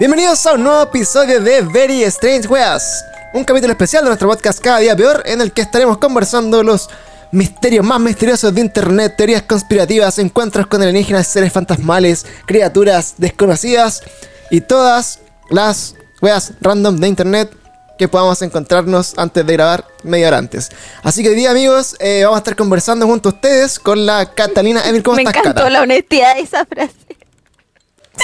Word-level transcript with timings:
Bienvenidos 0.00 0.46
a 0.46 0.54
un 0.54 0.62
nuevo 0.62 0.82
episodio 0.82 1.42
de 1.42 1.60
Very 1.60 2.04
Strange 2.04 2.48
Weas, 2.48 3.04
un 3.34 3.44
capítulo 3.44 3.72
especial 3.72 4.02
de 4.02 4.08
nuestro 4.08 4.30
podcast 4.30 4.58
Cada 4.58 4.78
Día 4.78 4.96
Peor, 4.96 5.22
en 5.26 5.42
el 5.42 5.52
que 5.52 5.60
estaremos 5.60 5.98
conversando 5.98 6.62
los 6.62 6.88
misterios 7.32 7.84
más 7.84 8.00
misteriosos 8.00 8.54
de 8.54 8.62
internet, 8.62 9.12
teorías 9.18 9.42
conspirativas, 9.42 10.18
encuentros 10.18 10.66
con 10.68 10.80
alienígenas, 10.80 11.26
seres 11.26 11.52
fantasmales, 11.52 12.24
criaturas 12.46 13.16
desconocidas 13.18 14.02
y 14.50 14.62
todas 14.62 15.18
las 15.50 15.96
weas 16.22 16.54
random 16.62 16.96
de 16.96 17.06
internet 17.06 17.50
que 17.98 18.08
podamos 18.08 18.40
encontrarnos 18.40 19.12
antes 19.18 19.44
de 19.44 19.52
grabar 19.52 19.84
media 20.02 20.28
hora 20.28 20.38
antes. 20.38 20.70
Así 21.02 21.22
que 21.22 21.28
hoy 21.28 21.34
día, 21.34 21.50
amigos, 21.50 21.94
eh, 22.00 22.22
vamos 22.24 22.36
a 22.36 22.38
estar 22.38 22.56
conversando 22.56 23.06
junto 23.06 23.28
a 23.28 23.32
ustedes 23.32 23.78
con 23.78 24.06
la 24.06 24.32
Catalina 24.34 24.82
Evil. 24.88 25.02
¿Cómo 25.02 25.16
Me 25.16 25.24
estás, 25.24 25.36
encantó 25.36 25.58
Cata? 25.58 25.68
la 25.68 25.82
honestidad 25.82 26.36
de 26.36 26.40
esa 26.40 26.64
frase. 26.64 27.09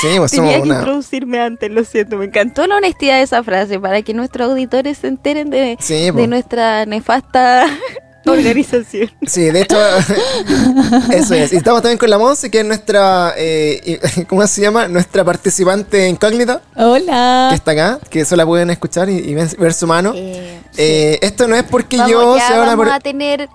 Sí, 0.00 0.08
pues 0.18 0.30
somos 0.32 0.50
Tenía 0.50 0.56
que 0.56 0.62
una... 0.62 0.78
introducirme 0.78 1.40
antes, 1.40 1.70
lo 1.70 1.84
siento. 1.84 2.16
Me 2.16 2.26
encantó 2.26 2.66
la 2.66 2.76
honestidad 2.76 3.16
de 3.16 3.22
esa 3.22 3.42
frase 3.42 3.78
para 3.80 4.02
que 4.02 4.14
nuestros 4.14 4.50
auditores 4.50 4.98
se 4.98 5.08
enteren 5.08 5.50
de, 5.50 5.76
Sí, 5.80 6.10
de 6.10 6.26
nuestra 6.26 6.84
nefasta 6.86 7.66
organización. 8.26 9.10
Sí, 9.26 9.50
de 9.50 9.60
hecho, 9.62 9.78
eso 11.12 11.34
es. 11.34 11.52
Y 11.52 11.56
estamos 11.56 11.82
también 11.82 11.98
con 11.98 12.10
la 12.10 12.18
Monse, 12.18 12.50
que 12.50 12.60
es 12.60 12.64
nuestra, 12.66 13.34
eh, 13.36 14.00
¿cómo 14.28 14.46
se 14.46 14.60
llama? 14.62 14.88
Nuestra 14.88 15.24
participante 15.24 16.08
incógnita, 16.08 16.60
que 16.74 16.82
Hola. 16.82 17.50
está 17.54 17.70
acá, 17.72 17.98
que 18.10 18.20
eso 18.20 18.34
la 18.36 18.44
pueden 18.44 18.70
escuchar 18.70 19.08
y, 19.08 19.18
y 19.18 19.34
ver, 19.34 19.72
su 19.74 19.86
mano. 19.86 20.12
Eh, 20.14 20.60
Eh, 20.78 21.18
esto 21.22 21.48
no 21.48 21.56
es 21.56 21.62
porque 21.62 21.96
vamos, 21.96 22.10
yo 22.12 22.36
ya 22.36 22.46
sea 22.48 22.56
una... 22.58 22.66
vamos 22.66 22.84
per- 22.86 22.94
a 22.94 23.00
tener 23.00 23.48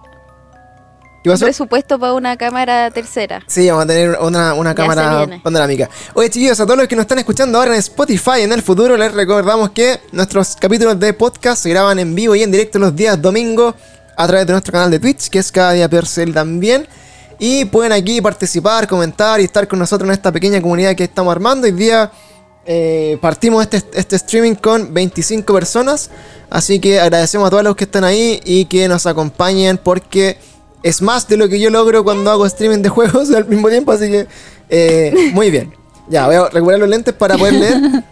¿Qué 1.24 1.30
pasó? 1.30 1.46
presupuesto 1.46 2.00
para 2.00 2.14
una 2.14 2.36
cámara 2.36 2.90
tercera. 2.90 3.44
Sí, 3.46 3.70
vamos 3.70 3.86
a 3.86 3.88
tener 3.88 4.18
una, 4.20 4.56
una 4.56 4.74
cámara 4.74 5.28
panorámica. 5.44 5.88
Oye, 6.16 6.30
chiquillos, 6.32 6.60
a 6.60 6.66
todos 6.66 6.78
los 6.78 6.88
que 6.88 6.96
nos 6.96 7.04
están 7.04 7.20
escuchando 7.20 7.60
ahora 7.60 7.74
en 7.74 7.80
Spotify 7.80 8.42
en 8.42 8.52
el 8.52 8.64
futuro, 8.64 8.98
les 8.98 9.14
recordamos 9.14 9.70
que 9.70 10.00
nuestros 10.12 10.56
capítulos 10.56 11.00
de 11.00 11.14
podcast 11.14 11.62
se 11.62 11.70
graban 11.70 12.00
en 12.00 12.16
vivo 12.16 12.34
y 12.34 12.42
en 12.42 12.52
directo 12.52 12.80
los 12.80 12.96
días 12.96 13.22
domingos 13.22 13.76
a 14.18 14.28
través 14.28 14.48
de 14.48 14.54
nuestro 14.54 14.72
canal 14.72 14.90
de 14.90 15.00
Twitch, 15.00 15.30
que 15.30 15.40
es 15.40 15.52
cada 15.52 15.74
día 15.74 15.88
Percel 15.88 16.34
también. 16.34 16.88
Y 17.38 17.66
pueden 17.66 17.92
aquí 17.92 18.20
participar, 18.22 18.88
comentar 18.88 19.40
y 19.42 19.46
estar 19.46 19.68
con 19.68 19.78
nosotros 19.80 20.08
en 20.08 20.14
esta 20.14 20.32
pequeña 20.32 20.62
comunidad 20.62 20.96
que 20.96 21.04
estamos 21.04 21.32
armando. 21.32 21.66
Hoy 21.66 21.72
día 21.72 22.12
eh, 22.66 23.18
partimos 23.22 23.64
este, 23.64 23.84
este 23.94 24.16
streaming 24.16 24.56
con 24.56 24.94
25 24.94 25.54
personas. 25.54 26.10
Así 26.50 26.80
que 26.80 27.00
agradecemos 27.00 27.48
a 27.48 27.50
todos 27.50 27.64
los 27.64 27.76
que 27.76 27.86
están 27.86 28.04
ahí 28.04 28.40
y 28.44 28.66
que 28.66 28.88
nos 28.88 29.06
acompañen 29.06 29.78
porque 29.78 30.38
es 30.84 31.02
más 31.02 31.28
de 31.28 31.38
lo 31.38 31.48
que 31.50 31.60
yo 31.60 31.70
logro 31.70 32.04
cuando 32.04 32.32
hago 32.32 32.46
streaming 32.46 32.80
de 32.82 32.90
juegos 32.90 33.32
al 33.36 33.46
mismo 33.48 33.70
tiempo. 33.70 33.92
Así 33.92 34.10
que 34.10 34.28
eh, 34.70 35.32
muy 35.34 35.52
bien. 35.52 35.74
Ya, 36.10 36.26
voy 36.26 36.36
a 36.36 36.50
recuperar 36.50 36.80
los 36.80 36.90
lentes 36.90 37.14
para 37.14 37.38
poder 37.38 37.54
leer. 37.54 37.78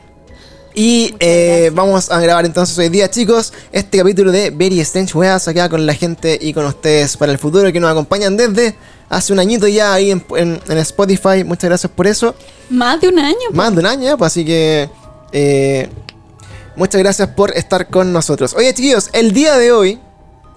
Y 0.75 1.13
eh, 1.19 1.71
vamos 1.73 2.09
a 2.11 2.19
grabar 2.21 2.45
entonces 2.45 2.77
hoy 2.77 2.89
día, 2.89 3.09
chicos, 3.09 3.51
este 3.71 3.97
capítulo 3.97 4.31
de 4.31 4.51
Very 4.51 4.79
Strange 4.81 5.17
Weas 5.17 5.47
acá 5.47 5.67
con 5.67 5.85
la 5.85 5.93
gente 5.95 6.37
y 6.39 6.53
con 6.53 6.63
ustedes 6.65 7.17
para 7.17 7.31
el 7.31 7.39
futuro 7.39 7.73
que 7.73 7.79
nos 7.79 7.91
acompañan 7.91 8.37
desde 8.37 8.75
hace 9.09 9.33
un 9.33 9.39
añito 9.39 9.67
ya 9.67 9.93
ahí 9.95 10.11
en, 10.11 10.23
en- 10.37 10.59
en 10.69 10.77
Spotify. 10.77 11.43
Muchas 11.43 11.69
gracias 11.69 11.91
por 11.91 12.05
eso. 12.07 12.33
Más 12.69 13.01
de 13.01 13.09
un 13.09 13.19
año. 13.19 13.35
Más 13.51 13.73
de 13.73 13.79
un 13.79 13.85
año, 13.87 14.17
pues 14.17 14.31
así 14.31 14.45
que 14.45 14.89
eh, 15.33 15.89
muchas 16.77 16.99
gracias 17.01 17.27
por 17.29 17.51
estar 17.57 17.89
con 17.89 18.13
nosotros. 18.13 18.53
Oye, 18.53 18.71
chiquillos, 18.73 19.09
el 19.11 19.33
día 19.33 19.57
de 19.57 19.71
hoy, 19.73 19.99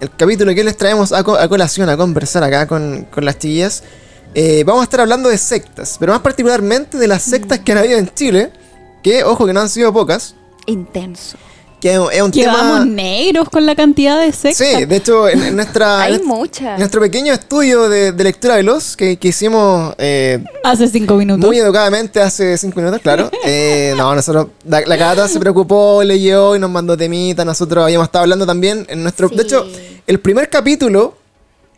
el 0.02 0.10
capítulo 0.16 0.54
que 0.54 0.64
les 0.64 0.76
traemos 0.76 1.12
a, 1.12 1.22
co- 1.22 1.36
a 1.36 1.48
colación, 1.48 1.88
a 1.88 1.96
conversar 1.96 2.42
acá 2.44 2.66
con, 2.66 3.06
con 3.10 3.24
las 3.24 3.38
chiquillas, 3.38 3.82
eh, 4.34 4.64
vamos 4.66 4.80
a 4.80 4.84
estar 4.84 5.00
hablando 5.00 5.28
de 5.28 5.38
sectas, 5.38 5.96
pero 6.00 6.12
más 6.12 6.22
particularmente 6.22 6.98
de 6.98 7.06
las 7.06 7.22
sectas 7.22 7.60
que 7.60 7.72
han 7.72 7.78
habido 7.78 7.98
en 7.98 8.12
Chile, 8.14 8.50
que, 9.02 9.24
ojo, 9.24 9.46
que 9.46 9.52
no 9.52 9.60
han 9.60 9.68
sido 9.68 9.92
pocas, 9.92 10.34
Intenso. 10.66 11.36
que 11.80 11.92
es 11.92 11.98
un- 11.98 12.10
es 12.12 12.22
un 12.22 12.30
Que 12.30 12.46
vamos 12.46 12.80
tema... 12.80 12.84
negros 12.84 13.48
con 13.50 13.66
la 13.66 13.74
cantidad 13.74 14.18
de 14.20 14.32
sexo. 14.32 14.64
Sí, 14.64 14.84
de 14.86 14.96
hecho, 14.96 15.28
en, 15.28 15.42
en 15.42 15.56
nuestra... 15.56 16.00
Hay 16.02 16.14
en 16.14 16.24
muchas. 16.24 16.78
nuestro 16.78 17.00
pequeño 17.00 17.32
estudio 17.32 17.88
de, 17.88 18.12
de 18.12 18.24
lectura 18.24 18.54
veloz 18.56 18.96
que, 18.96 19.16
que 19.18 19.28
hicimos 19.28 19.92
eh, 19.98 20.42
Hace 20.64 20.88
cinco 20.88 21.16
minutos. 21.16 21.44
Muy 21.44 21.58
educadamente 21.58 22.20
hace 22.20 22.56
cinco 22.56 22.78
minutos, 22.80 23.00
claro. 23.02 23.28
Eh, 23.44 23.92
no, 23.96 24.14
nosotros, 24.14 24.46
la, 24.64 24.80
la 24.86 24.96
Cata 24.96 25.26
se 25.28 25.40
preocupó, 25.40 26.02
leyó 26.04 26.54
y 26.56 26.58
nos 26.60 26.70
mandó 26.70 26.96
temita. 26.96 27.44
Nosotros 27.44 27.84
habíamos 27.84 28.06
estado 28.06 28.22
hablando 28.22 28.46
también 28.46 28.86
en 28.88 29.02
nuestro. 29.02 29.28
Sí. 29.28 29.34
De 29.36 29.42
hecho, 29.42 29.66
el 30.12 30.20
primer 30.20 30.50
capítulo 30.50 31.16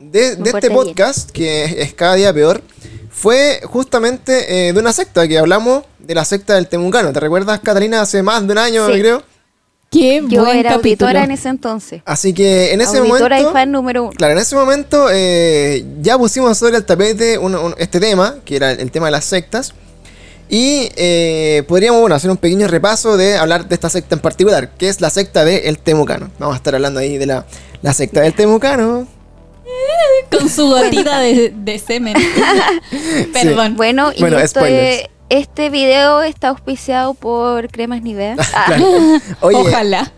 de, 0.00 0.36
este 0.44 0.68
podcast, 0.68 1.30
que 1.30 1.82
es, 1.82 1.94
cada 1.94 2.16
día 2.16 2.34
peor, 2.34 2.62
fue 3.08 3.60
justamente 3.62 4.68
eh, 4.68 4.72
de 4.72 4.80
una 4.80 4.92
secta 4.92 5.28
que 5.28 5.38
hablamos 5.38 5.84
de 6.00 6.16
la 6.16 6.24
secta 6.24 6.56
del 6.56 6.66
Temucano. 6.66 7.12
¿Te 7.12 7.20
recuerdas, 7.20 7.60
Catalina? 7.60 8.00
Hace 8.00 8.24
más 8.24 8.44
de 8.44 8.50
un 8.52 8.58
año, 8.58 8.86
Sí. 8.88 8.98
creo. 8.98 9.22
Qué 9.88 10.20
Yo 10.28 10.42
buen 10.44 10.56
era 10.58 10.70
capítulo. 10.70 11.06
auditora 11.10 11.22
en 11.22 11.30
ese 11.30 11.48
entonces. 11.48 12.02
Así 12.04 12.34
que 12.34 12.72
en 12.72 12.80
ese 12.80 12.98
auditora 12.98 13.36
momento. 13.36 13.50
y 13.50 13.52
fan 13.52 13.70
número 13.70 14.02
uno. 14.02 14.12
Claro, 14.14 14.32
en 14.32 14.40
ese 14.40 14.56
momento 14.56 15.06
eh, 15.12 15.84
ya 16.00 16.18
pusimos 16.18 16.58
sobre 16.58 16.76
el 16.78 16.84
tapete 16.84 17.38
un- 17.38 17.54
un- 17.54 17.74
este 17.78 18.00
tema, 18.00 18.38
que 18.44 18.56
era 18.56 18.72
el 18.72 18.90
tema 18.90 19.06
de 19.06 19.12
las 19.12 19.24
sectas. 19.26 19.72
Y 20.48 20.90
eh, 20.96 21.62
podríamos 21.66 22.00
bueno, 22.00 22.14
hacer 22.16 22.30
un 22.30 22.36
pequeño 22.36 22.68
repaso 22.68 23.16
de 23.16 23.36
hablar 23.36 23.66
de 23.66 23.74
esta 23.74 23.88
secta 23.88 24.14
en 24.14 24.20
particular, 24.20 24.70
que 24.76 24.88
es 24.88 25.00
la 25.00 25.10
secta 25.10 25.44
del 25.44 25.78
Temucano. 25.78 26.30
Vamos 26.38 26.54
a 26.54 26.56
estar 26.58 26.74
hablando 26.74 27.00
ahí 27.00 27.18
de 27.18 27.26
la, 27.26 27.46
la 27.82 27.92
secta 27.94 28.20
del 28.20 28.34
Temucano. 28.34 29.06
Con 30.30 30.48
su 30.48 30.66
gotita 30.68 31.20
de, 31.20 31.52
de 31.56 31.78
semen. 31.78 32.14
Perdón. 33.32 33.76
Bueno, 33.76 34.12
y 34.14 34.20
Bueno, 34.20 34.38
esto 34.38 34.60
spoilers. 34.60 35.00
es- 35.02 35.08
este 35.30 35.70
video 35.70 36.22
está 36.22 36.48
auspiciado 36.50 37.14
por 37.14 37.68
Cremas 37.70 38.02
Nivea. 38.02 38.36
Ah. 38.54 38.76
Oye, 39.40 39.56
Ojalá. 39.56 40.12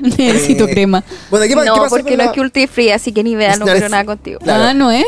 Necesito 0.00 0.66
eh, 0.66 0.70
crema. 0.70 1.02
Bueno, 1.30 1.46
¿qué, 1.46 1.54
no, 1.56 1.62
qué 1.74 1.80
porque 1.90 2.02
con 2.04 2.12
no 2.12 2.24
la- 2.24 2.30
es 2.30 2.36
Culti 2.36 2.66
Free, 2.68 2.90
así 2.90 3.12
que 3.12 3.24
Nivea 3.24 3.56
no 3.56 3.66
quiero 3.66 3.88
nada 3.88 4.04
contigo. 4.04 4.38
claro. 4.38 4.62
Ah, 4.62 4.72
¿no 4.74 4.90
es? 4.92 5.04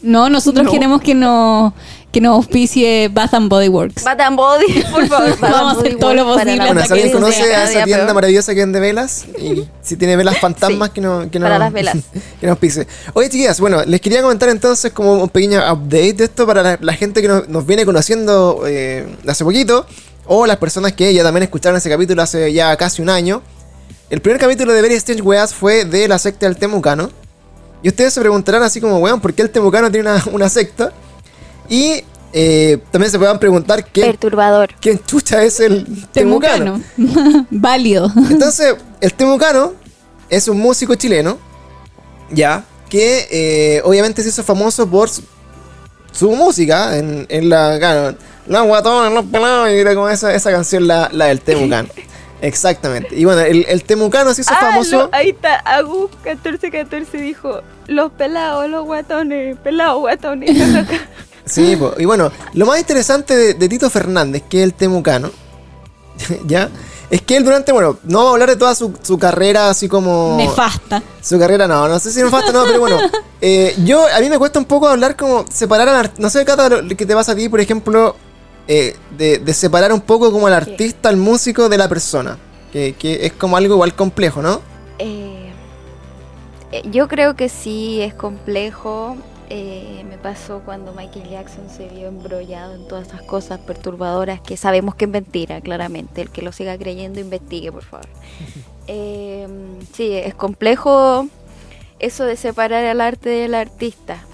No, 0.00 0.28
nosotros 0.30 0.64
No. 0.66 0.70
queremos 0.70 1.00
que 1.02 1.14
nos 1.14 1.72
que 2.10 2.22
nos 2.22 2.36
auspicie 2.36 3.08
Bath 3.12 3.34
and 3.34 3.50
Body 3.50 3.68
Works. 3.68 4.02
Bath 4.02 4.20
and 4.20 4.36
Body, 4.36 4.82
por 4.90 5.06
favor. 5.08 5.38
Vamos 5.40 5.76
a 5.76 5.80
hacer 5.80 5.96
todo 5.98 6.14
lo 6.14 6.24
posible 6.24 6.56
Bueno, 6.56 6.80
hasta 6.80 6.86
si 6.86 6.92
alguien 6.94 7.08
que 7.08 7.14
conoce 7.14 7.54
a 7.54 7.64
esa 7.64 7.84
tienda 7.84 8.04
peor. 8.06 8.14
maravillosa 8.14 8.54
que 8.54 8.60
vende 8.60 8.80
velas 8.80 9.26
y 9.38 9.64
si 9.82 9.96
tiene 9.96 10.16
velas 10.16 10.38
fantasmas 10.38 10.88
Sí, 10.88 10.94
que 10.94 11.00
no 11.02 11.30
que 11.30 11.38
no 11.38 11.44
para 11.44 11.58
las 11.58 11.72
velas. 11.72 11.96
que 12.40 12.46
nos 12.46 12.56
pise. 12.58 12.86
Oye, 13.12 13.28
chiquillas, 13.28 13.60
bueno, 13.60 13.84
les 13.84 14.00
quería 14.00 14.22
comentar 14.22 14.48
entonces 14.48 14.90
como 14.92 15.22
un 15.22 15.28
pequeño 15.28 15.58
update 15.70 16.14
de 16.14 16.24
esto 16.24 16.46
para 16.46 16.62
la, 16.62 16.78
la 16.80 16.94
gente 16.94 17.20
que 17.20 17.28
nos, 17.28 17.46
nos 17.48 17.66
viene 17.66 17.84
conociendo 17.84 18.62
eh, 18.66 19.06
hace 19.26 19.44
poquito 19.44 19.84
o 20.26 20.46
las 20.46 20.56
personas 20.56 20.92
que 20.94 21.12
ya 21.12 21.22
también 21.22 21.42
escucharon 21.42 21.76
ese 21.76 21.90
capítulo 21.90 22.22
hace 22.22 22.52
ya 22.54 22.74
casi 22.78 23.02
un 23.02 23.10
año. 23.10 23.42
El 24.08 24.22
primer 24.22 24.40
capítulo 24.40 24.72
de 24.72 24.80
Very 24.80 24.94
Strange 24.94 25.20
Weas 25.22 25.52
fue 25.52 25.84
de 25.84 26.08
la 26.08 26.18
secta 26.18 26.46
del 26.46 26.56
Temucano. 26.56 27.10
Y 27.82 27.88
ustedes 27.88 28.12
se 28.14 28.20
preguntarán 28.20 28.62
así 28.62 28.80
como, 28.80 28.98
weón, 28.98 29.20
¿por 29.20 29.32
qué 29.34 29.42
el 29.42 29.50
Temucano 29.50 29.90
tiene 29.90 30.10
una, 30.10 30.24
una 30.32 30.48
secta? 30.48 30.92
Y 31.68 32.02
eh, 32.32 32.78
también 32.90 33.10
se 33.10 33.18
puedan 33.18 33.38
preguntar 33.38 33.84
quién, 33.86 34.06
Perturbador. 34.06 34.70
quién 34.80 35.00
chucha 35.04 35.42
es 35.44 35.60
el 35.60 35.86
Temucano. 36.12 36.80
Temucano. 36.96 37.46
Válido. 37.50 38.10
Entonces, 38.30 38.76
el 39.00 39.14
Temucano 39.14 39.74
es 40.28 40.48
un 40.48 40.58
músico 40.58 40.94
chileno, 40.94 41.38
ya, 42.30 42.64
que 42.88 43.28
eh, 43.30 43.82
obviamente 43.84 44.22
se 44.22 44.28
hizo 44.28 44.42
famoso 44.42 44.88
por 44.88 45.08
su, 45.08 45.22
su 46.12 46.30
música 46.32 46.98
en, 46.98 47.26
en 47.28 47.48
la. 47.48 47.78
Claro, 47.78 48.16
los 48.46 48.66
guatones, 48.66 49.12
los 49.12 49.24
pelados, 49.26 49.68
y 49.70 49.74
era 49.74 49.94
como 49.94 50.08
esa, 50.08 50.34
esa 50.34 50.50
canción, 50.50 50.86
la, 50.86 51.08
la 51.12 51.26
del 51.26 51.40
Temucano. 51.40 51.88
Exactamente. 52.40 53.16
Y 53.16 53.24
bueno, 53.24 53.40
el, 53.40 53.64
el 53.68 53.82
Temucano 53.84 54.32
se 54.34 54.42
hizo 54.42 54.52
Ah, 54.54 54.58
famoso. 54.60 54.96
lo- 54.98 55.08
ahí 55.12 55.30
está, 55.30 55.56
Agus 55.56 56.10
1414 56.24 57.18
dijo, 57.18 57.62
los 57.86 58.12
pelados, 58.12 58.68
los 58.68 58.84
guatones, 58.84 59.56
pelados, 59.58 59.98
guatones. 60.00 60.56
jajaja". 60.56 61.02
Sí, 61.44 61.76
po. 61.76 61.94
y 61.98 62.04
bueno, 62.04 62.30
lo 62.52 62.66
más 62.66 62.78
interesante 62.78 63.34
de, 63.34 63.54
de 63.54 63.68
Tito 63.70 63.88
Fernández, 63.88 64.42
que 64.50 64.58
es 64.58 64.64
el 64.64 64.74
Temucano, 64.74 65.30
¿ya? 66.46 66.68
Es 67.10 67.22
que 67.22 67.38
él 67.38 67.44
durante, 67.44 67.72
bueno, 67.72 67.96
no 68.04 68.18
vamos 68.18 68.28
a 68.28 68.32
hablar 68.34 68.50
de 68.50 68.56
toda 68.56 68.74
su, 68.74 68.92
su 69.02 69.18
carrera 69.18 69.70
así 69.70 69.88
como... 69.88 70.34
Nefasta. 70.36 71.02
Su 71.22 71.38
carrera 71.38 71.66
no, 71.66 71.88
no 71.88 71.98
sé 71.98 72.12
si 72.12 72.22
me 72.22 72.28
falta 72.28 72.52
no, 72.52 72.64
pero 72.66 72.80
bueno. 72.80 72.98
eh, 73.40 73.74
yo, 73.82 74.04
a 74.14 74.20
mí 74.20 74.28
me 74.28 74.36
cuesta 74.38 74.58
un 74.58 74.66
poco 74.66 74.88
hablar 74.88 75.16
como 75.16 75.46
separar 75.50 75.88
al 75.88 75.96
artista. 75.96 76.20
No 76.20 76.28
sé, 76.28 76.44
Cata, 76.44 76.68
lo 76.68 76.86
que 76.96 77.06
te 77.06 77.14
pasa 77.14 77.32
a 77.32 77.34
ti, 77.34 77.48
por 77.48 77.60
ejemplo, 77.62 78.14
eh, 78.68 78.96
de, 79.16 79.38
de 79.38 79.54
separar 79.54 79.92
un 79.92 80.00
poco 80.00 80.30
como 80.30 80.46
al 80.46 80.54
artista, 80.54 81.08
al 81.08 81.16
músico 81.16 81.68
de 81.68 81.78
la 81.78 81.88
persona. 81.88 82.38
Que, 82.72 82.92
que 82.92 83.24
es 83.24 83.32
como 83.32 83.56
algo 83.56 83.74
igual 83.74 83.94
complejo, 83.94 84.42
¿no? 84.42 84.60
Eh, 84.98 85.50
eh, 86.72 86.82
yo 86.90 87.08
creo 87.08 87.34
que 87.34 87.48
sí 87.48 88.00
es 88.02 88.14
complejo. 88.14 89.16
Eh, 89.50 90.04
me 90.06 90.18
pasó 90.18 90.60
cuando 90.62 90.92
Michael 90.92 91.30
Jackson 91.30 91.70
se 91.74 91.88
vio 91.88 92.08
embrollado 92.08 92.74
en 92.74 92.86
todas 92.86 93.08
esas 93.08 93.22
cosas 93.22 93.58
perturbadoras 93.60 94.42
que 94.42 94.58
sabemos 94.58 94.94
que 94.94 95.06
es 95.06 95.10
mentira, 95.10 95.62
claramente. 95.62 96.20
El 96.20 96.30
que 96.30 96.42
lo 96.42 96.52
siga 96.52 96.76
creyendo, 96.76 97.20
investigue, 97.20 97.72
por 97.72 97.84
favor. 97.84 98.08
Eh, 98.90 99.46
sí, 99.92 100.14
es 100.14 100.34
complejo 100.34 101.28
eso 101.98 102.24
de 102.24 102.38
separar 102.38 102.86
al 102.86 103.02
arte 103.02 103.28
del 103.28 103.54
artista. 103.54 104.24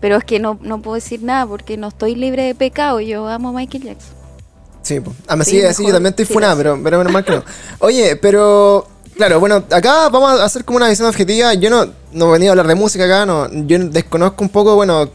Pero 0.00 0.16
es 0.16 0.24
que 0.24 0.38
no, 0.38 0.58
no 0.62 0.82
puedo 0.82 0.94
decir 0.94 1.22
nada 1.22 1.46
porque 1.46 1.76
no 1.76 1.88
estoy 1.88 2.14
libre 2.14 2.44
de 2.44 2.54
pecado. 2.54 3.00
Yo 3.00 3.26
amo 3.28 3.48
a 3.48 3.52
Michael 3.52 3.84
Jackson. 3.84 4.14
Sí, 4.82 5.00
pues. 5.00 5.16
A 5.26 5.36
mí 5.36 5.44
Sí, 5.44 5.50
sí, 5.50 5.56
sí, 5.56 5.62
mejor 5.66 5.86
yo 5.86 5.92
también 5.92 6.10
estoy 6.10 6.26
funada, 6.26 6.56
pero, 6.56 6.80
pero 6.82 6.98
menos 6.98 7.12
mal 7.12 7.24
que 7.24 7.32
no. 7.32 7.44
Oye, 7.80 8.16
pero. 8.16 8.86
Claro, 9.16 9.40
bueno, 9.40 9.64
acá 9.70 10.10
vamos 10.10 10.38
a 10.38 10.44
hacer 10.44 10.64
como 10.64 10.76
una 10.76 10.88
visión 10.88 11.08
objetiva. 11.08 11.54
Yo 11.54 11.70
no, 11.70 11.88
no 12.12 12.28
he 12.28 12.32
venido 12.32 12.50
a 12.50 12.52
hablar 12.52 12.66
de 12.66 12.74
música 12.74 13.06
acá, 13.06 13.24
no. 13.24 13.50
Yo 13.50 13.78
desconozco 13.78 14.44
un 14.44 14.50
poco, 14.50 14.74
bueno, 14.74 15.08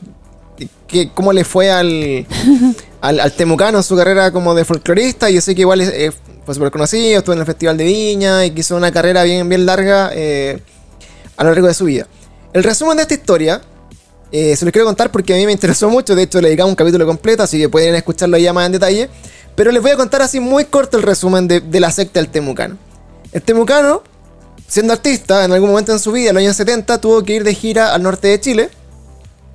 que, 0.88 1.12
cómo 1.13 1.31
le 1.31 1.44
fue 1.44 1.72
al, 1.72 2.25
al, 3.01 3.19
al 3.19 3.31
Temucano 3.33 3.83
su 3.83 3.95
carrera 3.95 4.31
como 4.31 4.56
de 4.56 4.66
folclorista. 4.66 5.30
Yo 5.30 5.39
sé 5.39 5.54
que 5.54 5.62
igual 5.62 5.81
es, 5.81 5.89
eh, 5.89 6.12
fue 6.45 6.56
súper 6.56 6.72
conocido, 6.72 7.19
estuvo 7.19 7.33
en 7.33 7.39
el 7.39 7.45
Festival 7.45 7.78
de 7.78 7.83
Viña 7.83 8.45
y 8.45 8.51
que 8.51 8.62
hizo 8.62 8.75
una 8.75 8.92
carrera 8.92 9.24
bien, 9.24 9.48
bien 9.48 9.66
larga 9.66 10.10
eh, 10.13 10.62
a 11.38 11.44
lo 11.44 11.51
largo 11.51 11.68
de 11.68 11.74
su 11.74 11.86
vida. 11.86 12.07
El 12.54 12.63
resumen 12.63 12.98
de 12.98 13.04
esta 13.04 13.13
historia 13.13 13.62
eh, 14.31 14.56
se 14.56 14.63
los 14.63 14.72
quiero 14.72 14.86
contar 14.86 15.12
porque 15.12 15.33
a 15.33 15.38
mí 15.38 15.45
me 15.45 15.51
interesó 15.51 15.89
mucho. 15.89 16.16
De 16.16 16.24
hecho, 16.24 16.39
le 16.39 16.50
dedicamos 16.50 16.72
un 16.72 16.75
capítulo 16.75 17.06
completo, 17.06 17.44
así 17.44 17.60
que 17.60 17.69
pueden 17.69 17.95
escucharlo 17.95 18.38
ya 18.38 18.54
más 18.54 18.66
en 18.66 18.72
detalle. 18.74 19.10
Pero 19.56 19.72
les 19.72 19.81
voy 19.81 19.92
a 19.92 19.98
contar 19.98 20.22
así 20.22 20.39
muy 20.39 20.66
corto 20.66 20.98
el 20.98 21.04
resumen 21.04 21.48
de, 21.48 21.80
la 21.80 21.92
secta 21.92 22.19
del 22.19 22.30
Temucano. 22.30 22.78
El 23.33 23.42
Temucano, 23.42 24.04
siendo 24.68 24.94
artista, 24.94 25.44
en 25.44 25.51
algún 25.51 25.69
momento 25.69 25.92
en 25.92 26.00
su 26.00 26.12
vida, 26.13 26.30
en 26.30 26.36
los 26.36 26.42
años 26.42 26.56
70, 26.56 27.00
tuvo 27.01 27.24
que 27.24 27.36
ir 27.36 27.44
de 27.44 27.54
gira 27.54 27.94
al 27.94 28.01
norte 28.04 28.30
de 28.30 28.39
Chile. 28.39 28.69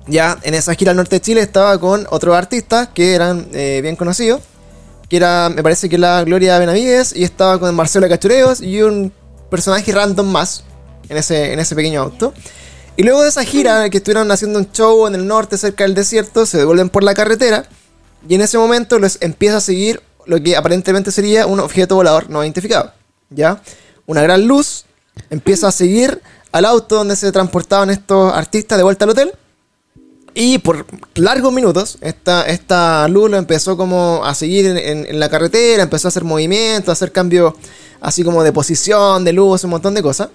Ya 0.05 0.37
en 0.43 0.53
esa 0.53 0.75
gira 0.75 0.91
al 0.91 0.97
norte 0.97 1.15
de 1.15 1.21
Chile 1.21 1.41
estaba 1.41 1.79
con 1.79 2.05
otros 2.11 2.35
artistas 2.35 2.89
que 2.93 3.15
eran 3.15 3.47
eh, 3.53 3.79
bien 3.81 3.95
conocidos. 3.95 4.41
Que 5.09 5.17
era, 5.17 5.49
me 5.49 5.63
parece 5.63 5.89
que 5.89 5.97
la 5.97 6.23
Gloria 6.23 6.59
Benavides. 6.59 7.15
Y 7.15 7.23
estaba 7.23 7.59
con 7.59 7.73
Marcelo 7.75 8.07
Cachureos 8.07 8.61
y 8.61 8.83
un 8.83 9.11
personaje 9.49 9.91
random 9.91 10.27
más 10.27 10.63
en 11.09 11.17
ese, 11.17 11.53
en 11.53 11.59
ese 11.59 11.73
pequeño 11.75 12.01
auto. 12.01 12.33
Y 12.97 13.03
luego 13.03 13.21
de 13.21 13.29
esa 13.29 13.43
gira, 13.43 13.89
que 13.89 13.97
estuvieron 13.97 14.31
haciendo 14.31 14.57
un 14.59 14.71
show 14.71 15.05
en 15.07 15.15
el 15.15 15.27
norte, 15.27 15.57
cerca 15.57 15.83
del 15.83 15.93
desierto, 15.93 16.45
se 16.45 16.57
devuelven 16.57 16.89
por 16.89 17.03
la 17.03 17.13
carretera. 17.13 17.65
Y 18.27 18.35
en 18.35 18.41
ese 18.41 18.57
momento 18.57 18.97
les 18.99 19.19
empieza 19.21 19.57
a 19.57 19.61
seguir 19.61 20.01
lo 20.25 20.41
que 20.41 20.55
aparentemente 20.57 21.11
sería 21.11 21.45
un 21.45 21.59
objeto 21.59 21.95
volador 21.95 22.29
no 22.29 22.43
identificado. 22.43 22.91
¿Ya? 23.29 23.61
Una 24.07 24.23
gran 24.23 24.47
luz 24.47 24.85
empieza 25.29 25.67
a 25.67 25.71
seguir 25.71 26.21
al 26.51 26.65
auto 26.65 26.95
donde 26.95 27.15
se 27.15 27.31
transportaban 27.31 27.89
estos 27.91 28.33
artistas 28.33 28.77
de 28.79 28.83
vuelta 28.83 29.05
al 29.05 29.11
hotel. 29.11 29.31
Y 30.33 30.57
por 30.59 30.85
largos 31.15 31.51
minutos, 31.53 31.97
esta, 32.01 32.47
esta 32.47 33.07
luz 33.07 33.29
lo 33.29 33.37
empezó 33.37 33.75
como 33.77 34.21
a 34.23 34.33
seguir 34.35 34.65
en, 34.67 34.77
en- 34.77 35.05
en 35.07 35.19
la 35.19 35.29
carretera, 35.29 35.83
empezó 35.83 36.07
a 36.07 36.09
hacer 36.09 36.23
movimientos, 36.23 36.89
a 36.89 36.93
hacer 36.93 37.11
cambios 37.11 37.53
así 38.01 38.23
como 38.23 38.43
de 38.43 38.51
posición, 38.51 39.23
de 39.23 39.33
luz, 39.33 39.63
un 39.63 39.71
montón 39.71 39.93
de 39.93 40.01
cosas. 40.03 40.29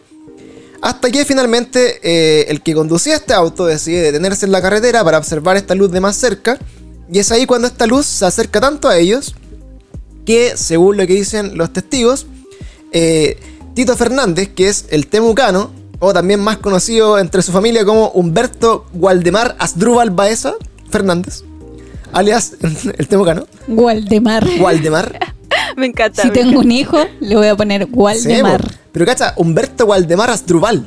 Hasta 0.82 1.10
que 1.10 1.24
finalmente 1.24 2.00
eh, 2.02 2.46
el 2.48 2.60
que 2.60 2.74
conducía 2.74 3.14
este 3.14 3.32
auto 3.32 3.66
decide 3.66 4.02
detenerse 4.02 4.44
en 4.46 4.52
la 4.52 4.60
carretera 4.60 5.04
para 5.04 5.18
observar 5.18 5.56
esta 5.56 5.76
luz 5.76 5.92
de 5.92 6.00
más 6.00 6.16
cerca. 6.16 6.58
Y 7.10 7.20
es 7.20 7.30
ahí 7.30 7.46
cuando 7.46 7.68
esta 7.68 7.86
luz 7.86 8.04
se 8.04 8.26
acerca 8.26 8.60
tanto 8.60 8.88
a 8.88 8.96
ellos 8.96 9.34
que, 10.26 10.56
según 10.56 10.96
lo 10.96 11.06
que 11.06 11.14
dicen 11.14 11.56
los 11.56 11.72
testigos, 11.72 12.26
eh, 12.90 13.38
Tito 13.74 13.96
Fernández, 13.96 14.50
que 14.54 14.68
es 14.68 14.86
el 14.90 15.06
temucano, 15.06 15.70
o 16.00 16.12
también 16.12 16.40
más 16.40 16.58
conocido 16.58 17.16
entre 17.16 17.42
su 17.42 17.52
familia 17.52 17.84
como 17.84 18.08
Humberto 18.08 18.86
Waldemar 18.92 19.54
Asdrúbal 19.60 20.10
Baeza 20.10 20.54
Fernández, 20.90 21.44
alias 22.12 22.54
el 22.98 23.06
temucano, 23.06 23.46
Waldemar. 23.68 24.44
Waldemar. 24.58 25.34
Me 25.76 25.86
encanta. 25.86 26.22
Si 26.22 26.28
me 26.28 26.34
tengo 26.34 26.60
un 26.60 26.72
hijo, 26.72 26.98
le 27.20 27.36
voy 27.36 27.46
a 27.48 27.56
poner 27.56 27.88
Waldemar. 27.90 28.62
pero 28.92 29.06
cacha, 29.06 29.34
Humberto 29.36 29.86
Waldemar 29.86 30.30
Asdrúbal. 30.30 30.84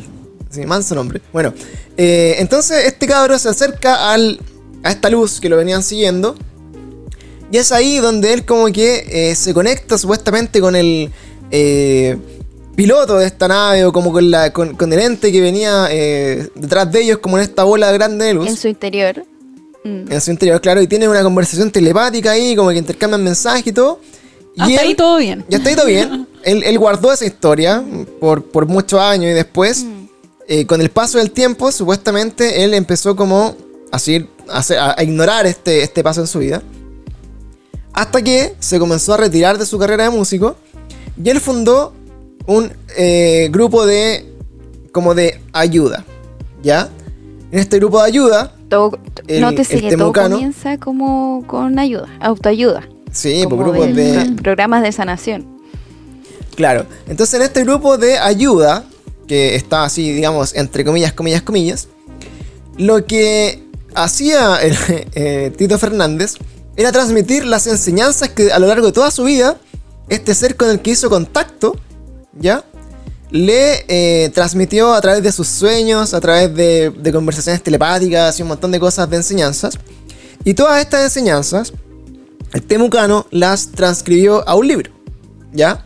Sí, 0.49 0.65
manso 0.65 0.95
nombre. 0.95 1.21
Bueno, 1.33 1.53
eh, 1.97 2.35
entonces 2.39 2.85
este 2.85 3.07
cabro 3.07 3.37
se 3.37 3.49
acerca 3.49 4.11
al, 4.13 4.39
a 4.83 4.91
esta 4.91 5.09
luz 5.09 5.39
que 5.39 5.49
lo 5.49 5.57
venían 5.57 5.83
siguiendo. 5.83 6.35
Y 7.51 7.57
es 7.57 7.71
ahí 7.71 7.97
donde 7.97 8.33
él 8.33 8.45
como 8.45 8.65
que 8.67 9.05
eh, 9.09 9.35
se 9.35 9.53
conecta 9.53 9.97
supuestamente 9.97 10.59
con 10.59 10.75
el 10.75 11.11
eh, 11.51 12.17
piloto 12.75 13.17
de 13.17 13.27
esta 13.27 13.47
nave 13.47 13.85
o 13.85 13.93
como 13.93 14.11
con, 14.11 14.29
la, 14.29 14.51
con, 14.51 14.75
con 14.75 14.91
el 14.91 14.99
ente 14.99 15.31
que 15.31 15.41
venía 15.41 15.87
eh, 15.89 16.49
detrás 16.55 16.91
de 16.91 17.01
ellos 17.01 17.19
como 17.19 17.37
en 17.37 17.43
esta 17.43 17.63
bola 17.63 17.91
grande 17.91 18.25
de 18.25 18.33
luz. 18.33 18.49
En 18.49 18.57
su 18.57 18.67
interior. 18.67 19.25
Mm. 19.83 20.11
en 20.11 20.19
su 20.19 20.31
interior, 20.31 20.59
claro, 20.59 20.81
y 20.81 20.87
tienen 20.87 21.09
una 21.09 21.21
conversación 21.21 21.69
telepática 21.69 22.31
ahí, 22.31 22.55
como 22.55 22.71
que 22.71 22.77
intercambian 22.77 23.23
mensajes 23.23 23.67
y 23.67 23.71
todo. 23.71 23.99
Y 24.55 24.61
Hasta 24.61 24.73
él- 24.81 24.87
ahí 24.87 24.95
todo 24.95 25.17
bien. 25.17 25.45
ya 25.49 25.57
está 25.57 25.75
todo 25.75 25.85
bien. 25.87 26.27
él, 26.43 26.63
él 26.63 26.79
guardó 26.79 27.11
esa 27.11 27.25
historia 27.25 27.83
por, 28.19 28.43
por 28.45 28.67
muchos 28.67 28.99
años 28.99 29.25
y 29.31 29.33
después, 29.33 29.85
eh, 30.47 30.65
con 30.65 30.79
el 30.81 30.89
paso 30.89 31.17
del 31.17 31.31
tiempo, 31.31 31.71
supuestamente 31.71 32.63
él 32.63 32.73
empezó 32.73 33.15
como 33.15 33.55
a, 33.91 33.95
hacer- 33.97 34.27
a- 34.49 34.95
a 34.97 35.03
ignorar 35.03 35.45
este, 35.45 35.83
este 35.83 36.03
paso 36.03 36.21
en 36.21 36.27
su 36.27 36.39
vida. 36.39 36.61
Hasta 37.93 38.21
que 38.21 38.55
se 38.59 38.77
comenzó 38.79 39.13
a 39.13 39.17
retirar 39.17 39.57
de 39.57 39.65
su 39.65 39.77
carrera 39.79 40.03
de 40.05 40.09
músico 40.09 40.55
y 41.21 41.29
él 41.29 41.39
fundó 41.39 41.93
un 42.45 42.71
eh, 42.97 43.47
grupo 43.51 43.85
de 43.85 44.25
como 44.91 45.15
de 45.15 45.39
ayuda, 45.53 46.05
¿ya? 46.61 46.89
En 47.51 47.59
este 47.59 47.77
grupo 47.79 47.99
de 48.01 48.07
ayuda, 48.07 48.53
Todo, 48.69 48.97
El- 49.27 49.41
nótese 49.41 49.75
el 49.75 49.81
que 49.89 49.97
todo 49.97 50.11
comienza 50.13 50.77
como 50.77 51.43
con 51.47 51.77
ayuda, 51.79 52.07
autoayuda. 52.19 52.87
Sí, 53.15 53.43
por 53.43 53.57
como 53.57 53.63
grupos 53.71 53.95
de, 53.95 54.13
pro- 54.25 54.43
programas 54.43 54.83
de 54.83 54.91
sanación. 54.91 55.47
Claro. 56.55 56.85
Entonces 57.07 57.33
en 57.35 57.41
este 57.41 57.63
grupo 57.63 57.97
de 57.97 58.17
ayuda, 58.17 58.85
que 59.27 59.55
está 59.55 59.83
así, 59.83 60.11
digamos, 60.11 60.53
entre 60.55 60.85
comillas, 60.85 61.13
comillas, 61.13 61.41
comillas, 61.41 61.87
lo 62.77 63.05
que 63.05 63.63
hacía 63.93 64.57
el, 64.57 64.75
eh, 65.15 65.51
Tito 65.57 65.77
Fernández 65.77 66.35
era 66.77 66.91
transmitir 66.91 67.45
las 67.45 67.67
enseñanzas 67.67 68.29
que 68.29 68.51
a 68.51 68.59
lo 68.59 68.67
largo 68.67 68.87
de 68.87 68.91
toda 68.93 69.09
su 69.11 69.23
vida, 69.23 69.57
este 70.09 70.35
ser 70.35 70.55
con 70.55 70.69
el 70.69 70.79
que 70.81 70.91
hizo 70.91 71.09
contacto, 71.09 71.75
¿ya? 72.39 72.63
Le 73.31 73.85
eh, 73.87 74.29
transmitió 74.29 74.93
a 74.93 75.01
través 75.01 75.23
de 75.23 75.31
sus 75.31 75.47
sueños, 75.47 76.13
a 76.13 76.21
través 76.21 76.53
de, 76.53 76.91
de 76.91 77.11
conversaciones 77.11 77.61
telepáticas 77.63 78.37
y 78.39 78.43
un 78.43 78.49
montón 78.49 78.71
de 78.71 78.79
cosas 78.79 79.09
de 79.09 79.17
enseñanzas. 79.17 79.79
Y 80.43 80.53
todas 80.53 80.79
estas 80.79 81.03
enseñanzas, 81.05 81.73
Temucano 82.67 83.25
las 83.31 83.71
transcribió 83.71 84.47
a 84.47 84.55
un 84.55 84.67
libro, 84.67 84.91
¿ya? 85.53 85.85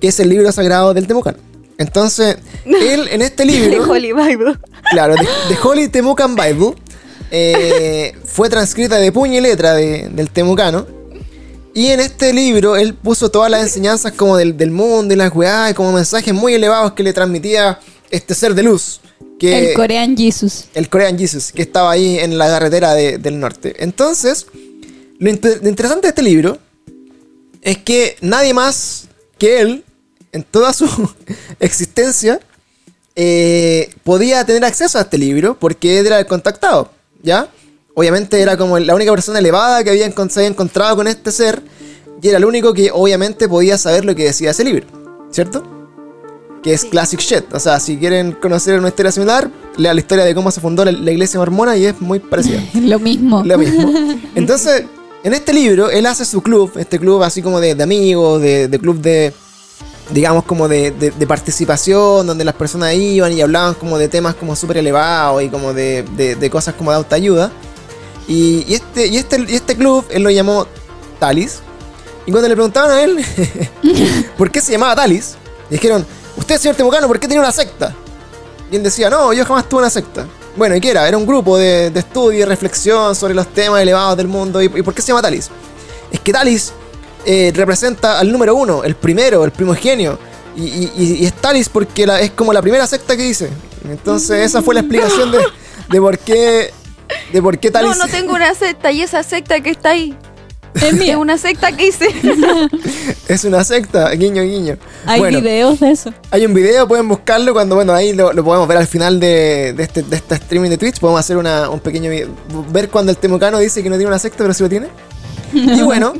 que 0.00 0.08
es 0.08 0.18
el 0.20 0.28
libro 0.30 0.50
sagrado 0.52 0.94
del 0.94 1.06
Temucano. 1.06 1.38
Entonces, 1.78 2.36
él 2.64 3.08
en 3.10 3.22
este 3.22 3.44
libro, 3.44 3.90
Holy 3.90 4.12
Bible. 4.12 4.58
claro, 4.90 5.14
de, 5.14 5.22
de 5.22 5.58
Holy 5.62 5.88
Temucan 5.88 6.34
Bible, 6.34 6.74
eh, 7.30 8.14
fue 8.24 8.48
transcrita 8.50 8.96
de 8.98 9.10
puño 9.12 9.38
y 9.38 9.40
letra 9.40 9.74
de- 9.74 10.08
del 10.12 10.28
Temucano. 10.30 10.86
Y 11.74 11.86
en 11.86 12.00
este 12.00 12.34
libro 12.34 12.76
él 12.76 12.92
puso 12.94 13.30
todas 13.30 13.50
las 13.50 13.62
enseñanzas 13.62 14.12
como 14.12 14.36
del, 14.36 14.56
del 14.58 14.70
mundo 14.70 15.14
y 15.14 15.16
las 15.16 15.34
weá, 15.34 15.70
y 15.70 15.74
como 15.74 15.92
mensajes 15.92 16.34
muy 16.34 16.52
elevados 16.54 16.92
que 16.92 17.02
le 17.02 17.12
transmitía 17.14 17.78
este 18.10 18.34
ser 18.34 18.54
de 18.54 18.62
luz. 18.64 19.00
Que, 19.38 19.70
El 19.70 19.74
Korean 19.74 20.16
Jesus. 20.16 20.66
el 20.74 20.88
Korean 20.90 21.18
Jesus, 21.18 21.50
que 21.52 21.62
estaba 21.62 21.90
ahí 21.90 22.18
en 22.18 22.36
la 22.36 22.46
carretera 22.48 22.92
de- 22.94 23.16
del 23.18 23.40
norte. 23.40 23.74
Entonces, 23.78 24.46
lo, 25.22 25.30
inter- 25.30 25.60
lo 25.62 25.68
interesante 25.68 26.06
de 26.06 26.08
este 26.08 26.22
libro 26.22 26.58
es 27.62 27.78
que 27.78 28.16
nadie 28.20 28.52
más 28.52 29.06
que 29.38 29.60
él, 29.60 29.84
en 30.32 30.42
toda 30.42 30.72
su 30.72 30.86
existencia, 31.60 32.40
eh, 33.14 33.90
podía 34.02 34.44
tener 34.44 34.64
acceso 34.64 34.98
a 34.98 35.02
este 35.02 35.18
libro 35.18 35.56
porque 35.58 35.98
él 36.00 36.06
era 36.06 36.18
el 36.18 36.26
contactado, 36.26 36.90
¿ya? 37.22 37.48
Obviamente 37.94 38.40
era 38.40 38.56
como 38.56 38.78
la 38.78 38.94
única 38.94 39.12
persona 39.12 39.38
elevada 39.38 39.84
que 39.84 39.90
había 39.90 40.10
se 40.28 40.40
había 40.40 40.48
encontrado 40.48 40.96
con 40.96 41.06
este 41.06 41.30
ser 41.30 41.62
y 42.20 42.28
era 42.28 42.38
el 42.38 42.44
único 42.44 42.72
que 42.74 42.90
obviamente 42.92 43.48
podía 43.48 43.78
saber 43.78 44.04
lo 44.04 44.14
que 44.16 44.24
decía 44.24 44.50
ese 44.50 44.64
libro, 44.64 44.86
¿cierto? 45.30 45.62
Que 46.62 46.72
es 46.72 46.84
classic 46.84 47.20
shit. 47.20 47.44
O 47.52 47.60
sea, 47.60 47.78
si 47.80 47.96
quieren 47.96 48.32
conocer 48.32 48.78
una 48.78 48.88
historia 48.88 49.12
similar, 49.12 49.50
lea 49.76 49.92
la 49.94 50.00
historia 50.00 50.24
de 50.24 50.34
cómo 50.34 50.50
se 50.50 50.60
fundó 50.60 50.84
la, 50.84 50.92
la 50.92 51.10
iglesia 51.12 51.38
mormona 51.38 51.76
y 51.76 51.84
es 51.86 52.00
muy 52.00 52.18
parecida. 52.18 52.60
Lo 52.74 52.98
mismo. 52.98 53.44
Lo 53.44 53.58
mismo. 53.58 53.92
Entonces, 54.34 54.84
en 55.24 55.34
este 55.34 55.52
libro, 55.52 55.90
él 55.90 56.06
hace 56.06 56.24
su 56.24 56.42
club, 56.42 56.72
este 56.76 56.98
club 56.98 57.22
así 57.22 57.42
como 57.42 57.60
de, 57.60 57.80
amigos, 57.80 58.40
de, 58.42 58.78
club 58.80 59.00
de, 59.00 59.32
digamos, 60.10 60.44
como 60.44 60.68
de, 60.68 61.12
participación, 61.28 62.26
donde 62.26 62.44
las 62.44 62.54
personas 62.54 62.94
iban 62.94 63.32
y 63.32 63.40
hablaban 63.40 63.74
como 63.74 63.98
de 63.98 64.08
temas 64.08 64.34
como 64.34 64.56
súper 64.56 64.78
elevados 64.78 65.42
y 65.42 65.48
como 65.48 65.72
de, 65.72 66.48
cosas 66.50 66.74
como 66.74 66.90
de 66.90 66.96
autoayuda. 66.96 67.52
Y, 68.26 68.64
y 68.68 68.74
este, 68.74 69.06
y, 69.06 69.16
este, 69.16 69.44
y 69.48 69.54
este 69.54 69.76
club, 69.76 70.04
él 70.10 70.22
lo 70.22 70.30
llamó 70.30 70.66
Talis. 71.18 71.60
Y 72.26 72.30
cuando 72.30 72.48
le 72.48 72.54
preguntaban 72.54 72.90
a 72.90 73.02
él 73.02 73.24
por 74.38 74.50
qué 74.50 74.60
se 74.60 74.72
llamaba 74.72 74.94
Talis, 74.94 75.36
le 75.70 75.76
dijeron, 75.76 76.06
usted, 76.36 76.58
señor 76.58 76.76
Temucano, 76.76 77.06
¿por 77.06 77.18
qué 77.18 77.26
tiene 77.26 77.40
una 77.40 77.52
secta? 77.52 77.94
Y 78.70 78.76
él 78.76 78.82
decía, 78.82 79.10
no, 79.10 79.32
yo 79.32 79.44
jamás 79.44 79.68
tuve 79.68 79.80
una 79.80 79.90
secta. 79.90 80.26
Bueno, 80.56 80.76
¿y 80.76 80.80
qué 80.80 80.90
era? 80.90 81.08
Era 81.08 81.16
un 81.16 81.26
grupo 81.26 81.56
de, 81.56 81.90
de 81.90 82.00
estudio 82.00 82.40
y 82.40 82.44
reflexión 82.44 83.14
sobre 83.14 83.34
los 83.34 83.46
temas 83.48 83.80
elevados 83.80 84.16
del 84.16 84.28
mundo. 84.28 84.60
¿Y, 84.62 84.66
y 84.66 84.82
por 84.82 84.94
qué 84.94 85.00
se 85.02 85.08
llama 85.08 85.22
Talis? 85.22 85.48
Es 86.10 86.20
que 86.20 86.32
Talis 86.32 86.72
eh, 87.24 87.52
representa 87.54 88.18
al 88.18 88.30
número 88.30 88.54
uno, 88.54 88.84
el 88.84 88.94
primero, 88.94 89.44
el 89.44 89.50
primogenio. 89.50 90.18
Y, 90.54 90.90
y- 90.96 91.24
es 91.24 91.32
Talis 91.32 91.68
porque 91.70 92.06
la- 92.06 92.20
es 92.20 92.32
como 92.32 92.52
la 92.52 92.60
primera 92.60 92.86
secta 92.86 93.16
que 93.16 93.26
hice. 93.26 93.48
Entonces 93.88 94.44
esa 94.44 94.60
fue 94.60 94.74
la 94.74 94.80
explicación 94.80 95.32
de, 95.32 95.38
de 95.88 96.00
por 96.00 96.18
qué... 96.18 96.72
De 97.32 97.40
por 97.42 97.58
qué 97.58 97.70
Talis... 97.70 97.96
No, 97.96 98.06
no 98.06 98.10
tengo 98.12 98.34
una 98.34 98.54
secta 98.54 98.92
y 98.92 99.00
esa 99.02 99.22
secta 99.22 99.60
que 99.60 99.70
está 99.70 99.90
ahí. 99.90 100.14
Es 100.74 101.16
una 101.16 101.36
secta 101.38 101.72
que 101.76 101.88
hice. 101.88 102.08
Es 103.28 103.44
una 103.44 103.62
secta, 103.64 104.10
guiño, 104.10 104.42
guiño. 104.42 104.76
Hay 105.06 105.20
bueno, 105.20 105.40
videos 105.40 105.80
de 105.80 105.90
eso. 105.90 106.12
hay 106.30 106.44
un 106.44 106.52
video, 106.54 106.86
pueden 106.88 107.08
buscarlo 107.08 107.52
cuando, 107.54 107.74
bueno, 107.76 107.94
ahí 107.94 108.12
lo, 108.12 108.32
lo 108.32 108.44
podemos 108.44 108.68
ver 108.68 108.76
al 108.78 108.86
final 108.86 109.20
de, 109.20 109.72
de 109.74 109.82
este, 109.82 110.02
de 110.02 110.16
este 110.16 110.34
streaming 110.34 110.68
de 110.70 110.76
Twitch. 110.78 110.98
Podemos 110.98 111.20
hacer 111.20 111.36
una, 111.38 111.70
un 111.70 111.80
pequeño 111.80 112.10
video. 112.10 112.28
Ver 112.70 112.88
cuando 112.90 113.10
el 113.10 113.16
Temucano 113.18 113.58
dice 113.58 113.82
que 113.82 113.88
no 113.88 113.96
tiene 113.96 114.08
una 114.08 114.18
secta, 114.18 114.38
pero 114.38 114.52
sí 114.54 114.62
lo 114.62 114.68
tiene. 114.68 114.88
Y 115.54 115.82
bueno, 115.82 116.12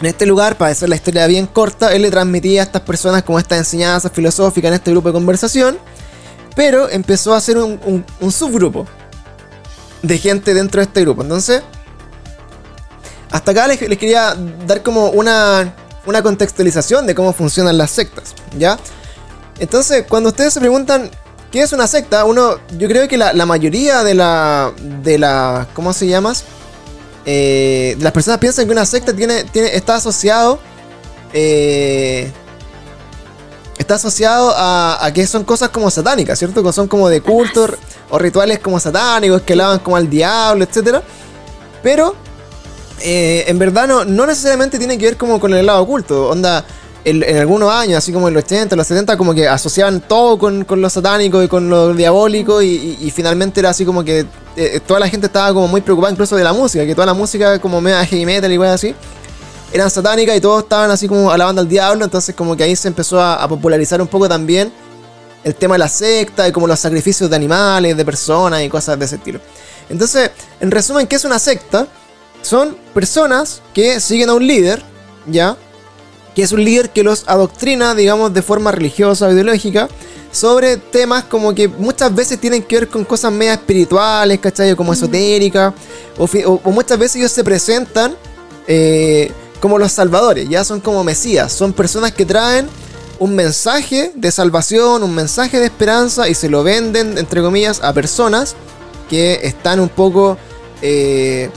en 0.00 0.06
este 0.06 0.26
lugar, 0.26 0.56
para 0.56 0.70
hacer 0.72 0.88
la 0.88 0.96
historia 0.96 1.26
bien 1.26 1.46
corta, 1.46 1.92
él 1.94 2.02
le 2.02 2.10
transmitía 2.10 2.62
a 2.62 2.64
estas 2.64 2.82
personas 2.82 3.22
como 3.22 3.38
esta 3.38 3.56
enseñanza 3.56 4.10
filosófica 4.10 4.68
en 4.68 4.74
este 4.74 4.90
grupo 4.92 5.08
de 5.08 5.14
conversación. 5.14 5.78
Pero 6.54 6.88
empezó 6.90 7.34
a 7.34 7.38
hacer 7.38 7.56
un, 7.58 7.80
un- 7.84 8.04
un 8.20 8.32
subgrupo 8.32 8.86
de 10.02 10.18
gente 10.18 10.54
dentro 10.54 10.80
de 10.80 10.84
este 10.86 11.00
grupo. 11.02 11.22
Entonces, 11.22 11.62
hasta 13.30 13.50
acá 13.50 13.66
les, 13.66 13.80
les 13.80 13.98
quería 13.98 14.34
dar 14.66 14.82
como 14.82 15.10
una, 15.10 15.74
una 16.06 16.22
contextualización 16.22 17.06
de 17.06 17.14
cómo 17.14 17.32
funcionan 17.32 17.76
las 17.76 17.90
sectas, 17.90 18.34
¿ya? 18.58 18.78
Entonces, 19.58 20.04
cuando 20.08 20.30
ustedes 20.30 20.54
se 20.54 20.60
preguntan 20.60 21.10
qué 21.50 21.62
es 21.62 21.72
una 21.72 21.86
secta, 21.86 22.24
uno, 22.24 22.58
yo 22.78 22.88
creo 22.88 23.08
que 23.08 23.16
la, 23.16 23.32
la 23.32 23.46
mayoría 23.46 24.02
de 24.04 24.14
la, 24.14 24.72
de 25.02 25.18
la, 25.18 25.66
¿cómo 25.74 25.92
se 25.92 26.06
llama? 26.06 26.32
Eh, 27.26 27.96
las 28.00 28.12
personas 28.12 28.38
piensan 28.38 28.66
que 28.66 28.72
una 28.72 28.86
secta 28.86 29.12
tiene, 29.12 29.44
tiene, 29.44 29.74
está 29.74 29.96
asociado, 29.96 30.58
eh, 31.32 32.32
está 33.76 33.96
asociado 33.96 34.54
a, 34.56 35.04
a 35.04 35.12
que 35.12 35.26
son 35.26 35.44
cosas 35.44 35.68
como 35.68 35.90
satánicas, 35.90 36.38
¿cierto? 36.38 36.62
Que 36.62 36.72
son 36.72 36.88
como 36.88 37.08
de 37.08 37.20
culto 37.20 37.68
o 38.08 38.18
rituales 38.18 38.60
como 38.60 38.80
satánicos 38.80 39.42
que 39.42 39.52
alaban 39.52 39.80
como 39.80 39.96
al 39.96 40.08
diablo, 40.08 40.64
etcétera. 40.64 41.02
Pero 41.82 42.14
eh, 43.00 43.44
en 43.48 43.58
verdad 43.58 43.86
no, 43.88 44.04
no 44.04 44.26
necesariamente 44.26 44.78
tiene 44.78 44.98
que 44.98 45.06
ver 45.06 45.16
como 45.16 45.38
con 45.40 45.52
el 45.54 45.66
lado 45.66 45.82
oculto. 45.82 46.28
Onda, 46.30 46.64
el- 47.04 47.22
en 47.22 47.38
algunos 47.38 47.72
años, 47.72 47.98
así 47.98 48.12
como 48.12 48.28
en 48.28 48.34
los 48.34 48.44
80, 48.44 48.76
los 48.76 48.86
70, 48.86 49.16
como 49.16 49.34
que 49.34 49.48
asociaban 49.48 50.00
todo 50.00 50.38
con, 50.38 50.64
con 50.64 50.80
lo 50.80 50.90
satánico 50.90 51.42
y 51.42 51.48
con 51.48 51.68
lo 51.70 51.94
diabólico. 51.94 52.60
Y 52.62 53.12
finalmente 53.14 53.60
era 53.60 53.70
así 53.70 53.84
como 53.84 54.04
que 54.04 54.26
eh, 54.56 54.80
toda 54.86 55.00
la 55.00 55.08
gente 55.08 55.26
estaba 55.28 55.52
como 55.54 55.68
muy 55.68 55.80
preocupada 55.80 56.12
incluso 56.12 56.36
de 56.36 56.44
la 56.44 56.52
música, 56.52 56.84
que 56.84 56.94
toda 56.94 57.06
la 57.06 57.14
música 57.14 57.58
como 57.60 57.80
media 57.80 58.04
heavy 58.04 58.26
metal 58.26 58.52
y 58.52 58.56
cosas 58.56 58.74
así. 58.74 58.94
Eran 59.72 59.90
satánicas 59.90 60.36
y 60.36 60.40
todos 60.40 60.62
estaban 60.62 60.90
así 60.90 61.06
como 61.06 61.30
alabando 61.30 61.60
al 61.60 61.68
diablo, 61.68 62.04
entonces 62.04 62.34
como 62.34 62.56
que 62.56 62.64
ahí 62.64 62.74
se 62.74 62.88
empezó 62.88 63.20
a, 63.20 63.34
a 63.42 63.46
popularizar 63.48 64.00
un 64.00 64.08
poco 64.08 64.26
también 64.28 64.72
el 65.44 65.54
tema 65.54 65.74
de 65.74 65.80
la 65.80 65.88
secta 65.88 66.48
y 66.48 66.52
como 66.52 66.66
los 66.66 66.80
sacrificios 66.80 67.28
de 67.30 67.36
animales, 67.36 67.96
de 67.96 68.04
personas 68.04 68.62
y 68.62 68.68
cosas 68.70 68.98
de 68.98 69.04
ese 69.04 69.16
estilo. 69.16 69.40
Entonces, 69.90 70.30
en 70.60 70.70
resumen, 70.70 71.06
¿qué 71.06 71.16
es 71.16 71.24
una 71.24 71.38
secta? 71.38 71.86
Son 72.42 72.76
personas 72.94 73.60
que 73.74 74.00
siguen 74.00 74.30
a 74.30 74.34
un 74.34 74.46
líder, 74.46 74.82
¿ya? 75.26 75.56
Que 76.34 76.42
es 76.42 76.52
un 76.52 76.64
líder 76.64 76.90
que 76.90 77.02
los 77.02 77.24
adoctrina, 77.26 77.94
digamos, 77.94 78.32
de 78.32 78.42
forma 78.42 78.70
religiosa 78.72 79.26
o 79.26 79.32
ideológica, 79.32 79.88
sobre 80.30 80.76
temas 80.76 81.24
como 81.24 81.54
que 81.54 81.68
muchas 81.68 82.14
veces 82.14 82.38
tienen 82.38 82.62
que 82.62 82.76
ver 82.76 82.88
con 82.88 83.04
cosas 83.04 83.32
media 83.32 83.54
espirituales, 83.54 84.38
¿cachai? 84.38 84.74
Como 84.76 84.92
esotéricas, 84.92 85.72
o, 86.16 86.26
fi- 86.26 86.44
o- 86.44 86.60
o 86.62 86.70
muchas 86.70 86.98
veces 86.98 87.16
ellos 87.16 87.32
se 87.32 87.42
presentan 87.44 88.14
eh, 88.66 89.32
como 89.60 89.78
los 89.78 89.90
salvadores, 89.92 90.48
ya 90.48 90.62
son 90.64 90.80
como 90.80 91.02
mesías, 91.02 91.52
son 91.52 91.72
personas 91.72 92.12
que 92.12 92.24
traen 92.24 92.68
un 93.18 93.34
mensaje 93.34 94.12
de 94.14 94.30
salvación, 94.30 95.02
un 95.02 95.14
mensaje 95.14 95.58
de 95.58 95.64
esperanza 95.66 96.28
y 96.28 96.34
se 96.34 96.48
lo 96.48 96.62
venden, 96.62 97.18
entre 97.18 97.40
comillas, 97.42 97.80
a 97.82 97.92
personas 97.92 98.54
que 99.10 99.40
están 99.42 99.80
un 99.80 99.88
poco 99.88 100.36
eh, 100.82 101.50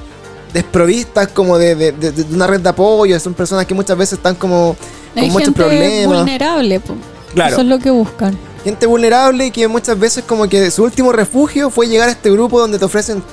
desprovistas 0.54 1.28
como 1.30 1.58
de, 1.58 1.76
de- 1.76 1.92
de- 1.92 2.12
de 2.12 2.34
una 2.36 2.48
red 2.48 2.60
de 2.60 2.70
apoyo, 2.70 3.20
son 3.20 3.34
personas 3.34 3.66
que 3.66 3.74
muchas 3.74 3.98
veces 3.98 4.14
están 4.14 4.36
como 4.36 4.76
con 5.14 5.24
Hay 5.24 5.30
muchos 5.30 5.46
gente 5.50 5.62
problemas. 5.62 6.18
vulnerable, 6.18 6.80
po. 6.80 6.96
Claro. 7.34 7.52
Eso 7.54 7.62
es 7.62 7.68
lo 7.68 7.80
que 7.80 7.90
buscan. 7.90 8.38
Gente 8.64 8.86
vulnerable 8.86 9.48
y 9.48 9.52
que 9.52 9.68
muchas 9.68 9.98
veces 9.98 10.24
como 10.28 10.48
que 10.48 10.70
su 10.72 10.84
último 10.84 11.12
refugio 11.12 11.70
fue 11.70 11.88
llegar 11.88 12.10
a 12.10 12.12
este 12.12 12.30
grupo 12.30 12.60
donde 12.60 12.78
te 12.78 12.86
ofrecen 12.86 13.24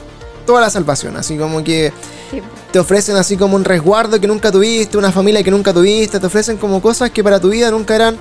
toda 0.46 0.60
la 0.60 0.70
salvación, 0.70 1.16
así 1.16 1.36
como 1.36 1.62
que 1.62 1.92
Sí. 2.30 2.40
te 2.72 2.78
ofrecen 2.78 3.16
así 3.16 3.36
como 3.36 3.56
un 3.56 3.64
resguardo 3.64 4.18
que 4.20 4.26
nunca 4.26 4.50
tuviste, 4.52 4.96
una 4.96 5.12
familia 5.12 5.42
que 5.42 5.50
nunca 5.50 5.72
tuviste, 5.74 6.18
te 6.20 6.26
ofrecen 6.26 6.56
como 6.56 6.80
cosas 6.80 7.10
que 7.10 7.22
para 7.24 7.38
tu 7.40 7.50
vida 7.50 7.70
nunca 7.70 7.94
eran 7.94 8.16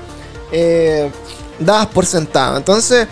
eh, 0.51 1.09
dadas 1.59 1.87
por 1.87 2.05
sentado. 2.05 2.57
Entonces, 2.57 3.07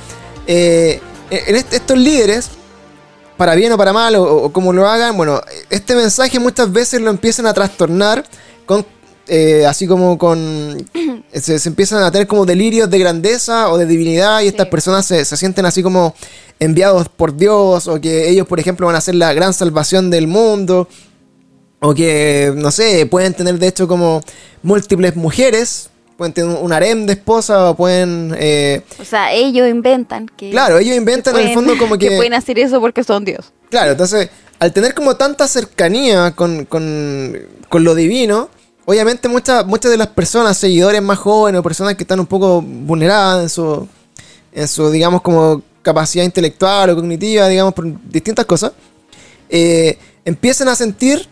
eh, 0.48 1.00
en 1.30 1.56
est- 1.56 1.74
estos 1.74 1.98
líderes, 1.98 2.50
para 3.38 3.56
bien 3.56 3.72
o 3.72 3.78
para 3.78 3.94
mal, 3.94 4.16
o, 4.16 4.44
o 4.44 4.54
como 4.54 4.74
lo 4.74 4.88
hagan, 4.88 5.16
bueno, 5.18 5.42
este 5.70 5.96
mensaje 5.96 6.40
muchas 6.40 6.72
veces 6.72 7.02
lo 7.02 7.10
empiezan 7.10 7.46
a 7.48 7.54
trastornar 7.54 8.24
con, 8.66 8.86
eh, 9.28 9.66
así 9.66 9.88
como 9.88 10.18
con, 10.18 10.78
se, 11.34 11.60
se 11.60 11.70
empiezan 11.70 12.04
a 12.04 12.12
tener 12.12 12.28
como 12.28 12.46
delirios 12.46 12.90
de 12.90 13.00
grandeza 13.00 13.70
o 13.72 13.78
de 13.78 13.86
divinidad 13.86 14.42
y 14.42 14.48
estas 14.48 14.68
Sí. 14.68 14.72
personas 14.72 15.06
se, 15.06 15.26
se 15.26 15.38
sienten 15.38 15.66
así 15.66 15.82
como 15.84 16.16
enviados 16.60 17.10
por 17.10 17.36
Dios 17.36 17.88
o 17.88 18.00
que 18.00 18.30
ellos, 18.30 18.48
por 18.48 18.60
ejemplo, 18.60 18.88
van 18.88 18.96
a 18.96 19.02
ser 19.02 19.16
la 19.16 19.34
gran 19.34 19.54
salvación 19.54 20.10
del 20.10 20.28
mundo. 20.28 20.88
O 21.82 21.94
que, 21.94 22.54
no 22.56 22.72
sé, 22.72 23.06
pueden 23.06 23.34
tener 23.34 23.60
de 23.60 23.68
hecho 23.68 23.88
como 23.88 24.22
múltiples 24.64 25.16
mujeres, 25.16 25.90
pueden 26.18 26.34
tener 26.34 26.58
un 26.58 26.72
harem 26.72 27.06
de 27.06 27.14
esposa 27.14 27.70
o 27.72 27.76
pueden... 27.76 28.36
eh, 28.38 28.82
O 29.00 29.06
sea, 29.06 29.34
ellos 29.34 29.68
inventan 29.70 30.28
que. 30.28 30.50
claro, 30.52 30.78
ellos 30.78 30.96
inventan 30.96 31.36
en 31.38 31.48
el 31.48 31.54
fondo 31.54 31.78
como 31.78 31.98
que... 32.00 32.16
pueden 32.16 32.34
hacer 32.34 32.58
eso 32.60 32.80
porque 32.80 33.04
son 33.04 33.26
Dios. 33.26 33.52
Claro, 33.70 33.92
entonces, 33.92 34.30
al 34.60 34.72
tener 34.72 34.94
como 34.94 35.16
tanta 35.18 35.48
cercanía 35.48 36.32
con, 36.32 36.66
con, 36.66 37.38
con 37.68 37.84
lo 37.84 37.96
divino, 37.96 38.50
obviamente 38.86 39.28
muchas 39.28 39.66
muchas 39.66 39.92
de 39.92 39.98
las 39.98 40.08
personas, 40.08 40.58
seguidores 40.58 41.02
más 41.02 41.18
jóvenes 41.18 41.60
o 41.60 41.64
personas 41.64 41.96
que 41.96 42.04
están 42.04 42.20
un 42.20 42.28
poco 42.28 42.62
vulneradas 42.62 43.44
en 43.44 43.50
su, 43.50 43.88
en 44.54 44.68
su 44.68 44.90
digamos, 44.92 45.22
como 45.22 45.62
capacidad 45.82 46.24
intelectual 46.24 46.90
o 46.92 46.96
cognitiva, 46.96 47.48
digamos, 47.48 47.74
por 47.74 47.86
distintas 48.10 48.46
cosas, 48.46 48.72
eh, 49.50 49.98
empiezan 50.24 50.68
a 50.70 50.76
sentir 50.76 51.28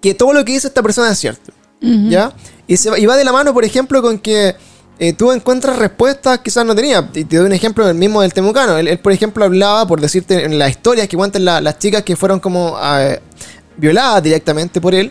que 0.00 0.14
todo 0.14 0.32
lo 0.32 0.44
que 0.44 0.52
dice 0.52 0.68
esta 0.68 0.82
persona 0.82 1.10
es 1.10 1.18
cierto. 1.18 1.52
¿Ya? 1.80 2.32
Y, 2.66 2.76
se, 2.76 2.98
y 3.00 3.06
va 3.06 3.16
de 3.16 3.24
la 3.24 3.32
mano, 3.32 3.54
por 3.54 3.64
ejemplo, 3.64 4.02
con 4.02 4.18
que 4.18 4.54
eh, 4.98 5.12
tú 5.14 5.32
encuentras 5.32 5.78
respuestas 5.78 6.38
que 6.38 6.44
quizás 6.44 6.64
no 6.66 6.74
tenía. 6.74 7.08
Y 7.14 7.24
te 7.24 7.36
doy 7.38 7.46
un 7.46 7.52
ejemplo 7.52 7.88
el 7.88 7.94
mismo 7.94 8.20
del 8.20 8.32
Temucano. 8.34 8.76
Él, 8.76 8.98
por 8.98 9.12
ejemplo, 9.12 9.44
hablaba, 9.44 9.86
por 9.86 10.00
decirte, 10.00 10.44
en 10.44 10.58
las 10.58 10.70
historias 10.70 11.08
que 11.08 11.16
cuentan 11.16 11.44
la- 11.44 11.60
las 11.60 11.78
chicas 11.78 12.02
que 12.02 12.16
fueron 12.16 12.38
como 12.38 12.74
ah, 12.76 13.16
violadas 13.76 14.22
directamente 14.22 14.80
por 14.80 14.94
él, 14.94 15.10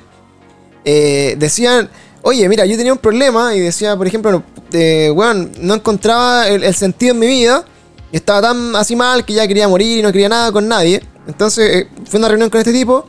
eh, 0.85 1.35
decían, 1.39 1.89
oye, 2.21 2.47
mira, 2.47 2.65
yo 2.65 2.77
tenía 2.77 2.93
un 2.93 2.99
problema 2.99 3.55
y 3.55 3.59
decía, 3.59 3.97
por 3.97 4.05
ejemplo, 4.07 4.43
eh, 4.71 5.11
weón, 5.13 5.51
no 5.59 5.73
encontraba 5.73 6.47
el, 6.47 6.73
sentido 6.75 7.13
en 7.13 7.19
mi 7.19 7.27
vida. 7.27 7.65
Estaba 8.11 8.41
tan 8.41 8.75
así 8.75 8.95
mal 8.95 9.25
que 9.25 9.33
ya 9.33 9.47
quería 9.47 9.67
morir 9.67 9.99
y 9.99 10.01
no 10.01 10.11
quería 10.11 10.29
nada 10.29 10.51
con 10.51 10.67
nadie. 10.67 11.01
Entonces 11.27 11.75
eh, 11.75 11.87
fue 12.05 12.19
una 12.19 12.27
reunión 12.27 12.49
con 12.49 12.59
este 12.59 12.73
tipo 12.73 13.07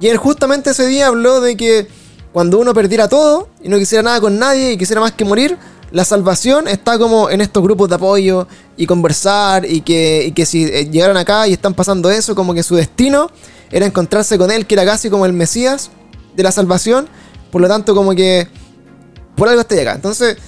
y 0.00 0.08
él 0.08 0.16
justamente 0.16 0.70
ese 0.70 0.86
día 0.86 1.08
habló 1.08 1.40
de 1.40 1.56
que 1.56 1.86
cuando 2.32 2.58
uno 2.58 2.72
perdiera 2.72 3.08
todo 3.08 3.48
y 3.62 3.68
no 3.68 3.78
quisiera 3.78 4.02
nada 4.02 4.20
con 4.20 4.38
nadie 4.38 4.72
y 4.72 4.78
quisiera 4.78 5.00
más 5.00 5.12
que 5.12 5.24
morir, 5.24 5.58
la 5.90 6.04
salvación 6.04 6.68
está 6.68 6.98
como 6.98 7.28
en 7.28 7.42
estos 7.42 7.62
grupos 7.62 7.88
de 7.88 7.96
apoyo 7.96 8.48
y 8.76 8.86
conversar 8.86 9.66
y 9.66 9.82
que, 9.82 10.24
y 10.26 10.32
que 10.32 10.46
si 10.46 10.64
eh, 10.64 10.88
llegaron 10.90 11.18
acá 11.18 11.46
y 11.46 11.52
están 11.52 11.74
pasando 11.74 12.10
eso, 12.10 12.34
como 12.34 12.54
que 12.54 12.62
su 12.62 12.74
destino 12.74 13.30
era 13.70 13.84
encontrarse 13.84 14.38
con 14.38 14.50
él, 14.50 14.66
que 14.66 14.74
era 14.74 14.86
casi 14.86 15.10
como 15.10 15.26
el 15.26 15.34
Mesías 15.34 15.90
de 16.34 16.42
la 16.42 16.50
salvación. 16.50 17.08
Por 17.50 17.60
lo 17.60 17.68
tanto, 17.68 17.94
como 17.94 18.14
que 18.14 18.48
por 19.36 19.48
algo 19.48 19.60
estoy 19.60 19.80
acá. 19.80 19.92
Entonces, 19.92 20.38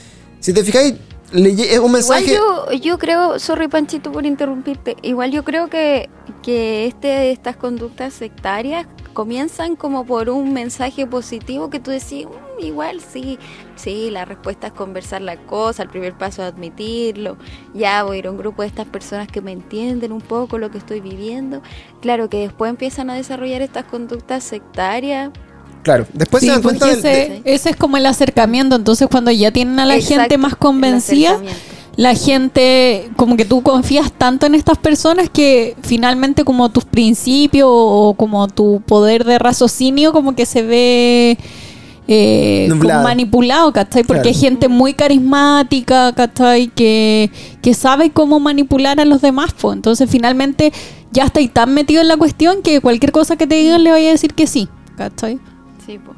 si 0.40 0.54
te 0.54 0.64
fijáis, 0.64 0.94
es 1.32 1.78
un 1.78 1.92
mensaje... 1.92 2.32
Igual 2.32 2.70
yo, 2.70 2.72
yo 2.72 2.98
creo, 2.98 3.38
sorry 3.38 3.68
Panchito 3.68 4.12
por 4.12 4.24
interrumpirte, 4.24 4.96
igual 5.02 5.30
yo 5.30 5.44
creo 5.44 5.68
que, 5.68 6.08
que 6.42 6.86
este, 6.86 7.32
estas 7.32 7.56
conductas 7.56 8.14
sectarias 8.14 8.86
comienzan 9.14 9.76
como 9.76 10.04
por 10.04 10.28
un 10.28 10.52
mensaje 10.52 11.06
positivo 11.06 11.70
que 11.70 11.80
tú 11.80 11.90
decís, 11.90 12.26
"Mm, 12.26 12.64
igual 12.64 13.00
sí, 13.00 13.38
sí, 13.76 14.10
la 14.10 14.24
respuesta 14.26 14.66
es 14.66 14.72
conversar 14.74 15.22
la 15.22 15.36
cosa, 15.38 15.82
el 15.84 15.88
primer 15.88 16.12
paso 16.18 16.42
es 16.42 16.48
admitirlo, 16.52 17.38
ya 17.72 18.02
voy 18.04 18.16
a 18.16 18.18
ir 18.18 18.26
a 18.26 18.30
un 18.30 18.36
grupo 18.36 18.62
de 18.62 18.68
estas 18.68 18.86
personas 18.86 19.28
que 19.28 19.40
me 19.40 19.52
entienden 19.52 20.12
un 20.12 20.20
poco 20.20 20.58
lo 20.58 20.70
que 20.70 20.78
estoy 20.78 21.00
viviendo. 21.00 21.62
Claro 22.02 22.28
que 22.28 22.38
después 22.40 22.68
empiezan 22.68 23.08
a 23.08 23.14
desarrollar 23.14 23.62
estas 23.62 23.84
conductas 23.84 24.44
sectarias. 24.44 25.30
Claro, 25.82 26.06
después 26.14 26.40
Sí, 26.42 26.46
se 26.48 26.52
dan 26.60 26.78
del- 26.78 26.90
ese, 26.98 27.08
de- 27.08 27.42
ese 27.44 27.70
es 27.70 27.76
como 27.76 27.96
el 27.98 28.06
acercamiento. 28.06 28.74
Entonces, 28.76 29.06
cuando 29.10 29.30
ya 29.30 29.50
tienen 29.50 29.78
a 29.78 29.84
la 29.84 29.96
Exacto, 29.96 30.20
gente 30.22 30.38
más 30.38 30.56
convencida. 30.56 31.38
La 31.96 32.14
gente, 32.14 33.10
como 33.16 33.36
que 33.36 33.44
tú 33.44 33.62
confías 33.62 34.10
tanto 34.12 34.46
en 34.46 34.54
estas 34.54 34.78
personas 34.78 35.30
que 35.30 35.76
finalmente 35.82 36.44
como 36.44 36.68
tus 36.70 36.84
principios 36.84 37.68
o 37.70 38.14
como 38.16 38.48
tu 38.48 38.82
poder 38.84 39.24
de 39.24 39.38
raciocinio 39.38 40.12
como 40.12 40.34
que 40.34 40.44
se 40.46 40.62
ve 40.62 41.38
eh, 42.06 42.68
como 42.68 43.02
manipulado, 43.02 43.72
¿cachai? 43.72 44.02
Porque 44.02 44.22
Claro. 44.22 44.34
hay 44.34 44.40
gente 44.40 44.68
muy 44.68 44.92
carismática, 44.94 46.12
¿cachai? 46.12 46.68
Que, 46.68 47.30
que 47.62 47.74
sabe 47.74 48.10
cómo 48.10 48.40
manipular 48.40 49.00
a 49.00 49.04
los 49.04 49.22
demás, 49.22 49.54
pues. 49.58 49.76
Entonces 49.76 50.10
finalmente 50.10 50.72
ya 51.12 51.24
estáis 51.24 51.50
tan 51.52 51.72
metido 51.74 52.02
en 52.02 52.08
la 52.08 52.16
cuestión 52.16 52.62
que 52.62 52.80
cualquier 52.80 53.12
cosa 53.12 53.36
que 53.36 53.46
te 53.46 53.54
digan 53.54 53.84
le 53.84 53.90
vaya 53.90 54.08
a 54.08 54.12
decir 54.12 54.34
que 54.34 54.46
sí, 54.46 54.68
¿cachai? 54.96 55.38
Sí, 55.86 55.98
po. 55.98 56.12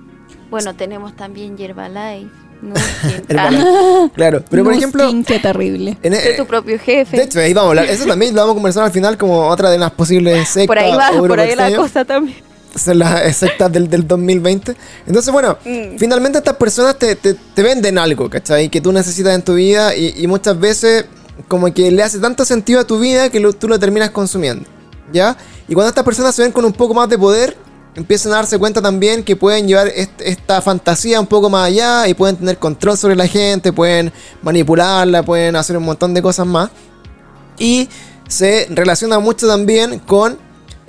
Bueno, 0.51 0.75
tenemos 0.75 1.15
también 1.15 1.57
Yerbalife. 1.57 2.46
Ah. 3.37 4.09
Claro, 4.15 4.43
pero 4.49 4.65
por 4.65 4.73
ejemplo, 4.75 5.11
qué 5.27 5.39
terrible. 5.39 5.99
en- 6.03 6.15
sé 6.15 6.35
tu 6.35 6.47
propio 6.47 6.79
jefe. 6.79 7.17
de 7.17 7.25
hecho, 7.25 7.41
ahí 7.41 7.53
vamos 7.53 7.69
a 7.69 7.71
hablar. 7.71 7.85
Eso 7.95 8.07
también 8.07 8.35
lo 8.35 8.41
vamos 8.41 8.53
a 8.53 8.57
conversar 8.57 8.85
al 8.85 8.93
final 8.93 9.17
como 9.19 9.47
otra 9.49 9.71
de 9.71 9.79
las 9.79 9.91
posibles 9.93 10.49
sectas. 10.49 10.67
por 10.67 10.79
ahí 10.79 10.93
va, 10.93 11.11
por 11.19 11.41
ahí 11.41 11.55
la 11.55 11.75
cosa 11.77 12.05
también. 12.05 12.37
Son 12.75 12.99
las 12.99 13.35
sectas 13.37 13.73
del, 13.73 13.89
del 13.89 14.07
2020. 14.07 14.77
Entonces, 15.07 15.33
bueno, 15.33 15.57
Mm. 15.65 15.97
finalmente 15.99 16.39
estas 16.39 16.57
personas 16.57 16.99
te, 16.99 17.17
te- 17.17 17.35
te 17.35 17.63
venden 17.63 17.97
algo, 17.99 18.29
¿cachai? 18.29 18.69
Que 18.69 18.81
tú 18.81 18.93
necesitas 18.93 19.35
en 19.35 19.43
tu 19.43 19.55
vida 19.55 19.95
y, 19.97 20.15
y 20.17 20.27
muchas 20.27 20.59
veces 20.59 21.07
como 21.49 21.73
que 21.73 21.91
le 21.91 22.03
hace 22.03 22.19
tanto 22.19 22.45
sentido 22.45 22.81
a 22.81 22.85
tu 22.85 22.99
vida 22.99 23.31
que 23.31 23.41
lo- 23.41 23.53
tú 23.55 23.67
lo 23.69 23.79
terminas 23.79 24.11
consumiendo, 24.11 24.69
¿ya? 25.13 25.37
Y 25.69 25.75
cuando 25.75 25.89
estas 25.89 26.05
personas 26.05 26.35
se 26.35 26.43
ven 26.43 26.53
con 26.53 26.65
un 26.65 26.73
poco 26.73 26.93
más 26.95 27.09
de 27.09 27.19
poder, 27.19 27.57
empiezan 27.97 28.33
a 28.33 28.37
darse 28.37 28.59
cuenta 28.59 28.81
también 28.81 29.25
que 29.25 29.35
pueden 29.37 29.67
llevar 29.67 29.89
est- 29.89 30.21
esta 30.21 30.61
fantasía 30.63 31.19
un 31.19 31.27
poco 31.27 31.51
más 31.51 31.67
allá 31.67 32.07
y 32.09 32.15
pueden 32.15 32.37
tener 32.37 32.59
control 32.59 32.97
sobre 32.97 33.17
la 33.17 33.27
gente, 33.27 33.73
pueden 33.73 34.13
manipularla, 34.43 35.23
pueden 35.25 35.57
hacer 35.57 35.77
un 35.77 35.85
montón 35.85 36.15
de 36.15 36.23
cosas 36.23 36.47
más. 36.47 36.71
Y 37.59 37.89
se 38.29 38.67
relaciona 38.71 39.19
mucho 39.19 39.47
también 39.49 39.99
con 40.01 40.39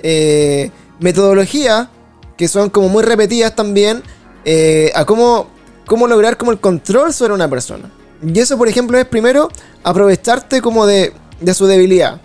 eh, 0.00 0.70
metodologías 1.00 1.88
que 2.36 2.46
son 2.46 2.70
como 2.70 2.88
muy 2.88 3.02
repetidas 3.02 3.54
también 3.56 4.02
eh, 4.44 4.92
a 4.94 5.04
cómo, 5.04 5.48
cómo 5.86 6.06
lograr 6.06 6.36
como 6.36 6.52
el 6.52 6.60
control 6.60 7.12
sobre 7.12 7.32
una 7.34 7.48
persona. 7.48 7.90
Y 8.22 8.38
eso, 8.38 8.56
por 8.58 8.68
ejemplo, 8.68 8.98
es 8.98 9.06
primero 9.06 9.48
aprovecharte 9.82 10.60
como 10.60 10.86
de, 10.86 11.12
de 11.40 11.54
su 11.54 11.66
debilidad 11.66 12.20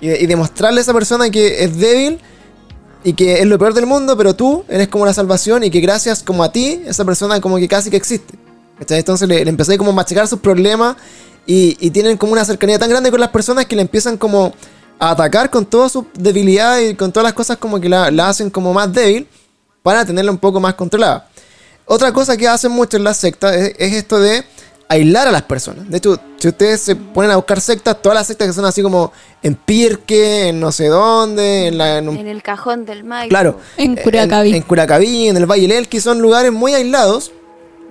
y, 0.00 0.08
de- 0.08 0.20
y 0.22 0.26
demostrarle 0.26 0.80
a 0.80 0.82
esa 0.82 0.92
persona 0.94 1.28
que 1.30 1.64
es 1.64 1.76
débil 1.78 2.20
y 3.04 3.14
que 3.14 3.40
es 3.40 3.46
lo 3.46 3.58
peor 3.58 3.74
del 3.74 3.86
mundo, 3.86 4.16
pero 4.16 4.34
tú 4.34 4.64
eres 4.68 4.88
como 4.88 5.06
la 5.06 5.12
salvación 5.12 5.64
y 5.64 5.70
que 5.70 5.80
gracias 5.80 6.22
como 6.22 6.44
a 6.44 6.52
ti, 6.52 6.82
esa 6.86 7.04
persona 7.04 7.40
como 7.40 7.56
que 7.56 7.68
casi 7.68 7.90
que 7.90 7.96
existe. 7.96 8.34
¿Cachai? 8.78 8.98
Entonces 8.98 9.28
le, 9.28 9.44
le 9.44 9.50
empecé 9.50 9.76
como 9.78 9.90
a 9.90 9.94
machacar 9.94 10.26
sus 10.28 10.40
problemas 10.40 10.96
y, 11.46 11.90
tienen 11.90 12.16
como 12.16 12.32
una 12.32 12.44
cercanía 12.44 12.78
tan 12.78 12.88
grande 12.88 13.10
con 13.10 13.20
las 13.20 13.30
personas 13.30 13.66
que 13.66 13.76
le 13.76 13.82
empiezan 13.82 14.16
como 14.16 14.54
a 14.98 15.10
atacar 15.10 15.50
con 15.50 15.66
todas 15.66 15.92
sus 15.92 16.04
debilidades 16.14 16.92
y 16.92 16.94
con 16.94 17.12
todas 17.12 17.24
las 17.24 17.32
cosas 17.32 17.56
como 17.56 17.80
que 17.80 17.88
la, 17.88 18.10
la 18.10 18.28
hacen 18.28 18.50
como 18.50 18.72
más 18.72 18.92
débil 18.92 19.26
para 19.82 20.04
tenerla 20.04 20.30
un 20.30 20.38
poco 20.38 20.60
más 20.60 20.74
controlada. 20.74 21.28
Otra 21.84 22.12
cosa 22.12 22.36
que 22.36 22.46
hacen 22.46 22.70
mucho 22.70 22.96
en 22.96 23.04
las 23.04 23.16
sectas 23.16 23.54
es, 23.56 23.74
es 23.78 23.92
esto 23.94 24.20
de 24.20 24.44
aislar 24.92 25.28
a 25.28 25.32
las 25.32 25.42
personas. 25.42 25.88
De 25.88 25.98
hecho, 25.98 26.18
si 26.38 26.48
ustedes 26.48 26.80
se 26.80 26.96
ponen 26.96 27.30
a 27.30 27.36
buscar 27.36 27.60
sectas, 27.60 28.00
todas 28.00 28.16
las 28.16 28.26
sectas 28.26 28.48
que 28.48 28.52
son 28.52 28.64
así 28.64 28.82
como 28.82 29.12
en 29.42 29.54
Pirque, 29.54 30.48
en 30.48 30.60
no 30.60 30.72
sé 30.72 30.86
dónde, 30.86 31.68
en, 31.68 31.78
la, 31.78 31.98
en 31.98 32.08
un 32.08 32.16
En 32.16 32.28
el 32.28 32.42
cajón 32.42 32.84
del 32.84 33.04
Maipo. 33.04 33.30
Claro. 33.30 33.58
En 33.76 33.96
Curacaví. 33.96 34.50
En, 34.50 34.56
en 34.56 34.62
Curacaví, 34.62 35.28
en 35.28 35.36
el 35.36 35.46
Valle 35.46 35.62
del 35.62 35.72
Elqui, 35.72 36.00
son 36.00 36.20
lugares 36.20 36.52
muy 36.52 36.74
aislados 36.74 37.32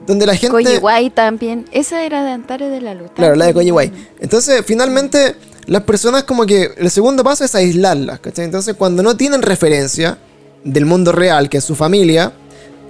donde 0.05 0.25
la 0.25 0.35
gente. 0.35 0.51
Coyihuay 0.51 1.09
también. 1.09 1.65
Esa 1.71 2.03
era 2.03 2.23
de 2.23 2.31
Antares 2.31 2.71
de 2.71 2.81
la 2.81 2.93
Luz. 2.93 3.11
Claro, 3.15 3.35
la 3.35 3.45
de 3.47 3.53
Coyihuay. 3.53 3.91
Entonces, 4.19 4.63
finalmente, 4.65 5.35
las 5.67 5.83
personas 5.83 6.23
como 6.23 6.45
que 6.45 6.71
el 6.77 6.89
segundo 6.91 7.23
paso 7.23 7.43
es 7.43 7.55
aislarlas, 7.55 8.19
¿cachai? 8.19 8.45
Entonces, 8.45 8.75
cuando 8.75 9.03
no 9.03 9.15
tienen 9.15 9.41
referencia 9.41 10.17
del 10.63 10.85
mundo 10.85 11.11
real, 11.11 11.49
que 11.49 11.57
es 11.57 11.63
su 11.63 11.75
familia, 11.75 12.33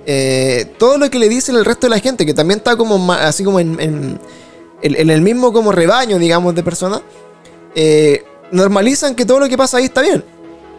eh, 0.05 0.65
todo 0.77 0.97
lo 0.97 1.09
que 1.09 1.19
le 1.19 1.29
dicen 1.29 1.55
el 1.55 1.65
resto 1.65 1.87
de 1.87 1.91
la 1.91 1.99
gente, 1.99 2.25
que 2.25 2.33
también 2.33 2.57
está 2.59 2.75
como 2.75 3.11
así 3.13 3.43
como 3.43 3.59
en, 3.59 3.79
en- 3.79 4.19
en- 4.81 4.95
en 4.95 5.09
el 5.09 5.21
mismo 5.21 5.53
como 5.53 5.71
rebaño, 5.71 6.17
digamos, 6.17 6.55
de 6.55 6.63
personas, 6.63 7.01
eh, 7.75 8.23
normalizan 8.51 9.15
que 9.15 9.25
todo 9.25 9.39
lo 9.39 9.47
que 9.49 9.57
pasa 9.57 9.77
ahí 9.77 9.85
está 9.85 10.01
bien. 10.01 10.23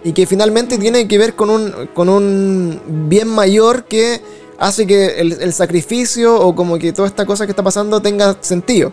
Y 0.04 0.12
que 0.12 0.26
finalmente 0.26 0.78
tiene 0.78 1.06
que 1.06 1.16
ver 1.18 1.34
con 1.34 1.48
un, 1.50 1.88
con 1.94 2.08
un 2.08 2.80
bien 3.08 3.28
mayor 3.28 3.84
que 3.84 4.20
hace 4.58 4.86
que 4.86 5.20
el, 5.20 5.32
el 5.40 5.52
sacrificio 5.52 6.40
o 6.40 6.54
como 6.56 6.76
que 6.78 6.92
toda 6.92 7.06
esta 7.06 7.24
cosa 7.24 7.46
que 7.46 7.52
está 7.52 7.62
pasando 7.62 8.00
tenga 8.02 8.36
sentido. 8.40 8.92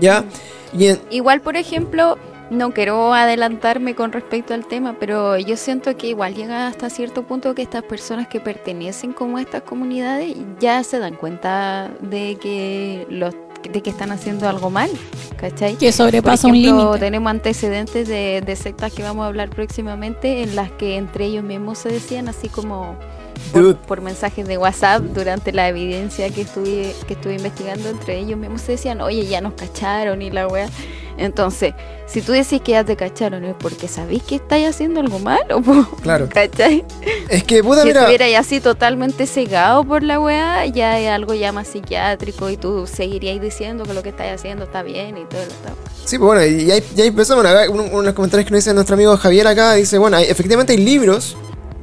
¿Ya? 0.00 0.24
Y 0.76 0.86
en- 0.88 1.00
Igual, 1.10 1.40
por 1.40 1.56
ejemplo, 1.56 2.18
no 2.50 2.72
quiero 2.72 3.12
adelantarme 3.12 3.94
con 3.94 4.12
respecto 4.12 4.54
al 4.54 4.66
tema, 4.66 4.96
pero 4.98 5.38
yo 5.38 5.56
siento 5.56 5.96
que 5.96 6.08
igual 6.08 6.34
llega 6.34 6.66
hasta 6.68 6.90
cierto 6.90 7.24
punto 7.24 7.54
que 7.54 7.62
estas 7.62 7.82
personas 7.82 8.28
que 8.28 8.40
pertenecen 8.40 9.12
como 9.12 9.38
a 9.38 9.42
estas 9.42 9.62
comunidades 9.62 10.36
ya 10.60 10.82
se 10.84 10.98
dan 10.98 11.14
cuenta 11.14 11.90
de 12.00 12.36
que 12.40 13.06
los 13.10 13.34
de 13.62 13.82
que 13.82 13.90
están 13.90 14.12
haciendo 14.12 14.48
algo 14.48 14.70
mal, 14.70 14.90
¿cachai? 15.36 15.76
Que 15.76 15.90
sobrepasa 15.90 16.46
un 16.46 16.60
límite. 16.60 16.98
tenemos 17.00 17.30
antecedentes 17.30 18.06
de, 18.06 18.40
de 18.44 18.54
sectas 18.56 18.92
que 18.92 19.02
vamos 19.02 19.24
a 19.24 19.26
hablar 19.26 19.50
próximamente 19.50 20.42
en 20.42 20.54
las 20.54 20.70
que 20.72 20.96
entre 20.96 21.24
ellos 21.24 21.42
mismos 21.42 21.78
se 21.78 21.88
decían 21.88 22.28
así 22.28 22.48
como. 22.48 22.96
Por, 23.52 23.76
por 23.76 24.00
mensajes 24.00 24.46
de 24.46 24.58
WhatsApp 24.58 25.02
durante 25.02 25.52
la 25.52 25.68
evidencia 25.68 26.28
que 26.30 26.42
estuve 26.42 26.94
que 27.06 27.14
estuve 27.14 27.34
investigando 27.34 27.88
entre 27.88 28.18
ellos 28.18 28.38
mismos 28.38 28.62
se 28.62 28.72
decían, 28.72 29.00
oye, 29.00 29.26
ya 29.26 29.40
nos 29.40 29.54
cacharon 29.54 30.22
y 30.22 30.30
la 30.30 30.46
wea. 30.48 30.68
Entonces, 31.18 31.72
si 32.06 32.20
tú 32.20 32.32
decís 32.32 32.60
que 32.60 32.72
ya 32.72 32.84
te 32.84 32.94
cacharon 32.94 33.42
es 33.46 33.54
porque 33.58 33.88
sabéis 33.88 34.22
que 34.22 34.34
estáis 34.34 34.68
haciendo 34.68 35.00
algo 35.00 35.18
malo, 35.18 35.62
po, 35.62 35.86
Claro. 36.02 36.28
¿cachai? 36.32 36.84
es 37.30 37.42
que, 37.42 37.64
puta, 37.64 37.84
Si 37.84 37.88
estuvierais 37.88 38.36
así 38.36 38.60
totalmente 38.60 39.26
cegado 39.26 39.82
por 39.84 40.02
la 40.02 40.20
weá, 40.20 40.66
ya 40.66 41.00
es 41.00 41.08
algo 41.08 41.32
ya 41.32 41.52
más 41.52 41.68
psiquiátrico 41.68 42.50
y 42.50 42.58
tú 42.58 42.86
seguiríais 42.86 43.40
diciendo 43.40 43.84
que 43.84 43.94
lo 43.94 44.02
que 44.02 44.10
estáis 44.10 44.32
haciendo 44.34 44.64
está 44.64 44.82
bien 44.82 45.16
y 45.16 45.24
todo 45.24 45.40
lo 45.40 45.46
está. 45.50 45.72
Sí, 46.04 46.18
pues 46.18 46.26
bueno, 46.26 46.44
y 46.44 46.70
ahí, 46.70 46.82
empezamos. 46.98 47.46
Acá 47.46 47.70
uno, 47.70 47.84
uno 47.84 48.00
de 48.00 48.06
los 48.08 48.14
comentarios 48.14 48.46
que 48.46 48.52
nos 48.52 48.62
dice 48.62 48.74
nuestro 48.74 48.94
amigo 48.94 49.16
Javier 49.16 49.46
acá, 49.48 49.72
dice, 49.72 49.96
bueno, 49.96 50.18
hay- 50.18 50.26
efectivamente 50.26 50.74
hay 50.74 50.78
libros 50.84 51.34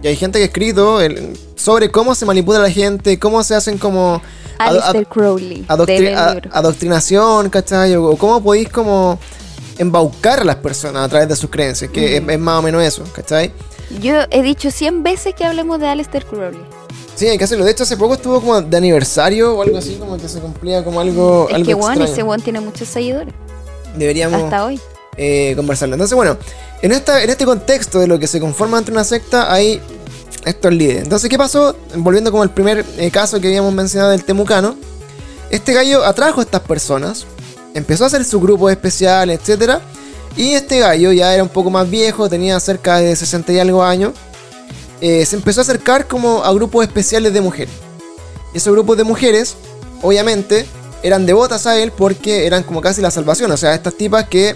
y 0.03 0.07
hay 0.07 0.15
gente 0.15 0.37
que 0.39 0.43
ha 0.43 0.47
escrito 0.47 1.01
el- 1.01 1.37
sobre 1.55 1.89
cómo 1.89 2.13
se 2.13 2.25
manipula 2.25 2.59
a 2.59 2.61
la 2.63 2.69
gente, 2.69 3.17
cómo 3.17 3.41
se 3.43 3.55
hacen 3.55 3.77
como 3.77 4.21
Alistair 4.59 5.07
Crowley, 5.07 5.65
adoctri- 5.67 6.49
adoctrinación, 6.51 7.49
¿cachai? 7.49 7.95
O, 7.95 8.15
cómo 8.17 8.43
podéis 8.43 8.69
como 8.69 9.17
embaucar 9.77 10.41
a 10.41 10.43
las 10.43 10.57
personas 10.57 11.05
a 11.05 11.09
través 11.09 11.27
de 11.29 11.35
sus 11.35 11.49
creencias, 11.49 11.89
que 11.89 12.17
es, 12.17 12.23
es 12.27 12.39
más 12.39 12.59
o 12.59 12.61
menos 12.61 12.83
eso, 12.83 13.03
¿cachai? 13.15 13.51
Yo 14.01 14.15
he 14.29 14.41
dicho 14.41 14.71
100 14.71 15.03
veces 15.03 15.33
que 15.35 15.45
hablemos 15.45 15.79
de 15.79 15.87
Alistair 15.87 16.25
Crowley. 16.25 16.61
Sí, 17.15 17.27
hay 17.27 17.37
que 17.37 17.43
hacerlo. 17.43 17.63
De 17.65 17.71
hecho, 17.71 17.83
hace 17.83 17.95
poco 17.95 18.15
estuvo 18.15 18.39
como 18.41 18.59
de 18.61 18.75
aniversario 18.77 19.55
o 19.55 19.61
algo 19.61 19.77
así, 19.77 19.95
como 19.95 20.17
que 20.17 20.27
se 20.27 20.39
cumplía 20.39 20.83
como 20.83 20.99
algo, 20.99 21.47
es 21.47 21.55
algo 21.55 21.65
que 21.65 21.71
extraño. 21.73 22.03
ese 22.05 22.23
one 22.23 22.41
tiene 22.43 22.59
muchos 22.59 22.87
seguidores. 22.87 23.33
Deberíamos... 23.95 24.43
Hasta 24.43 24.65
hoy. 24.65 24.79
Eh, 25.17 25.53
conversarlo. 25.55 25.95
Entonces, 25.95 26.15
bueno, 26.15 26.37
en, 26.81 26.91
esta, 26.91 27.23
en 27.23 27.29
este 27.29 27.45
contexto 27.45 27.99
de 27.99 28.07
lo 28.07 28.19
que 28.19 28.27
se 28.27 28.39
conforma 28.39 28.77
entre 28.77 28.93
una 28.93 29.03
secta, 29.03 29.53
hay 29.53 29.81
estos 30.45 30.73
líderes. 30.73 31.03
Entonces, 31.03 31.29
¿qué 31.29 31.37
pasó? 31.37 31.75
Volviendo 31.95 32.31
como 32.31 32.43
el 32.43 32.49
primer 32.49 32.85
eh, 32.97 33.11
caso 33.11 33.39
que 33.39 33.47
habíamos 33.47 33.73
mencionado 33.73 34.11
del 34.11 34.23
temucano, 34.23 34.75
este 35.49 35.73
gallo 35.73 36.03
atrajo 36.03 36.39
a 36.41 36.43
estas 36.43 36.61
personas, 36.61 37.25
empezó 37.73 38.03
a 38.03 38.07
hacer 38.07 38.25
su 38.25 38.39
grupo 38.41 38.69
especial, 38.69 39.29
etc. 39.29 39.79
Y 40.35 40.53
este 40.53 40.79
gallo 40.79 41.11
ya 41.11 41.33
era 41.33 41.43
un 41.43 41.49
poco 41.49 41.69
más 41.69 41.89
viejo, 41.89 42.27
tenía 42.27 42.59
cerca 42.59 42.97
de 42.97 43.15
60 43.15 43.53
y 43.53 43.59
algo 43.59 43.83
años. 43.83 44.13
eh, 45.01 45.25
se 45.25 45.35
empezó 45.35 45.61
a 45.61 45.63
acercar 45.63 46.07
como 46.07 46.43
a 46.43 46.53
grupos 46.53 46.85
especiales 46.85 47.33
de 47.33 47.41
mujeres. 47.41 47.73
Y 48.53 48.57
esos 48.57 48.73
grupos 48.73 48.95
de 48.97 49.03
mujeres, 49.03 49.55
obviamente, 50.01 50.65
eran 51.03 51.25
devotas 51.25 51.67
a 51.67 51.77
él 51.77 51.91
porque 51.91 52.45
eran 52.47 52.63
como 52.63 52.79
casi 52.81 53.01
la 53.01 53.11
salvación. 53.11 53.51
O 53.51 53.57
sea, 53.57 53.75
estas 53.75 53.95
tipas 53.95 54.27
que 54.29 54.55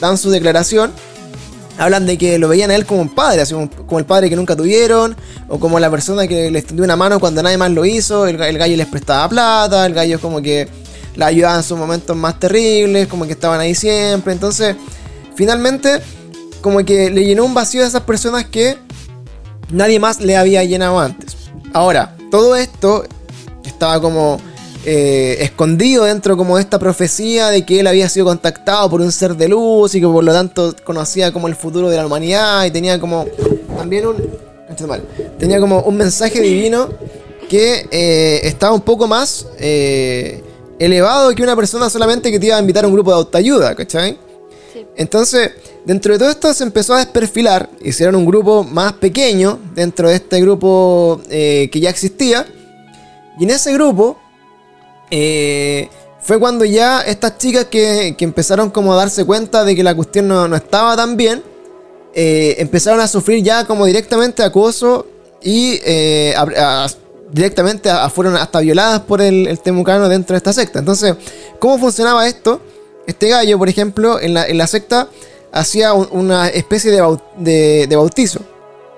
dan 0.00 0.18
su 0.18 0.30
declaración, 0.30 0.92
hablan 1.78 2.06
de 2.06 2.18
que 2.18 2.38
lo 2.38 2.48
veían 2.48 2.70
a 2.70 2.74
él 2.74 2.86
como 2.86 3.02
un 3.02 3.14
padre, 3.14 3.42
así 3.42 3.54
como, 3.54 3.98
el 3.98 4.06
padre 4.06 4.30
que 4.30 4.36
nunca 4.36 4.56
tuvieron, 4.56 5.16
o 5.48 5.58
como 5.58 5.78
la 5.78 5.90
persona 5.90 6.26
que 6.26 6.50
les 6.50 6.66
tendió 6.66 6.84
una 6.84 6.96
mano 6.96 7.20
cuando 7.20 7.42
nadie 7.42 7.58
más 7.58 7.70
lo 7.70 7.84
hizo, 7.84 8.26
el 8.26 8.36
gallo 8.36 8.76
les 8.76 8.86
prestaba 8.86 9.28
plata, 9.28 9.86
el 9.86 9.94
gallo 9.94 10.20
como 10.20 10.40
que 10.40 10.68
la 11.16 11.26
ayudaba 11.26 11.56
en 11.56 11.62
sus 11.62 11.78
momentos 11.78 12.16
más 12.16 12.38
terribles, 12.38 13.08
como 13.08 13.26
que 13.26 13.32
estaban 13.32 13.60
ahí 13.60 13.74
siempre. 13.74 14.32
Entonces, 14.32 14.76
finalmente, 15.34 16.00
como 16.60 16.84
que 16.84 17.10
le 17.10 17.24
llenó 17.24 17.44
un 17.44 17.54
vacío 17.54 17.84
a 17.84 17.86
esas 17.86 18.02
personas 18.02 18.44
que 18.44 18.78
nadie 19.70 19.98
más 19.98 20.20
le 20.20 20.36
había 20.36 20.62
llenado 20.64 21.00
antes. 21.00 21.36
Ahora, 21.72 22.16
todo 22.30 22.56
esto 22.56 23.04
estaba 23.64 24.00
como 24.00 24.40
eh, 24.88 25.38
escondido 25.40 26.04
dentro 26.04 26.36
como 26.36 26.56
de 26.56 26.62
esta 26.62 26.78
profecía 26.78 27.48
de 27.48 27.66
que 27.66 27.80
él 27.80 27.88
había 27.88 28.08
sido 28.08 28.26
contactado 28.26 28.88
por 28.88 29.00
un 29.00 29.10
ser 29.10 29.34
de 29.34 29.48
luz 29.48 29.96
y 29.96 30.00
que 30.00 30.06
por 30.06 30.22
lo 30.22 30.32
tanto 30.32 30.76
conocía 30.84 31.32
como 31.32 31.48
el 31.48 31.56
futuro 31.56 31.90
de 31.90 31.96
la 31.96 32.06
humanidad 32.06 32.64
y 32.64 32.70
tenía 32.70 33.00
como 33.00 33.26
también 33.76 34.06
un 34.06 34.16
mal, 34.86 35.02
tenía 35.40 35.58
como 35.58 35.80
un 35.80 35.96
mensaje 35.96 36.40
divino 36.40 36.88
que 37.48 37.88
eh, 37.90 38.40
estaba 38.44 38.74
un 38.74 38.80
poco 38.80 39.08
más 39.08 39.46
eh, 39.58 40.44
elevado 40.78 41.34
que 41.34 41.42
una 41.42 41.56
persona 41.56 41.90
solamente 41.90 42.30
que 42.30 42.38
te 42.38 42.46
iba 42.46 42.56
a 42.56 42.60
invitar 42.60 42.84
a 42.84 42.86
un 42.86 42.94
grupo 42.94 43.10
de 43.10 43.16
autoayuda, 43.16 43.74
¿cachai? 43.74 44.16
Sí. 44.72 44.86
Entonces, 44.94 45.50
dentro 45.84 46.12
de 46.12 46.18
todo 46.20 46.30
esto 46.30 46.54
se 46.54 46.62
empezó 46.62 46.94
a 46.94 46.98
desperfilar. 46.98 47.68
Hicieron 47.80 48.14
un 48.14 48.24
grupo 48.24 48.62
más 48.62 48.92
pequeño 48.92 49.58
dentro 49.74 50.08
de 50.08 50.14
este 50.14 50.40
grupo 50.40 51.20
eh, 51.28 51.68
que 51.72 51.80
ya 51.80 51.90
existía. 51.90 52.46
Y 53.38 53.44
en 53.44 53.50
ese 53.50 53.72
grupo 53.72 54.18
eh, 55.10 55.88
fue 56.20 56.38
cuando 56.40 56.64
ya 56.64 57.00
estas 57.02 57.38
chicas 57.38 57.66
que, 57.66 58.14
que 58.18 58.24
empezaron 58.24 58.70
como 58.70 58.92
a 58.92 58.96
darse 58.96 59.24
cuenta 59.24 59.64
de 59.64 59.76
que 59.76 59.82
la 59.84 59.94
cuestión 59.94 60.26
no, 60.28 60.48
no 60.48 60.56
estaba 60.56 60.96
tan 60.96 61.16
bien, 61.16 61.42
eh, 62.14 62.56
empezaron 62.58 63.00
a 63.00 63.06
sufrir 63.08 63.42
ya 63.44 63.64
como 63.66 63.86
directamente 63.86 64.42
acoso 64.42 65.06
y 65.42 65.78
eh, 65.84 66.34
directamente 67.30 67.90
fueron 68.12 68.36
hasta 68.36 68.60
violadas 68.60 69.00
por 69.00 69.20
el, 69.20 69.46
el 69.46 69.60
temucano 69.60 70.08
dentro 70.08 70.34
de 70.34 70.38
esta 70.38 70.52
secta. 70.52 70.78
Entonces, 70.78 71.14
¿cómo 71.58 71.78
funcionaba 71.78 72.26
esto? 72.26 72.60
Este 73.06 73.28
gallo, 73.28 73.58
por 73.58 73.68
ejemplo, 73.68 74.20
en 74.20 74.34
la, 74.34 74.46
en 74.46 74.58
la 74.58 74.66
secta 74.66 75.08
hacía 75.52 75.92
un- 75.92 76.08
una 76.10 76.48
especie 76.48 76.90
de, 76.90 77.02
bau- 77.02 77.22
de- 77.36 77.86
bautizo. 77.94 78.40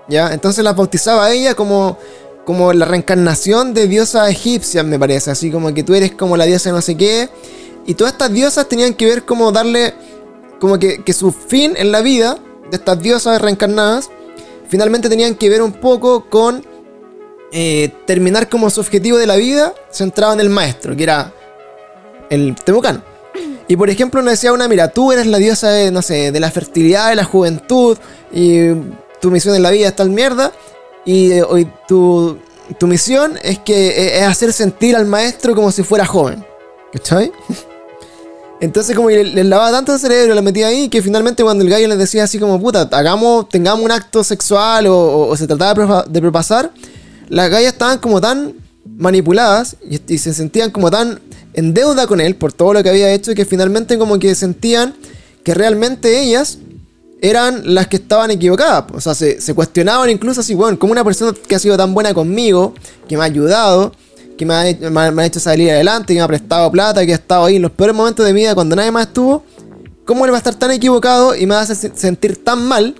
¿Ya? 0.08 0.32
Entonces 0.32 0.64
las 0.64 0.74
bautizaba 0.74 1.26
a 1.26 1.32
ella 1.32 1.54
como, 1.54 1.98
como 2.48 2.72
la 2.72 2.86
reencarnación 2.86 3.74
de 3.74 3.86
diosa 3.88 4.30
egipcia, 4.30 4.82
me 4.82 4.98
parece. 4.98 5.30
Así 5.30 5.50
como 5.50 5.74
que 5.74 5.82
tú 5.82 5.94
eres 5.94 6.12
como 6.12 6.34
la 6.34 6.46
diosa 6.46 6.72
no 6.72 6.80
sé 6.80 6.96
qué. 6.96 7.28
Y 7.84 7.92
todas 7.92 8.14
estas 8.14 8.32
diosas 8.32 8.66
tenían 8.66 8.94
que 8.94 9.04
ver 9.04 9.26
como 9.26 9.52
darle. 9.52 9.92
Como 10.58 10.78
que, 10.78 11.04
que 11.04 11.12
su 11.12 11.30
fin 11.30 11.74
en 11.76 11.92
la 11.92 12.00
vida 12.00 12.38
de 12.70 12.78
estas 12.78 13.02
diosas 13.02 13.42
reencarnadas. 13.42 14.08
Finalmente 14.66 15.10
tenían 15.10 15.34
que 15.34 15.50
ver 15.50 15.60
un 15.60 15.72
poco 15.72 16.24
con 16.30 16.64
eh, 17.52 17.92
terminar 18.06 18.48
como 18.48 18.70
su 18.70 18.80
objetivo 18.80 19.18
de 19.18 19.26
la 19.26 19.36
vida 19.36 19.74
centrado 19.90 20.32
en 20.32 20.40
el 20.40 20.48
maestro, 20.48 20.96
que 20.96 21.02
era 21.02 21.34
el 22.30 22.54
temucano. 22.64 23.02
Y 23.68 23.76
por 23.76 23.90
ejemplo, 23.90 24.22
nos 24.22 24.30
decía 24.30 24.54
una, 24.54 24.68
mira, 24.68 24.88
tú 24.88 25.12
eres 25.12 25.26
la 25.26 25.36
diosa 25.36 25.68
de, 25.68 25.90
no 25.90 26.00
sé, 26.00 26.32
de 26.32 26.40
la 26.40 26.50
fertilidad, 26.50 27.10
de 27.10 27.16
la 27.16 27.24
juventud, 27.24 27.98
y 28.32 28.70
tu 29.20 29.30
misión 29.30 29.54
en 29.54 29.62
la 29.62 29.70
vida 29.70 29.88
es 29.88 29.96
tal 29.96 30.08
mierda, 30.08 30.50
y 31.08 31.32
eh, 31.32 31.42
hoy 31.42 31.66
tu, 31.88 32.36
tu 32.78 32.86
misión 32.86 33.38
es 33.42 33.58
que 33.60 33.88
eh, 33.88 34.18
es 34.18 34.24
hacer 34.24 34.52
sentir 34.52 34.94
al 34.94 35.06
maestro 35.06 35.54
como 35.54 35.72
si 35.72 35.82
fuera 35.82 36.04
joven. 36.04 36.44
¿Cachai? 36.92 37.32
Entonces 38.60 38.94
como 38.94 39.08
que 39.08 39.24
le, 39.24 39.24
le 39.24 39.44
lavaba 39.44 39.70
tanto 39.70 39.94
el 39.94 39.98
cerebro, 39.98 40.34
le 40.34 40.42
metía 40.42 40.66
ahí, 40.66 40.90
que 40.90 41.00
finalmente 41.00 41.42
cuando 41.42 41.64
el 41.64 41.70
gallo 41.70 41.88
les 41.88 41.96
decía 41.96 42.24
así 42.24 42.38
como, 42.38 42.60
puta, 42.60 42.90
hagamos, 42.92 43.48
tengamos 43.48 43.82
un 43.82 43.90
acto 43.90 44.22
sexual 44.22 44.84
o, 44.86 45.34
se 45.34 45.46
trataba 45.46 46.04
de 46.06 46.20
propasar, 46.20 46.72
las 47.30 47.48
gallas 47.48 47.72
estaban 47.72 48.00
como 48.00 48.20
tan 48.20 48.52
manipuladas 48.84 49.76
y, 49.88 50.12
y 50.12 50.18
se 50.18 50.34
sentían 50.34 50.70
como 50.70 50.90
tan 50.90 51.20
en 51.54 51.72
deuda 51.72 52.06
con 52.06 52.20
él 52.20 52.36
por 52.36 52.52
todo 52.52 52.74
lo 52.74 52.82
que 52.82 52.90
había 52.90 53.10
hecho 53.14 53.34
que 53.34 53.46
finalmente 53.46 53.96
como 53.96 54.18
que 54.18 54.34
sentían 54.34 54.94
que 55.42 55.54
realmente 55.54 56.20
ellas 56.20 56.58
eran 57.20 57.74
las 57.74 57.88
que 57.88 57.96
estaban 57.96 58.30
equivocadas. 58.30 58.84
O 58.92 59.00
sea, 59.00 59.14
se, 59.14 59.54
cuestionaban 59.54 60.10
incluso 60.10 60.40
así, 60.40 60.54
bueno, 60.54 60.78
como 60.78 60.92
una 60.92 61.04
persona 61.04 61.32
que 61.46 61.54
ha 61.54 61.58
sido 61.58 61.76
tan 61.76 61.94
buena 61.94 62.14
conmigo, 62.14 62.74
que 63.08 63.16
me 63.16 63.22
ha 63.22 63.26
ayudado, 63.26 63.92
que 64.36 64.46
me 64.46 64.54
ha, 64.54 65.26
hecho 65.26 65.40
salir 65.40 65.70
adelante, 65.70 66.14
que 66.14 66.20
me 66.20 66.24
ha 66.24 66.28
prestado 66.28 66.70
plata, 66.70 67.04
que 67.04 67.12
ha 67.12 67.16
estado 67.16 67.46
ahí 67.46 67.56
en 67.56 67.62
los 67.62 67.72
peores 67.72 67.94
momentos 67.94 68.24
de 68.24 68.32
mi 68.32 68.40
vida 68.40 68.54
cuando 68.54 68.76
nadie 68.76 68.90
más 68.90 69.08
estuvo, 69.08 69.44
¿cómo 70.04 70.24
él 70.24 70.30
va 70.30 70.36
a 70.36 70.38
estar 70.38 70.54
tan 70.54 70.70
equivocado 70.70 71.34
y 71.34 71.46
me 71.46 71.54
va 71.54 71.62
a 71.62 71.66
sentir 71.66 72.42
tan 72.42 72.62
mal? 72.66 72.94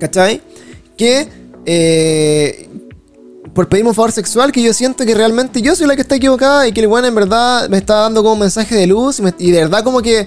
¿Cachai? 0.00 0.42
Que 0.96 1.28
eh, 1.66 2.68
por 3.54 3.68
pedirme 3.68 3.90
un 3.90 3.94
favor 3.94 4.10
sexual 4.10 4.50
que 4.50 4.60
yo 4.60 4.72
siento 4.74 5.06
que 5.06 5.14
realmente 5.14 5.62
yo 5.62 5.76
soy 5.76 5.86
la 5.86 5.94
que 5.94 6.02
está 6.02 6.16
equivocada 6.16 6.66
y 6.66 6.72
que 6.72 6.80
el 6.80 6.88
weón 6.88 7.04
en 7.04 7.14
verdad 7.14 7.68
me 7.68 7.78
está 7.78 7.94
dando 8.00 8.22
como 8.22 8.34
un 8.34 8.40
mensaje 8.40 8.74
de 8.74 8.86
luz 8.88 9.22
y 9.38 9.52
de 9.52 9.60
verdad 9.60 9.84
como 9.84 10.02
que, 10.02 10.26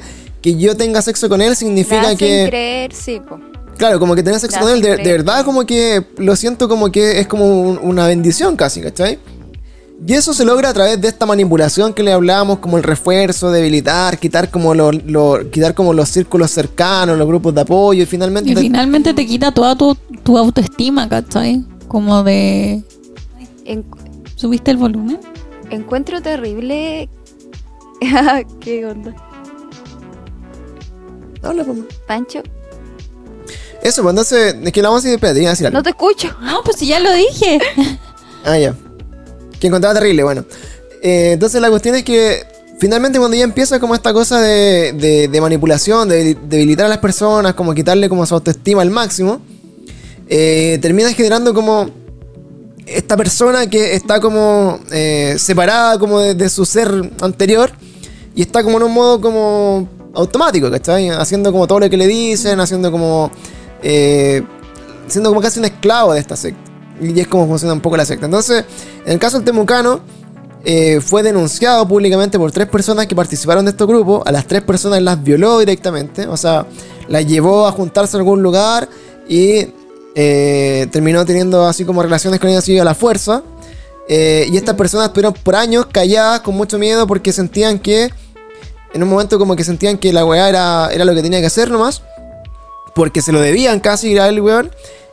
que 0.56 0.60
yo 0.62 0.76
tenga 0.78 1.02
sexo 1.02 1.28
con 1.30 1.42
él 1.42 1.56
significa 1.56 2.16
que... 2.16 2.46
creer, 2.48 2.94
sí, 2.94 3.20
po. 3.20 3.40
Claro, 3.78 4.00
como 4.00 4.16
que 4.16 4.24
tener 4.24 4.40
sexo 4.40 4.60
con 4.60 4.70
él, 4.72 4.82
de, 4.82 4.96
verdad 4.98 5.44
como 5.46 5.66
que 5.66 6.04
lo 6.18 6.36
siento 6.36 6.68
como 6.70 6.92
que 6.92 7.20
es 7.20 7.28
como 7.28 7.46
un- 7.62 7.80
una 7.82 8.08
bendición 8.08 8.56
casi, 8.56 8.82
¿cachai? 8.82 9.20
Y 10.08 10.14
eso 10.14 10.34
se 10.34 10.46
logra 10.46 10.70
a 10.70 10.74
través 10.74 11.02
de 11.02 11.08
esta 11.08 11.26
manipulación 11.26 11.94
que 11.94 12.02
le 12.04 12.12
hablábamos, 12.14 12.60
como 12.60 12.78
el 12.78 12.84
refuerzo, 12.84 13.52
debilitar, 13.52 14.18
quitar 14.20 14.50
como, 14.50 14.74
lo, 14.74 14.92
lo- 14.92 15.50
quitar 15.52 15.74
como 15.74 15.94
los 15.94 16.10
círculos 16.10 16.52
cercanos, 16.52 17.18
los 17.18 17.28
grupos 17.28 17.54
de 17.54 17.62
apoyo 17.62 18.04
y 18.04 18.06
finalmente... 18.06 18.50
Y 18.52 18.56
finalmente 18.56 19.14
te 19.14 19.26
quita 19.26 19.52
toda 19.52 19.76
tu, 19.76 19.96
tu 20.24 20.38
autoestima, 20.38 21.10
¿cachai? 21.10 21.64
Como 21.88 22.24
de... 22.24 22.82
En- 23.66 23.86
¿Subiste 24.36 24.72
el 24.72 24.78
volumen? 24.78 25.20
encuentro 25.72 26.22
terrible. 26.22 27.10
¿Qué 28.62 28.86
onda? 28.86 29.14
Habla, 31.50 31.64
pues. 31.64 31.78
Pancho, 32.08 32.42
Eso, 33.82 34.02
pues 34.04 34.12
entonces, 34.14 34.56
es 34.64 34.72
que 34.72 34.82
la 34.82 34.90
vamos 34.90 35.04
a 35.04 35.08
decir, 35.08 35.16
espérate, 35.16 35.40
iba 35.40 35.50
a 35.50 35.54
decir 35.54 35.68
algo. 35.68 35.78
no 35.80 35.84
te 35.84 35.90
escucho. 35.92 36.36
No, 36.42 36.62
pues 36.64 36.78
si 36.78 36.88
ya 36.88 37.00
lo 37.00 37.12
dije. 37.14 37.60
Ah, 38.46 38.58
ya. 38.58 38.74
Que 39.60 39.68
encontraba 39.68 39.94
terrible, 40.00 40.24
bueno. 40.24 40.46
Eh, 41.02 41.32
entonces 41.34 41.60
la 41.60 41.70
cuestión 41.70 41.96
es 41.96 42.04
que 42.04 42.46
finalmente 42.80 43.20
cuando 43.20 43.36
ya 43.36 43.44
empieza 43.44 43.78
como 43.80 43.94
esta 43.94 44.14
cosa 44.14 44.40
de, 44.40 44.94
de- 44.94 45.28
de 45.28 45.42
manipulación, 45.42 46.08
de 46.08 46.36
debilitar 46.48 46.86
a 46.86 46.90
las 46.90 47.00
personas, 47.00 47.56
como 47.56 47.74
quitarle 47.74 48.08
como 48.08 48.26
su 48.26 48.36
autoestima 48.36 48.82
al 48.84 48.90
máximo, 48.90 49.42
eh, 50.30 50.78
termina 50.82 51.12
generando 51.12 51.54
como 51.54 51.90
esta 52.86 53.18
persona 53.18 53.70
que 53.70 53.96
está 53.96 54.22
como 54.22 54.80
eh, 54.92 55.36
separada 55.38 56.00
como 56.00 56.22
de, 56.22 56.34
de 56.34 56.48
su 56.48 56.66
ser 56.66 56.90
anterior 57.22 57.70
y 58.34 58.44
está 58.44 58.64
como 58.64 58.78
en 58.78 58.84
un 58.84 58.94
modo 58.94 59.20
como 59.20 59.90
automático, 60.18 60.70
¿cachai? 60.72 61.10
Haciendo 61.10 61.52
como 61.52 61.68
todo 61.68 61.80
lo 61.80 61.90
que 61.90 61.98
le 61.98 62.08
dicen, 62.08 62.60
haciendo 62.60 62.92
como... 62.92 63.32
eh, 63.84 64.44
siendo 65.08 65.30
como 65.30 65.42
casi 65.42 65.60
un 65.60 65.66
esclavo 65.66 66.14
de 66.14 66.20
esta 66.20 66.36
secta. 66.36 66.60
Y 67.00 67.18
es 67.20 67.28
como 67.28 67.48
funciona 67.48 67.74
un 67.74 67.82
poco 67.82 67.96
la 67.96 68.06
secta. 68.06 68.26
Entonces, 68.26 68.66
en 69.06 69.14
el 69.14 69.20
caso 69.20 69.38
del 69.38 69.46
Temucano, 69.46 70.00
eh, 70.66 71.00
fue 71.00 71.22
denunciado 71.22 71.88
públicamente 71.88 72.38
por 72.40 72.52
tres 72.52 72.68
personas 72.68 73.06
que 73.06 73.16
participaron 73.16 73.64
de 73.66 73.72
este 73.72 73.86
grupo. 73.86 74.24
A 74.26 74.32
las 74.32 74.48
tres 74.48 74.64
personas 74.64 75.02
las 75.02 75.24
violó 75.24 75.60
directamente. 75.60 76.28
O 76.28 76.36
sea, 76.36 76.66
las 77.08 77.26
llevó 77.26 77.68
a 77.68 77.72
juntarse 77.72 78.18
en 78.18 78.22
algún 78.22 78.42
lugar 78.42 78.90
y 79.30 79.68
eh, 80.16 80.88
terminó 80.92 81.24
teniendo 81.26 81.68
así 81.68 81.86
como 81.86 82.02
relaciones 82.02 82.40
con 82.40 82.50
ellas 82.50 82.64
así 82.64 82.78
a 82.80 82.84
la 82.84 82.96
fuerza. 82.96 83.44
Y 84.10 84.56
estas 84.56 84.76
personas 84.76 85.08
estuvieron 85.08 85.34
por 85.34 85.56
años 85.56 85.86
calladas 85.86 86.40
con 86.40 86.56
mucho 86.56 86.80
miedo 86.80 87.06
porque 87.06 87.34
sentían 87.34 87.78
que, 87.78 88.10
en 88.94 89.04
un 89.04 89.10
momento 89.10 89.38
como 89.40 89.56
que 89.56 89.64
sentían 89.64 89.98
que 89.98 90.12
la 90.14 90.26
weá 90.26 90.50
era, 90.50 90.90
era 90.92 91.06
lo 91.06 91.14
que 91.14 91.22
tenía 91.22 91.40
que 91.40 91.48
hacer 91.48 91.70
nomás. 91.72 92.02
Porque 92.96 93.22
se 93.22 93.32
lo 93.32 93.40
debían 93.40 93.80
casi 93.80 94.18
a 94.18 94.28
el 94.28 94.42
weón. 94.42 94.72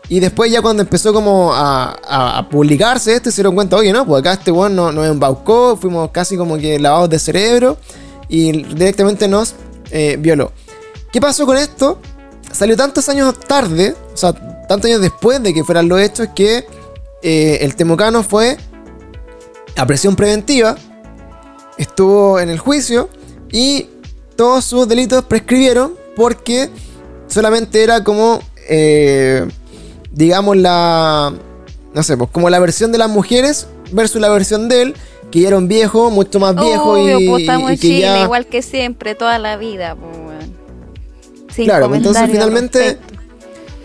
Y 0.08 0.20
después 0.20 0.50
ya 0.52 0.60
cuando 0.62 0.82
empezó 0.82 1.12
como 1.14 1.54
a, 1.54 1.96
a- 2.06 2.48
publicarse 2.50 3.14
esto, 3.14 3.30
se 3.30 3.36
dieron 3.36 3.54
cuenta, 3.54 3.76
oye, 3.76 3.92
no, 3.92 4.04
pues 4.06 4.20
acá 4.20 4.34
este 4.34 4.50
weón 4.50 4.76
nos, 4.76 4.94
nos 4.94 5.06
embaucó, 5.06 5.76
fuimos 5.78 6.10
casi 6.10 6.36
como 6.36 6.58
que 6.58 6.78
lavados 6.78 7.08
de 7.08 7.18
cerebro 7.18 7.78
y 8.28 8.64
directamente 8.74 9.28
nos 9.28 9.54
eh, 9.90 10.16
violó. 10.18 10.52
¿Qué 11.10 11.20
pasó 11.22 11.46
con 11.46 11.56
esto? 11.56 11.98
Salió 12.52 12.76
tantos 12.76 13.08
años 13.08 13.38
tarde, 13.40 13.94
o 14.12 14.16
sea, 14.16 14.32
tantos 14.68 14.86
años 14.90 15.00
después 15.00 15.42
de 15.42 15.54
que 15.54 15.64
fueran 15.64 15.88
los 15.88 15.98
hechos, 16.00 16.28
que 16.34 16.66
eh, 17.22 17.58
el 17.62 17.74
temucano 17.74 18.22
fue 18.22 18.58
a 19.76 19.86
presión 19.86 20.16
preventiva, 20.16 20.76
estuvo 21.78 22.38
en 22.40 22.50
el 22.50 22.58
juicio 22.58 23.08
y 23.54 23.86
todos 24.34 24.64
sus 24.64 24.88
delitos 24.88 25.24
prescribieron 25.26 25.94
porque 26.16 26.70
solamente 27.28 27.84
era 27.84 28.02
como, 28.02 28.40
eh, 28.68 29.46
digamos, 30.10 30.56
la, 30.56 31.32
no 31.94 32.02
sé, 32.02 32.16
pues 32.16 32.30
como 32.30 32.50
la 32.50 32.58
versión 32.58 32.90
de 32.90 32.98
las 32.98 33.08
mujeres 33.08 33.68
versus 33.92 34.20
la 34.20 34.28
versión 34.28 34.68
de 34.68 34.82
él, 34.82 34.94
que 35.30 35.38
ya 35.38 35.48
era 35.48 35.58
un 35.58 35.68
viejo, 35.68 36.10
mucho 36.10 36.40
más 36.40 36.56
viejo 36.56 36.94
Obvio, 36.94 37.20
y, 37.20 37.28
pues, 37.28 37.42
estamos 37.42 37.70
y 37.70 37.74
en 37.74 37.78
que 37.78 37.86
Chile, 37.86 38.00
ya... 38.00 38.22
igual 38.24 38.46
que 38.46 38.60
siempre, 38.60 39.14
toda 39.14 39.38
la 39.38 39.56
vida, 39.56 39.94
pues. 39.94 41.54
Sin 41.54 41.66
Claro, 41.66 41.86
pues, 41.86 41.98
entonces 41.98 42.28
finalmente 42.28 42.98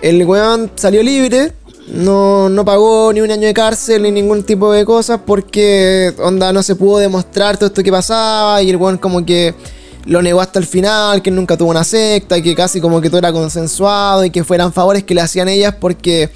el 0.02 0.26
weón 0.26 0.72
salió 0.74 1.04
libre, 1.04 1.54
no, 1.94 2.50
no 2.50 2.66
pagó 2.66 3.12
ni 3.14 3.22
un 3.22 3.32
año 3.32 3.48
de 3.48 3.54
cárcel 3.54 4.04
ni 4.04 4.12
ningún 4.12 4.44
tipo 4.44 4.72
de 4.72 4.86
cosas 4.86 5.20
porque 5.26 6.14
onda 6.20 6.54
no 6.54 6.62
se 6.64 6.76
pudo 6.76 7.00
demostrar 7.00 7.58
todo 7.58 7.68
esto 7.68 7.84
que 7.84 7.92
pasaba 7.92 8.62
y 8.62 8.70
el 8.70 8.76
weón 8.78 8.98
como 8.98 9.26
que 9.26 9.54
lo 10.06 10.22
negó 10.22 10.42
hasta 10.42 10.60
el 10.60 10.66
final, 10.66 11.22
que 11.22 11.30
nunca 11.30 11.58
tuvo 11.58 11.70
una 11.72 11.84
secta, 11.84 12.42
que 12.42 12.56
casi 12.56 12.80
como 12.82 13.02
que 13.02 13.10
todo 13.10 13.20
era 13.20 13.32
consensuado 13.32 14.24
y 14.26 14.30
que 14.32 14.44
fueran 14.44 14.72
favores 14.74 15.04
que 15.04 15.14
le 15.14 15.22
hacían 15.22 15.50
ellas 15.50 15.76
porque 15.80 16.30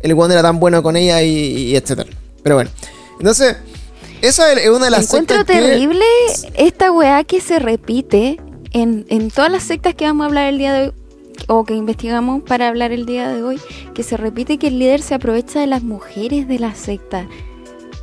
el 0.00 0.14
weón 0.14 0.30
era 0.32 0.42
tan 0.42 0.60
bueno 0.60 0.82
con 0.82 0.96
ella 0.96 1.22
y, 1.22 1.28
y 1.72 1.76
etcétera. 1.76 2.08
Pero 2.42 2.54
bueno, 2.56 2.70
entonces 3.18 3.56
esa 4.22 4.52
es 4.52 4.68
una 4.68 4.86
de 4.86 4.90
las 4.90 5.04
Encuentro 5.04 5.36
sectas 5.38 5.56
que- 5.56 5.62
terrible 5.62 6.04
esta 6.54 6.90
weá 6.92 7.24
que 7.24 7.40
se 7.40 7.58
repite 7.58 8.38
en, 8.72 9.06
en 9.08 9.30
todas 9.30 9.50
las 9.50 9.62
sectas 9.64 9.94
que 9.94 10.04
vamos 10.04 10.24
a 10.24 10.26
hablar 10.28 10.46
el 10.48 10.58
día 10.58 10.72
de 10.72 10.82
hoy, 10.88 10.92
o 11.46 11.64
que 11.64 11.74
investigamos 11.74 12.42
para 12.42 12.68
hablar 12.68 12.92
el 12.92 13.06
día 13.06 13.28
de 13.28 13.42
hoy, 13.42 13.60
que 13.94 14.02
se 14.02 14.16
repite 14.16 14.58
que 14.58 14.68
el 14.68 14.78
líder 14.78 15.00
se 15.00 15.14
aprovecha 15.14 15.60
de 15.60 15.66
las 15.66 15.82
mujeres 15.82 16.48
de 16.48 16.58
la 16.58 16.74
secta. 16.74 17.26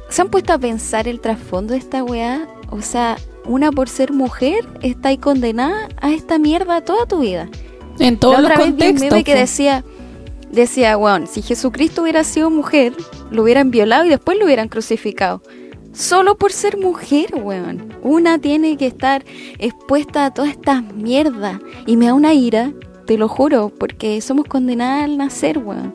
¿Se 0.10 0.22
han 0.22 0.30
puesto 0.30 0.54
a 0.54 0.58
pensar 0.58 1.08
el 1.08 1.20
trasfondo 1.20 1.74
de 1.74 1.80
esta 1.80 2.04
weá? 2.04 2.48
O 2.70 2.82
sea, 2.82 3.18
una 3.46 3.72
por 3.72 3.90
ser 3.90 4.14
mujer 4.14 4.66
está 4.82 5.10
ahí 5.10 5.18
condenada 5.18 5.90
a 6.02 6.12
esta 6.12 6.38
mierda 6.40 6.82
toda 6.82 7.06
tu 7.06 7.20
vida. 7.20 7.50
En 8.00 8.18
todos 8.18 8.36
La 8.36 8.42
los 8.42 8.52
otra 8.52 8.66
vez 8.66 8.68
vi 8.68 8.72
un 8.72 8.78
contextos. 8.80 9.12
meme 9.12 9.24
que 9.24 9.36
decía, 9.36 9.84
decía, 10.52 10.98
weón, 10.98 11.28
si 11.28 11.42
Jesucristo 11.42 12.02
hubiera 12.02 12.24
sido 12.24 12.50
mujer, 12.50 12.94
lo 13.30 13.44
hubieran 13.44 13.72
violado 13.72 14.06
y 14.06 14.10
después 14.10 14.38
lo 14.38 14.46
hubieran 14.46 14.68
crucificado. 14.68 15.42
Solo 15.94 16.38
por 16.38 16.52
ser 16.52 16.78
mujer, 16.78 17.36
weón. 17.36 17.94
Una 18.04 18.38
tiene 18.38 18.76
que 18.76 18.86
estar 18.86 19.24
expuesta 19.60 20.26
a 20.26 20.34
todas 20.34 20.52
estas 20.52 20.84
mierdas. 20.94 21.60
Y 21.86 21.96
me 21.96 22.08
da 22.08 22.14
una 22.14 22.34
ira, 22.34 22.74
te 23.06 23.18
lo 23.18 23.28
juro, 23.28 23.70
porque 23.78 24.20
somos 24.22 24.46
condenadas 24.46 25.04
al 25.06 25.18
nacer, 25.18 25.58
weón. 25.60 25.94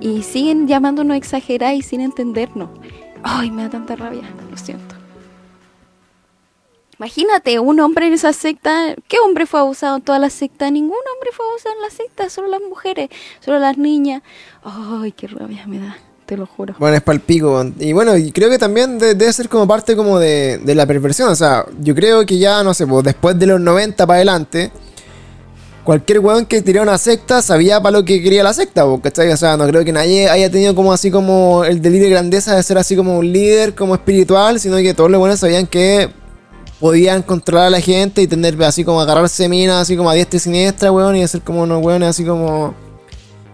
Y 0.00 0.22
siguen 0.22 0.68
llamándonos 0.68 1.16
exageradas 1.16 1.74
y 1.76 1.82
sin 1.82 2.00
entendernos. 2.00 2.68
Ay, 3.22 3.50
me 3.50 3.62
da 3.64 3.70
tanta 3.70 3.96
rabia, 3.96 4.22
lo 4.50 4.56
siento. 4.56 4.94
Imagínate, 6.98 7.60
un 7.60 7.78
hombre 7.78 8.08
en 8.08 8.14
esa 8.14 8.32
secta, 8.32 8.96
¿qué 9.06 9.18
hombre 9.20 9.46
fue 9.46 9.60
abusado 9.60 9.96
en 9.96 10.02
toda 10.02 10.18
la 10.18 10.30
secta? 10.30 10.68
Ningún 10.68 10.96
hombre 11.14 11.30
fue 11.32 11.46
abusado 11.48 11.74
en 11.76 11.82
la 11.82 11.90
secta, 11.90 12.28
solo 12.28 12.48
las 12.48 12.60
mujeres, 12.60 13.08
solo 13.38 13.60
las 13.60 13.78
niñas. 13.78 14.22
Ay, 14.64 15.12
qué 15.12 15.28
rabia 15.28 15.64
me 15.68 15.78
da, 15.78 15.96
te 16.26 16.36
lo 16.36 16.44
juro. 16.46 16.74
Bueno, 16.80 16.96
es 16.96 17.02
palpico. 17.02 17.64
Y 17.78 17.92
bueno, 17.92 18.12
creo 18.34 18.50
que 18.50 18.58
también 18.58 18.98
de- 18.98 19.14
debe 19.14 19.32
ser 19.32 19.48
como 19.48 19.68
parte 19.68 19.94
como 19.94 20.18
de, 20.18 20.58
de 20.58 20.74
la 20.74 20.86
perversión. 20.86 21.28
O 21.28 21.36
sea, 21.36 21.66
yo 21.80 21.94
creo 21.94 22.26
que 22.26 22.36
ya, 22.36 22.64
no 22.64 22.74
sé, 22.74 22.84
pues 22.84 23.04
después 23.04 23.38
de 23.38 23.46
los 23.46 23.60
90 23.60 24.04
para 24.04 24.16
adelante, 24.16 24.72
cualquier 25.88 26.18
weón 26.18 26.44
que 26.44 26.60
tirara 26.60 26.82
una 26.82 26.98
secta 26.98 27.40
sabía 27.40 27.80
para 27.80 27.96
lo 27.96 28.04
que 28.04 28.22
quería 28.22 28.42
la 28.42 28.52
secta, 28.52 28.84
¿cachai? 29.02 29.32
O 29.32 29.36
sea, 29.38 29.56
no 29.56 29.66
creo 29.66 29.86
que 29.86 29.92
nadie 29.92 30.28
haya 30.28 30.50
tenido 30.50 30.74
como 30.74 30.92
así 30.92 31.10
como 31.10 31.64
el 31.64 31.80
delirio 31.80 32.08
de 32.08 32.10
grandeza 32.10 32.54
de 32.54 32.62
ser 32.62 32.76
así 32.76 32.94
como 32.94 33.16
un 33.18 33.32
líder, 33.32 33.74
como 33.74 33.94
espiritual, 33.94 34.60
sino 34.60 34.76
que 34.76 34.92
todos 34.92 35.10
los 35.10 35.18
buenos 35.18 35.40
sabían 35.40 35.66
que 35.66 36.10
podían 36.78 37.22
controlar 37.22 37.68
a 37.68 37.70
la 37.70 37.80
gente 37.80 38.20
y 38.20 38.26
tener 38.26 38.62
así 38.64 38.84
como 38.84 39.00
agarrarse 39.00 39.48
minas 39.48 39.80
así 39.80 39.96
como 39.96 40.10
a 40.10 40.14
diestra 40.14 40.36
y 40.36 40.40
siniestra, 40.40 40.92
weón, 40.92 41.16
y 41.16 41.22
hacer 41.22 41.40
como 41.40 41.62
unos 41.62 41.82
weones 41.82 42.10
así 42.10 42.22
como 42.22 42.74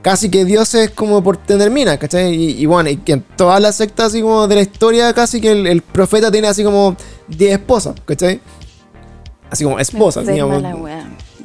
casi 0.02 0.28
que 0.28 0.44
dioses 0.44 0.90
como 0.90 1.22
por 1.22 1.36
tener 1.36 1.70
minas, 1.70 1.98
¿cachai? 1.98 2.34
Y, 2.34 2.60
y 2.60 2.66
bueno, 2.66 2.90
y 2.90 2.96
que 2.96 3.12
en 3.12 3.20
todas 3.36 3.60
las 3.60 3.76
sectas 3.76 4.06
así 4.06 4.22
como 4.22 4.48
de 4.48 4.56
la 4.56 4.62
historia, 4.62 5.12
casi 5.12 5.40
que 5.40 5.52
el, 5.52 5.68
el 5.68 5.82
profeta 5.82 6.32
tiene 6.32 6.48
así 6.48 6.64
como 6.64 6.96
10 7.28 7.52
esposas, 7.52 7.94
¿cachai? 8.04 8.40
Así 9.48 9.62
como 9.62 9.78
esposas, 9.78 10.26
digamos. 10.26 10.60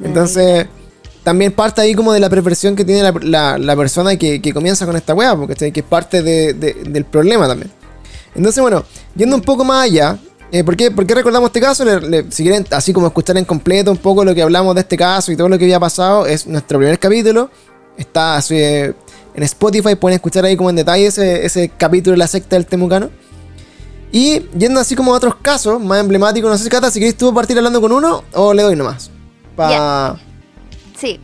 Entonces, 0.02 0.66
también 1.22 1.52
parte 1.52 1.80
ahí 1.80 1.94
como 1.94 2.12
de 2.12 2.20
la 2.20 2.30
perversión 2.30 2.74
que 2.76 2.84
tiene 2.84 3.02
la, 3.22 3.58
la- 3.58 3.76
persona 3.76 4.16
que, 4.16 4.40
que 4.40 4.52
comienza 4.52 4.86
con 4.86 4.96
esta 4.96 5.14
weá, 5.14 5.36
porque 5.36 5.72
que 5.72 5.80
es 5.80 5.86
parte 5.86 6.22
de- 6.22 6.54
de- 6.54 6.74
del 6.74 7.04
problema 7.04 7.46
también. 7.46 7.70
Entonces, 8.34 8.60
bueno, 8.62 8.84
yendo 9.14 9.36
un 9.36 9.42
poco 9.42 9.64
más 9.64 9.84
allá, 9.84 10.18
eh, 10.52 10.64
¿por, 10.64 10.76
qué, 10.76 10.90
por 10.90 11.06
qué 11.06 11.14
recordamos 11.14 11.48
este 11.48 11.60
caso? 11.60 11.84
Si 12.30 12.42
quieren, 12.42 12.66
así 12.70 12.92
como 12.92 13.06
escuchar 13.06 13.36
en 13.36 13.44
completo 13.44 13.90
un 13.90 13.98
poco 13.98 14.24
lo 14.24 14.34
que 14.34 14.42
hablamos 14.42 14.74
de 14.74 14.80
este 14.82 14.96
caso 14.96 15.30
y 15.32 15.36
todo 15.36 15.48
lo 15.48 15.58
que 15.58 15.64
había 15.64 15.80
pasado, 15.80 16.26
es 16.26 16.46
nuestro 16.46 16.78
primer 16.78 16.98
capítulo. 16.98 17.50
Está 17.96 18.36
así, 18.36 18.54
eh, 18.56 18.94
en 19.34 19.42
Spotify, 19.42 19.94
pueden 19.94 20.16
escuchar 20.16 20.44
ahí 20.44 20.56
como 20.56 20.70
en 20.70 20.76
detalle 20.76 21.06
ese, 21.06 21.44
ese 21.44 21.68
capítulo 21.76 22.12
de 22.12 22.18
la 22.18 22.26
secta 22.26 22.56
del 22.56 22.66
Temucano. 22.66 23.10
Y 24.12 24.42
yendo 24.58 24.80
así 24.80 24.96
como 24.96 25.14
a 25.14 25.16
otros 25.16 25.36
casos 25.36 25.80
más 25.80 26.00
emblemáticos, 26.00 26.50
no 26.50 26.58
sé, 26.58 26.68
Cata, 26.68 26.90
si 26.90 26.98
querés 26.98 27.16
tú 27.16 27.32
partir 27.32 27.56
hablando 27.58 27.80
con 27.80 27.92
uno 27.92 28.24
o 28.32 28.52
le 28.54 28.62
doy 28.62 28.74
nomás. 28.74 29.10
Pa... 29.54 29.70
Ya. 29.70 30.20
Sí, 31.00 31.18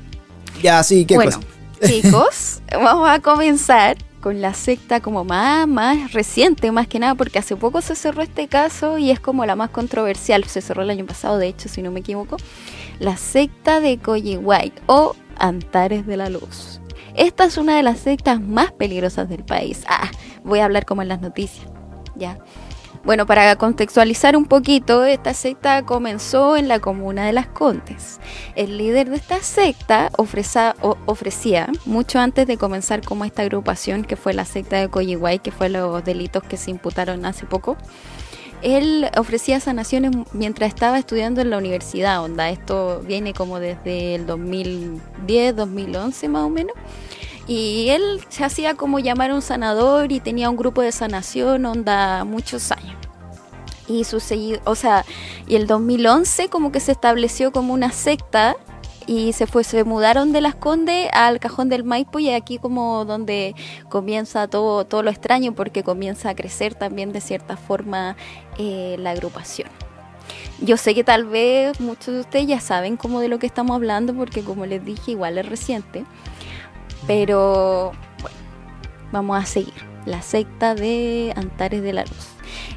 Ya, 0.62 0.82
sí, 0.82 1.04
qué 1.04 1.16
bueno, 1.16 1.32
cosa. 1.32 1.46
chicos, 1.86 2.62
vamos 2.72 3.06
a 3.08 3.20
comenzar 3.20 3.98
con 4.22 4.40
la 4.40 4.54
secta 4.54 5.00
como 5.00 5.22
más, 5.22 5.68
más 5.68 6.12
reciente, 6.14 6.72
más 6.72 6.88
que 6.88 6.98
nada, 6.98 7.14
porque 7.14 7.38
hace 7.38 7.56
poco 7.56 7.82
se 7.82 7.94
cerró 7.94 8.22
este 8.22 8.48
caso 8.48 8.96
y 8.96 9.10
es 9.10 9.20
como 9.20 9.44
la 9.44 9.54
más 9.54 9.68
controversial. 9.68 10.44
Se 10.44 10.62
cerró 10.62 10.82
el 10.82 10.90
año 10.90 11.04
pasado, 11.04 11.36
de 11.36 11.48
hecho, 11.48 11.68
si 11.68 11.82
no 11.82 11.90
me 11.92 12.00
equivoco. 12.00 12.38
La 12.98 13.18
secta 13.18 13.80
de 13.80 13.98
Coyihuay 13.98 14.72
o 14.86 15.14
Antares 15.38 16.06
de 16.06 16.16
la 16.16 16.30
Luz. 16.30 16.80
Esta 17.14 17.44
es 17.44 17.58
una 17.58 17.76
de 17.76 17.82
las 17.82 18.00
sectas 18.00 18.40
más 18.40 18.72
peligrosas 18.72 19.28
del 19.28 19.44
país. 19.44 19.84
Ah, 19.88 20.10
voy 20.42 20.60
a 20.60 20.64
hablar 20.64 20.86
como 20.86 21.02
en 21.02 21.08
las 21.08 21.20
noticias. 21.20 21.66
Ya. 22.16 22.38
Bueno, 23.06 23.24
para 23.24 23.54
contextualizar 23.54 24.36
un 24.36 24.46
poquito, 24.46 25.04
esta 25.04 25.32
secta 25.32 25.82
comenzó 25.84 26.56
en 26.56 26.66
la 26.66 26.80
comuna 26.80 27.24
de 27.24 27.32
Las 27.32 27.46
Condes. 27.46 28.18
El 28.56 28.78
líder 28.78 29.10
de 29.10 29.16
esta 29.16 29.40
secta 29.42 30.10
ofreza- 30.18 30.74
o- 30.82 30.96
ofrecía, 31.06 31.68
mucho 31.84 32.18
antes 32.18 32.48
de 32.48 32.56
comenzar 32.56 33.02
como 33.04 33.24
esta 33.24 33.42
agrupación 33.42 34.02
que 34.02 34.16
fue 34.16 34.34
la 34.34 34.44
secta 34.44 34.80
de 34.80 34.88
Coyihuay, 34.88 35.38
que 35.38 35.52
fue 35.52 35.68
los 35.68 36.04
delitos 36.04 36.42
que 36.42 36.56
se 36.56 36.72
imputaron 36.72 37.24
hace 37.26 37.46
poco, 37.46 37.76
él 38.62 39.08
ofrecía 39.16 39.60
sanaciones 39.60 40.10
mientras 40.32 40.68
estaba 40.68 40.98
estudiando 40.98 41.40
en 41.42 41.50
la 41.50 41.58
universidad, 41.58 42.24
onda, 42.24 42.50
esto 42.50 43.02
viene 43.06 43.34
como 43.34 43.60
desde 43.60 44.16
el 44.16 44.26
2010, 44.26 45.54
2011 45.54 46.28
más 46.28 46.42
o 46.42 46.48
menos. 46.50 46.74
Y 47.46 47.88
él 47.90 48.24
se 48.28 48.44
hacía 48.44 48.74
como 48.74 48.98
llamar 48.98 49.30
a 49.30 49.34
un 49.34 49.42
sanador 49.42 50.10
y 50.10 50.20
tenía 50.20 50.50
un 50.50 50.56
grupo 50.56 50.82
de 50.82 50.92
sanación, 50.92 51.64
onda, 51.64 52.24
muchos 52.24 52.72
años. 52.72 52.96
Y 53.88 54.02
su 54.04 54.16
o 54.64 54.74
sea, 54.74 55.04
y 55.46 55.54
el 55.54 55.68
2011 55.68 56.48
como 56.48 56.72
que 56.72 56.80
se 56.80 56.90
estableció 56.90 57.52
como 57.52 57.72
una 57.72 57.92
secta 57.92 58.56
y 59.06 59.32
se 59.32 59.46
fue 59.46 59.64
se 59.64 59.84
mudaron 59.84 60.32
de 60.32 60.40
Las 60.40 60.56
Condes 60.56 61.08
al 61.12 61.38
Cajón 61.38 61.68
del 61.68 61.84
Maipo 61.84 62.18
y 62.18 62.30
aquí 62.30 62.58
como 62.58 63.04
donde 63.04 63.54
comienza 63.88 64.48
todo 64.48 64.84
todo 64.84 65.02
lo 65.04 65.10
extraño 65.10 65.54
porque 65.54 65.84
comienza 65.84 66.30
a 66.30 66.34
crecer 66.34 66.74
también 66.74 67.12
de 67.12 67.20
cierta 67.20 67.56
forma 67.56 68.16
eh, 68.58 68.96
la 68.98 69.10
agrupación. 69.10 69.68
Yo 70.60 70.76
sé 70.76 70.94
que 70.94 71.04
tal 71.04 71.24
vez 71.24 71.80
muchos 71.80 72.14
de 72.14 72.20
ustedes 72.20 72.46
ya 72.46 72.60
saben 72.60 72.96
como 72.96 73.20
de 73.20 73.28
lo 73.28 73.38
que 73.38 73.46
estamos 73.46 73.76
hablando 73.76 74.14
porque 74.14 74.42
como 74.42 74.66
les 74.66 74.84
dije 74.84 75.12
igual 75.12 75.38
es 75.38 75.48
reciente, 75.48 76.04
pero 77.06 77.92
bueno, 78.20 78.36
vamos 79.12 79.42
a 79.42 79.46
seguir. 79.46 79.74
La 80.04 80.22
secta 80.22 80.76
de 80.76 81.32
Antares 81.36 81.82
de 81.82 81.92
la 81.92 82.02
Luz. 82.02 82.28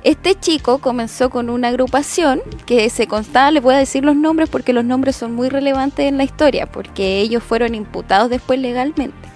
Este 0.04 0.34
chico 0.34 0.80
comenzó 0.80 1.30
con 1.30 1.52
una 1.52 1.68
agrupación 1.68 2.42
que 2.66 2.90
se 2.90 3.06
constaba, 3.06 3.52
les 3.52 3.62
voy 3.62 3.76
a 3.76 3.78
decir 3.78 4.04
los 4.04 4.16
nombres 4.16 4.50
porque 4.50 4.74
los 4.74 4.84
nombres 4.84 5.16
son 5.16 5.36
muy 5.36 5.48
relevantes 5.50 6.08
en 6.08 6.18
la 6.18 6.24
historia, 6.24 6.66
porque 6.66 7.20
ellos 7.20 7.44
fueron 7.44 7.76
imputados 7.76 8.32
después 8.32 8.60
legalmente. 8.60 9.30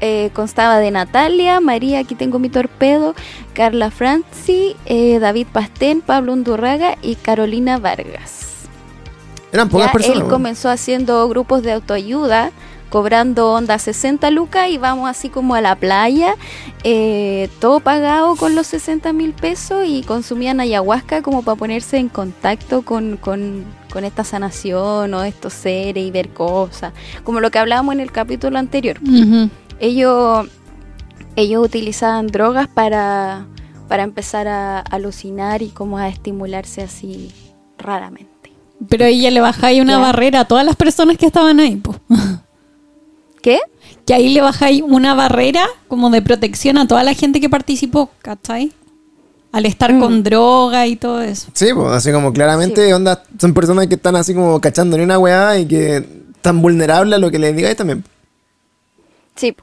Eh, 0.00 0.30
constaba 0.32 0.78
de 0.78 0.90
Natalia, 0.90 1.60
María, 1.60 2.00
aquí 2.00 2.16
tengo 2.16 2.40
mi 2.40 2.48
torpedo, 2.48 3.14
Carla 3.52 3.92
Franci, 3.92 4.74
eh, 4.86 5.20
David 5.20 5.46
Pastén, 5.52 6.00
Pablo 6.00 6.32
Undurraga 6.32 6.96
y 7.00 7.14
Carolina 7.14 7.78
Vargas. 7.78 8.46
Eran 9.52 9.68
pocas 9.68 9.86
Ya 9.86 9.92
personas. 9.92 10.22
él 10.22 10.28
comenzó 10.28 10.68
haciendo 10.68 11.28
grupos 11.28 11.62
de 11.62 11.72
autoayuda, 11.72 12.50
cobrando 12.90 13.52
onda 13.52 13.78
60 13.78 14.30
lucas 14.30 14.68
y 14.70 14.78
vamos 14.78 15.08
así 15.10 15.28
como 15.28 15.54
a 15.54 15.60
la 15.60 15.76
playa, 15.76 16.34
eh, 16.84 17.48
todo 17.60 17.80
pagado 17.80 18.36
con 18.36 18.54
los 18.54 18.66
60 18.68 19.12
mil 19.12 19.32
pesos 19.32 19.84
y 19.86 20.02
consumían 20.02 20.60
ayahuasca 20.60 21.22
como 21.22 21.42
para 21.42 21.56
ponerse 21.56 21.98
en 21.98 22.08
contacto 22.08 22.82
con, 22.82 23.16
con, 23.16 23.64
con 23.92 24.04
esta 24.04 24.24
sanación 24.24 25.12
o 25.14 25.22
estos 25.24 25.52
seres 25.52 26.04
y 26.04 26.10
ver 26.10 26.30
cosas, 26.30 26.92
como 27.24 27.40
lo 27.40 27.50
que 27.50 27.58
hablábamos 27.58 27.94
en 27.94 28.00
el 28.00 28.10
capítulo 28.12 28.58
anterior. 28.58 28.98
Ellos, 29.80 30.48
ellos 31.36 31.64
utilizaban 31.64 32.26
drogas 32.26 32.68
para, 32.68 33.46
para 33.88 34.02
empezar 34.02 34.48
a 34.48 34.80
alucinar 34.80 35.62
y 35.62 35.68
como 35.68 35.98
a 35.98 36.08
estimularse 36.08 36.82
así 36.82 37.32
raramente. 37.78 38.52
Pero 38.88 39.08
ya 39.08 39.30
le 39.30 39.40
bajáis 39.40 39.80
una 39.80 39.94
Ya. 39.94 39.98
barrera 39.98 40.40
a 40.40 40.44
todas 40.46 40.64
las 40.64 40.76
personas 40.76 41.16
que 41.16 41.26
estaban 41.26 41.58
ahí, 41.60 41.76
po. 41.76 41.94
¿Qué? 43.42 43.60
Que 44.06 44.14
ahí 44.14 44.30
le 44.30 44.40
bajáis 44.40 44.82
una 44.82 45.14
barrera 45.14 45.66
como 45.86 46.10
de 46.10 46.22
protección 46.22 46.78
a 46.78 46.86
toda 46.88 47.02
la 47.04 47.14
gente 47.14 47.40
que 47.40 47.48
participó, 47.48 48.10
¿cachai? 48.22 48.72
Al 49.52 49.64
estar 49.66 49.92
Mm. 49.94 50.00
con 50.00 50.22
droga 50.22 50.86
y 50.86 50.96
todo 50.96 51.22
eso. 51.22 51.48
Sí, 51.54 51.68
pues 51.74 51.88
así 51.92 52.12
como 52.12 52.32
claramente 52.32 52.86
Sí. 52.86 52.92
onda, 52.92 53.22
son 53.40 53.54
personas 53.54 53.86
que 53.86 53.94
están 53.94 54.16
así 54.16 54.34
como 54.34 54.60
cachando 54.60 54.96
ni 54.96 55.04
una 55.04 55.18
weá 55.18 55.58
y 55.58 55.66
que 55.66 55.96
están 56.34 56.60
vulnerables 56.60 57.14
a 57.16 57.18
lo 57.18 57.30
que 57.30 57.38
les 57.38 57.54
digáis 57.56 57.76
también. 57.76 58.04
Sí. 59.36 59.54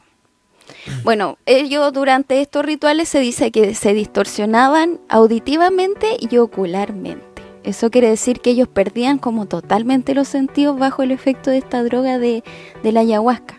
Bueno, 1.03 1.37
ellos 1.45 1.91
durante 1.93 2.41
estos 2.41 2.65
rituales 2.65 3.09
se 3.09 3.19
dice 3.19 3.51
que 3.51 3.75
se 3.75 3.93
distorsionaban 3.93 4.99
auditivamente 5.09 6.17
y 6.19 6.37
ocularmente. 6.37 7.23
Eso 7.63 7.89
quiere 7.89 8.09
decir 8.09 8.39
que 8.41 8.51
ellos 8.51 8.67
perdían 8.67 9.17
como 9.17 9.47
totalmente 9.47 10.13
los 10.13 10.27
sentidos 10.27 10.77
bajo 10.77 11.01
el 11.03 11.11
efecto 11.11 11.49
de 11.49 11.57
esta 11.57 11.83
droga 11.83 12.19
de, 12.19 12.43
de 12.83 12.91
la 12.91 12.99
ayahuasca. 13.01 13.57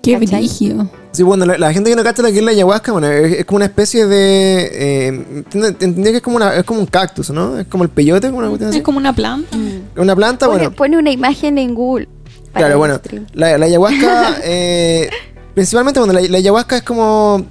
Qué 0.00 0.16
brígido. 0.16 0.88
Sí, 1.12 1.22
bueno, 1.22 1.44
la, 1.44 1.58
la 1.58 1.72
gente 1.72 1.90
que 1.90 1.96
no 1.96 2.02
cacha 2.02 2.22
lo 2.22 2.28
que 2.30 2.38
es 2.38 2.42
la 2.44 2.52
ayahuasca, 2.52 2.92
bueno, 2.92 3.08
es, 3.08 3.40
es 3.40 3.44
como 3.44 3.56
una 3.56 3.66
especie 3.66 4.06
de... 4.06 4.70
Eh, 4.72 5.44
entendí 5.52 6.04
que 6.10 6.16
es 6.16 6.22
como, 6.22 6.36
una, 6.36 6.54
es 6.56 6.64
como 6.64 6.80
un 6.80 6.86
cactus, 6.86 7.28
¿no? 7.30 7.58
Es 7.58 7.66
como 7.66 7.84
el 7.84 7.90
peyote, 7.90 8.28
como 8.28 8.38
una 8.38 8.48
cuestión 8.48 8.70
así. 8.70 8.78
Es 8.78 8.84
como 8.84 8.98
una 8.98 9.12
planta. 9.14 9.56
Una 9.96 10.16
planta, 10.16 10.46
Pone, 10.46 10.58
bueno. 10.58 10.74
pone 10.76 10.96
una 10.98 11.10
imagen 11.10 11.58
en 11.58 11.74
Google. 11.74 12.08
para 12.52 12.66
Claro, 12.66 12.78
bueno, 12.78 13.00
la, 13.34 13.58
la 13.58 13.66
ayahuasca, 13.66 14.36
eh, 14.44 15.10
principalmente, 15.54 16.00
bueno, 16.00 16.14
la, 16.14 16.22
la 16.22 16.38
ayahuasca 16.38 16.78
es 16.78 16.82
como, 16.82 17.44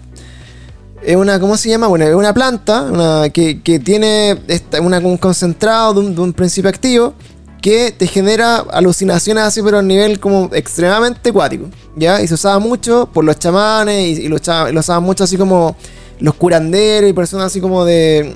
es 1.04 1.16
una, 1.16 1.40
¿cómo 1.40 1.56
se 1.56 1.70
llama? 1.70 1.86
Bueno, 1.88 2.06
es 2.06 2.16
una 2.16 2.34
planta 2.34 2.82
una, 2.84 3.30
que, 3.30 3.62
que 3.62 3.80
tiene 3.80 4.40
esta- 4.48 4.82
una, 4.82 4.98
un 5.00 5.18
concentrado 5.18 5.94
de 5.94 6.00
un, 6.00 6.16
de 6.16 6.22
un 6.22 6.34
principio 6.34 6.70
activo 6.70 7.14
que 7.62 7.92
te 7.92 8.08
genera 8.08 8.58
alucinaciones 8.58 9.44
así, 9.44 9.62
pero 9.62 9.80
a 9.80 9.82
nivel 9.82 10.20
como 10.20 10.50
extremadamente 10.54 11.30
acuático, 11.30 11.70
¿ya? 11.96 12.22
Y 12.22 12.28
se 12.28 12.34
usaba 12.34 12.60
mucho 12.60 13.08
por 13.14 13.24
los 13.24 13.38
chamanes 13.38 14.20
y, 14.20 14.24
y 14.24 14.28
lo, 14.28 14.38
lo 14.72 14.80
usaban 14.80 15.04
mucho 15.04 15.24
así 15.24 15.38
como 15.38 15.76
los 16.20 16.36
curanderos 16.36 17.10
y 17.10 17.14
personas 17.14 17.48
así 17.48 17.62
como 17.62 17.86
de, 17.86 18.36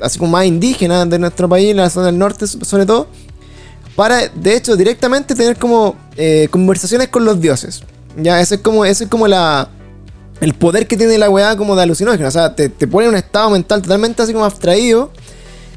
así 0.00 0.18
como 0.18 0.32
más 0.32 0.44
indígenas 0.46 1.08
de 1.08 1.18
nuestro 1.18 1.48
país, 1.48 1.70
en 1.70 1.78
la 1.78 1.90
zona 1.90 2.06
del 2.06 2.18
norte 2.18 2.46
sobre 2.46 2.86
todo 2.86 3.08
para 3.96 4.28
de 4.28 4.56
hecho 4.56 4.76
directamente 4.76 5.34
tener 5.34 5.56
como 5.56 5.96
eh, 6.16 6.48
conversaciones 6.50 7.08
con 7.08 7.24
los 7.24 7.40
dioses. 7.40 7.82
Ya, 8.16 8.40
esa 8.40 8.56
es 8.56 8.60
como, 8.60 8.84
esa 8.84 9.04
es 9.04 9.10
como 9.10 9.26
la, 9.26 9.68
el 10.40 10.54
poder 10.54 10.86
que 10.86 10.96
tiene 10.96 11.18
la 11.18 11.30
weá 11.30 11.56
como 11.56 11.76
de 11.76 11.82
alucinógeno. 11.82 12.28
O 12.28 12.30
sea, 12.30 12.54
te, 12.54 12.68
te 12.68 12.86
pone 12.86 13.06
en 13.06 13.10
un 13.10 13.16
estado 13.16 13.50
mental 13.50 13.82
totalmente 13.82 14.22
así 14.22 14.32
como 14.32 14.44
abstraído. 14.44 15.10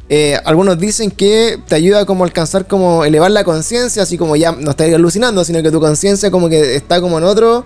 Eh, 0.08 0.40
algunos 0.46 0.78
dicen 0.80 1.10
que 1.10 1.58
te 1.68 1.76
ayuda 1.76 2.06
como 2.06 2.24
a 2.24 2.28
alcanzar 2.28 2.68
como 2.68 3.06
elevar 3.06 3.32
la 3.32 3.44
conciencia, 3.44 4.04
así 4.04 4.18
como 4.18 4.36
ya 4.36 4.52
no 4.52 4.72
estás 4.72 4.94
alucinando, 4.94 5.44
sino 5.44 5.64
que 5.64 5.72
tu 5.72 5.80
conciencia 5.80 6.30
como 6.30 6.48
que 6.48 6.76
está 6.76 7.02
como 7.02 7.18
en 7.18 7.24
otro 7.24 7.66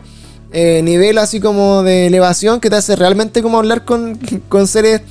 eh, 0.51 0.81
nivel 0.81 1.19
así 1.19 1.39
como 1.39 1.83
de 1.83 2.07
elevación 2.07 2.59
que 2.59 2.71
te 2.71 2.77
hace 2.77 2.95
realmente 2.95 3.43
como 3.43 3.59
hablar 3.59 3.85
con, 3.85 4.17
con 4.49 4.67
seres 4.67 5.01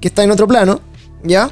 que 0.00 0.08
están 0.08 0.26
en 0.26 0.30
otro 0.30 0.46
plano, 0.46 0.80
¿ya? 1.22 1.50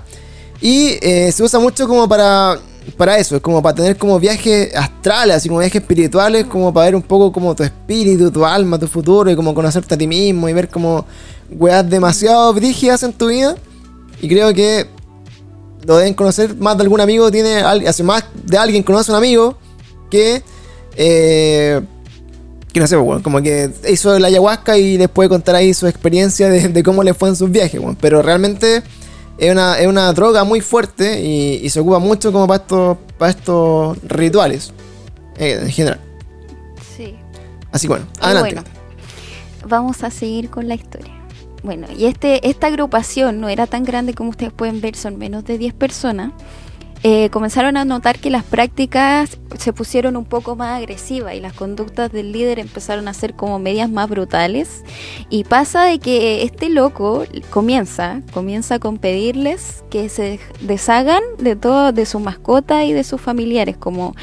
Y 0.61 0.97
eh, 1.03 1.31
se 1.33 1.43
usa 1.43 1.59
mucho 1.59 1.87
como 1.87 2.09
para, 2.09 2.59
para 2.97 3.19
eso, 3.19 3.37
es 3.37 3.43
como 3.43 3.61
para 3.61 3.75
tener 3.75 3.99
como 3.99 4.19
viajes 4.19 4.75
astrales, 4.75 5.37
así 5.37 5.49
como 5.49 5.61
viajes 5.61 5.83
espirituales, 5.83 6.47
como 6.47 6.73
para 6.73 6.87
ver 6.87 6.97
un 6.97 7.03
poco 7.03 7.33
como 7.33 7.55
tu 7.55 7.65
espíritu, 7.65 8.31
tu 8.31 8.47
alma, 8.47 8.79
tu 8.79 8.87
futuro 8.87 9.31
y 9.31 9.37
como 9.37 9.55
conocerte 9.55 9.95
a 9.95 9.99
ti 9.99 10.07
mismo 10.07 10.49
y 10.49 10.53
ver 10.53 10.69
como 10.69 11.05
weas 11.51 11.89
demasiado 11.89 12.55
brígidas 12.55 13.03
en 13.03 13.13
tu 13.13 13.29
vida. 13.29 13.57
Y 14.23 14.29
creo 14.29 14.55
que 14.55 14.87
lo 15.87 15.97
deben 15.97 16.15
conocer 16.15 16.57
más 16.57 16.77
de 16.77 16.83
algún 16.83 17.01
amigo, 17.01 17.31
tiene 17.31 17.57
hace 17.57 18.03
más 18.03 18.25
de 18.35 18.59
alguien 18.59 18.83
conoce 18.83 19.11
a 19.11 19.15
un 19.15 19.19
amigo 19.19 19.57
que 20.11 20.43
eh, 20.97 21.81
que 22.75 22.81
no 22.81 22.89
sé, 22.89 22.97
bueno, 22.97 23.23
como 23.23 23.41
que 23.41 23.71
hizo 23.89 24.19
la 24.19 24.27
ayahuasca 24.27 24.77
y 24.77 24.99
les 24.99 25.09
puede 25.09 25.29
contar 25.29 25.55
ahí 25.55 25.73
su 25.73 25.87
experiencia 25.87 26.49
de, 26.49 26.83
cómo 26.83 27.05
le 27.05 27.15
fue 27.15 27.29
en 27.29 27.37
sus 27.37 27.49
viajes, 27.49 27.81
bueno. 27.81 27.97
pero 28.01 28.21
realmente 28.21 28.83
es 29.39 29.53
una, 29.53 29.79
es 29.79 29.87
una 29.87 30.13
droga 30.13 30.43
muy 30.43 30.61
fuerte 30.61 31.23
y, 31.23 31.69
se 31.71 31.79
ocupa 31.79 32.01
mucho 32.01 32.33
como 32.33 32.49
para 32.49 32.63
estos, 32.63 32.99
para 33.17 33.31
estos 33.31 33.97
rituales 34.03 34.73
eh, 35.37 35.61
en 35.63 35.71
general. 35.71 36.01
Sí. 36.97 37.15
Así 37.71 37.87
que 37.87 37.93
bueno, 37.93 38.07
adelante. 38.21 38.55
Bueno, 38.55 38.69
vamos 39.69 40.03
a 40.03 40.11
seguir 40.11 40.51
con 40.51 40.67
la 40.67 40.75
historia. 40.75 41.14
Bueno, 41.65 41.87
y 41.97 42.05
este, 42.05 42.47
esta 42.47 42.67
agrupación 42.67 43.41
no 43.41 43.49
era 43.49 43.67
tan 43.67 43.85
grande 43.85 44.13
como 44.13 44.29
ustedes 44.29 44.53
pueden 44.53 44.83
ver, 44.83 44.97
son 44.97 45.17
menos 45.17 45.45
de 45.45 45.57
10 45.57 45.73
personas. 45.73 46.33
Eh, 47.03 47.31
comenzaron 47.31 47.79
a 47.79 47.85
notar 47.87 48.19
que 48.19 48.31
las 48.31 48.45
prácticas 48.45 49.39
se 49.59 49.73
pusieron 49.73 50.17
un 50.17 50.27
poco 50.27 50.57
más 50.57 50.79
agresivas 50.79 51.35
y 51.35 51.41
las 51.41 51.53
conductas 51.55 52.13
del 52.13 52.33
líder 52.33 52.59
empezaron 52.59 53.09
a 53.09 53.15
ser 53.15 53.35
como 53.35 53.59
medias 53.59 53.91
más 53.91 54.11
brutales. 54.11 54.85
Y 55.31 55.45
pasa 55.45 55.85
de 55.85 55.99
que 55.99 56.43
este 56.43 56.69
loco 56.69 57.25
comienza, 57.49 58.21
comienza 58.35 58.79
con 58.79 58.99
pedirles 58.99 59.85
que 59.89 60.11
se 60.11 60.41
deshagan 60.61 61.23
de 61.39 61.57
todo, 61.57 61.93
de 61.93 62.05
su 62.05 62.21
mascota 62.21 62.85
y 62.85 62.93
de 62.93 63.05
sus 63.05 63.23
familiares, 63.23 63.77
como 63.79 64.15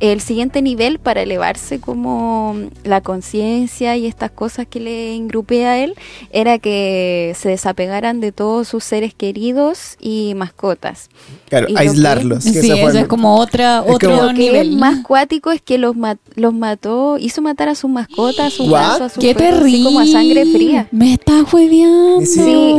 el 0.00 0.20
siguiente 0.20 0.62
nivel 0.62 0.98
para 0.98 1.22
elevarse 1.22 1.80
como 1.80 2.56
la 2.84 3.00
conciencia 3.00 3.96
y 3.96 4.06
estas 4.06 4.30
cosas 4.30 4.66
que 4.66 4.80
le 4.80 5.14
ingrupé 5.14 5.66
a 5.66 5.82
él 5.82 5.94
era 6.30 6.58
que 6.58 7.34
se 7.36 7.48
desapegaran 7.48 8.20
de 8.20 8.32
todos 8.32 8.68
sus 8.68 8.84
seres 8.84 9.14
queridos 9.14 9.96
y 10.00 10.34
mascotas. 10.36 11.08
Claro, 11.48 11.66
aislarlos. 11.76 12.44
sí, 12.44 12.58
eso 12.58 12.98
es 12.98 13.06
como 13.06 13.38
otra, 13.38 13.82
otro 13.82 14.32
nivel. 14.32 14.76
más 14.76 15.04
cuático 15.04 15.50
es 15.50 15.60
que 15.60 15.78
los, 15.78 15.96
los 16.34 16.54
mató, 16.54 17.18
hizo 17.18 17.42
matar 17.42 17.68
a 17.68 17.74
sus 17.74 17.90
mascotas, 17.90 18.46
a 18.46 18.50
sus 18.50 18.70
gatos, 18.70 19.00
a 19.00 19.08
sus 19.08 19.22
¡Qué 19.22 19.34
terrible! 19.34 19.84
como 19.84 20.00
a 20.00 20.06
sangre 20.06 20.46
fría. 20.46 20.88
Me 20.90 21.12
está 21.12 21.42
juegueando. 21.44 22.24
Sí, 22.24 22.74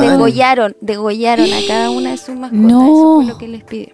degollaron, 0.00 0.76
degollaron 0.80 1.52
a 1.52 1.58
cada 1.66 1.90
una 1.90 2.10
de 2.12 2.16
sus 2.16 2.36
mascotas. 2.36 2.70
Eso 2.70 3.14
fue 3.16 3.24
lo 3.24 3.38
que 3.38 3.48
les 3.48 3.64
pidió. 3.64 3.88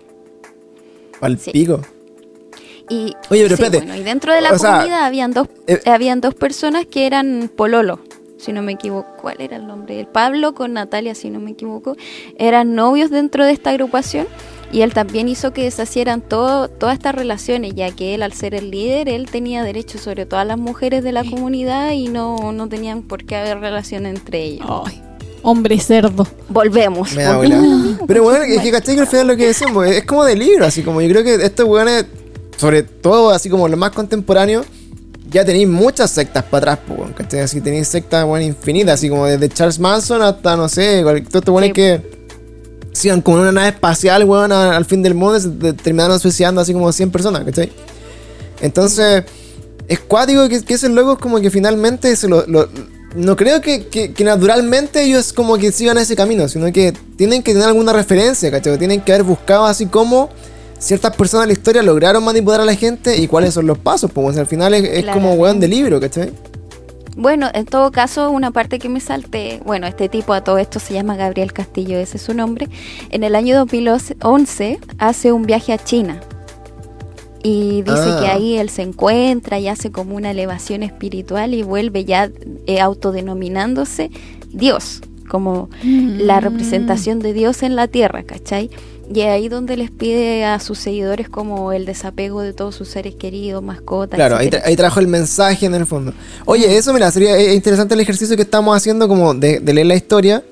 Al 1.20 1.38
pico. 1.38 1.80
Y, 2.88 3.14
Oye, 3.30 3.42
pero 3.42 3.54
espérate. 3.54 3.98
y 3.98 4.02
dentro 4.02 4.32
de 4.32 4.40
la 4.40 4.50
comunidad 4.50 5.04
habían 5.04 5.32
dos, 5.32 5.48
eh, 5.66 5.80
habían 5.86 6.20
dos 6.20 6.34
personas 6.34 6.86
que 6.86 7.06
eran 7.06 7.50
pololo, 7.54 8.00
si 8.38 8.52
no 8.52 8.62
me 8.62 8.72
equivoco. 8.72 9.08
¿Cuál 9.20 9.40
era 9.40 9.56
el 9.56 9.66
nombre? 9.66 9.98
El 9.98 10.06
Pablo 10.06 10.54
con 10.54 10.72
Natalia, 10.74 11.14
si 11.14 11.30
no 11.30 11.40
me 11.40 11.52
equivoco. 11.52 11.96
Eran 12.38 12.74
novios 12.74 13.10
dentro 13.10 13.44
de 13.44 13.52
esta 13.52 13.70
agrupación. 13.70 14.26
Y 14.72 14.82
él 14.82 14.92
también 14.92 15.28
hizo 15.28 15.52
que 15.52 15.62
deshacieran 15.62 16.20
todo, 16.20 16.68
todas 16.68 16.94
estas 16.94 17.14
relaciones, 17.14 17.74
ya 17.74 17.92
que 17.92 18.14
él, 18.14 18.22
al 18.22 18.32
ser 18.32 18.52
el 18.54 18.72
líder, 18.72 19.08
él 19.08 19.28
tenía 19.30 19.62
derecho 19.62 19.96
sobre 19.96 20.26
todas 20.26 20.44
las 20.44 20.58
mujeres 20.58 21.04
de 21.04 21.12
la 21.12 21.22
comunidad 21.22 21.92
y 21.92 22.08
no, 22.08 22.52
no 22.52 22.68
tenían 22.68 23.02
por 23.02 23.24
qué 23.24 23.36
haber 23.36 23.60
relación 23.60 24.06
entre 24.06 24.42
ellos. 24.42 24.66
Ay, 24.84 25.00
hombre 25.42 25.78
cerdo. 25.78 26.26
Volvemos. 26.48 27.10
Pero 28.06 28.24
bueno, 28.24 28.42
es 28.42 28.60
que 28.60 28.70
caché 28.72 28.96
que 28.96 29.02
al 29.02 29.06
final 29.06 29.28
lo 29.28 29.36
que 29.36 29.46
decimos 29.46 29.86
es 29.86 30.04
como 30.04 30.24
de 30.24 30.34
libro, 30.34 30.66
así 30.66 30.82
como 30.82 31.00
yo 31.00 31.08
creo 31.08 31.22
que 31.22 31.34
estos 31.36 31.66
weones 31.66 32.04
sobre 32.56 32.82
todo 32.82 33.30
así 33.30 33.48
como 33.48 33.68
lo 33.68 33.76
más 33.76 33.90
contemporáneo, 33.90 34.64
ya 35.30 35.44
tenéis 35.44 35.68
muchas 35.68 36.10
sectas 36.10 36.44
para 36.44 36.72
atrás, 36.72 36.86
pues, 36.86 37.10
¿cachai? 37.16 37.40
Así 37.40 37.60
tenéis 37.60 37.88
sectas, 37.88 38.24
bueno, 38.24 38.46
infinitas, 38.46 38.94
así 38.94 39.08
como 39.08 39.26
desde 39.26 39.48
Charles 39.48 39.78
Manson 39.78 40.22
hasta, 40.22 40.56
no 40.56 40.68
sé, 40.68 41.02
todo 41.02 41.38
esto, 41.38 41.52
bueno, 41.52 41.72
que 41.72 42.00
sigan 42.92 43.20
como 43.20 43.38
una 43.38 43.52
nave 43.52 43.68
espacial, 43.68 44.24
weón, 44.24 44.52
al 44.52 44.84
fin 44.84 45.02
del 45.02 45.14
mundo, 45.14 45.38
se 45.38 45.72
terminaron 45.74 46.18
suicidando 46.18 46.60
así 46.60 46.72
como 46.72 46.90
100 46.90 47.10
personas, 47.10 47.44
¿cachai? 47.44 47.72
Entonces, 48.60 49.24
es 49.88 49.98
cuático 50.00 50.48
que, 50.48 50.62
que 50.62 50.74
ese 50.74 50.88
loco 50.88 51.14
es 51.14 51.18
como 51.18 51.40
que 51.40 51.50
finalmente 51.50 52.14
se 52.16 52.28
lo, 52.28 52.44
no 53.16 53.36
creo 53.36 53.60
que, 53.60 53.86
que, 53.88 54.24
naturalmente 54.24 55.02
ellos 55.02 55.32
como 55.32 55.56
que 55.56 55.72
sigan 55.72 55.98
ese 55.98 56.14
camino, 56.14 56.48
sino 56.48 56.70
que 56.72 56.92
tienen 57.16 57.42
que 57.42 57.52
tener 57.52 57.68
alguna 57.68 57.92
referencia, 57.92 58.50
¿cachai? 58.50 58.78
Tienen 58.78 59.00
que 59.00 59.12
haber 59.12 59.24
buscado 59.24 59.66
así 59.66 59.86
como 59.86 60.30
ciertas 60.78 61.16
personas 61.16 61.44
en 61.44 61.48
la 61.48 61.52
historia 61.54 61.82
lograron 61.82 62.24
manipular 62.24 62.60
a 62.60 62.64
la 62.64 62.74
gente 62.74 63.16
y 63.16 63.26
cuáles 63.26 63.54
son 63.54 63.66
los 63.66 63.78
pasos, 63.78 64.10
pues 64.12 64.36
al 64.36 64.46
final 64.46 64.74
es, 64.74 65.04
como 65.06 65.34
weón 65.34 65.60
de 65.60 65.68
libro, 65.68 66.00
¿cachai? 66.00 66.32
Bueno, 67.16 67.48
en 67.54 67.64
todo 67.64 67.90
caso, 67.92 68.30
una 68.30 68.50
parte 68.50 68.78
que 68.78 68.90
me 68.90 69.00
salté, 69.00 69.62
bueno, 69.64 69.86
este 69.86 70.10
tipo 70.10 70.34
a 70.34 70.44
todo 70.44 70.58
esto 70.58 70.78
se 70.78 70.92
llama 70.92 71.16
Gabriel 71.16 71.54
Castillo, 71.54 71.98
ese 71.98 72.18
es 72.18 72.22
su 72.22 72.34
nombre. 72.34 72.68
En 73.10 73.24
el 73.24 73.34
año 73.34 73.56
2011 73.56 74.78
hace 74.98 75.32
un 75.32 75.46
viaje 75.46 75.72
a 75.72 75.78
China 75.78 76.20
y 77.42 77.82
dice 77.82 78.04
que 78.20 78.26
ah. 78.26 78.34
ahí 78.34 78.58
él 78.58 78.68
se 78.68 78.82
encuentra 78.82 79.58
y 79.58 79.68
hace 79.68 79.90
como 79.90 80.14
una 80.14 80.32
elevación 80.32 80.82
espiritual 80.82 81.54
y 81.54 81.62
vuelve 81.62 82.04
ya 82.04 82.30
eh, 82.66 82.80
autodenominándose 82.80 84.10
Dios, 84.52 85.00
como 85.28 85.70
la 85.84 86.40
mm. 86.40 86.44
representación 86.44 87.20
de 87.20 87.32
Dios 87.32 87.62
en 87.62 87.76
la 87.76 87.88
tierra, 87.88 88.24
¿cachai? 88.24 88.68
Y 89.12 89.20
ahí 89.22 89.48
donde 89.48 89.76
les 89.76 89.90
pide 89.90 90.44
a 90.44 90.58
sus 90.58 90.78
seguidores 90.78 91.28
como 91.28 91.72
el 91.72 91.86
desapego 91.86 92.42
de 92.42 92.52
todos 92.52 92.74
sus 92.74 92.88
seres 92.88 93.14
queridos, 93.14 93.62
mascotas. 93.62 94.16
Claro, 94.16 94.36
ahí, 94.36 94.76
trajo 94.76 95.00
el 95.00 95.06
mensaje 95.06 95.66
en 95.66 95.74
el 95.74 95.86
fondo. 95.86 96.12
Oye, 96.44 96.76
eso 96.76 96.92
mira, 96.92 97.10
sería 97.10 97.36
eh, 97.36 97.54
interesante 97.54 97.94
el 97.94 98.00
ejercicio 98.00 98.36
que 98.36 98.42
estamos 98.42 98.76
haciendo 98.76 99.06
como 99.08 99.34
de, 99.34 99.60
leer 99.60 99.86
la 99.86 99.94
historia 99.94 100.42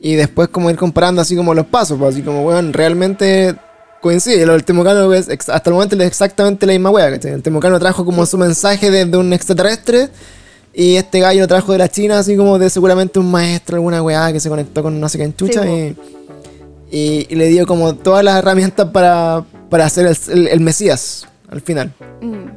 y 0.00 0.14
después 0.14 0.48
como 0.48 0.70
ir 0.70 0.76
comparando 0.76 1.20
así 1.20 1.36
como 1.36 1.54
los 1.54 1.66
pasos, 1.66 1.98
pues, 1.98 2.14
así 2.14 2.22
como, 2.22 2.42
bueno, 2.42 2.72
realmente 2.72 3.54
coincide. 4.00 4.42
El 4.42 4.64
Temucano 4.64 5.12
es 5.12 5.28
hasta 5.28 5.70
el 5.70 5.74
momento 5.74 5.96
es 5.96 6.02
exactamente 6.02 6.66
la 6.66 6.72
misma 6.72 6.90
wea, 6.90 7.08
El 7.08 7.42
Temucano 7.42 7.78
trajo 7.78 8.04
como 8.04 8.26
su 8.26 8.38
mensaje 8.38 8.90
desde 8.90 9.16
un 9.16 9.32
extraterrestre 9.32 10.08
y 10.74 10.96
este 10.96 11.20
gallo 11.20 11.42
lo 11.42 11.48
trajo 11.48 11.72
de 11.72 11.78
la 11.78 11.88
China, 11.88 12.18
así 12.18 12.36
como 12.36 12.58
de 12.58 12.70
seguramente 12.70 13.18
un 13.18 13.30
maestro, 13.30 13.76
alguna 13.76 14.02
weá 14.02 14.32
que 14.32 14.40
se 14.40 14.48
conectó 14.48 14.82
con 14.82 14.98
no 14.98 15.08
sé 15.08 15.18
qué 15.18 15.24
enchucha 15.24 15.66
y 15.66 15.94
y, 16.92 17.34
le 17.34 17.48
dio 17.48 17.66
como 17.66 17.94
todas 17.94 18.22
las 18.22 18.38
herramientas 18.38 18.90
para, 18.90 19.44
para 19.70 19.86
hacer 19.86 20.14
el, 20.30 20.60
Mesías 20.60 21.26
al 21.48 21.62
final. 21.62 21.92
Mm. 22.20 22.50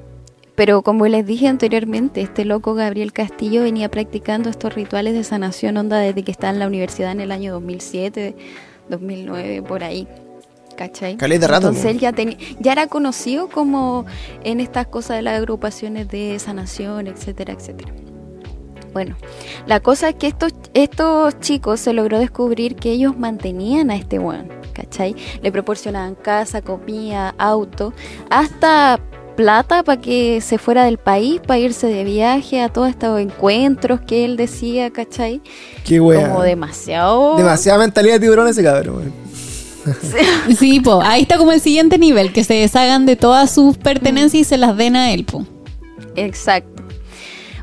Pero 0.55 0.83
como 0.83 1.07
les 1.07 1.25
dije 1.25 1.47
anteriormente, 1.47 2.21
este 2.21 2.45
loco 2.45 2.75
Gabriel 2.75 3.13
Castillo 3.13 3.63
venía 3.63 3.89
practicando 3.89 4.49
estos 4.49 4.73
rituales 4.73 5.13
de 5.13 5.23
sanación 5.23 5.77
onda 5.77 5.97
desde 5.97 6.23
que 6.23 6.31
estaba 6.31 6.51
en 6.53 6.59
la 6.59 6.67
universidad 6.67 7.11
en 7.11 7.21
el 7.21 7.31
año 7.31 7.53
2007, 7.53 8.35
2009, 8.89 9.61
por 9.63 9.83
ahí. 9.83 10.07
¿Cachai? 10.77 11.15
de 11.15 11.47
rato. 11.47 11.69
Entonces 11.69 11.85
él 11.85 11.99
ya, 11.99 12.13
ya 12.59 12.71
era 12.73 12.87
conocido 12.87 13.47
como 13.47 14.05
en 14.43 14.59
estas 14.59 14.87
cosas 14.87 15.15
de 15.15 15.21
las 15.21 15.37
agrupaciones 15.37 16.09
de 16.09 16.37
sanación, 16.37 17.07
etcétera, 17.07 17.53
etcétera. 17.53 17.93
Bueno, 18.95 19.17
la 19.67 19.81
cosa 19.81 20.07
es 20.07 20.15
que 20.15 20.27
estos, 20.27 20.53
estos 20.73 21.37
chicos 21.41 21.81
se 21.81 21.91
logró 21.91 22.17
descubrir 22.17 22.77
que 22.77 22.91
ellos 22.91 23.19
mantenían 23.19 23.91
a 23.91 23.97
este 23.97 24.19
weón, 24.19 24.47
¿cachai? 24.71 25.17
Le 25.41 25.51
proporcionaban 25.51 26.15
casa, 26.15 26.61
comida, 26.61 27.35
auto, 27.37 27.91
hasta 28.29 29.01
plata 29.35 29.83
para 29.83 29.99
que 29.99 30.39
se 30.39 30.57
fuera 30.57 30.85
del 30.85 30.97
país, 30.97 31.41
para 31.45 31.59
irse 31.59 31.87
de 31.87 32.05
viaje 32.05 32.61
a 32.61 32.69
todos 32.69 32.87
estos 32.87 33.19
encuentros 33.19 33.99
que 33.99 34.23
él 34.23 34.37
decía, 34.37 34.89
¿cachai? 34.91 35.41
Qué 35.83 35.99
weón. 35.99 36.29
Como 36.29 36.43
demasiado. 36.43 37.35
Demasiada 37.35 37.79
mentalidad 37.79 38.13
de 38.13 38.21
tiburón 38.21 38.47
ese 38.47 38.63
cabrón, 38.63 38.95
weón. 38.95 39.13
Sí, 40.57 40.79
po, 40.79 41.01
ahí 41.01 41.23
está 41.23 41.37
como 41.37 41.51
el 41.51 41.59
siguiente 41.59 41.97
nivel, 41.97 42.31
que 42.31 42.45
se 42.45 42.53
deshagan 42.53 43.05
de 43.05 43.17
todas 43.17 43.51
sus 43.51 43.77
pertenencias 43.77 44.39
y 44.39 44.43
se 44.45 44.57
las 44.57 44.77
den 44.77 44.95
a 44.95 45.11
él, 45.11 45.25
po. 45.25 45.45
Exacto. 46.15 46.74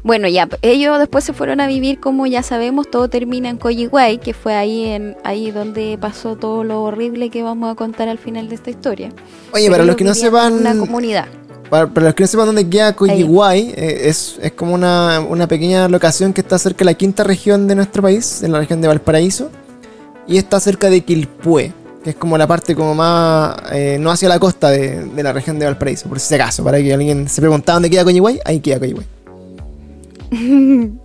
Bueno, 0.05 0.27
ya, 0.27 0.49
ellos 0.63 0.99
después 0.99 1.23
se 1.23 1.33
fueron 1.33 1.61
a 1.61 1.69
vivir, 1.69 2.01
como 2.01 2.27
ya 2.27 2.43
sabemos, 2.43 2.91
todo 2.91 3.09
termina 3.09 3.49
en 3.49 3.57
Coyihuay, 3.57 4.19
que 4.19 4.35
fue 4.35 4.55
ahí 4.55 4.87
en 4.87 5.17
ahí 5.23 5.53
donde 5.53 5.97
pasó 6.01 6.35
todo 6.35 6.65
lo 6.65 6.83
horrible 6.83 7.31
que 7.31 7.45
vamos 7.45 7.71
a 7.71 7.77
contar 7.77 8.09
al 8.09 8.19
final 8.19 8.49
de 8.49 8.57
esta 8.57 8.71
historia. 8.71 9.11
Oye, 9.53 9.71
para 9.71 9.85
los 9.85 9.95
que 9.95 10.03
no 10.03 10.13
sepan... 10.15 10.55
Una 10.55 10.77
comunidad. 10.77 11.27
para, 11.71 11.87
para 11.87 12.07
los 12.07 12.15
que 12.15 12.25
no 12.25 12.27
sepan 12.27 12.47
dónde 12.47 12.69
queda 12.69 12.97
Coyihuay, 12.97 13.75
eh, 13.77 14.09
es, 14.09 14.41
es 14.43 14.51
como 14.53 14.75
una, 14.75 15.21
una 15.21 15.47
pequeña 15.47 15.89
locación 15.89 16.33
que 16.33 16.41
está 16.41 16.59
cerca 16.59 16.81
de 16.81 16.87
la 16.87 16.95
quinta 16.95 17.23
región 17.23 17.69
de 17.69 17.77
nuestro 17.77 18.03
país, 18.03 18.43
en 18.43 18.51
la 18.51 18.59
región 18.59 18.81
de 18.81 18.89
Valparaíso, 18.89 19.51
y 20.27 20.37
está 20.37 20.59
cerca 20.59 20.91
de 20.91 21.03
Quilpué, 21.03 21.73
que 22.03 22.11
es 22.11 22.17
como 22.17 22.37
la 22.37 22.49
parte 22.49 22.75
como 22.75 22.93
más, 22.97 23.55
eh, 23.71 23.99
no 24.01 24.11
hacia 24.11 24.29
la 24.29 24.41
costa 24.41 24.71
de, 24.71 25.05
de 25.05 25.23
la 25.23 25.33
región 25.33 25.61
de 25.61 25.67
Valparaíso, 25.67 26.09
por 26.09 26.19
si 26.19 26.35
acaso, 26.35 26.65
para 26.65 26.79
que 26.79 26.93
alguien 26.93 27.29
se 27.29 27.41
preguntara 27.41 27.75
dónde 27.75 27.89
queda 27.89 28.03
Coyihuay, 28.03 28.41
ahí 28.45 28.59
queda 28.59 28.81
Coyihuay. 28.81 29.07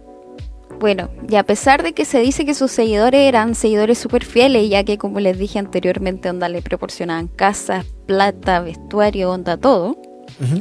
Bueno, 0.80 1.10
y 1.28 1.38
a 1.38 1.44
pesar 1.44 1.82
de 1.82 1.94
que 1.94 2.06
se 2.06 2.20
dice 2.20 2.46
que 2.46 2.54
sus 2.54 2.72
seguidores 2.72 3.22
eran 3.22 3.56
seguidores 3.56 3.98
súper 3.98 4.24
fieles, 4.24 4.70
ya 4.70 4.84
que 4.84 5.00
como 5.00 5.20
les 5.20 5.40
dije 5.40 5.58
anteriormente, 5.58 6.30
onda 6.30 6.50
le 6.50 6.62
proporcionaban 6.62 7.30
casas, 7.30 7.86
plata, 8.06 8.60
vestuario, 8.60 9.32
onda 9.32 9.58
todo, 9.58 9.98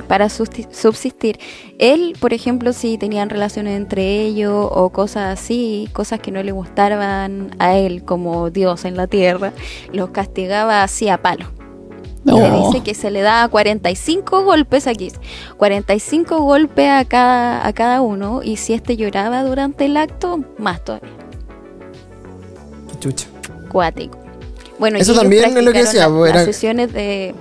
para 0.09 0.31
subsistir. 0.31 1.39
Él, 1.79 2.17
por 2.19 2.33
ejemplo, 2.33 2.73
si 2.73 2.97
tenían 2.97 3.29
relaciones 3.29 3.77
entre 3.77 4.23
ellos 4.23 4.67
o 4.71 4.89
cosas 4.91 5.39
así, 5.39 5.91
cosas 5.93 6.21
que 6.21 6.31
no 6.31 6.43
le 6.43 6.53
gustaban 6.53 7.55
a 7.59 7.77
él 7.77 8.03
como 8.03 8.49
Dios 8.49 8.87
en 8.87 8.97
la 8.97 9.09
tierra, 9.09 9.53
los 9.93 10.11
castigaba 10.11 10.83
así 10.83 11.11
a 11.11 11.21
palo. 11.21 11.56
Se 12.27 12.33
Oh. 12.33 12.67
dice 12.73 12.83
que 12.85 12.95
se 12.95 13.11
le 13.11 13.21
da 13.23 13.47
45 13.49 14.43
golpes 14.43 14.87
aquí, 14.89 15.13
45 15.59 16.41
golpes 16.43 16.91
a 16.91 17.05
cada, 17.05 17.65
a 17.67 17.73
cada 17.73 18.01
uno 18.01 18.41
y 18.43 18.57
si 18.57 18.73
este 18.75 18.97
lloraba 18.97 19.43
durante 19.45 19.85
el 19.87 19.97
acto, 19.97 20.41
más 20.59 20.83
todavía, 20.85 21.09
Qué 22.93 22.99
chucha. 22.99 23.27
cuático. 23.71 24.19
Bueno, 24.79 24.99
Eso 24.99 25.15
también 25.15 25.57
es 25.57 25.65
lo 25.65 25.73
que 25.73 25.79
decía, 25.85 26.09
la- 26.09 26.15
pues, 26.17 26.35
las 26.35 26.45
sesiones 26.45 26.93
de... 26.93 27.35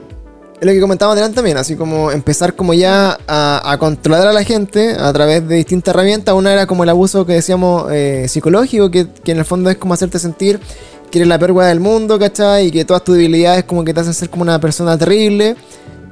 Es 0.60 0.66
lo 0.66 0.72
que 0.72 0.80
comentábamos 0.80 1.18
delante 1.18 1.36
también, 1.36 1.58
así 1.58 1.76
como 1.76 2.12
empezar 2.12 2.56
como 2.56 2.74
ya 2.74 3.18
a, 3.28 3.72
a 3.72 3.78
controlar 3.78 4.26
a 4.28 4.32
la 4.32 4.44
gente 4.46 4.92
a 4.98 5.12
través 5.12 5.46
de 5.46 5.56
distintas 5.56 5.94
herramientas. 5.94 6.34
Una 6.34 6.54
era 6.54 6.66
como 6.66 6.84
el 6.84 6.90
abuso 6.90 7.26
que 7.26 7.34
decíamos 7.34 7.92
eh, 7.92 8.28
psicológico, 8.30 8.90
que, 8.90 9.06
que 9.10 9.34
en 9.34 9.40
el 9.40 9.46
fondo 9.46 9.70
es 9.70 9.76
como 9.76 9.94
hacerte 9.94 10.18
sentir 10.18 10.62
eres 11.20 11.28
la 11.28 11.40
peor 11.40 11.52
weá 11.52 11.68
del 11.68 11.80
mundo, 11.80 12.18
¿cachai? 12.20 12.68
Y 12.68 12.72
que 12.72 12.86
todas 12.86 13.04
tus 13.04 13.16
debilidades 13.16 13.64
como 13.64 13.84
que 13.84 13.94
te 13.94 14.00
hacen 14.00 14.14
ser 14.14 14.30
como 14.30 14.44
una 14.44 14.60
persona 14.60 14.98
terrible. 14.98 15.56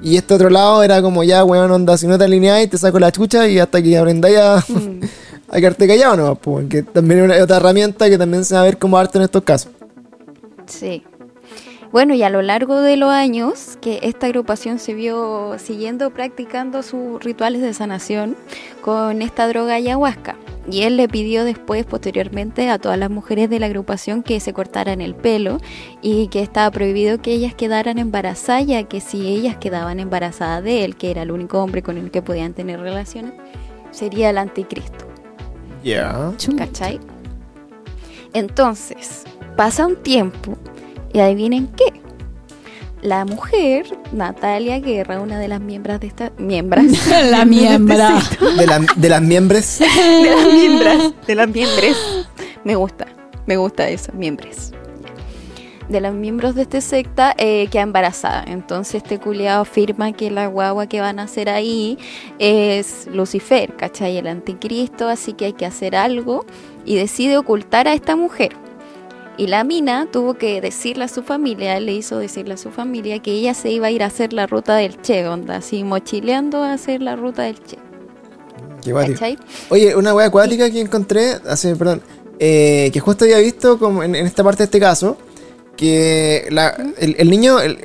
Y 0.02 0.18
este 0.18 0.34
otro 0.34 0.50
lado 0.50 0.84
era 0.84 1.02
como 1.02 1.24
ya, 1.24 1.46
weón, 1.46 1.72
onda, 1.72 1.98
si 1.98 2.08
no 2.08 2.18
te 2.18 2.26
alineáis, 2.26 2.70
te 2.70 2.78
saco 2.78 3.00
la 3.00 3.12
chucha 3.12 3.48
y 3.48 3.60
hasta 3.60 3.82
que 3.82 3.98
aprendáis 3.98 4.38
a, 4.38 4.64
Mm, 4.68 5.00
a 5.50 5.56
quedarte 5.58 5.88
callado, 5.88 6.18
¿no? 6.18 6.36
Pues, 6.36 6.68
que 6.68 6.84
también 6.84 7.32
es 7.32 7.42
otra 7.42 7.58
herramienta 7.58 8.10
que 8.10 8.18
también 8.18 8.44
se 8.44 8.56
va 8.56 8.62
a 8.62 8.66
ver 8.66 8.78
como 8.78 8.98
arte 8.98 9.18
en 9.18 9.24
estos 9.24 9.44
casos. 9.44 9.72
sí. 10.66 11.04
Bueno, 11.92 12.16
y 12.16 12.24
a 12.24 12.32
lo 12.32 12.42
largo 12.42 12.82
de 12.82 12.98
los 12.98 13.12
años 13.12 13.78
que 13.80 14.00
esta 14.02 14.26
agrupación 14.26 14.80
se 14.80 14.96
vio 14.96 15.58
siguiendo 15.60 16.10
practicando 16.10 16.82
sus 16.82 17.24
rituales 17.24 17.62
de 17.62 17.72
sanación 17.76 18.36
con 18.82 19.22
esta 19.22 19.48
droga 19.48 19.76
ayahuasca. 19.76 20.36
Y 20.70 20.84
él 20.84 20.96
le 20.96 21.10
pidió 21.10 21.44
después, 21.44 21.86
posteriormente, 21.86 22.70
a 22.70 22.80
todas 22.80 22.98
las 22.98 23.10
mujeres 23.10 23.50
de 23.50 23.60
la 23.60 23.66
agrupación 23.66 24.24
que 24.24 24.40
se 24.40 24.54
cortaran 24.54 25.02
el 25.02 25.14
pelo 25.14 25.58
y 26.02 26.28
que 26.28 26.42
estaba 26.42 26.72
prohibido 26.72 27.22
que 27.22 27.34
ellas 27.34 27.54
quedaran 27.54 27.98
embarazadas, 27.98 28.66
ya 28.66 28.84
que 28.84 29.02
si 29.02 29.28
ellas 29.28 29.58
quedaban 29.58 30.00
embarazadas 30.00 30.64
de 30.64 30.86
él, 30.86 30.96
que 30.96 31.12
era 31.12 31.24
el 31.24 31.32
único 31.32 31.62
hombre 31.62 31.84
con 31.84 31.98
el 31.98 32.12
que 32.12 32.22
podían 32.22 32.54
tener 32.54 32.80
relaciones, 32.80 33.34
sería 33.92 34.30
el 34.30 34.38
anticristo. 34.38 35.06
Ya. 35.84 36.32
¿Cachai? 36.58 37.00
Entonces, 38.34 39.26
pasa 39.58 39.86
un 39.86 39.98
tiempo 39.98 40.58
y 41.12 41.20
adivinen 41.20 41.68
qué. 41.68 42.02
La 43.04 43.26
mujer, 43.26 43.86
Natalia 44.14 44.80
Guerra, 44.80 45.20
una 45.20 45.38
de 45.38 45.50
las 45.50 45.60
miembros 45.60 46.00
de 46.00 46.08
esta. 46.08 46.32
Miembras. 46.38 46.86
La 47.30 47.44
miembra. 47.46 48.18
De, 48.58 48.66
la- 48.66 48.80
de 48.96 49.10
las 49.10 49.22
miembros. 49.22 49.80
de 49.80 50.30
las 50.30 50.54
miembras. 50.54 51.14
De 51.28 51.36
las 51.36 51.50
miembros. 51.50 52.28
Me 52.64 52.76
gusta. 52.76 53.06
Me 53.46 53.58
gusta 53.58 53.90
eso, 53.90 54.14
miembros. 54.14 54.72
De 55.90 56.00
los 56.00 56.14
miembros 56.14 56.56
de 56.56 56.62
esta 56.62 56.80
secta 56.80 57.36
eh, 57.38 57.68
queda 57.70 57.82
embarazada. 57.82 58.46
Entonces 58.48 58.96
este 59.04 59.20
culiado 59.20 59.64
afirma 59.64 60.14
que 60.14 60.32
la 60.32 60.48
guagua 60.48 60.88
que 60.88 61.02
van 61.02 61.20
a 61.20 61.24
hacer 61.24 61.50
ahí 61.50 61.98
es 62.40 63.08
Lucifer, 63.12 63.76
¿cachai? 63.76 64.16
El 64.18 64.28
anticristo, 64.28 65.10
así 65.10 65.34
que 65.34 65.44
hay 65.46 65.54
que 65.54 65.66
hacer 65.66 65.98
algo. 65.98 66.46
Y 66.86 66.96
decide 66.96 67.38
ocultar 67.38 67.90
a 67.90 67.94
esta 67.94 68.16
mujer. 68.16 68.56
Y 69.38 69.48
la 69.48 69.64
mina 69.64 70.08
tuvo 70.12 70.36
que 70.36 70.62
decirle 70.62 71.06
a 71.06 71.08
su 71.08 71.24
familia, 71.24 71.80
le 71.80 71.94
hizo 71.94 72.20
decirle 72.20 72.54
a 72.54 72.58
su 72.58 72.70
familia 72.70 73.20
que 73.20 73.32
ella 73.32 73.54
se 73.56 73.72
iba 73.72 73.88
a 73.88 73.92
ir 73.92 74.04
a 74.04 74.08
hacer 74.08 74.32
la 74.32 74.46
ruta 74.46 74.76
del 74.76 75.02
Che, 75.02 75.28
onda, 75.28 75.56
así 75.58 75.84
mochileando 75.84 76.60
a 76.64 76.74
hacer 76.74 77.02
la 77.02 77.16
ruta 77.16 77.44
del 77.44 77.58
Che. 77.64 77.78
Qué. 78.84 79.38
Oye, 79.70 79.96
una 79.96 80.14
wea 80.14 80.28
acuática 80.28 80.70
que 80.70 80.82
encontré, 80.82 81.40
hace, 81.48 81.76
perdón, 81.76 82.02
eh, 82.38 82.90
que 82.94 83.00
justo 83.00 83.26
había 83.26 83.40
visto 83.40 83.80
como 83.80 84.04
en, 84.04 84.14
en 84.14 84.26
esta 84.28 84.44
parte 84.44 84.60
de 84.60 84.66
este 84.66 84.80
caso, 84.80 85.18
que 85.78 86.46
la- 86.52 86.76
el, 87.00 87.16
el 87.18 87.30
niño, 87.30 87.60
el, 87.60 87.80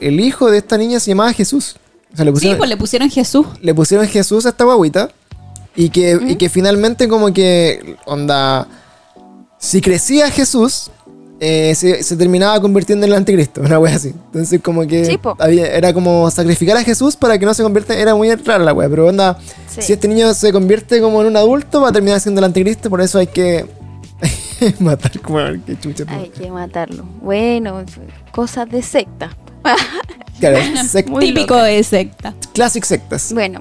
el- 0.00 0.20
hijo 0.20 0.50
de 0.50 0.58
esta 0.58 0.76
niña 0.78 1.00
se 1.00 1.10
llamaba 1.10 1.32
Jesús. 1.32 1.76
O 2.12 2.16
sea, 2.16 2.24
le 2.24 2.36
Sí, 2.36 2.54
pues 2.56 2.68
le 2.68 2.76
pusieron 2.76 3.10
Jesús. 3.10 3.46
le 3.60 3.74
pusieron 3.74 4.06
Jesús 4.06 4.46
a 4.46 4.50
esta 4.50 4.62
guaguita. 4.64 5.10
Y 5.74 5.88
que, 5.88 6.20
y 6.28 6.36
que 6.36 6.48
finalmente 6.48 7.08
como 7.08 7.32
que, 7.32 7.96
onda, 8.04 8.68
si 9.64 9.80
crecía 9.80 10.30
Jesús, 10.30 10.90
eh, 11.40 11.74
se, 11.74 12.02
se 12.02 12.16
terminaba 12.16 12.60
convirtiendo 12.60 13.04
en 13.06 13.12
el 13.12 13.18
anticristo, 13.18 13.60
una 13.64 13.78
wea 13.78 13.96
así. 13.96 14.08
Entonces 14.08 14.60
como 14.62 14.86
que 14.86 15.04
Sí, 15.04 15.18
había- 15.38 15.66
era 15.68 15.92
como 15.92 16.30
sacrificar 16.30 16.76
a 16.76 16.82
Jesús 16.84 17.16
para 17.16 17.38
que 17.38 17.44
no 17.46 17.54
se 17.54 17.62
convierta, 17.62 17.94
era 17.94 18.14
muy 18.14 18.32
rara 18.34 18.62
la 18.64 18.72
wea, 18.72 18.88
pero 18.88 19.06
onda, 19.06 19.38
Sí. 19.68 19.82
si 19.82 19.92
este 19.94 20.06
niño 20.08 20.32
se 20.34 20.52
convierte 20.52 21.00
como 21.00 21.20
en 21.20 21.26
un 21.28 21.36
adulto, 21.36 21.80
va 21.80 21.88
a 21.88 21.92
terminar 21.92 22.20
siendo 22.20 22.40
el 22.40 22.44
anticristo, 22.44 22.88
por 22.90 23.00
eso 23.00 23.18
hay 23.18 23.26
que 23.26 23.66
matar 24.78 25.18
como 25.20 25.38
qué 25.66 25.78
chucha. 25.80 26.04
Hay 26.08 26.28
que 26.28 26.50
matarlo. 26.50 27.04
Bueno, 27.22 27.84
cosas 28.30 28.68
de 28.70 28.82
secta. 28.82 29.36
Claro, 30.40 30.58
sect- 30.84 31.08
Muy 31.08 31.26
Típico 31.26 31.54
loca. 31.54 31.66
de 31.66 31.82
secta. 31.82 32.34
classic 32.52 32.84
sectas. 32.84 33.32
Bueno, 33.32 33.60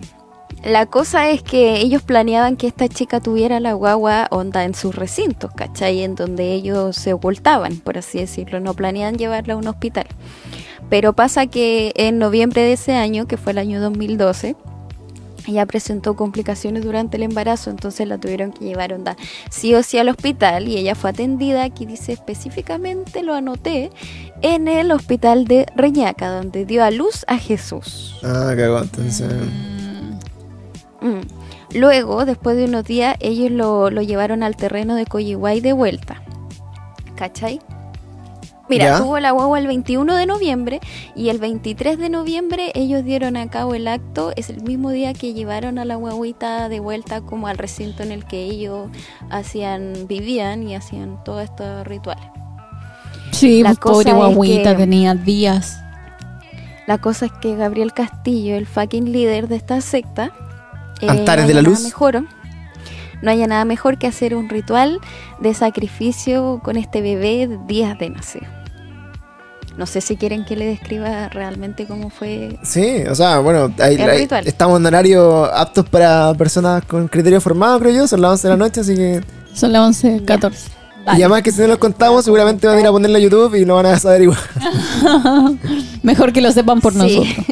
la 0.63 0.85
cosa 0.85 1.29
es 1.29 1.43
que 1.43 1.81
ellos 1.81 2.01
planeaban 2.01 2.55
que 2.55 2.67
esta 2.67 2.87
chica 2.87 3.19
tuviera 3.19 3.59
la 3.59 3.73
guagua 3.73 4.27
onda 4.31 4.63
en 4.63 4.73
sus 4.73 4.95
recintos, 4.95 5.51
¿cachai? 5.53 6.01
En 6.03 6.15
donde 6.15 6.53
ellos 6.53 6.95
se 6.95 7.11
ocultaban, 7.13 7.77
por 7.77 7.97
así 7.97 8.19
decirlo. 8.19 8.59
No 8.59 8.73
planeaban 8.73 9.17
llevarla 9.17 9.55
a 9.55 9.57
un 9.57 9.67
hospital. 9.67 10.07
Pero 10.89 11.13
pasa 11.13 11.47
que 11.47 11.91
en 11.95 12.17
noviembre 12.17 12.61
de 12.61 12.73
ese 12.73 12.93
año, 12.93 13.27
que 13.27 13.35
fue 13.35 13.51
el 13.51 13.57
año 13.57 13.81
2012, 13.81 14.55
ella 15.47 15.65
presentó 15.65 16.15
complicaciones 16.15 16.83
durante 16.83 17.17
el 17.17 17.23
embarazo, 17.23 17.69
entonces 17.69 18.07
la 18.07 18.17
tuvieron 18.17 18.53
que 18.53 18.63
llevar 18.63 18.93
onda 18.93 19.17
sí 19.49 19.75
o 19.75 19.83
sí 19.83 19.97
al 19.97 20.07
hospital 20.07 20.69
y 20.69 20.77
ella 20.77 20.95
fue 20.95 21.09
atendida, 21.09 21.63
aquí 21.63 21.85
dice 21.85 22.13
específicamente, 22.13 23.23
lo 23.23 23.33
anoté, 23.33 23.91
en 24.41 24.69
el 24.69 24.91
hospital 24.91 25.45
de 25.45 25.65
Reñaca, 25.75 26.29
donde 26.29 26.63
dio 26.63 26.83
a 26.83 26.91
luz 26.91 27.25
a 27.27 27.37
Jesús. 27.37 28.15
Ah, 28.23 28.53
cagó, 28.55 28.79
entonces. 28.79 29.27
Mm. 29.27 29.82
Luego, 31.73 32.25
después 32.25 32.55
de 32.57 32.65
unos 32.65 32.83
días, 32.85 33.15
ellos 33.19 33.51
lo, 33.51 33.89
lo 33.89 34.01
llevaron 34.01 34.43
al 34.43 34.55
terreno 34.55 34.95
de 34.95 35.05
Coyihuay 35.05 35.59
de 35.61 35.73
vuelta. 35.73 36.21
¿Cachai? 37.15 37.59
Mira, 38.69 38.85
Ya. 38.85 38.97
tuvo 38.99 39.19
la 39.19 39.31
guagua 39.31 39.59
el 39.59 39.67
21 39.67 40.15
de 40.15 40.25
noviembre 40.25 40.79
y 41.15 41.29
el 41.29 41.37
23 41.37 41.97
de 41.97 42.09
noviembre 42.09 42.71
ellos 42.75 43.03
dieron 43.03 43.35
a 43.37 43.49
cabo 43.49 43.75
el 43.75 43.87
acto. 43.87 44.31
Es 44.37 44.49
el 44.49 44.61
mismo 44.63 44.89
día 44.91 45.13
que 45.13 45.33
llevaron 45.33 45.77
a 45.79 45.85
la 45.85 45.95
guaguita 45.95 46.69
de 46.69 46.79
vuelta 46.79 47.21
como 47.21 47.47
al 47.47 47.57
recinto 47.57 48.03
en 48.03 48.11
el 48.11 48.25
que 48.25 48.43
ellos 48.43 48.89
hacían, 49.29 50.07
vivían 50.07 50.63
y 50.67 50.75
hacían 50.75 51.21
todos 51.25 51.43
estos 51.43 51.85
rituales. 51.85 52.23
Sí, 53.31 53.63
La 53.63 53.69
pues 53.71 53.79
pobre 53.79 54.11
cosa 54.11 54.29
es 54.29 54.35
guaguita 54.35 54.71
que- 54.71 54.77
tenía 54.83 55.13
días. 55.15 55.77
La 56.87 56.97
cosa 56.99 57.25
es 57.27 57.31
que 57.33 57.55
Gabriel 57.55 57.93
Castillo, 57.93 58.55
el 58.55 58.65
fucking 58.65 59.11
líder 59.11 59.47
de 59.49 59.55
esta 59.57 59.81
secta, 59.81 60.31
eh, 61.05 61.09
Altares 61.09 61.43
no 61.45 61.47
de 61.49 61.53
la 61.53 61.59
haya 61.61 61.69
luz. 61.69 61.79
Nada 61.79 61.89
mejor, 61.89 62.23
no 63.21 63.31
haya 63.31 63.47
nada 63.47 63.65
mejor 63.65 63.97
que 63.97 64.07
hacer 64.07 64.35
un 64.35 64.49
ritual 64.49 64.99
de 65.39 65.53
sacrificio 65.53 66.59
con 66.63 66.75
este 66.77 67.01
bebé 67.01 67.49
días 67.67 67.97
de 67.97 68.09
nacer. 68.09 68.47
No 69.77 69.87
sé 69.87 70.01
si 70.01 70.17
quieren 70.17 70.45
que 70.45 70.55
le 70.55 70.67
describa 70.67 71.29
realmente 71.29 71.87
cómo 71.87 72.11
fue. 72.11 72.59
Sí, 72.61 72.97
o 73.09 73.15
sea, 73.15 73.39
bueno, 73.39 73.73
ritual. 73.75 74.45
estamos 74.45 74.79
en 74.79 74.85
horario 74.85 75.45
aptos 75.45 75.89
para 75.89 76.31
personas 76.35 76.85
con 76.85 77.07
criterio 77.07 77.41
formado, 77.41 77.79
creo 77.79 77.91
yo. 77.95 78.07
Son 78.07 78.21
las 78.21 78.31
11 78.33 78.47
de 78.47 78.53
la 78.53 78.57
noche, 78.57 78.81
así 78.81 78.95
que. 78.95 79.21
Son 79.55 79.71
las 79.71 79.81
11, 79.81 80.25
14. 80.25 80.69
Y 81.07 81.21
además 81.21 81.41
que 81.41 81.51
si 81.51 81.59
no 81.59 81.67
los 81.67 81.79
contamos, 81.79 82.23
seguramente 82.23 82.67
van 82.67 82.77
a 82.77 82.81
ir 82.81 82.87
a 82.87 82.91
ponerlo 82.91 83.17
a 83.17 83.19
YouTube 83.19 83.55
y 83.55 83.65
lo 83.65 83.75
van 83.75 83.87
a 83.87 83.97
saber 83.99 84.21
igual. 84.21 84.37
Mejor 86.03 86.31
que 86.33 86.41
lo 86.41 86.51
sepan 86.51 86.79
por 86.79 86.93
Sí. 86.93 86.99
nosotros. 86.99 87.45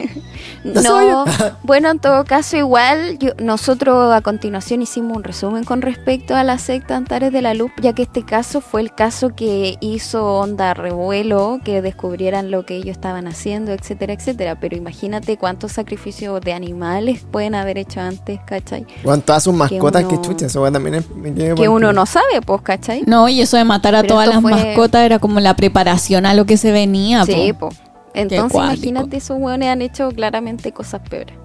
No 0.64 1.26
bueno, 1.64 1.90
en 1.90 2.00
todo 2.00 2.24
caso, 2.26 2.56
igual 2.58 3.18
yo- 3.20 3.32
nosotros 3.40 4.14
a 4.14 4.22
continuación 4.22 4.82
hicimos 4.82 5.18
un 5.18 5.24
resumen 5.24 5.64
con 5.64 5.82
respecto 5.82 6.36
a 6.36 6.44
la 6.44 6.58
secta 6.58 6.96
Antares 6.96 7.32
de 7.32 7.42
la 7.42 7.54
Luz, 7.54 7.72
ya 7.82 7.94
que 7.94 8.04
este 8.04 8.24
caso 8.24 8.62
fue 8.62 8.82
el 8.82 8.94
caso 8.94 9.30
que 9.36 9.78
hizo 9.82 10.26
onda 10.26 10.74
revuelo, 10.74 11.60
que 11.64 11.82
descubrieran 11.82 12.52
lo 12.52 12.66
que 12.66 12.76
ellos 12.76 12.92
estaban 12.92 13.28
haciendo, 13.28 13.72
etcétera, 13.72 14.14
etcétera. 14.14 14.60
Pero 14.60 14.76
imagínate 14.78 15.38
cuántos 15.38 15.72
sacrificios 15.72 16.40
de 16.42 16.54
animales 16.54 17.26
pueden 17.32 17.56
haber 17.56 17.78
hecho 17.78 18.00
antes, 18.02 18.40
¿cachai? 18.46 18.86
Weón, 19.04 19.22
todas 19.22 19.44
sus 19.44 19.54
mascotas, 19.54 20.04
que 20.06 20.16
uno- 20.16 20.22
chucha, 20.22 20.46
eso 20.46 20.72
también 20.72 20.96
es. 20.96 21.10
me 21.16 21.34
Que 21.56 21.70
uno 21.70 21.92
no 21.94 22.06
sabe, 22.06 22.42
pues, 22.46 22.62
¿cachai? 22.62 23.04
No, 23.08 23.28
y 23.30 23.42
eso 23.42 23.58
de 23.58 23.64
matar 23.64 23.96
a 23.96 24.02
Pero 24.02 24.14
todas 24.16 24.28
las 24.30 24.42
fue- 24.42 24.52
mascotas 24.52 25.02
era 25.04 25.20
como 25.20 25.40
la 25.40 25.56
preparación 25.56 26.26
a 26.26 26.34
lo 26.34 26.46
que 26.46 26.58
se 26.58 26.72
venía. 26.72 27.26
Sí, 27.26 27.54
po. 27.54 27.70
Entonces 28.14 28.56
imagínate, 28.56 29.18
esos 29.18 29.38
hueones 29.40 29.70
han 29.70 29.82
hecho 29.82 30.10
claramente 30.12 30.72
cosas 30.72 31.02
peores. 31.08 31.36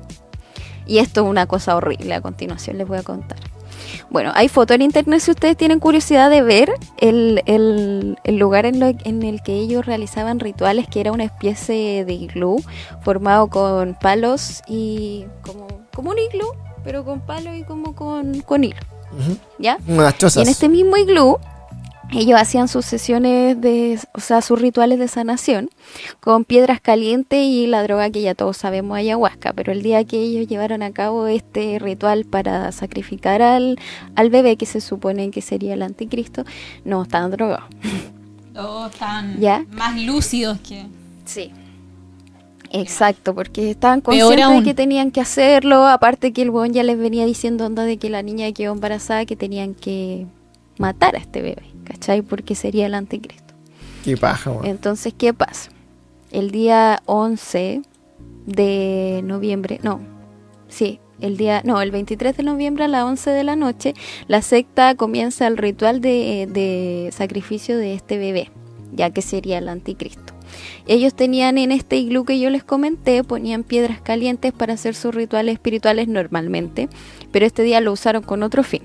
Y 0.87 0.99
esto 0.99 1.23
es 1.25 1.29
una 1.29 1.47
cosa 1.47 1.75
horrible, 1.77 2.15
a 2.15 2.21
continuación 2.21 2.79
les 2.79 2.87
voy 2.87 2.99
a 2.99 3.03
contar. 3.03 3.39
Bueno, 4.11 4.31
hay 4.35 4.49
fotos 4.49 4.77
en 4.77 4.83
internet 4.83 5.21
si 5.21 5.31
ustedes 5.33 5.57
tienen 5.57 5.81
curiosidad 5.81 6.31
de 6.31 6.43
ver 6.43 6.73
el, 6.99 7.43
el- 7.47 8.17
el 8.25 8.37
lugar 8.37 8.67
en, 8.67 8.79
lo- 8.81 8.87
en 9.05 9.23
el 9.23 9.43
que 9.43 9.55
ellos 9.55 9.85
realizaban 9.85 10.39
rituales, 10.41 10.87
que 10.89 11.01
era 11.01 11.13
una 11.13 11.25
especie 11.25 12.05
de 12.05 12.13
iglú 12.13 12.63
formado 13.03 13.49
con 13.49 13.95
palos 14.01 14.63
y 14.69 15.25
como, 15.43 15.67
como 15.95 16.11
un 16.11 16.19
iglú, 16.19 16.47
pero 16.85 17.05
con 17.05 17.21
palos 17.21 17.57
y 17.57 17.65
como 17.65 17.95
con, 17.95 18.41
con 18.43 18.63
hilo, 18.65 18.79
Ujú. 19.13 19.37
¿ya? 19.59 19.79
Unas 19.89 20.15
Y 20.37 20.41
en 20.41 20.49
este 20.49 20.69
mismo 20.69 20.97
iglú, 20.97 21.39
ellos 22.13 22.41
hacían 22.41 22.69
sus 22.69 22.85
sesiones 22.85 23.61
de, 23.61 23.99
o 24.15 24.21
sea, 24.21 24.41
sus 24.41 24.61
rituales 24.61 24.99
de 24.99 25.09
sanación 25.09 25.69
con 26.21 26.45
piedras 26.45 26.81
calientes 26.81 27.41
y 27.41 27.67
la 27.67 27.83
droga 27.83 28.11
que 28.11 28.23
ya 28.23 28.35
todos 28.35 28.57
sabemos, 28.57 28.97
ayahuasca. 28.97 29.53
Pero 29.53 29.73
el 29.73 29.83
día 29.83 30.05
que 30.05 30.19
ellos 30.19 30.47
llevaron 30.47 30.83
a 30.83 30.93
cabo 30.93 31.27
este 31.27 31.79
ritual 31.79 32.25
para 32.25 32.71
sacrificar 32.73 33.43
al, 33.43 33.79
al 34.15 34.31
bebé, 34.31 34.57
que 34.57 34.67
se 34.67 34.81
supone 34.81 35.31
que 35.31 35.43
sería 35.43 35.75
el 35.75 35.83
anticristo, 35.83 36.45
no 36.85 37.03
estaban 37.03 37.31
drogados. 37.31 37.69
Todos 38.55 38.93
están 38.93 39.39
¿Ya? 39.39 39.67
más 39.71 40.01
lúcidos 40.01 40.59
que. 40.61 40.87
Sí. 41.25 41.53
Exacto, 42.71 43.35
porque 43.35 43.71
estaban 43.71 44.01
conscientes 44.01 44.51
de 44.51 44.63
que 44.63 44.75
tenían 44.75 45.11
que 45.11 45.21
hacerlo, 45.21 45.87
aparte 45.87 46.33
que 46.33 46.43
el 46.43 46.51
buen 46.51 46.73
ya 46.73 46.83
les 46.83 46.99
venía 46.99 47.25
diciendo 47.25 47.67
onda 47.67 47.85
de 47.85 47.97
que 47.97 48.11
la 48.11 48.23
niña 48.23 48.51
quedó 48.53 48.73
embarazada, 48.73 49.25
que 49.25 49.37
tenían 49.37 49.75
que 49.75 50.27
matar 50.79 51.17
a 51.17 51.19
este 51.19 51.43
bebé, 51.43 51.63
¿cachai? 51.87 52.23
Porque 52.23 52.55
sería 52.55 52.87
el 52.87 52.95
anticristo. 52.95 53.55
Qué 54.05 54.17
paja. 54.17 54.53
Entonces, 54.65 55.15
¿qué 55.17 55.33
pasa? 55.33 55.71
El 56.31 56.51
día 56.51 57.03
11 57.07 57.83
de 58.47 59.23
noviembre, 59.25 59.81
no, 59.83 60.01
sí, 60.69 61.01
el 61.21 61.37
día, 61.37 61.63
no, 61.65 61.81
el 61.81 61.91
23 61.91 62.37
de 62.37 62.43
noviembre 62.43 62.85
a 62.85 62.89
las 62.89 63.05
11 63.05 63.31
de 63.31 63.45
la 63.45 63.57
noche, 63.57 63.95
la 64.29 64.43
secta 64.43 64.95
comienza 64.95 65.47
el 65.47 65.57
ritual 65.57 66.01
de, 66.01 66.49
de 66.51 67.11
sacrificio 67.13 67.79
de 67.79 67.95
este 67.95 68.19
bebé, 68.19 68.51
ya 68.93 69.11
que 69.11 69.23
sería 69.23 69.59
el 69.59 69.69
anticristo. 69.69 70.35
Ellos 70.87 71.15
tenían 71.15 71.59
en 71.59 71.73
este 71.73 71.97
iglú 71.97 72.25
que 72.25 72.39
yo 72.39 72.51
les 72.51 72.65
comenté, 72.65 73.25
ponían 73.25 73.65
piedras 73.65 74.01
calientes 74.01 74.53
para 74.53 74.75
hacer 74.75 74.95
sus 74.95 75.15
rituales 75.15 75.55
espirituales 75.55 76.07
normalmente, 76.09 76.89
pero 77.33 77.47
este 77.47 77.63
día 77.63 77.81
lo 77.81 77.93
usaron 77.93 78.23
con 78.23 78.43
otro 78.43 78.63
fin. 78.63 78.83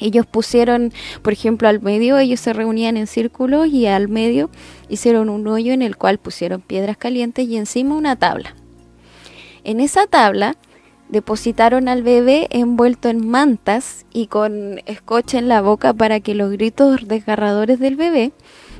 Ellos 0.00 0.26
pusieron, 0.26 0.92
por 1.22 1.32
ejemplo, 1.32 1.68
al 1.68 1.80
medio, 1.80 2.18
ellos 2.18 2.40
se 2.40 2.52
reunían 2.52 2.96
en 2.96 3.06
círculos 3.06 3.68
y 3.68 3.86
al 3.86 4.08
medio 4.08 4.50
hicieron 4.88 5.28
un 5.28 5.46
hoyo 5.46 5.72
en 5.72 5.82
el 5.82 5.96
cual 5.96 6.18
pusieron 6.18 6.60
piedras 6.60 6.96
calientes 6.96 7.46
y 7.48 7.56
encima 7.56 7.94
una 7.94 8.16
tabla. 8.16 8.54
En 9.64 9.80
esa 9.80 10.06
tabla 10.06 10.56
depositaron 11.08 11.88
al 11.88 12.02
bebé 12.02 12.48
envuelto 12.50 13.08
en 13.08 13.28
mantas 13.28 14.06
y 14.12 14.26
con 14.26 14.80
escocha 14.86 15.38
en 15.38 15.48
la 15.48 15.60
boca 15.60 15.92
para 15.92 16.20
que 16.20 16.34
los 16.34 16.50
gritos 16.50 17.06
desgarradores 17.06 17.78
del 17.78 17.96
bebé 17.96 18.32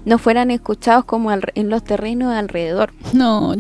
no 0.05 0.19
fueran 0.19 0.51
escuchados 0.51 1.05
como 1.05 1.33
en 1.33 1.71
los 1.71 1.85
terrenos 1.85 2.33
alrededor. 2.33 2.93
No. 3.12 3.55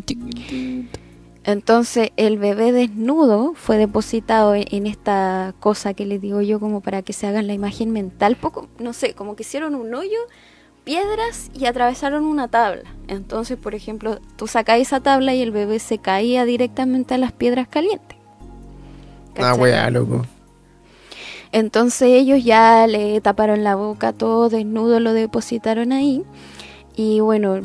Entonces 1.46 2.10
el 2.16 2.38
bebé 2.38 2.72
desnudo 2.72 3.54
fue 3.54 3.78
depositado 3.78 4.56
en, 4.56 4.64
en 4.68 4.86
esta 4.88 5.54
cosa 5.60 5.94
que 5.94 6.04
les 6.04 6.20
digo 6.20 6.42
yo 6.42 6.58
como 6.58 6.80
para 6.80 7.02
que 7.02 7.12
se 7.12 7.28
hagan 7.28 7.46
la 7.46 7.54
imagen 7.54 7.92
mental, 7.92 8.34
poco, 8.34 8.68
no 8.80 8.92
sé, 8.92 9.14
como 9.14 9.36
que 9.36 9.44
hicieron 9.44 9.76
un 9.76 9.94
hoyo, 9.94 10.18
piedras 10.82 11.52
y 11.54 11.66
atravesaron 11.66 12.24
una 12.24 12.48
tabla. 12.48 12.82
Entonces, 13.06 13.56
por 13.56 13.76
ejemplo, 13.76 14.18
tú 14.34 14.48
sacás 14.48 14.80
esa 14.80 14.98
tabla 14.98 15.34
y 15.34 15.42
el 15.42 15.52
bebé 15.52 15.78
se 15.78 15.98
caía 15.98 16.44
directamente 16.44 17.14
a 17.14 17.18
las 17.18 17.30
piedras 17.30 17.68
calientes. 17.68 18.18
Ah, 19.38 19.54
weá, 19.54 19.88
loco. 19.88 20.26
Entonces 21.52 22.08
ellos 22.08 22.42
ya 22.42 22.88
le 22.88 23.20
taparon 23.20 23.62
la 23.62 23.76
boca 23.76 24.12
todo 24.12 24.48
desnudo, 24.48 24.98
lo 24.98 25.12
depositaron 25.12 25.92
ahí. 25.92 26.24
Y 26.96 27.20
bueno, 27.20 27.60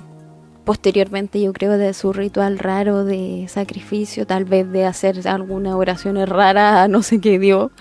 posteriormente 0.63 1.41
yo 1.41 1.53
creo 1.53 1.77
de 1.77 1.93
su 1.93 2.13
ritual 2.13 2.59
raro 2.59 3.03
de 3.03 3.45
sacrificio, 3.49 4.25
tal 4.25 4.45
vez 4.45 4.71
de 4.71 4.85
hacer 4.85 5.27
algunas 5.27 5.75
oraciones 5.75 6.29
raras 6.29 6.77
a 6.77 6.87
no 6.87 7.01
sé 7.01 7.19
qué 7.19 7.39
dio, 7.39 7.71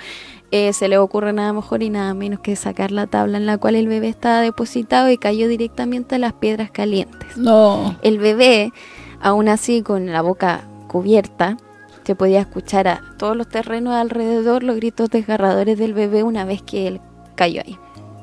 eh, 0.50 0.72
se 0.72 0.88
le 0.88 0.98
ocurre 0.98 1.32
nada 1.32 1.52
mejor 1.52 1.82
y 1.82 1.90
nada 1.90 2.12
menos 2.14 2.40
que 2.40 2.56
sacar 2.56 2.90
la 2.90 3.06
tabla 3.06 3.38
en 3.38 3.46
la 3.46 3.58
cual 3.58 3.76
el 3.76 3.86
bebé 3.86 4.08
estaba 4.08 4.40
depositado 4.40 5.08
y 5.10 5.16
cayó 5.16 5.46
directamente 5.46 6.16
a 6.16 6.18
las 6.18 6.32
piedras 6.32 6.70
calientes. 6.70 7.36
No. 7.36 7.96
El 8.02 8.18
bebé, 8.18 8.72
aún 9.20 9.48
así 9.48 9.82
con 9.82 10.06
la 10.06 10.22
boca 10.22 10.62
cubierta, 10.88 11.56
se 12.04 12.16
podía 12.16 12.40
escuchar 12.40 12.88
a 12.88 13.00
todos 13.18 13.36
los 13.36 13.48
terrenos 13.48 13.94
alrededor 13.94 14.64
los 14.64 14.74
gritos 14.76 15.10
desgarradores 15.10 15.78
del 15.78 15.94
bebé 15.94 16.24
una 16.24 16.44
vez 16.44 16.62
que 16.62 16.88
él 16.88 17.00
cayó 17.36 17.62
ahí. 17.64 17.78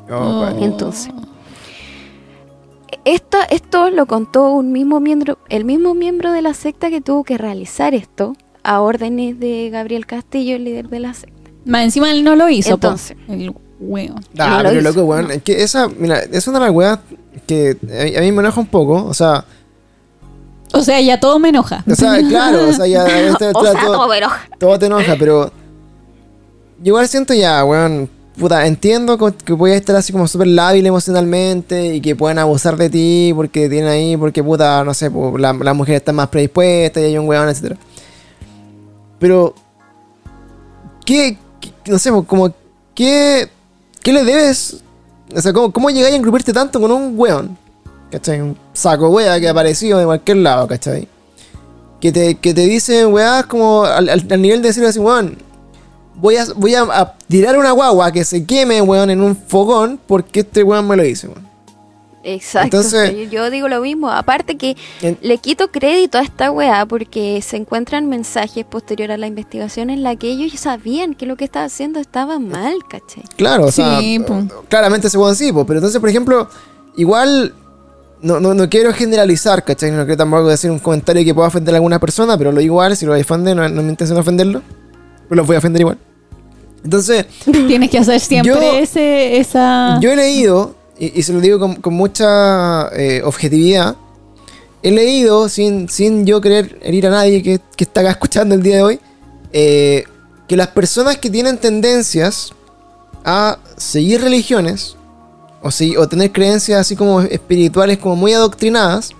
Oh, 0.09 0.41
weón. 0.41 0.63
Entonces. 0.63 1.13
Esto, 3.05 3.37
esto 3.49 3.89
lo 3.89 4.05
contó 4.05 4.51
un 4.51 4.71
mismo 4.71 4.99
miembro, 4.99 5.37
el 5.49 5.65
mismo 5.65 5.93
miembro 5.93 6.31
de 6.31 6.41
la 6.41 6.53
secta 6.53 6.89
que 6.89 7.01
tuvo 7.01 7.23
que 7.23 7.37
realizar 7.37 7.93
esto 7.93 8.35
a 8.63 8.81
órdenes 8.81 9.39
de 9.39 9.69
Gabriel 9.71 10.05
Castillo, 10.05 10.55
el 10.55 10.63
líder 10.65 10.89
de 10.89 10.99
la 10.99 11.13
secta. 11.13 11.51
Más 11.65 11.83
encima 11.83 12.11
él 12.11 12.23
no 12.23 12.35
lo 12.35 12.49
hizo, 12.49 12.69
po. 12.77 12.87
Entonces. 12.87 13.17
El 13.27 13.53
weón. 13.79 14.15
Ah, 14.37 14.49
No 14.49 14.63
lo 14.63 14.69
pero 14.69 14.81
hizo, 14.81 14.89
loco, 14.89 15.01
weón. 15.03 15.27
no. 15.27 15.33
Es 15.33 15.43
que 15.43 15.61
esa, 15.63 15.87
mira, 15.89 16.19
es 16.19 16.47
una 16.47 16.59
de 16.59 16.65
las 16.65 16.73
weas 16.73 16.99
que 17.45 17.77
a 18.15 18.19
a 18.19 18.21
mí 18.21 18.31
me 18.31 18.41
enoja 18.41 18.59
un 18.61 18.67
poco. 18.67 19.03
O 19.05 19.13
sea, 19.13 19.43
O 20.73 20.81
sea, 20.81 20.99
ya 21.01 21.19
todo 21.19 21.39
me 21.39 21.49
enoja. 21.49 21.83
o 21.89 21.95
sea, 21.95 22.17
claro, 22.27 22.69
o 22.69 22.73
sea, 22.73 22.87
ya 22.87 23.03
esto- 23.27 23.51
O 23.53 23.63
sea, 23.63 23.73
todo, 23.73 23.93
todo 23.93 24.09
pero- 24.09 24.29
todo 24.57 24.79
te 24.79 24.85
enoja, 24.87 25.15
pero 25.19 25.47
yo 26.79 26.85
igual 26.91 27.07
siento 27.07 27.33
ya, 27.33 27.63
weón. 27.65 28.09
Puta, 28.39 28.67
entiendo 28.67 29.17
que 29.17 29.55
puedes 29.55 29.79
estar 29.79 29.95
así 29.95 30.11
como 30.13 30.27
súper 30.27 30.47
lábil 30.47 30.85
emocionalmente 30.85 31.95
y 31.95 32.01
que 32.01 32.15
pueden 32.15 32.37
abusar 32.37 32.77
de 32.77 32.87
ti 32.87 33.31
porque 33.35 33.67
tienen 33.67 33.89
ahí, 33.89 34.15
porque 34.15 34.43
puta, 34.43 34.83
no 34.83 34.93
sé, 34.93 35.09
po, 35.09 35.37
la, 35.39 35.53
la 35.53 35.73
mujer 35.73 35.95
está 35.95 36.13
más 36.13 36.27
predispuesta 36.27 36.99
y 37.01 37.05
hay 37.05 37.17
un 37.17 37.27
weón, 37.27 37.49
etc. 37.49 37.75
Pero, 39.17 39.55
¿qué, 41.03 41.37
no 41.87 41.97
sé, 41.97 42.11
como, 42.27 42.53
¿qué, 42.93 43.49
qué 44.03 44.13
le 44.13 44.23
debes? 44.23 44.77
O 45.35 45.41
sea, 45.41 45.51
¿cómo, 45.51 45.71
cómo 45.73 45.89
llegáis 45.89 46.13
a 46.13 46.17
engrupirte 46.17 46.53
tanto 46.53 46.79
con 46.79 46.91
un 46.91 47.13
weón? 47.17 47.57
¿Cachai? 48.11 48.39
Un 48.41 48.55
saco 48.71 49.09
wea 49.09 49.39
que 49.39 49.47
ha 49.47 49.51
aparecido 49.51 49.97
de 49.97 50.05
cualquier 50.05 50.37
lado, 50.37 50.67
¿cachai? 50.67 51.07
Que 51.99 52.11
te, 52.11 52.35
que 52.35 52.53
te 52.53 52.61
dicen 52.61 53.11
weás 53.11 53.47
como 53.47 53.83
al, 53.83 54.07
al- 54.09 54.27
al 54.29 54.41
nivel 54.41 54.61
de 54.61 54.67
decir 54.67 54.85
así, 54.85 54.99
weón, 54.99 55.37
voy 56.17 56.35
a, 56.37 56.45
voy 56.55 56.75
a, 56.75 56.81
a 56.83 57.13
tirar 57.27 57.57
una 57.57 57.71
guagua 57.71 58.11
que 58.11 58.25
se 58.25 58.45
queme, 58.45 58.81
weón, 58.81 59.09
en 59.09 59.21
un 59.21 59.35
fogón 59.35 59.99
porque 60.05 60.41
este 60.41 60.63
weón 60.63 60.87
me 60.87 60.97
lo 60.97 61.03
dice, 61.03 61.27
weón. 61.27 61.47
Exacto. 62.23 62.65
Entonces- 62.77 63.29
yo 63.31 63.49
digo 63.49 63.69
lo 63.69 63.79
mismo. 63.79 64.09
Aparte 64.11 64.57
que 64.57 64.75
En- 65.01 65.17
le 65.21 65.37
quito 65.37 65.69
crédito 65.71 66.17
a 66.17 66.21
esta 66.21 66.51
weá 66.51 66.85
porque 66.85 67.41
se 67.41 67.55
encuentran 67.55 68.07
mensajes 68.09 68.65
posterior 68.65 69.11
a 69.11 69.17
la 69.17 69.27
investigación 69.27 69.89
en 69.89 70.03
la 70.03 70.17
que 70.17 70.27
ellos 70.29 70.51
sabían 70.59 71.13
que 71.13 71.25
lo 71.25 71.37
que 71.37 71.45
estaba 71.45 71.63
haciendo 71.65 71.99
estaba 72.01 72.37
mal, 72.37 72.73
¿cachai? 72.89 73.23
Claro, 73.37 73.67
o 73.67 73.71
sea, 73.71 73.99
Sí, 73.99 74.19
claramente 74.67 75.07
ese 75.07 75.17
weón 75.17 75.37
sí, 75.37 75.53
po, 75.53 75.65
pero 75.65 75.79
entonces, 75.79 76.01
por 76.01 76.09
ejemplo, 76.09 76.49
igual 76.97 77.53
no, 78.21 78.41
no, 78.41 78.53
no 78.53 78.67
quiero 78.67 78.91
generalizar, 78.91 79.63
¿cachai? 79.63 79.91
No 79.91 80.03
quiero 80.03 80.17
tampoco 80.17 80.47
decir 80.49 80.69
un 80.69 80.79
comentario 80.79 81.23
que 81.23 81.33
pueda 81.33 81.47
ofender 81.47 81.75
a 81.75 81.77
alguna 81.77 81.99
persona, 81.99 82.37
pero 82.37 82.51
lo 82.51 82.59
igual, 82.59 82.97
si 82.97 83.05
lo 83.05 83.13
ofende, 83.17 83.55
no, 83.55 83.69
no 83.69 83.83
me 83.83 83.89
intención 83.89 84.17
ofenderlo, 84.17 84.61
pero 85.29 85.37
los 85.37 85.47
voy 85.47 85.55
a 85.55 85.59
ofender 85.59 85.79
igual. 85.81 85.97
Entonces, 86.83 87.25
Tienes 87.67 87.89
que 87.89 87.97
hacer 87.99 88.19
siempre 88.19 88.53
Yo- 88.53 88.77
ese, 88.77 89.37
esa... 89.39 89.99
Yo 90.01 90.11
he 90.11 90.15
leído, 90.15 90.75
y, 90.97 91.19
y 91.19 91.23
se 91.23 91.33
lo 91.33 91.39
digo 91.41 91.59
con, 91.59 91.75
con 91.75 91.93
mucha 91.93 92.87
eh, 92.89 93.21
objetividad, 93.23 93.95
he 94.83 94.91
leído, 94.91 95.49
sin, 95.49 95.89
sin 95.89 96.25
yo 96.25 96.39
querer 96.39 96.79
herir 96.81 97.07
a 97.07 97.09
nadie 97.09 97.41
que, 97.43 97.59
que 97.75 97.83
está 97.83 98.01
acá 98.01 98.11
escuchando 98.11 98.55
el 98.55 98.63
día 98.63 98.77
de 98.77 98.81
hoy, 98.83 98.99
eh, 99.51 100.03
que 100.47 100.55
las 100.55 100.67
personas 100.67 101.17
que 101.17 101.29
tienen 101.29 101.57
tendencias 101.57 102.53
a 103.25 103.57
seguir 103.75 104.21
religiones, 104.21 104.95
o, 105.61 105.69
o 105.99 106.07
tener 106.07 106.31
creencias 106.31 106.79
así 106.79 106.95
como 106.95 107.21
espirituales, 107.21 107.97
como 107.97 108.15
muy 108.15 108.33
adoctrinadas, 108.33 109.11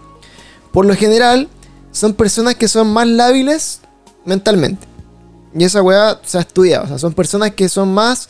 por 0.72 0.86
lo 0.86 0.95
general 0.95 1.49
son 1.91 2.14
personas 2.14 2.55
que 2.55 2.68
son 2.68 2.88
más 2.93 3.08
lábiles 3.08 3.82
mentalmente. 4.24 4.88
Y 5.56 5.64
esa 5.64 5.82
weá 5.82 6.20
se 6.24 6.38
ha 6.38 6.41
estudiado. 6.41 6.86
O 6.86 6.88
sea, 6.88 6.98
son 7.00 7.14
personas 7.14 7.52
que 7.52 7.68
son 7.70 7.93
más 7.93 8.30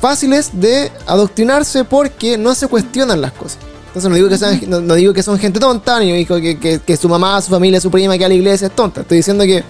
fáciles 0.00 0.50
de 0.52 0.90
adoctrinarse 1.06 1.84
porque 1.84 2.38
no 2.38 2.54
se 2.54 2.66
cuestionan 2.68 3.20
las 3.20 3.32
cosas. 3.32 3.58
Entonces 3.88 4.08
no 4.08 4.14
digo 4.16 4.28
que, 4.28 4.38
sean, 4.38 4.60
no, 4.68 4.80
no 4.80 4.94
digo 4.94 5.12
que 5.12 5.22
son 5.22 5.36
gente 5.38 5.58
tonta, 5.58 5.98
ni 5.98 6.12
digo 6.12 6.36
que, 6.40 6.58
que- 6.58 6.78
que 6.78 6.96
su 6.96 7.08
mamá, 7.08 7.40
su 7.42 7.50
familia, 7.50 7.80
su 7.80 7.90
prima 7.90 8.16
que 8.16 8.24
a 8.24 8.28
la 8.28 8.34
iglesia 8.34 8.68
es 8.68 8.74
tonta. 8.76 9.00
Estoy 9.00 9.16
diciendo 9.18 9.44
que 9.44 9.64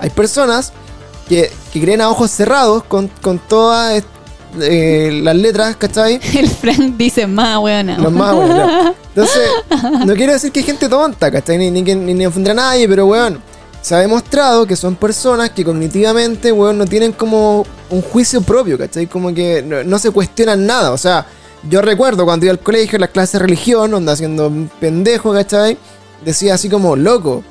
hay 0.00 0.10
personas 0.10 0.72
que, 1.28 1.50
que 1.72 1.80
creen 1.80 2.00
a 2.00 2.08
ojos 2.08 2.30
cerrados 2.30 2.84
con, 2.84 3.08
con 3.20 3.38
todas 3.38 4.02
eh, 4.60 5.20
las 5.22 5.36
letras, 5.36 5.76
¿cachai? 5.76 6.18
El 6.34 6.48
Frank 6.48 6.96
dice 6.96 7.26
más, 7.26 7.58
weona. 7.58 7.98
Los 7.98 8.12
más. 8.12 8.34
Entonces, 9.14 9.48
no 10.06 10.14
quiero 10.14 10.32
decir 10.32 10.52
que 10.52 10.60
hay 10.60 10.66
gente 10.66 10.88
tonta, 10.88 11.30
¿cachai? 11.30 11.58
Ni, 11.58 11.70
ni, 11.70 11.84
que- 11.84 11.94
ni, 11.96 12.14
ni 12.14 12.24
a 12.24 12.54
nadie, 12.54 12.88
pero 12.88 13.04
weón, 13.06 13.42
se 13.82 13.94
ha 13.94 13.98
demostrado 13.98 14.66
que 14.66 14.76
son 14.76 14.94
personas 14.94 15.50
que 15.50 15.64
cognitivamente, 15.64 16.52
weón, 16.52 16.78
no 16.78 16.86
tienen 16.86 17.12
como 17.12 17.64
un 17.88 18.02
juicio 18.02 18.42
propio, 18.42 18.76
¿cachai? 18.78 19.06
Como 19.06 19.32
que 19.34 19.62
no, 19.62 19.98
se 19.98 20.10
cuestionan 20.10 20.66
nada. 20.66 20.92
O 20.92 20.98
sea, 20.98 21.26
yo 21.68 21.80
recuerdo 21.80 22.24
cuando 22.24 22.46
iba 22.46 22.52
al 22.52 22.60
colegio, 22.60 22.96
en 22.96 23.02
las 23.02 23.10
clases 23.10 23.32
de 23.32 23.38
religión, 23.40 23.92
onda 23.94 24.12
haciendo 24.12 24.48
un 24.48 24.70
pendejo, 24.80 25.32
¿cachai? 25.32 25.78
Decía 26.24 26.54
así 26.54 26.68
como, 26.68 26.94
loco, 26.94 27.42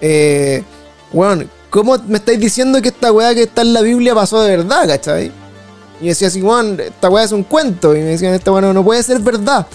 eh, 0.00 0.64
weón, 1.12 1.48
¿cómo 1.70 1.96
me 2.08 2.18
estáis 2.18 2.40
diciendo 2.40 2.82
que 2.82 2.88
esta 2.88 3.12
weá 3.12 3.34
que 3.34 3.42
está 3.42 3.62
en 3.62 3.72
la 3.72 3.82
Biblia 3.82 4.14
pasó 4.14 4.42
de 4.42 4.56
verdad, 4.56 4.86
¿cachai? 4.88 5.30
Y 6.00 6.08
decía 6.08 6.28
así, 6.28 6.42
weón, 6.42 6.80
esta 6.80 7.08
weá 7.08 7.24
es 7.24 7.32
un 7.32 7.44
cuento. 7.44 7.94
Y 7.94 8.00
me 8.00 8.06
decían, 8.06 8.34
esta 8.34 8.50
weá 8.50 8.72
no 8.72 8.84
puede 8.84 9.02
ser 9.04 9.20
verdad. 9.20 9.66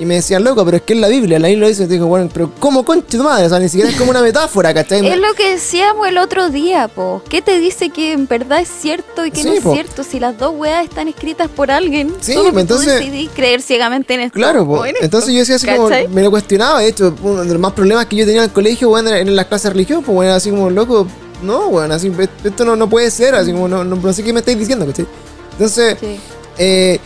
Y 0.00 0.06
me 0.06 0.14
decían, 0.14 0.42
loco, 0.42 0.64
pero 0.64 0.78
es 0.78 0.82
que 0.82 0.94
es 0.94 0.98
la 0.98 1.08
Biblia, 1.08 1.38
la 1.38 1.48
Biblia 1.48 1.66
lo 1.66 1.68
dice. 1.68 1.82
Y 1.84 1.86
digo, 1.86 2.06
bueno, 2.06 2.28
pero 2.32 2.50
¿cómo 2.58 2.86
concha 2.86 3.06
tu 3.18 3.22
madre? 3.22 3.44
O 3.44 3.48
sea, 3.50 3.58
ni 3.58 3.68
siquiera 3.68 3.90
es 3.90 3.96
como 3.96 4.10
una 4.10 4.22
metáfora, 4.22 4.72
¿cachai? 4.72 5.06
Es 5.06 5.16
lo 5.18 5.34
que 5.34 5.50
decíamos 5.50 6.08
el 6.08 6.16
otro 6.16 6.48
día, 6.48 6.88
po. 6.88 7.22
¿Qué 7.28 7.42
te 7.42 7.58
dice 7.58 7.90
que 7.90 8.12
en 8.12 8.26
verdad 8.26 8.60
es 8.60 8.68
cierto 8.68 9.26
y 9.26 9.30
que 9.30 9.42
Sí, 9.42 9.48
no 9.48 9.52
es 9.52 9.60
po. 9.60 9.74
cierto? 9.74 10.02
Si 10.02 10.18
las 10.18 10.38
dos 10.38 10.54
weas 10.56 10.84
están 10.84 11.06
escritas 11.08 11.50
por 11.50 11.70
alguien, 11.70 12.14
Sí, 12.22 12.32
solo 12.32 12.50
pues, 12.50 12.62
entonces- 12.62 12.86
tú 12.98 13.04
decidís 13.04 13.28
creer 13.34 13.60
ciegamente 13.60 14.14
en 14.14 14.20
esto. 14.20 14.34
Claro, 14.36 14.66
po. 14.66 14.84
esto, 14.86 14.98
entonces 15.02 15.34
yo 15.34 15.40
decía 15.40 15.56
así 15.56 15.66
como, 15.66 15.90
me 16.08 16.22
lo 16.22 16.30
cuestionaba, 16.30 16.80
de 16.80 16.88
hecho, 16.88 17.14
uno 17.22 17.42
de 17.44 17.52
los 17.52 17.58
más 17.60 17.74
problemas 17.74 18.06
que 18.06 18.16
yo 18.16 18.24
tenía 18.24 18.40
en 18.40 18.48
el 18.48 18.52
colegio, 18.54 18.96
era 18.98 19.18
en 19.18 19.36
las 19.36 19.46
clases 19.48 19.64
de 19.64 19.70
religión, 19.70 20.02
pues 20.02 20.14
bueno, 20.14 20.30
era 20.30 20.36
así 20.36 20.48
como, 20.48 20.70
loco, 20.70 21.06
no, 21.42 21.68
weón, 21.68 21.92
así, 21.92 22.10
esto 22.42 22.64
no, 22.64 22.74
no 22.74 22.88
puede 22.88 23.10
ser, 23.10 23.34
así 23.34 23.52
como, 23.52 23.68
no, 23.68 23.84
no, 23.84 23.96
no 23.96 24.12
sé 24.14 24.22
qué 24.24 24.32
me 24.32 24.40
estáis 24.40 24.58
diciendo, 24.58 24.86
¿cachai? 24.86 25.06
Entonces, 25.52 25.96
Sí. 26.00 26.18
eh, 26.56 26.98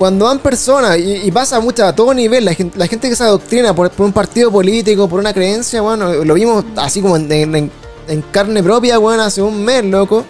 cuando 0.00 0.24
van 0.24 0.38
personas, 0.38 0.96
y, 0.96 1.26
y 1.26 1.30
pasa 1.30 1.60
mucho 1.60 1.84
a 1.84 1.94
todo 1.94 2.14
nivel, 2.14 2.42
la 2.46 2.54
gente, 2.54 2.78
la 2.78 2.86
gente 2.86 3.06
que 3.10 3.14
se 3.14 3.22
adoctrina 3.22 3.74
por, 3.74 3.90
por 3.90 4.06
un 4.06 4.14
partido 4.14 4.50
político, 4.50 5.06
por 5.06 5.20
una 5.20 5.34
creencia, 5.34 5.82
bueno, 5.82 6.24
lo 6.24 6.32
vimos 6.32 6.64
así 6.76 7.02
como 7.02 7.16
en, 7.18 7.30
en- 7.30 7.70
en 8.08 8.22
carne 8.32 8.62
propia, 8.62 8.96
bueno, 8.96 9.22
hace 9.22 9.42
un 9.42 9.62
mes, 9.62 9.84
loco. 9.84 10.24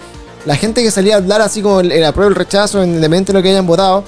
La 0.45 0.57
gente 0.57 0.83
que 0.83 0.91
salía 0.91 1.15
a 1.15 1.19
hablar 1.19 1.41
así 1.41 1.63
como 1.63 1.79
el, 1.79 1.93
el 1.93 2.05
apruebo, 2.05 2.31
el 2.31 2.35
rechazo, 2.35 2.83
independientemente 2.83 3.33
de 3.33 3.39
lo 3.39 3.43
que 3.45 3.51
hayan 3.51 3.67
votado. 3.67 4.03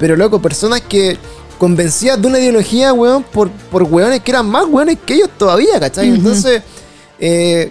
Pero, 0.00 0.16
loco, 0.16 0.42
personas 0.42 0.80
que 0.80 1.16
convencidas 1.56 2.20
de 2.20 2.26
una 2.26 2.40
ideología, 2.40 2.92
weón, 2.92 3.22
por, 3.22 3.48
por 3.70 3.84
weones 3.84 4.20
que 4.22 4.32
eran 4.32 4.46
más 4.50 4.64
weones 4.68 4.98
que 5.06 5.14
ellos 5.14 5.30
todavía, 5.38 5.78
¿cachai? 5.78 6.08
Entonces, 6.08 6.62
eh, 7.20 7.70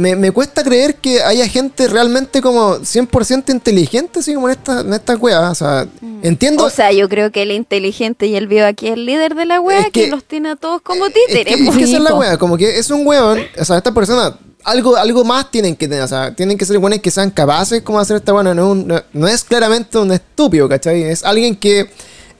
me, 0.00 0.16
me 0.16 0.32
cuesta 0.32 0.64
creer 0.64 0.94
que 0.96 1.22
haya 1.22 1.46
gente 1.46 1.86
realmente 1.86 2.40
como 2.40 2.76
100% 2.78 3.50
inteligente, 3.50 4.20
así 4.20 4.34
como 4.34 4.48
en 4.48 4.56
estas 4.58 4.84
en 4.84 4.92
estas 4.94 5.18
weas. 5.20 5.52
O 5.52 5.54
sea, 5.54 5.86
entiendo. 6.22 6.62
Mm. 6.62 6.66
O 6.66 6.70
sea, 6.70 6.90
yo 6.92 7.08
creo 7.08 7.30
que 7.30 7.42
el 7.42 7.52
inteligente 7.52 8.26
y 8.26 8.34
el 8.36 8.46
vivo 8.48 8.64
aquí 8.66 8.88
es 8.88 8.94
el 8.94 9.04
líder 9.06 9.34
de 9.34 9.44
la 9.44 9.60
wea 9.60 9.80
Es 9.80 9.84
que, 9.86 10.04
que- 10.04 10.08
los 10.08 10.24
tiene 10.24 10.50
a 10.50 10.56
todos 10.56 10.80
como 10.80 11.06
Es 11.06 11.12
que, 11.12 11.20
títeres. 11.26 11.60
es 11.68 11.76
que 11.76 11.84
esa 11.84 11.96
es 11.98 12.02
la 12.02 12.14
wea, 12.14 12.38
como 12.38 12.56
que 12.56 12.78
es 12.78 12.90
un 12.90 13.06
weón, 13.06 13.40
o 13.58 13.64
sea, 13.64 13.76
esta 13.76 13.92
persona, 13.92 14.36
algo, 14.64 14.96
algo 14.96 15.22
más 15.24 15.50
tienen 15.50 15.76
que 15.76 15.86
tener, 15.86 16.02
o 16.04 16.08
sea, 16.08 16.34
tienen 16.34 16.56
que 16.56 16.64
ser 16.64 16.78
weones 16.78 17.00
que 17.00 17.10
sean 17.10 17.30
capaces 17.30 17.82
como 17.82 17.98
hacer 18.00 18.16
esta 18.16 18.32
weá, 18.32 18.42
no, 18.42 18.74
no, 18.74 19.02
no 19.12 19.28
es 19.28 19.44
claramente 19.44 19.98
un 19.98 20.12
estúpido, 20.12 20.68
¿cachai? 20.68 21.02
Es 21.02 21.22
alguien 21.24 21.54
que 21.56 21.90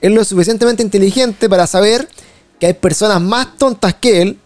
es 0.00 0.10
lo 0.10 0.24
suficientemente 0.24 0.82
inteligente 0.82 1.48
para 1.48 1.66
saber 1.66 2.08
que 2.58 2.66
hay 2.66 2.74
personas 2.74 3.20
más 3.20 3.56
tontas 3.58 3.94
que 3.94 4.22
él, 4.22 4.38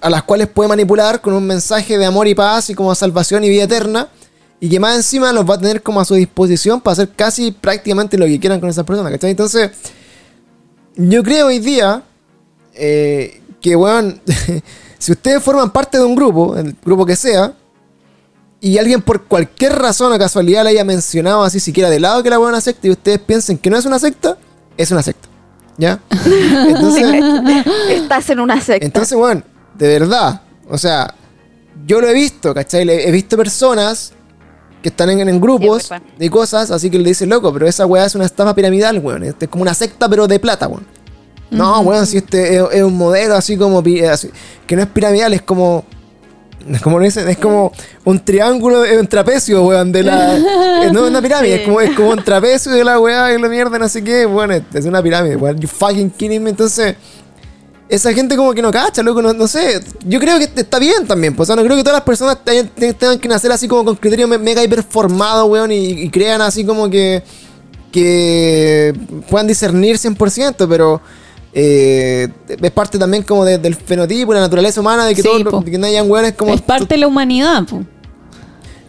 a 0.00 0.10
las 0.10 0.22
cuales 0.22 0.48
puede 0.48 0.68
manipular 0.68 1.20
con 1.20 1.34
un 1.34 1.46
mensaje 1.46 1.98
de 1.98 2.06
amor 2.06 2.26
y 2.26 2.34
paz 2.34 2.70
y 2.70 2.74
como 2.74 2.94
salvación 2.94 3.44
y 3.44 3.48
vida 3.48 3.64
eterna, 3.64 4.08
y 4.60 4.68
que 4.68 4.78
más 4.78 4.96
encima 4.96 5.32
los 5.32 5.48
va 5.48 5.54
a 5.54 5.58
tener 5.58 5.82
como 5.82 6.00
a 6.00 6.04
su 6.04 6.14
disposición 6.14 6.80
para 6.80 6.92
hacer 6.92 7.10
casi 7.14 7.50
prácticamente 7.50 8.18
lo 8.18 8.26
que 8.26 8.38
quieran 8.38 8.60
con 8.60 8.68
esas 8.68 8.84
personas, 8.84 9.12
¿cachai? 9.12 9.30
Entonces, 9.30 9.70
yo 10.96 11.22
creo 11.22 11.46
hoy 11.46 11.58
día 11.58 12.02
eh, 12.74 13.40
que, 13.60 13.76
weón, 13.76 14.20
si 14.98 15.12
ustedes 15.12 15.42
forman 15.42 15.70
parte 15.70 15.98
de 15.98 16.04
un 16.04 16.14
grupo, 16.14 16.56
el 16.56 16.76
grupo 16.84 17.06
que 17.06 17.16
sea, 17.16 17.54
y 18.60 18.76
alguien 18.76 19.00
por 19.00 19.24
cualquier 19.24 19.78
razón 19.78 20.12
o 20.12 20.18
casualidad 20.18 20.64
le 20.64 20.70
haya 20.70 20.84
mencionado 20.84 21.42
así 21.42 21.60
siquiera 21.60 21.88
de 21.88 21.98
lado 21.98 22.22
que 22.22 22.28
la 22.28 22.38
weón 22.38 22.60
secta 22.60 22.86
y 22.86 22.90
ustedes 22.90 23.18
piensen 23.18 23.56
que 23.56 23.70
no 23.70 23.78
es 23.78 23.86
una 23.86 23.98
secta, 23.98 24.36
es 24.76 24.90
una 24.90 25.02
secta. 25.02 25.28
¿Ya? 25.78 25.98
Entonces, 26.68 27.06
Estás 27.88 28.28
en 28.28 28.40
una 28.40 28.60
secta. 28.60 28.84
entonces, 28.84 29.16
weón, 29.16 29.42
de 29.80 29.88
verdad, 29.88 30.42
o 30.68 30.78
sea, 30.78 31.12
yo 31.86 32.00
lo 32.00 32.06
he 32.08 32.14
visto, 32.14 32.54
¿cachai? 32.54 32.88
He 32.88 33.10
visto 33.10 33.36
personas 33.36 34.12
que 34.82 34.90
están 34.90 35.10
en, 35.10 35.28
en 35.28 35.40
grupos 35.40 35.84
Sí, 35.84 35.94
de 36.18 36.30
cosas, 36.30 36.70
así 36.70 36.88
que 36.90 36.98
le 36.98 37.08
dicen, 37.08 37.28
loco, 37.28 37.52
pero 37.52 37.66
esa 37.66 37.84
weá 37.86 38.04
es 38.06 38.14
una 38.14 38.26
estafa 38.26 38.54
piramidal, 38.54 38.98
weón. 38.98 39.24
Este 39.24 39.46
es 39.46 39.50
como 39.50 39.62
una 39.62 39.74
secta, 39.74 40.08
pero 40.08 40.26
de 40.28 40.38
plata, 40.38 40.68
weón. 40.68 40.86
No, 41.50 41.80
weón, 41.80 42.06
si 42.06 42.18
este 42.18 42.56
es, 42.56 42.62
es 42.72 42.82
un 42.82 42.96
modelo 42.96 43.34
así 43.34 43.56
como, 43.56 43.82
pi- 43.82 44.04
así, 44.04 44.30
que 44.66 44.76
no 44.76 44.82
es 44.82 44.88
piramidal, 44.88 45.32
es 45.34 45.42
como... 45.42 45.84
Es 46.70 46.82
como, 46.82 46.98
lo 46.98 47.04
dicen, 47.06 47.26
es 47.26 47.38
como 47.38 47.72
un 48.04 48.22
triángulo, 48.22 48.84
es 48.84 48.98
un 49.00 49.06
trapecio, 49.06 49.64
weón, 49.64 49.90
de 49.92 50.02
la... 50.02 50.36
eh, 50.84 50.90
no 50.92 51.04
es 51.04 51.10
una 51.10 51.22
pirámide, 51.22 51.56
Sí. 51.56 51.60
es, 51.62 51.66
como, 51.66 51.80
es 51.80 51.90
como 51.96 52.10
un 52.10 52.22
trapecio 52.22 52.70
de 52.72 52.84
la 52.84 52.98
weá 53.00 53.34
y 53.34 53.40
la 53.40 53.48
mierda, 53.48 53.78
no 53.78 53.88
sé 53.88 54.04
qué, 54.04 54.26
bueno, 54.26 54.52
es, 54.54 54.62
es 54.74 54.84
una 54.84 55.02
pirámide, 55.02 55.36
weón. 55.36 55.58
You 55.58 55.66
fucking 55.68 56.10
kidding 56.10 56.42
me, 56.42 56.50
entonces 56.50 56.96
esa 57.90 58.12
gente 58.14 58.36
como 58.36 58.54
que 58.54 58.62
no 58.62 58.70
cacha, 58.70 59.02
loco, 59.02 59.20
no, 59.20 59.32
no 59.34 59.46
sé. 59.48 59.80
Yo 60.06 60.18
creo 60.20 60.38
que 60.38 60.44
está 60.54 60.78
bien 60.78 61.06
también, 61.06 61.34
pues, 61.34 61.48
o 61.50 61.52
sea, 61.52 61.56
no 61.56 61.64
creo 61.64 61.76
que 61.76 61.82
todas 61.82 61.96
las 61.98 62.04
personas 62.04 62.38
te- 62.44 62.64
te- 62.64 62.94
tengan 62.94 63.18
que 63.18 63.28
nacer 63.28 63.50
así 63.52 63.66
como 63.68 63.84
con 63.84 63.96
criterio 63.96 64.26
me- 64.28 64.38
mega 64.38 64.62
hiperformado, 64.62 65.46
weón, 65.46 65.72
y, 65.72 65.90
y 65.90 66.08
crean 66.08 66.40
así 66.40 66.64
como 66.64 66.88
que, 66.88 67.22
que 67.92 68.94
puedan 69.28 69.46
discernir 69.46 69.96
100%, 69.98 70.68
pero 70.68 71.00
eh, 71.52 72.28
es 72.48 72.70
parte 72.70 72.98
también 72.98 73.24
como 73.24 73.44
de- 73.44 73.58
del 73.58 73.74
fenotipo, 73.74 74.32
la 74.32 74.40
naturaleza 74.40 74.80
humana, 74.80 75.04
de 75.04 75.14
que, 75.14 75.22
Sí, 75.22 75.28
todos 75.44 75.64
de 75.64 75.70
que 75.72 75.78
no 75.78 75.86
hayan 75.86 76.08
weones 76.10 76.34
como... 76.34 76.54
es 76.54 76.60
parte 76.60 76.94
de 76.94 76.98
la 76.98 77.08
humanidad, 77.08 77.64
po. 77.66 77.82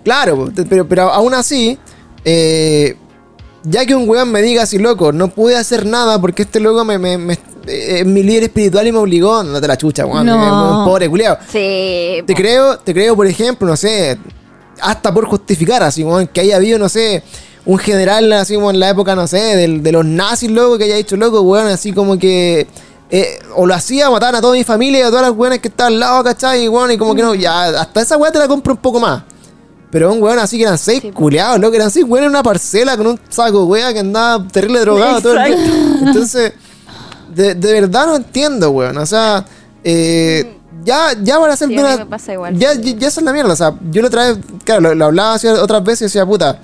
Claro, 0.04 0.52
pero, 0.70 0.88
pero 0.88 1.12
aún 1.12 1.34
así, 1.34 1.78
eh, 2.26 2.96
ya 3.64 3.86
que 3.86 3.96
un 3.96 4.08
weón 4.10 4.32
me 4.32 4.42
diga 4.42 4.64
así, 4.64 4.78
loco, 4.78 5.12
no 5.12 5.28
pude 5.30 5.56
hacer 5.56 5.86
nada 5.86 6.20
porque 6.20 6.44
este 6.44 6.60
loco 6.60 6.84
me, 6.86 6.98
me- 6.98 7.18
me- 7.18 7.34
eh, 7.68 8.00
es 8.00 8.06
mi 8.06 8.24
líder 8.24 8.44
espiritual 8.44 8.88
y 8.88 8.92
me 8.92 8.98
obligó, 8.98 9.44
no 9.44 9.62
te 9.62 9.68
la 9.68 9.78
chucha, 9.78 10.06
weón, 10.06 10.26
No. 10.26 10.84
eh, 10.84 10.86
pobre 10.86 11.10
culiao. 11.10 11.38
Sí. 11.52 12.24
Te 12.26 12.34
po. 12.34 12.36
creo, 12.36 12.78
te 12.80 12.94
creo, 12.94 13.16
por 13.16 13.28
ejemplo, 13.28 13.68
no 13.68 13.78
sé, 13.78 14.18
hasta 14.82 15.14
por 15.14 15.26
justificar 15.26 15.84
así, 15.84 16.04
weón, 16.04 16.28
que 16.28 16.42
haya 16.42 16.56
habido, 16.56 16.80
no 16.80 16.90
sé, 16.90 17.24
un 17.66 17.78
general 17.78 18.32
así 18.34 18.56
como 18.56 18.72
en 18.72 18.80
la 18.80 18.90
época, 18.90 19.16
no 19.16 19.28
sé, 19.28 19.38
del- 19.56 19.84
de 19.84 19.92
los 19.92 20.04
nazis, 20.06 20.50
loco, 20.50 20.78
que 20.80 20.86
haya 20.86 20.96
dicho, 20.96 21.16
loco, 21.18 21.42
weón, 21.42 21.68
así 21.68 21.92
como 21.94 22.18
que... 22.18 22.68
eh, 23.14 23.40
o 23.56 23.66
lo 23.68 23.74
hacía, 23.76 24.10
mataban 24.10 24.36
a 24.36 24.42
toda 24.42 24.54
mi 24.54 24.64
familia 24.64 25.00
y 25.00 25.02
a 25.04 25.08
todas 25.10 25.24
las 25.24 25.32
weones 25.38 25.60
que 25.60 25.68
estaban 25.68 25.94
al 25.94 26.00
lado, 26.00 26.24
¿cachai? 26.24 26.64
Y, 26.64 26.68
weón, 26.70 26.92
y 26.92 26.98
como 26.98 27.14
que 27.14 27.22
no, 27.22 27.36
ya, 27.36 27.66
hasta 27.82 28.02
esa 28.02 28.16
weá 28.18 28.32
te 28.32 28.40
la 28.40 28.48
compro 28.48 28.74
un 28.74 28.80
poco 28.80 29.00
más. 29.02 29.22
Pero 29.92 30.12
un 30.14 30.22
weón 30.24 30.40
así 30.40 30.58
que 30.58 30.64
eran 30.64 30.78
seis 30.78 31.02
Sí, 31.02 31.12
culeados, 31.12 31.60
loco, 31.60 31.76
eran 31.76 31.92
seis 31.92 32.06
weones 32.08 32.28
en 32.28 32.32
una 32.32 32.44
parcela 32.44 32.96
con 32.98 33.08
un 33.08 33.20
saco, 33.30 33.66
weón, 33.66 33.94
que 33.94 34.00
andaba 34.00 34.48
terrible 34.48 34.80
drogado 34.80 35.22
todo 35.22 35.38
el 35.38 35.56
día. 35.56 35.66
Entonces, 36.08 36.54
de, 37.36 37.56
de 37.56 37.74
verdad 37.74 38.06
no 38.08 38.16
entiendo, 38.16 38.72
weón. 38.72 38.98
O 38.98 39.06
sea, 39.06 39.46
eh, 39.84 40.58
ya, 40.86 41.10
ya 41.22 41.40
para 41.40 41.54
hacer 41.54 41.68
Sí, 41.68 41.76
de 41.76 41.82
a 41.82 41.84
mí 41.84 41.94
una- 41.94 42.06
me 42.06 42.10
pasa 42.10 42.34
igual. 42.34 42.58
Ya, 42.58 42.74
ya, 42.74 42.94
ya 42.96 43.08
esa 43.10 43.20
es 43.20 43.26
la 43.26 43.34
mierda. 43.34 43.54
O 43.54 43.56
sea, 43.56 43.74
yo 43.92 44.02
lo 44.02 44.08
otra 44.08 44.28
vez, 44.32 44.38
claro, 44.64 44.82
lo, 44.82 44.96
lo 44.96 45.06
hablaba 45.06 45.34
así 45.34 45.48
otras 45.48 45.84
veces 45.84 46.02
y 46.02 46.06
decía, 46.06 46.26
puta, 46.26 46.60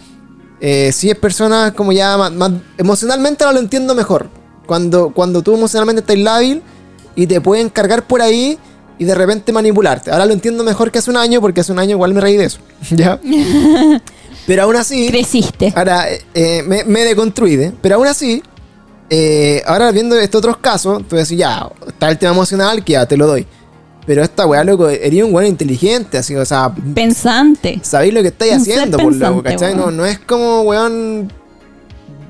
eh, 0.62 0.92
si 0.94 1.10
es 1.10 1.18
persona 1.18 1.74
como 1.76 1.92
ya 1.92 2.18
más, 2.18 2.32
más- 2.32 2.52
emocionalmente 2.78 3.44
ahora 3.44 3.56
lo 3.56 3.60
entiendo 3.60 3.94
mejor. 3.94 4.30
Cuando, 4.66 5.10
cuando 5.14 5.42
tú 5.42 5.54
emocionalmente 5.54 6.00
estás 6.02 6.18
lábil 6.18 6.62
y 7.16 7.28
te 7.28 7.40
pueden 7.42 7.70
cargar 7.70 8.04
por 8.04 8.22
ahí 8.22 8.58
y 8.98 9.06
de 9.06 9.16
repente 9.16 9.52
manipularte. 9.52 10.12
Ahora 10.12 10.26
lo 10.26 10.34
entiendo 10.34 10.64
mejor 10.64 10.92
que 10.92 11.00
hace 11.00 11.10
un 11.10 11.18
año 11.18 11.42
porque 11.42 11.62
hace 11.62 11.72
un 11.72 11.80
año 11.80 11.92
igual 11.92 12.14
me 12.14 12.22
reí 12.22 12.38
de 12.38 12.46
eso. 12.46 12.60
¿Ya? 12.92 13.20
Pero 14.48 14.64
aún 14.64 14.76
así... 14.76 15.08
Creciste. 15.10 15.74
Ahora, 15.76 16.10
eh, 16.10 16.24
eh, 16.34 16.64
me, 16.64 16.84
me 16.86 17.04
deconstruí, 17.04 17.74
pero 17.82 17.96
aún 17.96 18.08
así, 18.08 18.42
eh, 19.10 19.62
ahora 19.66 19.92
viendo 19.92 20.18
estos 20.18 20.40
otros 20.40 20.58
casos, 20.58 21.04
tú 21.08 21.18
decís, 21.18 21.38
ya, 21.38 21.70
está 21.86 22.10
el 22.10 22.18
tema 22.18 22.32
emocional, 22.32 22.84
que 22.84 22.94
ya 22.94 23.06
te 23.06 23.18
lo 23.18 23.28
doy. 23.28 23.46
Pero 24.06 24.24
esta 24.24 24.46
weá, 24.46 24.64
loco, 24.64 24.88
eres 24.88 25.22
un 25.24 25.34
weón 25.34 25.48
inteligente, 25.50 26.18
así, 26.18 26.34
o 26.34 26.46
sea, 26.46 26.74
Pensante. 26.96 27.80
sabéis 27.84 28.14
lo 28.14 28.22
que 28.22 28.30
estáis 28.30 28.54
Un 28.54 28.62
haciendo, 28.62 28.98
por 28.98 29.14
loco, 29.14 29.44
¿cachai? 29.44 29.76
No, 29.76 29.92
no 29.92 30.06
es 30.06 30.20
como, 30.20 30.62
weón. 30.62 31.32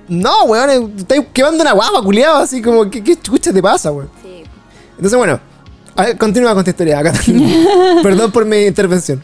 No, 0.07 0.45
weón, 0.45 0.69
eh, 0.71 0.89
estáis 0.97 1.21
quemando 1.31 1.61
una 1.61 1.73
guapa, 1.73 2.01
culiado, 2.01 2.37
así 2.37 2.63
como, 2.63 2.89
¿qué, 2.89 3.03
qué 3.03 3.15
chucha 3.15 3.53
te 3.53 3.61
pasa, 3.61 3.91
weón? 3.91 4.09
Sí. 4.23 4.43
Entonces, 4.95 5.17
bueno, 5.17 5.39
a 5.97 6.03
ver, 6.05 6.17
continúa 6.17 6.51
con 6.51 6.59
esta 6.59 6.69
historia, 6.69 7.01
Catalina. 7.01 7.49
Perdón 8.03 8.31
por 8.31 8.45
mi 8.45 8.65
intervención. 8.65 9.21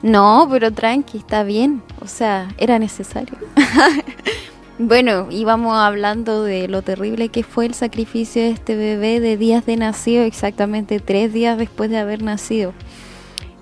No, 0.00 0.46
pero 0.50 0.70
tranqui, 0.72 1.18
está 1.18 1.42
bien. 1.42 1.82
O 2.00 2.06
sea, 2.06 2.54
era 2.56 2.78
necesario. 2.78 3.36
bueno, 4.78 5.26
íbamos 5.30 5.76
hablando 5.76 6.44
de 6.44 6.68
lo 6.68 6.82
terrible 6.82 7.30
que 7.30 7.42
fue 7.42 7.66
el 7.66 7.74
sacrificio 7.74 8.42
de 8.42 8.50
este 8.50 8.76
bebé 8.76 9.18
de 9.18 9.36
días 9.36 9.66
de 9.66 9.76
nacido, 9.76 10.22
exactamente 10.22 11.00
tres 11.00 11.32
días 11.32 11.58
después 11.58 11.90
de 11.90 11.98
haber 11.98 12.22
nacido. 12.22 12.74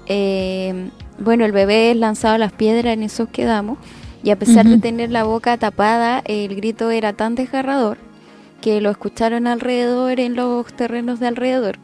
Eh, 0.06 0.90
bueno, 1.18 1.46
el 1.46 1.52
bebé 1.52 1.92
es 1.92 1.96
lanzado 1.96 2.34
a 2.34 2.38
las 2.38 2.52
piedras, 2.52 2.92
en 2.92 3.02
eso 3.02 3.28
quedamos. 3.32 3.78
Y 4.22 4.30
a 4.30 4.38
pesar 4.38 4.66
de 4.66 4.78
tener 4.78 5.10
la 5.10 5.24
boca 5.24 5.56
tapada, 5.56 6.22
el 6.26 6.54
grito 6.54 6.90
era 6.90 7.14
tan 7.14 7.34
desgarrador 7.34 7.96
que 8.60 8.80
lo 8.80 8.90
escucharon 8.90 9.46
alrededor 9.46 10.20
en 10.20 10.36
los 10.36 10.72
terrenos 10.74 11.18
de 11.18 11.28
alrededor. 11.28 11.78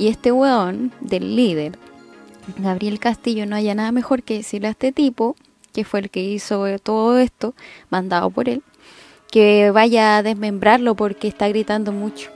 Y 0.00 0.08
este 0.08 0.32
weón 0.32 0.92
del 1.02 1.36
líder, 1.36 1.72
Gabriel 2.56 2.98
Castillo, 2.98 3.44
no 3.44 3.54
haya 3.54 3.74
nada 3.74 3.92
mejor 3.92 4.22
que 4.22 4.38
decirle 4.38 4.68
a 4.68 4.70
este 4.70 4.92
tipo, 4.92 5.36
que 5.74 5.84
fue 5.84 6.00
el 6.00 6.08
que 6.08 6.22
hizo 6.22 6.64
todo 6.78 7.18
esto, 7.18 7.52
mandado 7.90 8.30
por 8.30 8.48
él, 8.48 8.62
que 9.30 9.70
vaya 9.70 10.16
a 10.16 10.22
desmembrarlo 10.22 10.94
porque 10.94 11.28
está 11.28 11.48
gritando 11.48 11.92
mucho. 11.92 12.30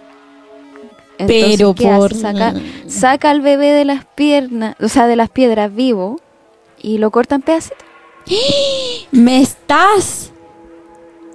Entonces, 1.16 1.56
Pero 1.56 1.74
¿qué 1.74 1.88
hace? 1.88 1.98
por- 1.98 2.14
saca, 2.14 2.54
saca 2.86 3.30
al 3.30 3.40
bebé 3.40 3.68
de 3.68 3.86
las 3.86 4.04
piernas, 4.04 4.76
o 4.78 4.88
sea, 4.88 5.06
de 5.06 5.16
las 5.16 5.30
piedras 5.30 5.74
vivo 5.74 6.20
y 6.82 6.98
lo 6.98 7.10
corta 7.10 7.36
en 7.36 7.40
pedacitos, 7.40 7.78
¿Me 9.10 9.40
estás? 9.40 10.32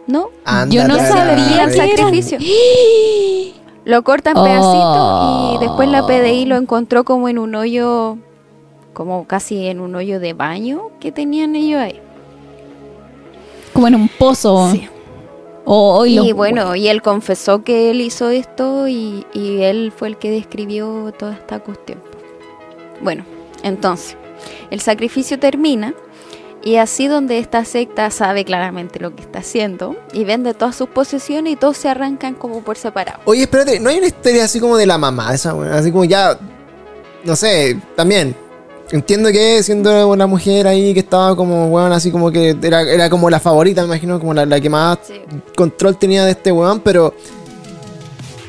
¿no? 0.06 0.30
Yo 0.70 0.88
no 0.88 0.96
sabía 0.98 1.64
el 1.64 1.74
sacrificio. 1.74 2.38
Lo 3.86 4.04
corta 4.04 4.32
en 4.32 4.36
pedacitos 4.44 5.56
y 5.56 5.58
después 5.60 5.90
la 5.90 6.06
PDI 6.06 6.46
lo 6.46 6.58
encontró 6.58 7.04
como 7.04 7.28
en 7.30 7.40
un 7.40 7.56
hoyo, 7.56 8.18
como 8.94 9.26
casi 9.26 9.68
en 9.68 9.80
un 9.80 9.96
hoyo 9.96 10.20
de 10.20 10.34
baño 10.34 10.90
que 11.00 11.12
tenían 11.12 11.56
ellos 11.56 11.80
ahí. 11.82 12.00
Como 13.74 13.88
en 13.88 13.96
un 13.96 14.08
pozo. 14.10 14.70
Sí. 14.72 14.88
O- 15.66 16.00
o 16.00 16.06
Y 16.06 16.16
los- 16.16 16.34
bueno, 16.34 16.76
y 16.76 16.88
él 16.88 17.02
confesó 17.02 17.64
que 17.64 17.92
él 17.92 18.02
hizo 18.02 18.30
esto 18.30 18.88
y, 18.88 19.26
y 19.34 19.62
él 19.62 19.94
fue 19.96 20.08
el 20.10 20.18
que 20.18 20.32
describió 20.32 21.12
toda 21.18 21.34
esta 21.34 21.60
cuestión. 21.60 22.00
Bueno, 23.02 23.24
entonces, 23.64 24.18
el 24.72 24.82
sacrificio 24.82 25.40
termina 25.40 25.94
y 26.64 26.76
así 26.76 27.08
donde 27.08 27.40
esta 27.40 27.64
secta 27.66 28.12
sabe 28.12 28.44
claramente 28.46 29.00
lo 29.00 29.16
que 29.16 29.22
está 29.22 29.40
haciendo 29.40 29.96
y 30.14 30.24
vende 30.26 30.54
todas 30.54 30.76
sus 30.76 30.90
posesiones 30.90 31.54
y 31.54 31.56
todos 31.56 31.78
se 31.78 31.88
arrancan 31.90 32.36
como 32.36 32.62
por 32.62 32.78
separado. 32.78 33.20
Oye, 33.26 33.44
espérate, 33.44 33.80
¿no 33.80 33.90
hay 33.90 33.98
una 33.98 34.08
historia 34.08 34.44
así 34.46 34.60
como 34.60 34.76
de 34.78 34.86
la 34.86 34.98
mamá 34.98 35.34
esa? 35.34 35.54
Así 35.74 35.92
como 35.92 36.04
ya, 36.06 36.38
no 37.24 37.36
sé, 37.36 37.80
también. 37.96 38.36
Entiendo 38.92 39.32
que 39.32 39.62
siendo 39.62 40.08
una 40.10 40.26
mujer 40.26 40.66
ahí 40.68 40.94
que 40.96 41.02
estaba 41.02 41.36
como, 41.36 41.68
weón, 41.68 41.92
así 41.94 42.10
como 42.12 42.32
que 42.32 42.58
era, 42.62 42.82
era 42.82 43.10
como 43.10 43.30
la 43.30 43.40
favorita, 43.40 43.82
me 43.82 43.88
imagino, 43.88 44.20
como 44.20 44.34
la, 44.34 44.46
la 44.48 44.60
que 44.60 44.70
más 44.70 44.98
Sí. 45.04 45.22
control 45.56 45.96
tenía 45.98 46.26
de 46.26 46.32
este 46.32 46.52
weón, 46.52 46.80
pero 46.80 47.14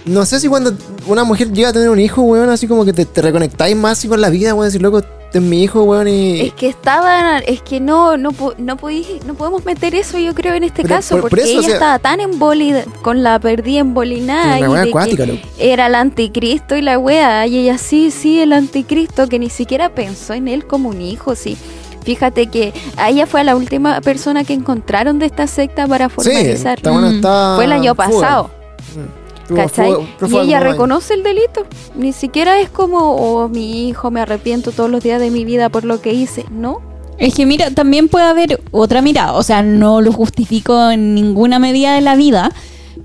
no 0.07 0.25
sé 0.25 0.41
si 0.41 0.49
cuando 0.49 0.73
una 1.07 1.25
mujer 1.25 1.53
llega 1.53 1.69
a 1.69 1.73
tener 1.75 1.91
un 1.91 2.01
hijo, 2.01 2.23
weón, 2.23 2.49
así 2.49 2.67
como 2.67 2.87
que 2.87 2.93
te, 2.95 3.05
te 3.05 3.21
reconectáis 3.23 3.77
más 3.77 3.99
así 3.99 4.09
con 4.09 4.21
la 4.21 4.31
vida, 4.31 4.55
weón, 4.55 4.67
decir, 4.67 4.81
loco, 4.81 5.03
este 5.31 5.39
es 5.39 5.45
mi 5.45 5.63
hijo, 5.63 5.85
weón, 5.85 6.09
y... 6.09 6.41
Es 6.41 6.55
que 6.55 6.67
estaba, 6.69 7.39
es 7.39 7.63
que 7.63 7.79
no, 7.79 8.17
no, 8.17 8.31
no, 8.59 8.77
podí- 8.77 9.21
no 9.27 9.35
podemos 9.35 9.65
meter 9.65 9.95
eso, 9.95 10.19
yo 10.19 10.35
creo, 10.35 10.55
en 10.55 10.65
este 10.65 10.83
Pero 10.83 10.97
caso, 10.97 11.15
por- 11.15 11.21
por 11.23 11.31
porque 11.31 11.45
eso, 11.45 11.53
ella 11.53 11.61
o 11.61 11.63
sea- 11.63 11.75
estaba 11.75 11.99
tan 12.01 12.19
embolida, 12.19 12.83
con 13.03 13.23
la 13.23 13.39
perdida 13.39 13.79
embolinada 13.79 14.59
y 14.59 14.63
de 14.63 14.89
acuática, 14.89 15.25
que 15.27 15.33
loco. 15.35 15.49
era 15.59 15.87
el 15.87 15.95
anticristo 15.95 16.75
y 16.77 16.83
la 16.83 16.99
wea, 16.99 17.47
y 17.47 17.59
ella 17.59 17.79
sí, 17.79 18.11
sí, 18.11 18.41
el 18.41 18.53
anticristo, 18.53 19.29
que 19.29 19.39
ni 19.39 19.51
siquiera 19.51 19.91
pensó 19.95 20.33
en 20.35 20.49
él 20.49 20.67
como 20.67 20.89
un 20.89 21.01
hijo, 21.01 21.37
sí. 21.37 21.57
Fíjate 22.03 22.49
que 22.49 22.73
ella 23.07 23.27
fue 23.27 23.45
la 23.45 23.55
última 23.55 24.01
persona 24.01 24.43
que 24.43 24.55
encontraron 24.55 25.19
de 25.21 25.27
esta 25.27 25.47
secta 25.47 25.87
para 25.87 26.09
Sí, 26.09 26.15
formalizar. 26.17 26.81
bueno, 26.83 27.11
Mm. 27.13 27.55
fue 27.57 27.65
el 27.67 27.73
año 27.73 27.95
pasado. 27.95 28.51
Mm. 28.97 29.20
¿Cachai? 29.55 29.93
y 30.29 30.37
ella 30.37 30.61
reconoce 30.61 31.15
el 31.15 31.23
delito. 31.23 31.67
Ni 31.95 32.13
siquiera 32.13 32.61
es 32.61 32.71
como, 32.71 33.17
oh, 33.17 33.49
mi 33.49 33.89
hijo, 33.89 34.11
me 34.11 34.21
arrepiento 34.21 34.73
todos 34.73 34.91
los 34.91 35.03
días 35.03 35.21
de 35.21 35.31
mi 35.31 35.45
vida 35.45 35.69
por 35.69 35.85
lo 35.85 36.01
que 36.01 36.13
hice. 36.13 36.45
No, 36.51 36.81
Es 37.19 37.35
que 37.35 37.47
mira, 37.47 37.71
también 37.71 38.09
puede 38.09 38.27
haber 38.27 38.61
otra 38.71 39.03
mirada. 39.03 39.33
O 39.35 39.43
sea, 39.43 39.63
no 39.63 40.01
lo 40.01 40.13
justifico 40.13 40.91
en 40.91 41.15
ninguna 41.15 41.59
medida 41.59 41.95
de 41.95 42.01
la 42.01 42.17
vida. 42.17 42.51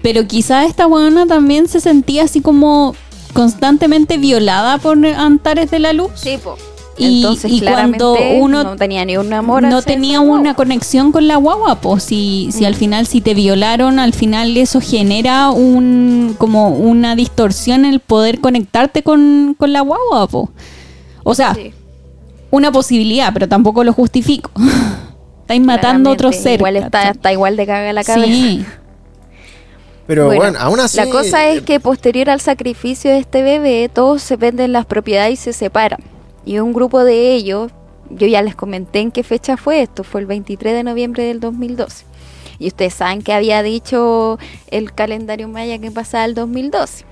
Pero 0.02 0.28
quizá 0.28 0.66
esta 0.66 0.86
buena 0.86 1.26
también 1.26 1.68
se 1.68 1.80
sentía 1.80 2.24
así 2.24 2.42
como 2.42 2.96
constantemente 3.34 4.18
violada 4.18 4.78
por 4.78 5.04
Antares 5.06 5.72
de 5.72 5.80
la 5.80 5.94
Luz. 5.94 6.12
Sí, 6.16 6.38
po. 6.42 6.58
Y- 6.98 7.18
Entonces, 7.18 7.52
y 7.52 7.60
cuando 7.62 8.16
uno 8.40 8.64
no 8.64 8.76
tenía 8.78 9.04
ni 9.04 9.18
un 9.18 9.34
amor. 9.34 9.64
no 9.64 9.82
tenía 9.82 10.22
una 10.22 10.54
conexión 10.54 11.12
con 11.12 11.28
la 11.28 11.36
guagua, 11.36 11.76
pues 11.82 12.04
si, 12.04 12.50
si 12.52 12.64
al 12.64 12.74
Mm. 12.74 12.78
final 12.78 13.08
si 13.08 13.20
te 13.22 13.34
violaron, 13.34 14.00
al 14.00 14.14
final 14.14 14.56
eso 14.56 14.80
genera 14.80 15.50
un 15.50 16.36
como 16.38 16.70
una 16.70 17.16
distorsión 17.16 17.84
en 17.86 17.94
el 17.94 18.00
poder 18.00 18.40
conectarte 18.40 19.04
con, 19.04 19.56
con 19.60 19.74
la 19.74 19.82
guagua, 19.82 20.28
po. 20.28 20.52
O 21.24 21.36
sea, 21.36 21.54
Sí, 21.54 21.74
una 22.52 22.72
posibilidad, 22.72 23.34
pero 23.34 23.50
tampoco 23.50 23.84
lo 23.84 23.92
justifico. 23.92 24.52
Estáis 25.42 25.62
matando 25.62 26.10
a 26.10 26.14
otro 26.14 26.32
ser. 26.32 26.60
Igual 26.60 26.78
está, 26.78 27.10
está 27.12 27.32
igual 27.34 27.58
de 27.58 27.66
caga 27.66 27.92
la 27.94 28.04
cabeza. 28.04 28.26
Sí. 28.28 28.66
Pero 30.08 30.26
Bueno, 30.28 30.40
bueno, 30.42 30.60
aún 30.62 30.80
así... 30.80 30.98
La 30.98 31.08
cosa 31.10 31.48
es 31.50 31.64
que 31.64 31.80
posterior 31.80 32.30
al 32.30 32.40
sacrificio 32.40 33.10
de 33.10 33.18
este 33.18 33.42
bebé, 33.42 33.90
todos 33.92 34.22
se 34.22 34.36
venden 34.36 34.72
las 34.72 34.86
propiedades 34.86 35.34
y 35.34 35.36
se 35.38 35.52
separan. 35.54 36.00
Y 36.46 36.60
un 36.60 36.74
grupo 36.74 37.04
de 37.04 37.34
ellos, 37.34 37.72
yo 38.10 38.28
ya 38.28 38.42
les 38.42 38.56
comenté 38.56 39.00
en 39.00 39.12
qué 39.12 39.24
fecha 39.24 39.58
fue 39.58 39.82
esto, 39.82 40.04
fue 40.04 40.22
el 40.22 40.28
23 40.28 40.74
de 40.74 40.84
noviembre 40.84 41.24
del 41.24 41.40
2012. 41.40 42.06
Y 42.60 42.68
ustedes 42.68 42.94
saben 42.94 43.22
que 43.22 43.34
había 43.34 43.64
dicho 43.64 44.38
el 44.72 44.94
calendario 44.94 45.48
maya 45.50 45.78
que 45.80 45.92
pasaba 45.92 46.26
el 46.26 46.36
2012. 46.36 47.04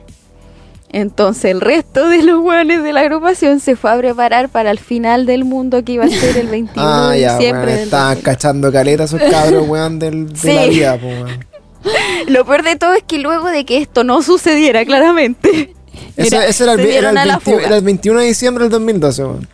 Entonces 0.92 1.46
el 1.46 1.60
resto 1.60 2.08
de 2.08 2.22
los 2.22 2.40
hueones 2.44 2.84
de 2.84 2.94
la 2.94 3.02
agrupación 3.02 3.60
se 3.60 3.76
fue 3.76 3.92
a 3.92 3.98
preparar 3.98 4.50
para 4.50 4.70
el 4.70 4.78
final 4.78 5.26
del 5.26 5.44
mundo 5.44 5.84
que 5.84 5.94
iba 5.94 6.06
a 6.06 6.10
ser 6.10 6.38
el 6.38 6.48
21 6.50 6.88
Ah, 6.88 7.12
de 7.12 7.22
ya, 7.22 7.38
diciembre 7.38 7.72
del 7.74 7.84
estaban 7.86 8.10
2012. 8.18 8.24
cachando 8.24 8.72
caleta 8.72 9.04
esos 9.06 9.20
cabros, 9.22 9.68
weón, 9.68 9.98
del, 9.98 10.30
de 10.32 10.38
Sí. 10.40 10.54
la 10.54 10.66
vida, 10.68 10.98
po. 11.00 11.08
Lo 12.28 12.46
peor 12.46 12.64
de 12.64 12.76
todo 12.76 12.94
es 12.94 13.04
que 13.04 13.18
luego 13.18 13.50
de 13.50 13.66
que 13.66 13.78
esto 13.80 14.04
no 14.04 14.22
sucediera 14.22 14.86
claramente, 14.86 15.74
Eso, 16.18 16.36
Era- 16.36 16.46
eso 16.48 16.64
era, 16.64 16.74
el, 16.74 16.80
era 16.82 16.90
dieron 16.90 17.12
el 17.12 17.18
a 17.18 17.26
la 17.26 17.34
20 17.38 17.52
fuga. 17.52 17.66
era 17.68 17.76
el 17.78 17.84
21 17.84 18.20
de 18.20 18.26
diciembre 18.28 18.64
del 18.66 18.72
2012, 18.72 19.24
weón. 19.24 19.48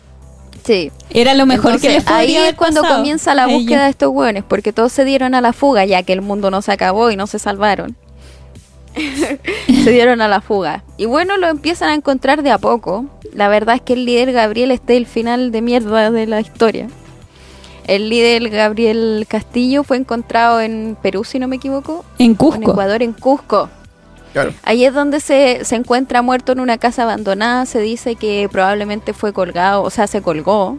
sí, 0.64 0.92
Era 1.10 1.34
lo 1.34 1.46
mejor 1.46 1.80
que 1.80 1.88
les 1.88 2.04
podría 2.04 2.18
ahí 2.18 2.36
haber 2.36 2.50
es 2.50 2.54
cuando 2.56 2.82
pasado 2.82 2.98
comienza 2.98 3.34
la 3.34 3.46
búsqueda 3.46 3.84
de 3.84 3.90
estos 3.90 4.10
hueones, 4.12 4.44
porque 4.46 4.72
todos 4.72 4.92
se 4.92 5.04
dieron 5.04 5.34
a 5.34 5.40
la 5.40 5.52
fuga, 5.52 5.84
ya 5.84 6.02
que 6.02 6.12
el 6.12 6.22
mundo 6.22 6.50
no 6.50 6.62
se 6.62 6.72
acabó 6.72 7.10
y 7.10 7.16
no 7.16 7.26
se 7.26 7.38
salvaron. 7.38 7.96
se 8.96 9.90
dieron 9.90 10.20
a 10.20 10.28
la 10.28 10.40
fuga. 10.40 10.82
Y 10.96 11.06
bueno, 11.06 11.36
lo 11.36 11.48
empiezan 11.48 11.90
a 11.90 11.94
encontrar 11.94 12.42
de 12.42 12.50
a 12.50 12.58
poco. 12.58 13.06
La 13.34 13.48
verdad 13.48 13.76
es 13.76 13.80
que 13.82 13.92
el 13.92 14.04
líder 14.04 14.32
Gabriel 14.32 14.70
está 14.72 14.92
el 14.94 15.06
final 15.06 15.52
de 15.52 15.62
mierda 15.62 16.10
de 16.10 16.26
la 16.26 16.40
historia. 16.40 16.88
El 17.86 18.08
líder 18.08 18.48
Gabriel 18.50 19.24
Castillo 19.28 19.82
fue 19.84 19.96
encontrado 19.96 20.60
en 20.60 20.96
Perú, 21.00 21.24
si 21.24 21.38
no 21.38 21.48
me 21.48 21.56
equivoco. 21.56 22.04
En 22.18 22.26
En 22.26 22.34
Cusco. 22.34 22.70
Ecuador, 22.72 23.02
en 23.02 23.12
Cusco. 23.12 23.68
Claro. 24.32 24.52
Ahí 24.62 24.84
es 24.84 24.94
donde 24.94 25.18
se, 25.20 25.64
se 25.64 25.74
encuentra 25.76 26.22
muerto 26.22 26.52
en 26.52 26.60
una 26.60 26.78
casa 26.78 27.02
abandonada. 27.02 27.66
Se 27.66 27.80
dice 27.80 28.14
que 28.16 28.48
probablemente 28.50 29.12
fue 29.12 29.32
colgado, 29.32 29.82
o 29.82 29.90
sea, 29.90 30.06
se 30.06 30.22
colgó. 30.22 30.76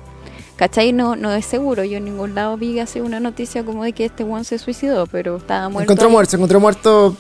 ¿Cachai? 0.56 0.94
No, 0.94 1.16
no 1.16 1.34
es 1.34 1.46
seguro. 1.46 1.84
Yo 1.84 1.98
en 1.98 2.06
ningún 2.06 2.36
lado 2.36 2.56
vi 2.56 2.80
hace 2.80 3.02
una 3.02 3.20
noticia 3.20 3.64
como 3.66 3.84
de 3.84 3.94
que 3.94 4.06
este 4.06 4.24
one 4.24 4.44
se 4.44 4.58
suicidó, 4.60 5.08
pero 5.08 5.38
estaba 5.38 5.66
Se 5.68 5.72
muerto. 5.74 5.92
encontró 5.92 6.08
ahí. 6.08 6.12
muerto, 6.14 6.30
se 6.32 6.38
encontró 6.38 6.60
muerto 6.60 7.16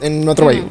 en 0.00 0.28
otro 0.28 0.46
Mm. 0.46 0.48
país. 0.48 0.64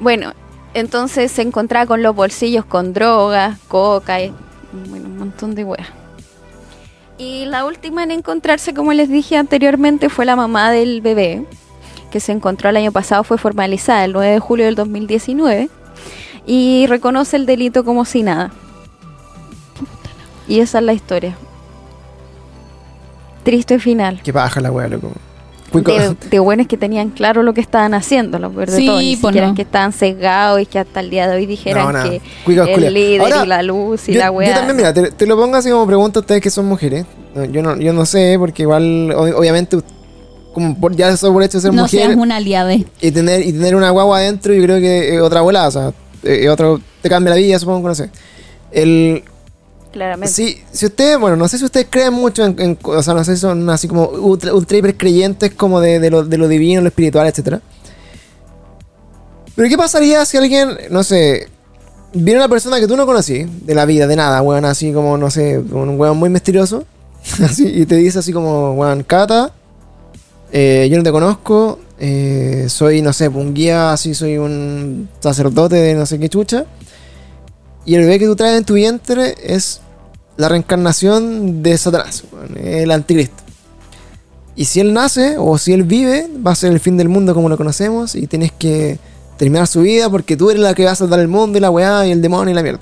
Bueno, 0.00 0.32
entonces 0.72 1.32
se 1.32 1.42
encontraba 1.42 1.86
con 1.86 2.02
los 2.02 2.14
bolsillos 2.14 2.64
con 2.64 2.92
drogas, 2.92 3.58
coca, 3.68 4.22
y, 4.22 4.32
bueno, 4.88 5.06
un 5.06 5.18
montón 5.18 5.54
de 5.54 5.64
weas. 5.64 5.88
Y 7.18 7.46
la 7.46 7.64
última 7.64 8.02
en 8.02 8.10
encontrarse, 8.10 8.74
como 8.74 8.92
les 8.92 9.08
dije 9.08 9.36
anteriormente, 9.36 10.08
fue 10.08 10.24
la 10.24 10.34
mamá 10.36 10.70
del 10.72 11.00
bebé, 11.00 11.44
que 12.14 12.20
se 12.20 12.30
encontró 12.30 12.70
el 12.70 12.76
año 12.76 12.92
pasado, 12.92 13.24
fue 13.24 13.38
formalizada 13.38 14.04
el 14.04 14.12
9 14.12 14.34
de 14.34 14.38
julio 14.38 14.66
del 14.66 14.76
2019 14.76 15.68
y 16.46 16.86
reconoce 16.86 17.34
el 17.36 17.44
delito 17.44 17.84
como 17.84 18.04
si 18.04 18.22
nada. 18.22 18.52
Y 20.46 20.60
esa 20.60 20.78
es 20.78 20.84
la 20.84 20.92
historia. 20.92 21.36
Triste 23.42 23.80
final. 23.80 24.20
Qué 24.22 24.32
paja 24.32 24.60
la 24.60 24.70
weá, 24.70 24.86
loco. 24.86 25.10
De, 25.72 26.14
de 26.30 26.38
buenos 26.38 26.68
que 26.68 26.76
tenían 26.76 27.10
claro 27.10 27.42
lo 27.42 27.52
que 27.52 27.60
estaban 27.60 27.94
haciendo, 27.94 28.38
lo 28.38 28.48
peor 28.52 28.70
de 28.70 28.76
Sí, 28.76 28.86
todo. 28.86 29.00
Ni 29.00 29.16
pues 29.16 29.32
siquiera 29.32 29.48
no. 29.48 29.54
que 29.56 29.62
estaban 29.62 29.92
sesgados 29.92 30.60
y 30.60 30.66
que 30.66 30.78
hasta 30.78 31.00
el 31.00 31.10
día 31.10 31.26
de 31.28 31.34
hoy 31.34 31.46
dijeran 31.46 31.92
No, 31.92 32.02
que 32.10 32.22
Cuicos 32.44 32.68
el 32.68 32.94
líder 32.94 33.20
Ahora, 33.22 33.44
y 33.44 33.48
la 33.48 33.62
luz 33.64 34.08
y 34.08 34.12
yo, 34.12 34.20
la 34.20 34.26
yo 34.26 34.32
weá. 34.34 34.54
también, 34.54 34.76
mira, 34.76 34.94
te, 34.94 35.10
te 35.10 35.26
lo 35.26 35.36
pongo 35.36 35.56
así 35.56 35.70
como 35.70 35.84
pregunta 35.84 36.20
a 36.20 36.22
ustedes 36.22 36.40
que 36.40 36.50
son 36.50 36.66
mujeres. 36.66 37.06
No, 37.34 37.44
Yo 37.46 37.60
no, 37.60 37.76
yo 37.76 37.92
no 37.92 38.06
sé, 38.06 38.36
porque 38.38 38.62
igual, 38.62 39.10
ob- 39.16 39.34
obviamente, 39.34 39.78
como 40.54 40.78
por, 40.80 40.96
ya 40.96 41.10
eso 41.10 41.30
por 41.32 41.42
hecho 41.42 41.58
de 41.58 41.62
ser 41.62 41.74
No 41.74 41.82
mujer 41.82 42.06
seas 42.06 42.16
una 42.16 42.36
aliada. 42.36 42.72
y 42.74 43.10
tener 43.10 43.42
y 43.46 43.52
tener 43.52 43.74
una 43.76 43.90
guagua 43.90 44.18
adentro, 44.18 44.54
yo 44.54 44.62
creo 44.62 44.80
que 44.80 45.14
es 45.16 45.20
otra 45.20 45.42
volada, 45.42 45.68
o 45.68 45.70
sea, 45.70 45.92
es 46.22 46.48
otro, 46.48 46.80
te 47.02 47.08
cambia 47.10 47.30
la 47.30 47.36
vida, 47.36 47.58
supongo, 47.58 47.88
no 47.88 47.94
sé. 47.94 48.08
El, 48.72 49.22
claramente. 49.92 50.32
Si, 50.32 50.58
si 50.72 50.86
ustedes, 50.86 51.18
bueno, 51.18 51.36
no 51.36 51.46
sé 51.48 51.58
si 51.58 51.64
ustedes 51.64 51.86
creen 51.90 52.14
mucho 52.14 52.44
en, 52.44 52.58
en- 52.60 52.78
o 52.82 53.02
sea, 53.02 53.12
no 53.14 53.22
sé 53.24 53.34
si 53.34 53.40
son 53.42 53.68
así 53.68 53.86
como 53.88 54.06
ultra, 54.08 54.54
ultra 54.54 54.78
hiper 54.78 54.96
creyentes 54.96 55.52
como 55.54 55.80
de, 55.80 56.00
de 56.00 56.10
lo, 56.10 56.24
de 56.24 56.38
lo 56.38 56.48
divino, 56.48 56.80
lo 56.80 56.88
espiritual, 56.88 57.26
etcétera. 57.26 57.60
Pero 59.54 59.68
¿qué 59.68 59.76
pasaría 59.76 60.24
si 60.24 60.36
alguien, 60.36 60.70
no 60.90 61.04
sé, 61.04 61.48
viene 62.12 62.40
una 62.40 62.48
persona 62.48 62.80
que 62.80 62.88
tú 62.88 62.96
no 62.96 63.06
conocí, 63.06 63.44
de 63.62 63.74
la 63.74 63.84
vida, 63.84 64.06
de 64.06 64.16
nada, 64.16 64.42
weón, 64.42 64.64
así 64.64 64.92
como, 64.92 65.16
no 65.16 65.30
sé, 65.30 65.58
un 65.58 65.98
weón 66.00 66.16
muy 66.16 66.28
misterioso, 66.30 66.84
así, 67.44 67.66
y 67.68 67.86
te 67.86 67.94
dice 67.96 68.18
así 68.18 68.32
como, 68.32 68.72
weón, 68.74 69.04
Cata, 69.04 69.52
eh, 70.56 70.88
yo 70.88 70.96
no 70.96 71.02
te 71.02 71.10
conozco, 71.10 71.80
eh, 71.98 72.66
soy, 72.68 73.02
no 73.02 73.12
sé, 73.12 73.26
un 73.26 73.54
guía, 73.54 73.92
así, 73.92 74.14
soy 74.14 74.38
un 74.38 75.08
sacerdote 75.18 75.74
de 75.74 75.94
no 75.94 76.06
sé 76.06 76.20
qué 76.20 76.28
chucha, 76.28 76.64
y 77.84 77.96
el 77.96 78.02
bebé 78.02 78.20
que 78.20 78.26
tú 78.26 78.36
traes 78.36 78.58
en 78.58 78.64
tu 78.64 78.74
vientre 78.74 79.34
es 79.42 79.80
la 80.36 80.48
reencarnación 80.48 81.64
de 81.64 81.76
Satanás, 81.76 82.22
el 82.56 82.88
anticristo. 82.92 83.42
Y 84.54 84.66
si 84.66 84.78
él 84.78 84.92
nace 84.92 85.38
o 85.38 85.58
si 85.58 85.72
él 85.72 85.82
vive, 85.82 86.30
va 86.46 86.52
a 86.52 86.54
ser 86.54 86.70
el 86.70 86.78
fin 86.78 86.96
del 86.96 87.08
mundo 87.08 87.34
como 87.34 87.48
lo 87.48 87.56
conocemos 87.56 88.14
y 88.14 88.28
tienes 88.28 88.52
que 88.52 89.00
terminar 89.36 89.66
su 89.66 89.80
vida 89.80 90.08
porque 90.08 90.36
tú 90.36 90.50
eres 90.50 90.62
la 90.62 90.72
que 90.72 90.84
va 90.84 90.92
a 90.92 90.94
salvar 90.94 91.18
el 91.18 91.26
mundo 91.26 91.58
y 91.58 91.60
la 91.60 91.70
weá 91.72 92.06
y 92.06 92.12
el 92.12 92.22
demonio 92.22 92.52
y 92.52 92.54
la 92.54 92.62
mierda. 92.62 92.78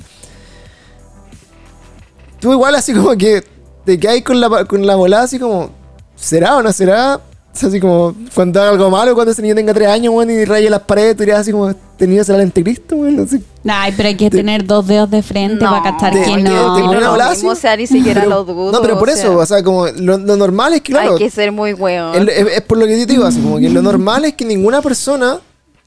Tú 2.39 2.53
igual 2.53 2.75
así 2.75 2.93
como 2.93 3.17
que 3.17 3.43
te 3.87 3.99
quedas 3.99 4.21
con 4.21 4.39
la, 4.43 4.67
con 4.67 4.87
la 4.87 4.95
volada 4.95 5.23
así 5.23 5.39
como, 5.39 5.71
¿será 6.17 6.59
o 6.59 6.63
no 6.63 6.71
será? 6.71 7.19
O 7.55 7.55
sea, 7.55 7.69
así 7.69 7.81
como, 7.81 8.15
cuando 8.35 8.61
haga 8.63 8.71
algo 8.71 8.89
malo, 8.89 9.15
cuando 9.15 9.31
ese 9.33 9.43
niño 9.43 9.55
tenga 9.55 9.75
tres 9.75 9.87
años, 9.89 10.15
weón, 10.15 10.31
y 10.31 10.43
raye 10.47 10.71
las 10.71 10.81
paredes, 10.81 11.17
tú 11.19 11.23
irías 11.25 11.41
así 11.41 11.53
como, 11.53 11.75
tenido 11.99 12.25
será 12.25 12.39
el 12.39 12.45
anticristo, 12.45 12.97
weón, 12.97 13.17
no 13.17 13.27
sé. 13.27 13.43
Ay, 13.69 13.93
pero 13.95 14.09
hay 14.09 14.17
que 14.17 14.31
tener 14.31 14.65
dos 14.65 14.87
dedos 14.87 15.11
de 15.11 15.23
frente 15.23 15.63
para 15.63 15.83
cachar 15.83 16.15
de- 16.15 16.23
que 16.23 16.37
no. 16.39 16.77
de- 16.77 17.01
no, 17.01 17.11
bola 17.11 17.29
mismo, 17.31 17.51
o 17.51 17.55
sea, 17.55 17.77
ni 17.77 17.87
siquiera 17.87 18.23
Pero- 18.23 18.31
lo 18.37 18.45
dudo. 18.45 18.73
No, 18.73 18.81
pero 18.81 18.99
por 18.99 19.11
o 19.11 19.13
eso, 19.13 19.21
sea, 19.29 19.37
o 19.37 19.47
sea, 19.47 19.63
como 19.63 19.87
lo, 19.87 20.17
lo 20.17 20.37
normal 20.37 20.73
es 20.73 20.81
que, 20.81 20.93
claro, 20.93 21.13
Hay 21.13 21.19
que 21.19 21.29
ser 21.29 21.53
muy 21.53 21.75
weón. 21.75 22.15
el- 22.15 22.29
es, 22.31 22.47
es 22.57 22.63
por 22.63 22.79
lo 22.79 22.87
que 22.87 22.99
yo 22.99 23.07
te 23.07 23.13
digo, 23.13 23.27
así 23.27 23.39
como 23.41 23.59
que 23.59 23.69
lo 23.69 23.83
normal 23.83 24.25
es 24.25 24.33
que 24.33 24.47
ninguna 24.47 24.81
persona, 24.81 25.39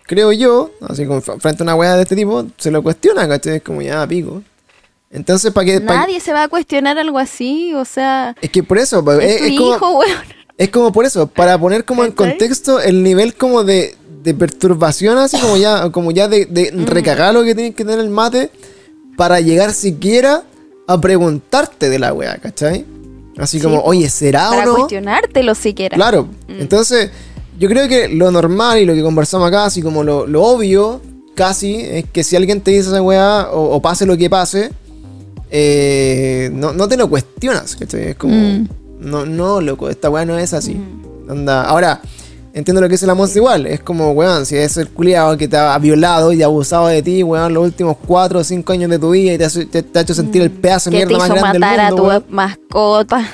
creo 0.03 0.31
yo, 0.31 0.69
así 0.87 1.07
como 1.07 1.19
frente 1.21 1.63
a 1.63 1.65
una 1.65 1.73
weá 1.75 1.95
de 1.95 2.03
este 2.03 2.15
tipo, 2.15 2.45
se 2.57 2.69
lo 2.69 2.83
cuestiona, 2.83 3.27
¿cachai? 3.27 3.55
Es 3.55 3.63
como 3.63 3.81
ya 3.81 4.05
pico. 4.07 4.43
Entonces, 5.11 5.51
¿para 5.51 5.65
qué? 5.65 5.81
pa- 5.81 5.95
Nadie 5.95 6.19
se 6.19 6.31
va 6.31 6.43
a 6.43 6.47
cuestionar 6.47 6.97
algo 6.99 7.17
así, 7.17 7.73
o 7.73 7.85
sea, 7.85 8.35
es 8.39 8.49
que 8.51 8.61
por 8.61 8.77
eso, 8.77 9.03
pa- 9.03 9.15
es, 9.17 9.31
es, 9.31 9.37
tu 9.39 9.43
es 9.45 9.57
como, 9.57 9.75
hijo, 9.75 9.91
weón. 9.99 10.34
Es 10.57 10.69
como 10.69 10.91
por 10.91 11.05
eso, 11.05 11.27
para 11.27 11.57
poner 11.57 11.83
como 11.85 12.03
en 12.05 12.11
contexto 12.11 12.79
el 12.79 13.03
nivel 13.03 13.35
como 13.35 13.63
de, 13.63 13.95
de 14.23 14.33
perturbación, 14.33 15.17
así 15.17 15.37
como 15.39 15.57
ya, 15.57 15.89
como 15.91 16.11
ya 16.11 16.27
de, 16.27 16.45
de 16.45 16.71
Mm. 16.71 16.85
recagar 16.85 17.33
lo 17.33 17.43
que 17.43 17.55
tiene 17.55 17.73
que 17.73 17.83
tener 17.83 17.99
el 17.99 18.09
mate 18.09 18.49
para 19.17 19.39
llegar 19.41 19.73
siquiera 19.73 20.43
a 20.87 20.99
preguntarte 21.01 21.89
de 21.89 21.99
la 21.99 22.13
weá, 22.13 22.37
¿cachai? 22.37 22.85
Así 23.37 23.57
Sí, 23.57 23.63
como, 23.63 23.81
oye, 23.81 24.09
¿será 24.09 24.49
Para 24.49 24.63
o 24.63 24.65
no? 24.65 24.75
cuestionártelo 24.75 25.55
siquiera. 25.55 25.95
Claro. 25.95 26.29
Mm. 26.47 26.61
Entonces, 26.61 27.09
yo 27.59 27.67
creo 27.69 27.87
que 27.89 28.07
lo 28.07 28.31
normal 28.31 28.79
y 28.79 28.85
lo 28.85 28.93
que 28.93 29.01
conversamos 29.01 29.47
acá, 29.47 29.65
así 29.65 29.81
como 29.81 30.03
lo, 30.03 30.25
lo 30.25 30.43
obvio, 30.43 31.01
casi, 31.35 31.75
es 31.81 32.05
que 32.11 32.23
si 32.23 32.35
alguien 32.37 32.61
te 32.61 32.71
dice 32.71 32.87
esa 32.89 33.01
weá, 33.01 33.49
o, 33.51 33.75
o 33.75 33.81
pase 33.81 34.05
lo 34.05 34.15
que 34.15 34.29
pase, 34.29 34.71
eh, 35.51 36.49
no, 36.53 36.73
no 36.73 36.87
te 36.87 36.97
lo 36.97 37.09
cuestionas, 37.09 37.75
¿cachai? 37.75 38.09
Es 38.09 38.15
como, 38.15 38.33
Mm. 38.35 38.67
No, 39.05 39.25
no, 39.25 39.61
loco, 39.61 39.89
esta 39.89 40.09
weá 40.09 40.25
no 40.25 40.37
es 40.37 40.53
así. 40.53 40.73
Mm. 40.75 41.29
Anda. 41.31 41.63
Ahora, 41.63 42.01
entiendo 42.53 42.81
lo 42.81 42.87
que 42.87 42.93
dice 42.93 43.07
la 43.07 43.15
Monza 43.15 43.37
igual, 43.39 43.65
es 43.67 43.79
como, 43.81 44.11
weón, 44.11 44.45
si 44.45 44.55
es 44.57 44.77
el 44.77 44.89
culiado 44.89 45.37
que 45.37 45.47
te 45.47 45.57
ha 45.57 45.77
violado 45.79 46.31
y 46.33 46.41
ha 46.41 46.45
abusado 46.45 46.87
de 46.87 47.01
ti, 47.01 47.23
weón, 47.23 47.53
los 47.53 47.63
últimos 47.63 47.97
4 48.05 48.39
o 48.39 48.43
5 48.43 48.73
años 48.73 48.89
de 48.89 48.99
tu 48.99 49.11
vida 49.11 49.33
y 49.33 49.37
te 49.37 49.45
ha, 49.45 49.49
te- 49.49 49.83
te 49.83 49.99
ha 49.99 50.01
hecho 50.01 50.13
sentir 50.13 50.41
el 50.41 50.51
pedazo 50.51 50.89
de 50.89 50.97
que 50.97 51.05
te 51.05 51.07
mierda 51.07 51.17
más 51.19 51.27
hizo 51.29 51.35
grande 51.41 51.59
matar 51.59 51.71
del 51.77 51.79
a 51.79 51.89
mundo, 51.89 52.03
tu 52.03 52.09
weón. 52.09 52.23
mascota. 52.29 53.29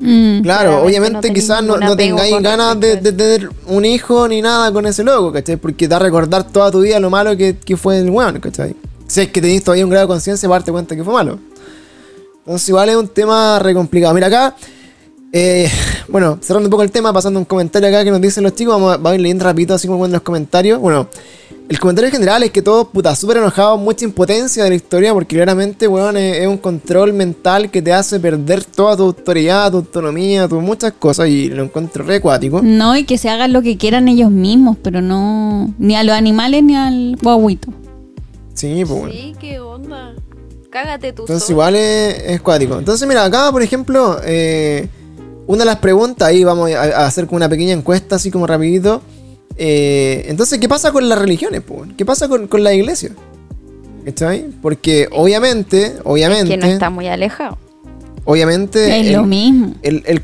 Mm. 0.00 0.40
Claro, 0.42 0.82
obviamente 0.82 1.28
no 1.28 1.34
quizás 1.34 1.62
no, 1.62 1.76
no 1.76 1.96
tengáis 1.96 2.34
ganas 2.40 2.78
de, 2.80 2.92
a 2.92 2.96
de 2.96 3.12
tener 3.12 3.50
un 3.68 3.84
hijo 3.84 4.26
ni 4.26 4.42
nada 4.42 4.72
con 4.72 4.84
ese 4.86 5.04
loco, 5.04 5.32
¿cachai? 5.32 5.56
Porque 5.56 5.86
te 5.86 5.92
va 5.94 5.96
a 5.96 6.00
recordar 6.00 6.44
toda 6.50 6.72
tu 6.72 6.80
vida 6.80 6.98
lo 6.98 7.08
malo 7.08 7.36
que, 7.36 7.56
que 7.56 7.76
fue 7.76 7.98
el 8.00 8.10
weón, 8.10 8.40
¿cachai? 8.40 8.74
Si 9.06 9.20
es 9.20 9.28
que 9.28 9.40
tenéis 9.40 9.62
todavía 9.62 9.84
un 9.84 9.90
grado 9.90 10.06
de 10.06 10.12
conciencia, 10.12 10.48
darte 10.48 10.72
cuenta 10.72 10.96
que 10.96 11.04
fue 11.04 11.12
malo. 11.14 11.38
Entonces 12.44 12.68
igual 12.68 12.88
es 12.88 12.96
un 12.96 13.08
tema 13.08 13.58
re 13.58 13.72
complicado. 13.72 14.14
Mira 14.14 14.26
acá, 14.26 14.56
eh, 15.32 15.70
bueno, 16.08 16.38
cerrando 16.42 16.66
un 16.66 16.70
poco 16.70 16.82
el 16.82 16.90
tema, 16.90 17.12
pasando 17.12 17.38
un 17.38 17.46
comentario 17.46 17.88
acá 17.88 18.04
que 18.04 18.10
nos 18.10 18.20
dicen 18.20 18.42
los 18.42 18.54
chicos, 18.54 18.74
vamos 18.74 18.94
a, 18.94 18.96
vamos 18.96 19.12
a 19.12 19.14
ir 19.14 19.20
leyendo 19.20 19.44
rapidito 19.44 19.74
así 19.74 19.86
como 19.86 20.04
en 20.04 20.12
los 20.12 20.22
comentarios. 20.22 20.80
Bueno, 20.80 21.08
el 21.68 21.78
comentario 21.78 22.10
general 22.10 22.42
es 22.42 22.50
que 22.50 22.60
todos, 22.60 22.88
puta, 22.88 23.14
súper 23.14 23.38
enojados, 23.38 23.80
mucha 23.80 24.04
impotencia 24.04 24.64
de 24.64 24.70
la 24.70 24.76
historia, 24.76 25.14
porque 25.14 25.36
claramente, 25.36 25.88
weón, 25.88 26.18
es, 26.18 26.38
es 26.38 26.46
un 26.46 26.58
control 26.58 27.14
mental 27.14 27.70
que 27.70 27.80
te 27.80 27.92
hace 27.92 28.20
perder 28.20 28.64
toda 28.64 28.96
tu 28.96 29.04
autoridad, 29.04 29.70
tu 29.70 29.78
autonomía, 29.78 30.48
tu 30.48 30.60
muchas 30.60 30.92
cosas, 30.92 31.28
y 31.28 31.48
lo 31.48 31.62
encuentro 31.62 32.04
re 32.04 32.16
acuático. 32.16 32.60
No, 32.62 32.94
y 32.96 33.04
que 33.04 33.16
se 33.16 33.30
hagan 33.30 33.52
lo 33.54 33.62
que 33.62 33.78
quieran 33.78 34.08
ellos 34.08 34.30
mismos, 34.30 34.76
pero 34.82 35.00
no. 35.00 35.72
Ni 35.78 35.94
a 35.96 36.02
los 36.02 36.14
animales 36.14 36.62
ni 36.62 36.76
al 36.76 37.16
guaguito. 37.22 37.72
Sí, 38.52 38.84
pues 38.84 39.00
bueno. 39.00 39.14
Sí, 39.14 39.34
qué 39.40 39.60
onda. 39.60 40.14
Cágate 40.72 41.12
tú 41.12 41.22
Entonces 41.24 41.50
igual 41.50 41.76
es, 41.76 42.18
es 42.26 42.40
cuático. 42.40 42.78
Entonces 42.78 43.06
mira, 43.06 43.24
acá 43.24 43.50
por 43.52 43.62
ejemplo, 43.62 44.18
eh, 44.24 44.88
una 45.46 45.58
de 45.60 45.64
las 45.66 45.76
preguntas, 45.76 46.26
ahí 46.28 46.42
vamos 46.44 46.70
a, 46.72 46.82
a 46.82 47.06
hacer 47.06 47.26
como 47.26 47.36
una 47.36 47.48
pequeña 47.48 47.72
encuesta 47.74 48.16
así 48.16 48.30
como 48.30 48.46
rapidito. 48.46 49.02
Eh, 49.56 50.24
entonces, 50.28 50.58
¿qué 50.58 50.68
pasa 50.68 50.90
con 50.92 51.06
las 51.08 51.18
religiones? 51.18 51.60
po? 51.60 51.84
¿Qué 51.96 52.06
pasa 52.06 52.26
con, 52.26 52.48
con 52.48 52.64
la 52.64 52.72
iglesia? 52.72 53.10
¿Cachai? 54.06 54.46
Porque 54.62 55.08
obviamente, 55.12 55.96
obviamente, 56.04 56.48
Que 56.48 56.56
no 56.56 56.66
está 56.66 56.88
muy 56.88 57.06
alejado. 57.06 57.58
obviamente... 58.24 59.00
es 59.00 59.06
el- 59.08 59.12
lo 59.12 59.24
mismo. 59.24 59.74
el- 59.82 60.02
el- 60.06 60.22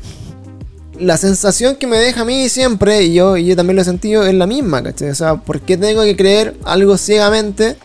la 0.99 1.15
sensación 1.17 1.75
que 1.77 1.87
me 1.87 1.97
deja 1.97 2.21
a 2.21 2.25
mí 2.25 2.49
siempre, 2.49 3.03
y 3.03 3.13
yo, 3.13 3.37
y 3.37 3.45
yo 3.45 3.55
también 3.55 3.75
lo 3.77 3.83
he 3.83 3.85
sentido, 3.85 4.25
es 4.25 4.33
la 4.33 4.47
misma, 4.47 4.83
¿cachai? 4.83 5.09
O 5.11 5.15
sea, 5.15 5.35
¿por 5.35 5.61
qué 5.61 5.77
tengo 5.77 6.01
que 6.03 6.17
creer 6.17 6.55
algo 6.65 6.97
ciegamente? 6.97 7.77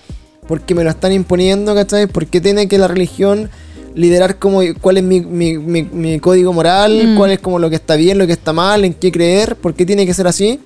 Porque 0.47 0.75
me 0.75 0.85
lo 0.85 0.91
están 0.91 1.13
imponiendo, 1.13 1.75
¿cachai? 1.75 2.07
¿Por 2.07 2.27
qué 2.27 2.41
tiene 2.41 2.69
que 2.69 2.79
la 2.79 2.89
religión 2.89 3.49
liderar 3.95 4.39
como 4.39 4.61
cuál 4.81 4.99
es 4.99 5.05
mi, 5.05 5.21
mi- 5.21 5.57
mi- 5.59 5.85
mi 5.85 6.21
código 6.21 6.53
moral? 6.53 7.09
Mm. 7.13 7.17
¿Cuál 7.17 7.31
es 7.31 7.39
como 7.41 7.59
lo 7.59 7.71
que 7.71 7.77
está 7.77 7.97
bien, 7.97 8.19
lo 8.19 8.27
que 8.27 8.33
está 8.35 8.53
mal? 8.53 8.85
¿En 8.85 8.93
qué 8.95 9.11
creer? 9.11 9.57
¿Por 9.57 9.75
qué 9.75 9.87
tiene 9.87 10.05
que 10.05 10.13
ser 10.13 10.27
así? 10.27 10.61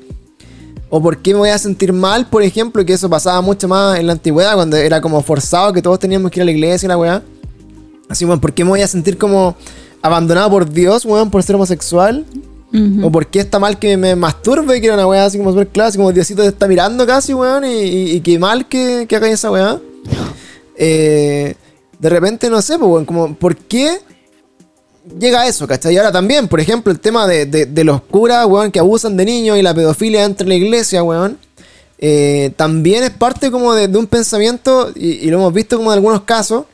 ¿O 0.90 1.02
por 1.02 1.18
qué 1.18 1.32
me 1.34 1.40
voy 1.40 1.50
a 1.50 1.58
sentir 1.58 1.92
mal, 1.92 2.26
por 2.28 2.42
ejemplo? 2.42 2.84
Que 2.84 2.94
eso 2.94 3.08
pasaba 3.10 3.40
mucho 3.42 3.68
más 3.68 3.98
en 4.00 4.06
la 4.06 4.14
antigüedad, 4.14 4.54
cuando 4.54 4.76
era 4.76 5.00
como 5.00 5.22
forzado 5.22 5.72
que 5.72 5.82
todos 5.82 5.98
teníamos 5.98 6.30
que 6.30 6.40
ir 6.40 6.42
a 6.42 6.46
la 6.46 6.50
iglesia 6.52 6.86
y 6.86 6.88
la 6.88 6.96
weá. 6.98 7.22
Así, 8.08 8.24
weón, 8.24 8.40
¿por 8.40 8.54
qué 8.54 8.64
me 8.64 8.70
voy 8.70 8.80
a 8.80 8.88
sentir 8.88 9.18
como 9.18 9.54
abandonado 10.00 10.48
por 10.50 10.70
Dios, 10.70 11.04
weón, 11.04 11.30
por 11.30 11.42
ser 11.42 11.56
homosexual? 11.56 12.24
¿O 13.02 13.10
por 13.10 13.26
qué 13.28 13.40
está 13.40 13.58
mal 13.58 13.78
que 13.78 13.96
me 13.96 14.14
masturbe? 14.14 14.78
Que 14.80 14.86
era 14.88 14.94
una 14.96 15.06
weá 15.06 15.24
así 15.24 15.38
como 15.38 15.50
súper 15.52 15.68
clásica, 15.68 16.02
como 16.02 16.12
Diosito 16.12 16.42
te 16.42 16.48
está 16.48 16.68
mirando 16.68 17.06
casi, 17.06 17.32
weón, 17.32 17.64
y, 17.64 17.68
y, 17.82 18.10
y 18.12 18.20
qué 18.20 18.38
mal 18.38 18.68
que, 18.68 19.06
que 19.08 19.16
haga 19.16 19.28
esa 19.28 19.50
weá. 19.50 19.78
Eh, 20.80 21.54
de 21.98 22.08
repente, 22.08 22.48
no 22.48 22.62
sé, 22.62 22.78
pues, 22.78 22.88
weón, 22.88 23.04
como, 23.04 23.34
¿por 23.34 23.56
qué 23.56 23.98
llega 25.18 25.40
a 25.40 25.48
eso, 25.48 25.66
cachai? 25.66 25.94
Y 25.94 25.96
ahora 25.98 26.12
también, 26.12 26.46
por 26.46 26.60
ejemplo, 26.60 26.92
el 26.92 27.00
tema 27.00 27.26
de, 27.26 27.46
de- 27.46 27.66
de 27.66 27.84
los 27.84 28.00
curas, 28.02 28.46
weón, 28.46 28.70
que 28.70 28.78
abusan 28.78 29.16
de 29.16 29.24
niños 29.24 29.58
y 29.58 29.62
la 29.62 29.74
pedofilia 29.74 30.22
dentro 30.22 30.44
de 30.44 30.50
la 30.50 30.54
iglesia, 30.54 31.02
weón. 31.02 31.36
eh, 31.98 32.52
también 32.56 33.02
es 33.02 33.10
parte 33.10 33.50
como 33.50 33.74
de, 33.74 33.88
de 33.88 33.98
un 33.98 34.06
pensamiento, 34.06 34.92
y, 34.94 35.14
y 35.14 35.30
lo 35.30 35.38
hemos 35.38 35.52
visto 35.52 35.76
como 35.78 35.90
en 35.90 35.96
algunos 35.96 36.22
casos, 36.22 36.66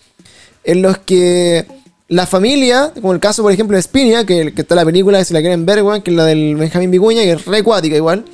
en 0.64 0.82
los 0.82 0.98
que 0.98 1.66
la 2.08 2.26
familia, 2.26 2.92
como 3.00 3.12
el 3.12 3.20
caso 3.20 3.42
por 3.42 3.52
ejemplo 3.52 3.76
de 3.76 3.82
Spinia, 3.82 4.24
que, 4.26 4.52
que 4.52 4.62
está 4.62 4.74
en 4.74 4.80
la 4.80 4.84
película, 4.84 5.18
que 5.18 5.24
si 5.24 5.34
la 5.34 5.40
quieren 5.40 5.64
ver, 5.64 5.82
weón, 5.82 6.02
que 6.02 6.10
es 6.10 6.16
la 6.16 6.24
del 6.24 6.54
Benjamín 6.56 6.90
Vicuña, 6.90 7.22
que 7.22 7.32
es 7.32 7.44
re 7.46 7.58
acuática 7.58 7.96
igual. 7.96 8.24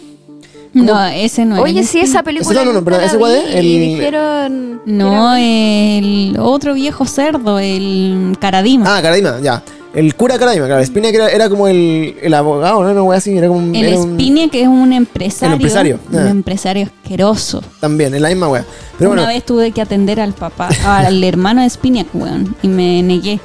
No, 0.72 1.04
ese 1.06 1.44
no 1.44 1.60
Oye, 1.62 1.80
es. 1.80 1.88
sí, 1.88 1.98
esa 1.98 2.22
película. 2.22 2.60
no, 2.60 2.66
no, 2.66 2.72
nunca 2.78 2.92
pero 2.92 3.02
ese 3.04 3.18
cuál 3.18 3.32
es, 3.36 3.54
el- 3.56 3.62
dijeron. 3.62 4.80
No, 4.86 5.34
el 5.36 6.36
otro 6.38 6.74
viejo 6.74 7.06
cerdo, 7.06 7.58
el 7.58 8.36
Caradima. 8.40 8.96
Ah, 8.96 9.02
Caradima, 9.02 9.40
ya. 9.42 9.62
El 9.92 10.14
cura 10.14 10.38
Caradima, 10.38 10.66
claro. 10.66 10.84
Spinia 10.84 11.10
que 11.10 11.16
era, 11.16 11.28
era 11.30 11.48
como 11.48 11.66
el, 11.66 12.14
el 12.22 12.34
abogado, 12.34 12.84
¿no? 12.84 12.90
Una 12.92 13.02
wea 13.02 13.18
así, 13.18 13.36
era 13.36 13.48
como 13.48 13.58
un- 13.58 13.74
el 13.74 13.84
era 13.86 13.98
un- 13.98 14.12
Spinia, 14.14 14.48
que 14.48 14.62
es 14.62 14.68
un 14.68 14.92
empresario. 14.92 15.48
El 15.48 15.60
empresario, 15.60 15.98
Un 16.12 16.18
ah. 16.18 16.30
empresario 16.30 16.86
asqueroso. 16.86 17.60
También, 17.80 18.14
en 18.14 18.22
la 18.22 18.28
misma 18.28 18.46
wea. 18.48 18.64
Pero 18.96 19.10
Una 19.10 19.22
bueno, 19.22 19.34
vez 19.34 19.44
tuve 19.44 19.72
que 19.72 19.80
atender 19.80 20.20
al 20.20 20.34
papá, 20.34 20.68
al 20.84 21.22
hermano 21.24 21.62
de 21.62 21.70
Spiniak, 21.70 22.06
weón, 22.14 22.54
y 22.62 22.68
me 22.68 23.02
negué. 23.02 23.40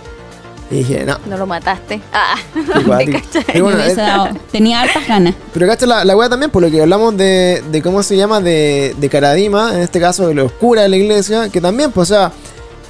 Y 0.72 0.78
dije, 0.78 1.06
no. 1.06 1.18
No 1.28 1.38
lo 1.38 1.46
mataste. 1.46 2.02
Ah, 2.12 2.36
bueno, 2.86 3.12
hubiese 3.68 4.02
eh, 4.02 4.34
tenía 4.52 4.82
hartas 4.82 5.08
ganas. 5.08 5.36
Pero 5.54 5.68
cacha 5.68 5.86
la, 5.86 6.04
la 6.04 6.16
wea 6.16 6.28
también, 6.28 6.50
por 6.50 6.64
lo 6.64 6.72
que 6.72 6.82
hablamos 6.82 7.16
de, 7.16 7.64
de 7.72 7.82
cómo 7.82 8.02
se 8.02 8.18
llama, 8.18 8.42
de, 8.42 8.96
de 8.98 9.10
Caradima, 9.10 9.76
en 9.76 9.82
este 9.82 10.00
caso 10.00 10.28
de 10.28 10.34
los 10.34 10.52
curas 10.54 10.86
de 10.86 10.90
la 10.90 10.98
iglesia, 10.98 11.50
que 11.50 11.62
también, 11.62 11.92
pues, 11.92 12.10
o 12.10 12.14
sea, 12.14 12.32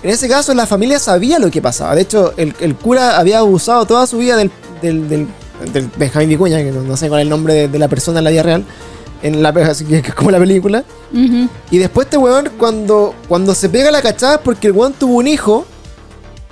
en 0.03 0.09
ese 0.09 0.29
caso 0.29 0.53
la 0.53 0.65
familia 0.65 0.99
sabía 0.99 1.37
lo 1.37 1.51
que 1.51 1.61
pasaba. 1.61 1.95
De 1.95 2.01
hecho, 2.01 2.33
el, 2.37 2.55
el 2.61 2.75
cura 2.75 3.17
había 3.17 3.39
abusado 3.39 3.85
toda 3.85 4.07
su 4.07 4.19
vida 4.19 4.37
del, 4.37 4.51
del, 4.81 5.09
del, 5.09 5.27
del 5.73 5.89
Benjamín 5.97 6.29
Vicuña, 6.29 6.57
que 6.59 6.71
no, 6.71 6.81
no 6.81 6.95
sé 6.95 7.09
cuál 7.09 7.21
es 7.21 7.23
el 7.23 7.29
nombre 7.29 7.53
de, 7.53 7.67
de 7.67 7.79
la 7.79 7.89
persona 7.89 8.19
en 8.19 8.23
la 8.23 8.29
vida 8.29 8.43
real, 8.43 8.63
en 9.21 9.43
la, 9.43 9.49
así 9.49 9.83
que 9.85 9.97
es 9.97 10.13
como 10.13 10.31
la 10.31 10.39
película. 10.39 10.85
Y 11.71 11.77
después 11.77 12.05
este 12.05 12.17
weón, 12.17 12.51
cuando, 12.57 13.15
cuando 13.27 13.53
se 13.53 13.67
pega 13.67 13.91
la 13.91 14.01
cachada 14.01 14.35
es 14.35 14.41
porque 14.41 14.67
el 14.67 14.73
weón 14.73 14.93
tuvo 14.93 15.15
un 15.15 15.27
hijo 15.27 15.65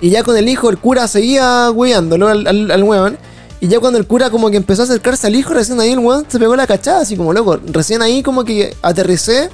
Y 0.01 0.09
ya 0.09 0.23
con 0.23 0.35
el 0.37 0.49
hijo, 0.49 0.69
el 0.69 0.77
cura 0.77 1.07
seguía 1.07 1.71
weándolo 1.71 2.27
al, 2.27 2.71
al, 2.71 2.83
weón. 2.83 3.17
Y 3.61 3.67
ya 3.67 3.79
cuando 3.79 3.97
el 3.97 4.05
cura 4.05 4.29
como 4.29 4.49
que 4.49 4.57
empezó 4.57 4.81
a 4.81 4.85
acercarse 4.85 5.27
al 5.27 5.35
hijo, 5.35 5.53
recién 5.53 5.79
ahí 5.79 5.91
el 5.91 5.99
weón 5.99 6.25
se 6.27 6.39
pegó 6.39 6.55
la 6.55 6.67
cachada, 6.67 7.01
así 7.01 7.15
como 7.15 7.31
loco. 7.31 7.59
Recién 7.67 8.01
ahí 8.01 8.21
como 8.21 8.43
que 8.43 8.75
aterricé 8.81 9.49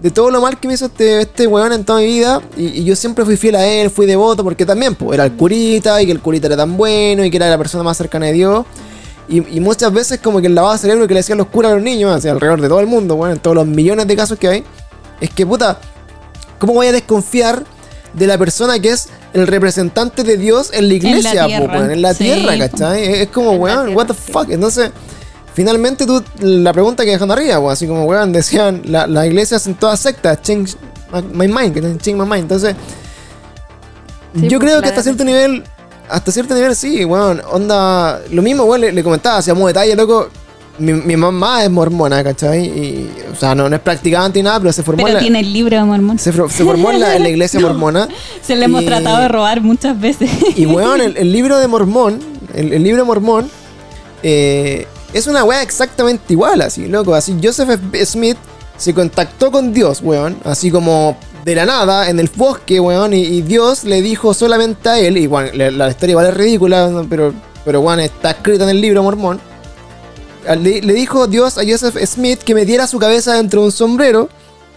de 0.00 0.10
todo 0.10 0.30
lo 0.30 0.40
mal 0.40 0.58
que 0.58 0.66
me 0.66 0.74
hizo 0.74 0.86
este, 0.86 1.20
este 1.20 1.46
weón 1.46 1.72
en 1.72 1.84
toda 1.84 2.00
mi 2.00 2.06
vida. 2.06 2.40
Y, 2.56 2.80
y 2.80 2.84
yo 2.84 2.96
siempre 2.96 3.24
fui 3.24 3.36
fiel 3.36 3.56
a 3.56 3.66
él, 3.66 3.90
fui 3.90 4.06
devoto, 4.06 4.42
porque 4.42 4.64
también 4.64 4.94
pues, 4.94 5.14
era 5.14 5.24
el 5.24 5.32
curita, 5.32 6.00
y 6.00 6.06
que 6.06 6.12
el 6.12 6.20
curita 6.20 6.46
era 6.46 6.56
tan 6.56 6.76
bueno, 6.76 7.24
y 7.24 7.30
que 7.30 7.36
era 7.36 7.50
la 7.50 7.58
persona 7.58 7.84
más 7.84 7.96
cercana 7.96 8.26
de 8.26 8.32
Dios. 8.32 8.64
Y, 9.28 9.56
y 9.56 9.60
muchas 9.60 9.92
veces 9.92 10.18
como 10.20 10.40
que 10.40 10.46
el 10.46 10.54
lavado 10.54 10.72
de 10.72 10.78
cerebro 10.80 11.06
que 11.06 11.14
le 11.14 11.20
decían 11.20 11.38
los 11.38 11.46
curas 11.46 11.72
a 11.72 11.74
los 11.74 11.84
niños, 11.84 12.24
alrededor 12.24 12.60
de 12.60 12.68
todo 12.68 12.80
el 12.80 12.86
mundo, 12.86 13.16
bueno, 13.16 13.34
en 13.34 13.40
todos 13.40 13.54
los 13.54 13.66
millones 13.66 14.06
de 14.06 14.16
casos 14.16 14.38
que 14.38 14.48
hay, 14.48 14.64
es 15.20 15.30
que 15.30 15.46
puta, 15.46 15.78
¿cómo 16.58 16.72
voy 16.72 16.88
a 16.88 16.92
desconfiar 16.92 17.64
de 18.14 18.26
la 18.26 18.36
persona 18.38 18.78
que 18.78 18.90
es 18.90 19.08
el 19.32 19.46
representante 19.46 20.22
de 20.24 20.36
Dios 20.36 20.70
en 20.72 20.88
la 20.88 20.94
iglesia, 20.94 21.46
tierra. 21.46 21.92
en 21.92 22.02
la 22.02 22.12
Sí, 22.14 22.24
tierra. 22.24 22.58
¿cachai? 22.58 23.02
Es, 23.04 23.18
es 23.20 23.28
como, 23.28 23.52
la 23.52 23.58
weón, 23.58 23.94
what 23.96 24.06
the 24.06 24.14
fuck. 24.14 24.50
Entonces, 24.50 24.90
finalmente 25.54 26.04
tú, 26.06 26.22
la 26.40 26.72
pregunta 26.72 27.04
que 27.04 27.10
dejan 27.12 27.30
arriba, 27.30 27.58
weón, 27.58 27.72
así 27.72 27.86
como, 27.86 28.04
weón, 28.04 28.32
decían, 28.32 28.82
la- 28.84 29.06
las 29.06 29.26
iglesias 29.26 29.66
en 29.66 29.74
todas 29.74 30.00
sectas, 30.00 30.40
change 30.42 30.76
my 31.32 31.48
mind, 31.48 31.74
que 31.74 31.80
change 31.80 32.14
my 32.14 32.26
mind. 32.26 32.42
Entonces, 32.42 32.74
Sí, 34.34 34.48
yo 34.48 34.58
pues, 34.58 34.70
creo 34.70 34.80
que 34.82 34.88
hasta 34.88 35.02
cierto 35.02 35.24
nivel, 35.24 35.62
hasta 36.08 36.32
cierto 36.32 36.54
nivel 36.54 36.74
sí, 36.74 37.04
weón, 37.04 37.42
onda, 37.50 38.20
lo 38.30 38.40
mismo, 38.42 38.64
weón, 38.64 38.80
le, 38.80 38.92
le 38.92 39.02
comentaba, 39.04 39.38
hacíamos 39.38 39.66
detalle, 39.66 39.94
loco. 39.94 40.28
Mi, 40.78 40.94
mi 40.94 41.16
mamá 41.16 41.62
es 41.64 41.70
mormona, 41.70 42.24
¿cachai? 42.24 42.64
Y, 42.64 43.12
o 43.30 43.36
sea, 43.36 43.54
no, 43.54 43.68
no 43.68 43.76
es 43.76 43.82
practicante 43.82 44.38
ni 44.38 44.44
nada, 44.44 44.58
pero 44.58 44.72
se 44.72 44.82
formó, 44.82 44.98
Pero 45.04 45.08
en, 45.08 45.14
la, 45.14 45.20
tiene 45.20 45.40
el 45.40 45.52
libro 45.52 45.76
de 45.76 45.84
Mormón. 45.84 46.18
se, 46.18 46.32
formó 46.32 46.90
en, 46.90 47.00
la, 47.00 47.14
en 47.16 47.22
la 47.22 47.28
iglesia 47.34 47.60
mormona. 47.60 48.08
Se 48.42 48.56
le 48.56 48.64
hemos 48.64 48.82
y- 48.82 48.86
tratado 48.86 49.20
de 49.20 49.28
robar 49.28 49.60
muchas 49.60 50.00
veces. 50.00 50.30
Y 50.56 50.64
weón, 50.66 51.00
el, 51.02 51.16
el 51.18 51.30
libro 51.32 51.58
de 51.58 51.68
Mormón, 51.68 52.20
el, 52.54 52.72
el 52.72 52.82
libro 52.82 53.02
de 53.02 53.06
Mormón, 53.06 53.50
eh, 54.22 54.86
es 55.12 55.26
una 55.26 55.44
weá 55.44 55.62
exactamente 55.62 56.32
igual, 56.32 56.62
así, 56.62 56.86
loco. 56.86 57.14
Así, 57.14 57.36
Joseph 57.42 57.68
F. 57.92 58.06
Smith 58.06 58.36
se 58.78 58.94
contactó 58.94 59.50
con 59.50 59.72
Dios, 59.72 60.00
weón. 60.02 60.36
Así 60.44 60.70
como 60.70 61.16
de 61.44 61.54
la 61.54 61.66
nada, 61.66 62.08
en 62.08 62.18
el 62.18 62.30
bosque, 62.34 62.80
weón. 62.80 63.12
Y, 63.12 63.20
y 63.20 63.42
Dios 63.42 63.84
le 63.84 64.00
dijo 64.00 64.32
solamente 64.32 64.88
a 64.88 64.98
él, 64.98 65.18
y 65.18 65.26
bueno, 65.26 65.50
la, 65.54 65.70
la 65.70 65.88
historia 65.90 66.12
igual 66.12 66.26
es 66.28 66.34
ridícula, 66.34 66.90
pero, 67.10 67.34
pero 67.64 67.80
weón, 67.80 68.00
está 68.00 68.30
escrita 68.30 68.64
en 68.64 68.70
el 68.70 68.80
libro 68.80 69.02
Mormón. 69.02 69.38
Le, 70.60 70.80
le 70.82 70.92
dijo 70.94 71.26
Dios 71.26 71.58
a 71.58 71.62
Joseph 71.66 71.96
Smith 72.06 72.40
que 72.40 72.54
metiera 72.54 72.86
su 72.86 72.98
cabeza 72.98 73.34
dentro 73.34 73.60
de 73.60 73.66
un 73.66 73.72
sombrero, 73.72 74.28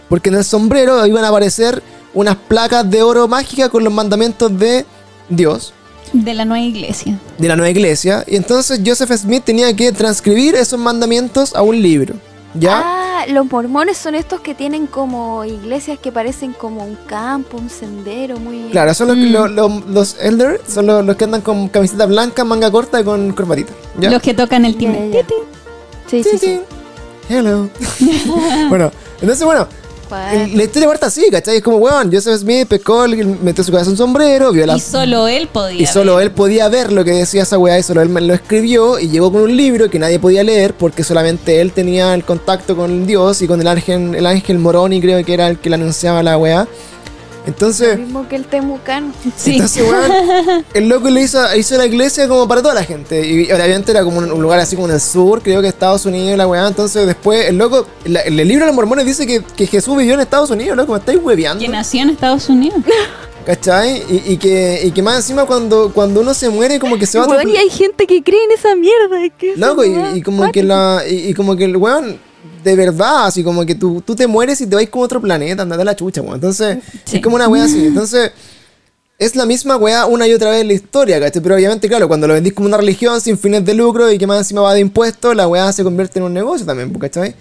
porque 0.08 0.28
en 0.28 0.36
el 0.36 0.44
sombrero 0.44 1.04
iban 1.06 1.24
a 1.24 1.28
aparecer 1.28 1.82
unas 2.14 2.36
placas 2.36 2.88
de 2.90 3.02
oro 3.02 3.28
mágicas 3.28 3.68
con 3.68 3.84
los 3.84 3.92
mandamientos 3.92 4.56
de 4.58 4.86
Dios 5.28 5.72
De 6.12 6.32
la 6.34 6.44
nueva 6.44 6.64
iglesia. 6.64 7.18
de 7.36 7.48
la 7.48 7.56
nueva 7.56 7.70
iglesia. 7.70 8.24
Y 8.26 8.36
entonces 8.36 8.80
Joseph 8.86 9.10
Smith 9.16 9.42
tenía 9.44 9.74
que 9.74 9.92
transcribir 9.92 10.54
esos 10.54 10.78
mandamientos 10.78 11.54
a 11.54 11.62
un 11.62 11.82
libro. 11.82 12.14
¿Ya? 12.54 12.80
Ah, 12.82 13.24
los 13.28 13.50
mormones 13.50 13.98
son 13.98 14.14
estos 14.14 14.40
que 14.40 14.54
tienen 14.54 14.86
como 14.86 15.44
iglesias 15.44 15.98
que 15.98 16.10
parecen 16.10 16.54
como 16.54 16.84
un 16.86 16.96
campo, 17.06 17.58
un 17.58 17.68
sendero 17.68 18.38
muy... 18.38 18.70
Claro, 18.70 18.94
son 18.94 19.08
los, 19.08 19.16
Mm. 19.18 19.32
los, 19.32 19.50
los, 19.50 19.86
los 19.86 20.16
elders, 20.22 20.60
son 20.72 20.86
los, 20.86 21.04
los 21.04 21.16
que 21.16 21.24
andan 21.24 21.42
con 21.42 21.68
camiseta 21.68 22.06
blanca, 22.06 22.44
manga 22.44 22.70
corta 22.70 22.98
y 23.00 23.04
con 23.04 23.32
corbatita. 23.32 23.74
¿Ya? 24.00 24.10
Los 24.10 24.22
que 24.22 24.32
tocan 24.32 24.64
el 24.64 24.76
timbre. 24.76 25.22
Sí, 26.06 26.22
sí, 26.22 26.38
sí. 26.38 26.60
Hello. 27.28 27.68
bueno, 28.68 28.92
entonces, 29.20 29.44
bueno, 29.44 29.66
la 30.10 30.62
historia 30.62 30.88
parte 30.88 31.06
así, 31.06 31.28
¿cachai? 31.30 31.56
Es 31.56 31.62
como, 31.62 31.78
weón, 31.78 32.12
Joseph 32.12 32.38
Smith 32.40 32.68
pescó, 32.68 33.06
metió 33.08 33.64
su 33.64 33.72
cabeza 33.72 33.88
en 33.88 33.92
un 33.92 33.96
sombrero, 33.96 34.52
vio 34.52 34.66
la, 34.66 34.76
Y 34.76 34.80
solo 34.80 35.26
él 35.26 35.48
podía. 35.48 35.82
Y 35.82 35.86
solo 35.86 36.16
ver. 36.16 36.26
él 36.26 36.32
podía 36.32 36.68
ver 36.68 36.92
lo 36.92 37.04
que 37.04 37.12
decía 37.12 37.42
esa 37.42 37.58
weá 37.58 37.78
y 37.78 37.82
solo 37.82 38.02
él 38.02 38.08
me 38.08 38.20
lo 38.20 38.34
escribió 38.34 38.98
y 38.98 39.08
llegó 39.08 39.32
con 39.32 39.42
un 39.42 39.56
libro 39.56 39.90
que 39.90 39.98
nadie 39.98 40.18
podía 40.18 40.44
leer 40.44 40.74
porque 40.74 41.02
solamente 41.02 41.60
él 41.60 41.72
tenía 41.72 42.14
el 42.14 42.24
contacto 42.24 42.76
con 42.76 43.06
Dios 43.06 43.42
y 43.42 43.48
con 43.48 43.60
el 43.60 43.66
ángel, 43.66 44.14
el 44.14 44.26
ángel 44.26 44.58
Moroni 44.58 45.00
creo 45.00 45.24
que 45.24 45.34
era 45.34 45.48
el 45.48 45.58
que 45.58 45.70
le 45.70 45.74
anunciaba 45.74 46.22
la 46.22 46.38
weá. 46.38 46.68
Lo 47.46 47.52
Entonces, 47.52 47.98
mismo 47.98 48.28
que 48.28 48.36
el 48.36 48.44
temucano. 48.46 49.12
Sí. 49.36 49.52
entonces 49.52 49.88
weón, 49.88 50.64
el 50.74 50.88
loco 50.88 51.08
le 51.10 51.22
hizo, 51.22 51.38
hizo 51.56 51.76
la 51.76 51.86
iglesia 51.86 52.26
como 52.26 52.48
para 52.48 52.60
toda 52.60 52.74
la 52.74 52.82
gente. 52.82 53.24
Y 53.24 53.44
obviamente 53.52 53.92
era 53.92 54.02
como 54.02 54.18
un, 54.18 54.32
un 54.32 54.42
lugar 54.42 54.58
así 54.58 54.74
como 54.74 54.88
en 54.88 54.94
el 54.94 55.00
sur, 55.00 55.40
creo 55.42 55.62
que 55.62 55.68
Estados 55.68 56.04
Unidos 56.06 56.34
y 56.34 56.36
la 56.36 56.46
weá. 56.46 56.66
Entonces 56.66 57.06
después 57.06 57.46
el 57.46 57.56
loco, 57.56 57.86
la- 58.04 58.20
el, 58.20 58.36
libro 58.36 58.64
de 58.64 58.66
los 58.66 58.74
mormones 58.74 59.06
dice 59.06 59.26
que, 59.26 59.42
que 59.42 59.66
Jesús 59.66 59.96
vivió 59.96 60.14
en 60.14 60.20
Estados 60.20 60.50
Unidos, 60.50 60.76
loco, 60.76 60.92
me 60.92 60.98
estáis 60.98 61.20
hueveando. 61.22 61.62
Que 61.62 61.68
nació 61.68 62.02
en 62.02 62.10
Estados 62.10 62.48
Unidos. 62.48 62.80
¿Cachai? 63.46 64.02
Y, 64.10 64.32
y 64.32 64.36
que, 64.38 64.80
y 64.82 64.90
que 64.90 65.02
más 65.02 65.18
encima 65.18 65.44
cuando, 65.46 65.92
cuando 65.94 66.20
uno 66.20 66.34
se 66.34 66.50
muere 66.50 66.80
como 66.80 66.98
que 66.98 67.06
se 67.06 67.16
va 67.16 67.26
a 67.26 67.44
y 67.44 67.56
hay 67.56 67.70
gente 67.70 68.04
que 68.04 68.20
cree 68.24 68.42
en 68.42 68.50
esa 68.50 68.74
mierda. 68.74 69.28
que 69.38 69.56
Loco, 69.56 69.84
y, 69.84 70.20
como 70.22 70.50
que 70.50 70.64
la. 70.64 71.04
Y, 71.08 71.28
y 71.28 71.34
como 71.34 71.54
que 71.54 71.66
el 71.66 71.76
weón, 71.76 72.18
de 72.64 72.76
verdad, 72.76 73.26
así 73.26 73.42
como 73.44 73.64
que 73.64 73.74
tú, 73.74 74.02
tú 74.04 74.16
te 74.16 74.26
mueres 74.26 74.60
y 74.60 74.66
te 74.66 74.74
vas 74.76 74.86
como 74.88 75.04
a 75.04 75.06
otro 75.06 75.20
planeta, 75.20 75.62
andate 75.62 75.82
a 75.82 75.84
la 75.84 75.94
chucha, 75.96 76.20
weón. 76.20 76.34
Entonces, 76.36 76.78
Sí. 77.04 77.16
es 77.16 77.22
como 77.22 77.36
una 77.36 77.48
wea 77.48 77.64
así. 77.64 77.86
Entonces, 77.86 78.32
es 79.18 79.34
la 79.36 79.46
misma 79.46 79.76
wea 79.76 80.04
una 80.06 80.26
y 80.26 80.32
otra 80.34 80.50
vez 80.50 80.60
en 80.62 80.68
la 80.68 80.74
historia, 80.74 81.18
¿cachai? 81.20 81.40
Pero 81.42 81.54
obviamente, 81.54 81.88
claro, 81.88 82.06
cuando 82.08 82.26
lo 82.26 82.34
vendís 82.34 82.52
como 82.52 82.66
una 82.68 82.76
religión 82.76 83.20
sin 83.20 83.38
fines 83.38 83.64
de 83.64 83.72
lucro 83.74 84.10
y 84.10 84.18
que 84.18 84.26
más 84.26 84.38
encima 84.38 84.60
va 84.62 84.74
de 84.74 84.80
impuestos, 84.80 85.34
la 85.34 85.46
wea 85.48 85.72
se 85.72 85.82
convierte 85.84 86.18
en 86.18 86.24
un 86.26 86.34
negocio 86.34 86.66
también, 86.66 86.92
¿cachai? 86.94 87.34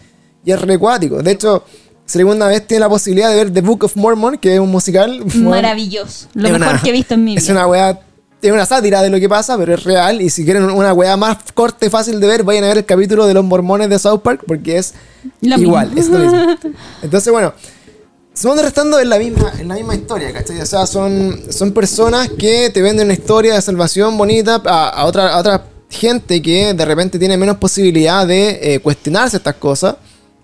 Y 0.46 0.52
es 0.52 0.62
recuático. 0.62 1.22
De 1.22 1.32
hecho, 1.32 1.64
si 2.06 2.20
alguna 2.20 2.48
vez 2.48 2.66
tiene 2.68 2.82
la 2.82 2.90
posibilidad 2.90 3.30
de 3.30 3.36
ver 3.36 3.52
The 3.52 3.62
Book 3.62 3.84
of 3.84 3.96
Mormon, 3.96 4.38
que 4.38 4.54
es 4.54 4.60
un 4.60 4.70
musical. 4.70 5.22
Maravilloso. 5.36 6.28
Lo 6.36 6.48
es 6.48 6.54
mejor 6.54 6.68
una- 6.76 6.82
que 6.82 6.90
he 6.90 6.94
visto 6.94 7.16
en 7.16 7.24
mi 7.24 7.32
vida. 7.36 7.42
Es 7.42 7.50
una 7.50 7.68
weá. 7.68 8.00
Es 8.48 8.54
una 8.54 8.66
sátira 8.66 9.02
de 9.02 9.10
lo 9.10 9.20
que 9.20 9.28
pasa, 9.28 9.58
pero 9.58 9.74
es 9.74 9.84
real. 9.84 10.22
Y 10.22 10.30
si 10.30 10.44
quieren 10.44 10.64
una 10.64 10.94
weá 10.94 11.18
más 11.18 11.38
corta 11.54 11.86
y 11.86 11.90
fácil 11.90 12.20
de 12.20 12.28
ver, 12.28 12.44
vayan 12.44 12.64
a 12.66 12.68
ver 12.68 12.78
el 12.80 12.86
capítulo 12.86 13.26
de 13.26 13.34
los 13.34 13.44
mormones 13.44 13.90
de 13.90 13.98
South 14.00 14.22
Park, 14.22 14.44
porque 14.46 14.78
es 14.78 14.94
Lo 15.42 15.58
igual, 15.58 15.92
mismo. 15.92 16.18
es 16.18 16.32
lo 16.32 16.40
mismo. 16.40 16.56
Entonces, 17.02 17.32
bueno, 17.32 17.54
Segundo 18.34 18.62
y 18.62 18.66
restando 18.66 19.00
es 19.00 19.08
la 19.08 19.18
misma, 19.18 19.54
es 19.58 19.66
la 19.66 19.76
misma 19.76 19.96
historia, 19.96 20.34
¿cachai? 20.34 20.60
O 20.60 20.66
sea, 20.66 20.86
son, 20.86 21.42
son 21.50 21.72
personas 21.72 22.30
que 22.38 22.70
te 22.70 22.82
venden 22.82 23.08
una 23.08 23.14
historia 23.14 23.56
de 23.56 23.62
salvación 23.62 24.18
bonita 24.18 24.62
a, 24.66 24.90
a 24.90 25.06
otra, 25.06 25.30
a 25.34 25.40
otra 25.40 25.66
gente 25.90 26.42
que 26.42 26.74
de 26.74 26.86
repente 26.86 27.18
tiene 27.18 27.38
menos 27.38 27.56
posibilidad 27.58 28.28
de 28.28 28.60
eh, 28.62 28.80
cuestionarse 28.80 29.38
estas 29.38 29.56
cosas 29.56 29.96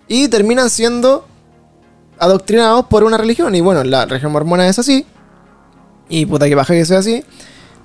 y 0.08 0.26
terminan 0.28 0.70
siendo 0.70 1.26
adoctrinados 2.18 2.86
por 2.86 3.04
una 3.04 3.18
religión. 3.18 3.54
Y 3.54 3.60
bueno, 3.60 3.84
la 3.84 4.06
religión 4.06 4.32
mormona 4.32 4.66
es 4.66 4.78
así. 4.78 5.04
Y 6.08 6.24
puta 6.24 6.48
que 6.48 6.54
baja 6.54 6.72
que 6.72 6.86
sea 6.86 6.98
así. 7.00 7.22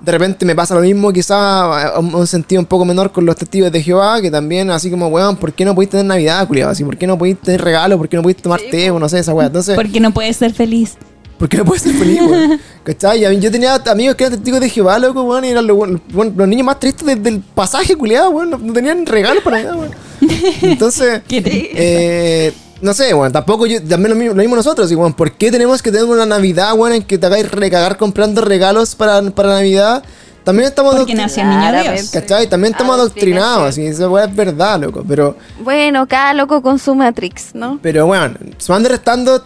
De 0.00 0.12
repente 0.12 0.46
me 0.46 0.54
pasa 0.54 0.74
lo 0.76 0.80
mismo, 0.80 1.12
quizá 1.12 1.88
a 1.94 1.98
un, 1.98 2.26
sentido 2.26 2.60
un 2.60 2.66
poco 2.66 2.84
menor 2.84 3.10
con 3.10 3.26
los 3.26 3.34
testigos 3.34 3.72
de 3.72 3.82
Jehová, 3.82 4.20
que 4.22 4.30
también 4.30 4.70
así 4.70 4.90
como, 4.90 5.08
weón, 5.08 5.36
¿por 5.36 5.52
qué 5.52 5.64
no 5.64 5.74
podéis 5.74 5.90
tener 5.90 6.06
Navidad, 6.06 6.46
culiado? 6.46 6.70
Así, 6.70 6.84
¿por 6.84 6.96
qué 6.96 7.06
no 7.06 7.18
podéis 7.18 7.38
tener 7.40 7.60
regalo? 7.62 7.98
¿Por 7.98 8.08
qué 8.08 8.16
no 8.16 8.22
podéis 8.22 8.40
tomar 8.40 8.60
té? 8.70 8.90
O 8.92 8.98
no 8.98 9.08
sé, 9.08 9.18
esa 9.18 9.34
weá. 9.34 9.48
Entonces, 9.48 9.74
Porque 9.74 9.98
no 9.98 10.12
puedes 10.12 10.36
ser 10.36 10.54
feliz. 10.54 10.96
¿por 11.38 11.48
qué 11.48 11.56
no 11.56 11.64
puedes 11.64 11.82
ser 11.82 11.94
feliz, 11.94 12.20
weón? 12.20 12.60
¿Cachai? 12.84 13.20
Mí- 13.28 13.40
Yo 13.40 13.50
tenía 13.50 13.74
amigos 13.76 14.14
que 14.16 14.24
eran 14.24 14.36
testigos 14.38 14.60
de 14.60 14.68
Jehová, 14.70 14.98
loco, 14.98 15.22
weón, 15.22 15.44
y 15.44 15.48
eran 15.48 15.66
los, 15.66 15.76
weón, 15.76 16.00
los 16.36 16.48
niños 16.48 16.66
más 16.66 16.78
tristes 16.80 17.06
del, 17.06 17.22
del 17.22 17.40
pasaje, 17.40 17.94
culiado, 17.96 18.30
weón. 18.30 18.50
No, 18.50 18.58
no 18.58 18.72
tenían 18.72 19.04
regalo 19.06 19.42
para 19.42 19.62
Navidad, 19.62 19.76
weón. 19.78 19.90
Entonces, 20.62 21.22
Qué 21.28 21.42
eh, 21.74 22.52
no 22.80 22.92
sé, 22.94 23.12
weón, 23.14 23.32
tampoco 23.32 23.66
yo, 23.66 23.78
también 23.82 24.10
lo 24.10 24.16
mismo, 24.16 24.34
lo 24.34 24.40
mismo 24.42 24.56
nosotros, 24.56 24.90
y, 24.92 24.94
weón, 24.94 25.12
¿por 25.14 25.32
qué 25.32 25.50
tenemos 25.50 25.82
que 25.82 25.90
tener 25.90 26.06
una 26.06 26.26
Navidad, 26.26 26.74
weón, 26.74 26.94
en 26.94 27.02
que 27.02 27.18
te 27.18 27.26
hagáis 27.26 27.50
recagar 27.50 27.96
comprando 27.96 28.40
regalos 28.40 28.94
para, 28.94 29.20
para 29.30 29.50
Navidad? 29.54 30.02
También 30.44 30.68
estamos 30.68 30.94
Porque 30.94 31.12
adoctrin- 31.12 31.16
nació 31.16 31.42
el 31.42 31.48
niño 31.50 31.60
Dios. 31.60 31.70
Claramente. 31.82 32.20
¿Cachai? 32.20 32.46
También 32.48 32.72
estamos 32.72 32.96
adoctrinados, 32.96 33.76
esa 33.76 34.08
weá 34.08 34.24
es 34.24 34.34
verdad, 34.34 34.80
loco, 34.80 35.04
pero... 35.06 35.36
Bueno, 35.62 36.06
cada 36.08 36.32
loco 36.34 36.62
con 36.62 36.78
su 36.78 36.94
Matrix, 36.94 37.54
¿no? 37.54 37.78
Pero 37.82 38.06
bueno, 38.06 38.34
se 38.56 38.72
van 38.72 38.84
restando 38.84 39.44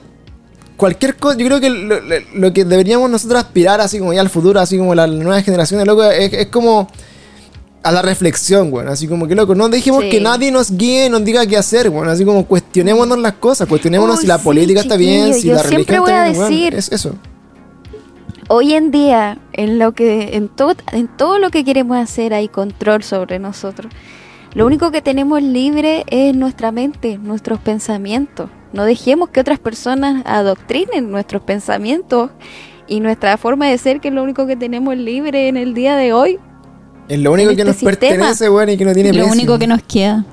cualquier 0.77 1.17
cosa. 1.17 1.37
Yo 1.39 1.47
creo 1.47 1.61
que 1.61 1.71
lo, 1.71 2.01
lo- 2.01 2.17
lo 2.35 2.53
que 2.53 2.65
deberíamos 2.65 3.11
nosotros 3.11 3.41
aspirar, 3.43 3.81
así 3.81 3.99
como 3.99 4.13
ya 4.13 4.21
al 4.21 4.31
futuro, 4.31 4.61
así 4.61 4.79
como 4.79 4.95
la 4.95 5.07
nueva 5.07 5.43
generación, 5.43 5.85
loco, 5.87 6.05
es, 6.05 6.33
es 6.33 6.47
como 6.49 6.89
a 7.83 7.91
la 7.93 8.01
reflexión, 8.03 8.71
bueno, 8.71 8.91
así 8.93 9.09
como 9.09 9.27
que 9.27 9.35
loco, 9.35 9.55
no 9.55 9.69
dejemos 9.69 10.05
Sí. 10.05 10.11
que 10.11 10.21
nadie 10.21 10.51
nos 10.53 10.71
guíe, 10.77 11.09
nos 11.11 11.25
diga 11.25 11.45
qué 11.47 11.57
hacer, 11.57 11.91
bueno, 11.91 12.11
así 12.13 12.25
como 12.25 12.47
cuestionémonos 12.47 13.19
las 13.19 13.33
cosas, 13.35 13.67
cuestionémonos 13.69 14.21
si 14.21 14.27
la 14.27 14.39
sí, 14.39 14.45
política 14.45 14.81
está 14.81 14.97
bien, 14.97 15.35
si 15.35 15.49
la 15.49 15.63
religión 15.63 16.01
voy 16.01 16.11
está 16.11 16.23
a 16.23 16.29
bien, 16.29 16.39
weón, 16.39 16.51
decir- 16.53 16.75
es 16.75 16.93
eso. 16.93 17.15
Hoy 18.49 18.75
en 18.75 18.91
día, 18.91 19.39
en 19.53 19.79
lo 19.79 19.93
que, 19.93 20.37
en 20.37 20.49
todo, 20.49 20.75
en 20.93 21.09
todo 21.09 21.39
lo 21.39 21.51
que 21.51 21.65
queremos 21.65 21.97
hacer 21.97 22.35
hay 22.35 22.49
control 22.49 23.03
sobre 23.03 23.39
nosotros. 23.39 23.91
Lo 24.55 24.67
único 24.67 24.91
que 24.91 25.01
tenemos 25.01 25.43
libre 25.43 26.05
es 26.09 26.37
nuestra 26.37 26.71
mente, 26.73 27.17
nuestros 27.19 27.59
pensamientos. 27.61 28.51
No 28.75 28.85
dejemos 28.85 29.31
que 29.31 29.41
otras 29.41 29.59
personas 29.59 30.23
adoctrinen 30.27 31.11
nuestros 31.11 31.43
pensamientos 31.43 32.31
y 32.87 33.01
nuestra 33.01 33.39
forma 33.39 33.67
de 33.69 33.79
ser, 33.79 34.01
que 34.01 34.09
es 34.09 34.15
lo 34.15 34.23
único 34.23 34.47
que 34.47 34.57
tenemos 34.57 34.97
libre 34.97 35.49
en 35.49 35.57
el 35.57 35.73
día 35.73 35.97
de 35.97 36.13
hoy. 36.13 36.39
Es 37.13 37.21
lo 37.21 37.33
único 37.33 37.49
que 37.51 37.53
este 37.55 37.65
nos 37.65 37.77
sistema. 37.77 37.91
pertenece, 37.99 38.49
weón, 38.51 38.69
y 38.71 38.77
que 38.77 38.85
no 38.85 38.93
tiene 38.95 39.11
Lo 39.11 39.15
precio. 39.25 39.33
único 39.33 39.59
que 39.59 39.67
nos 39.67 39.83
queda. 39.83 40.25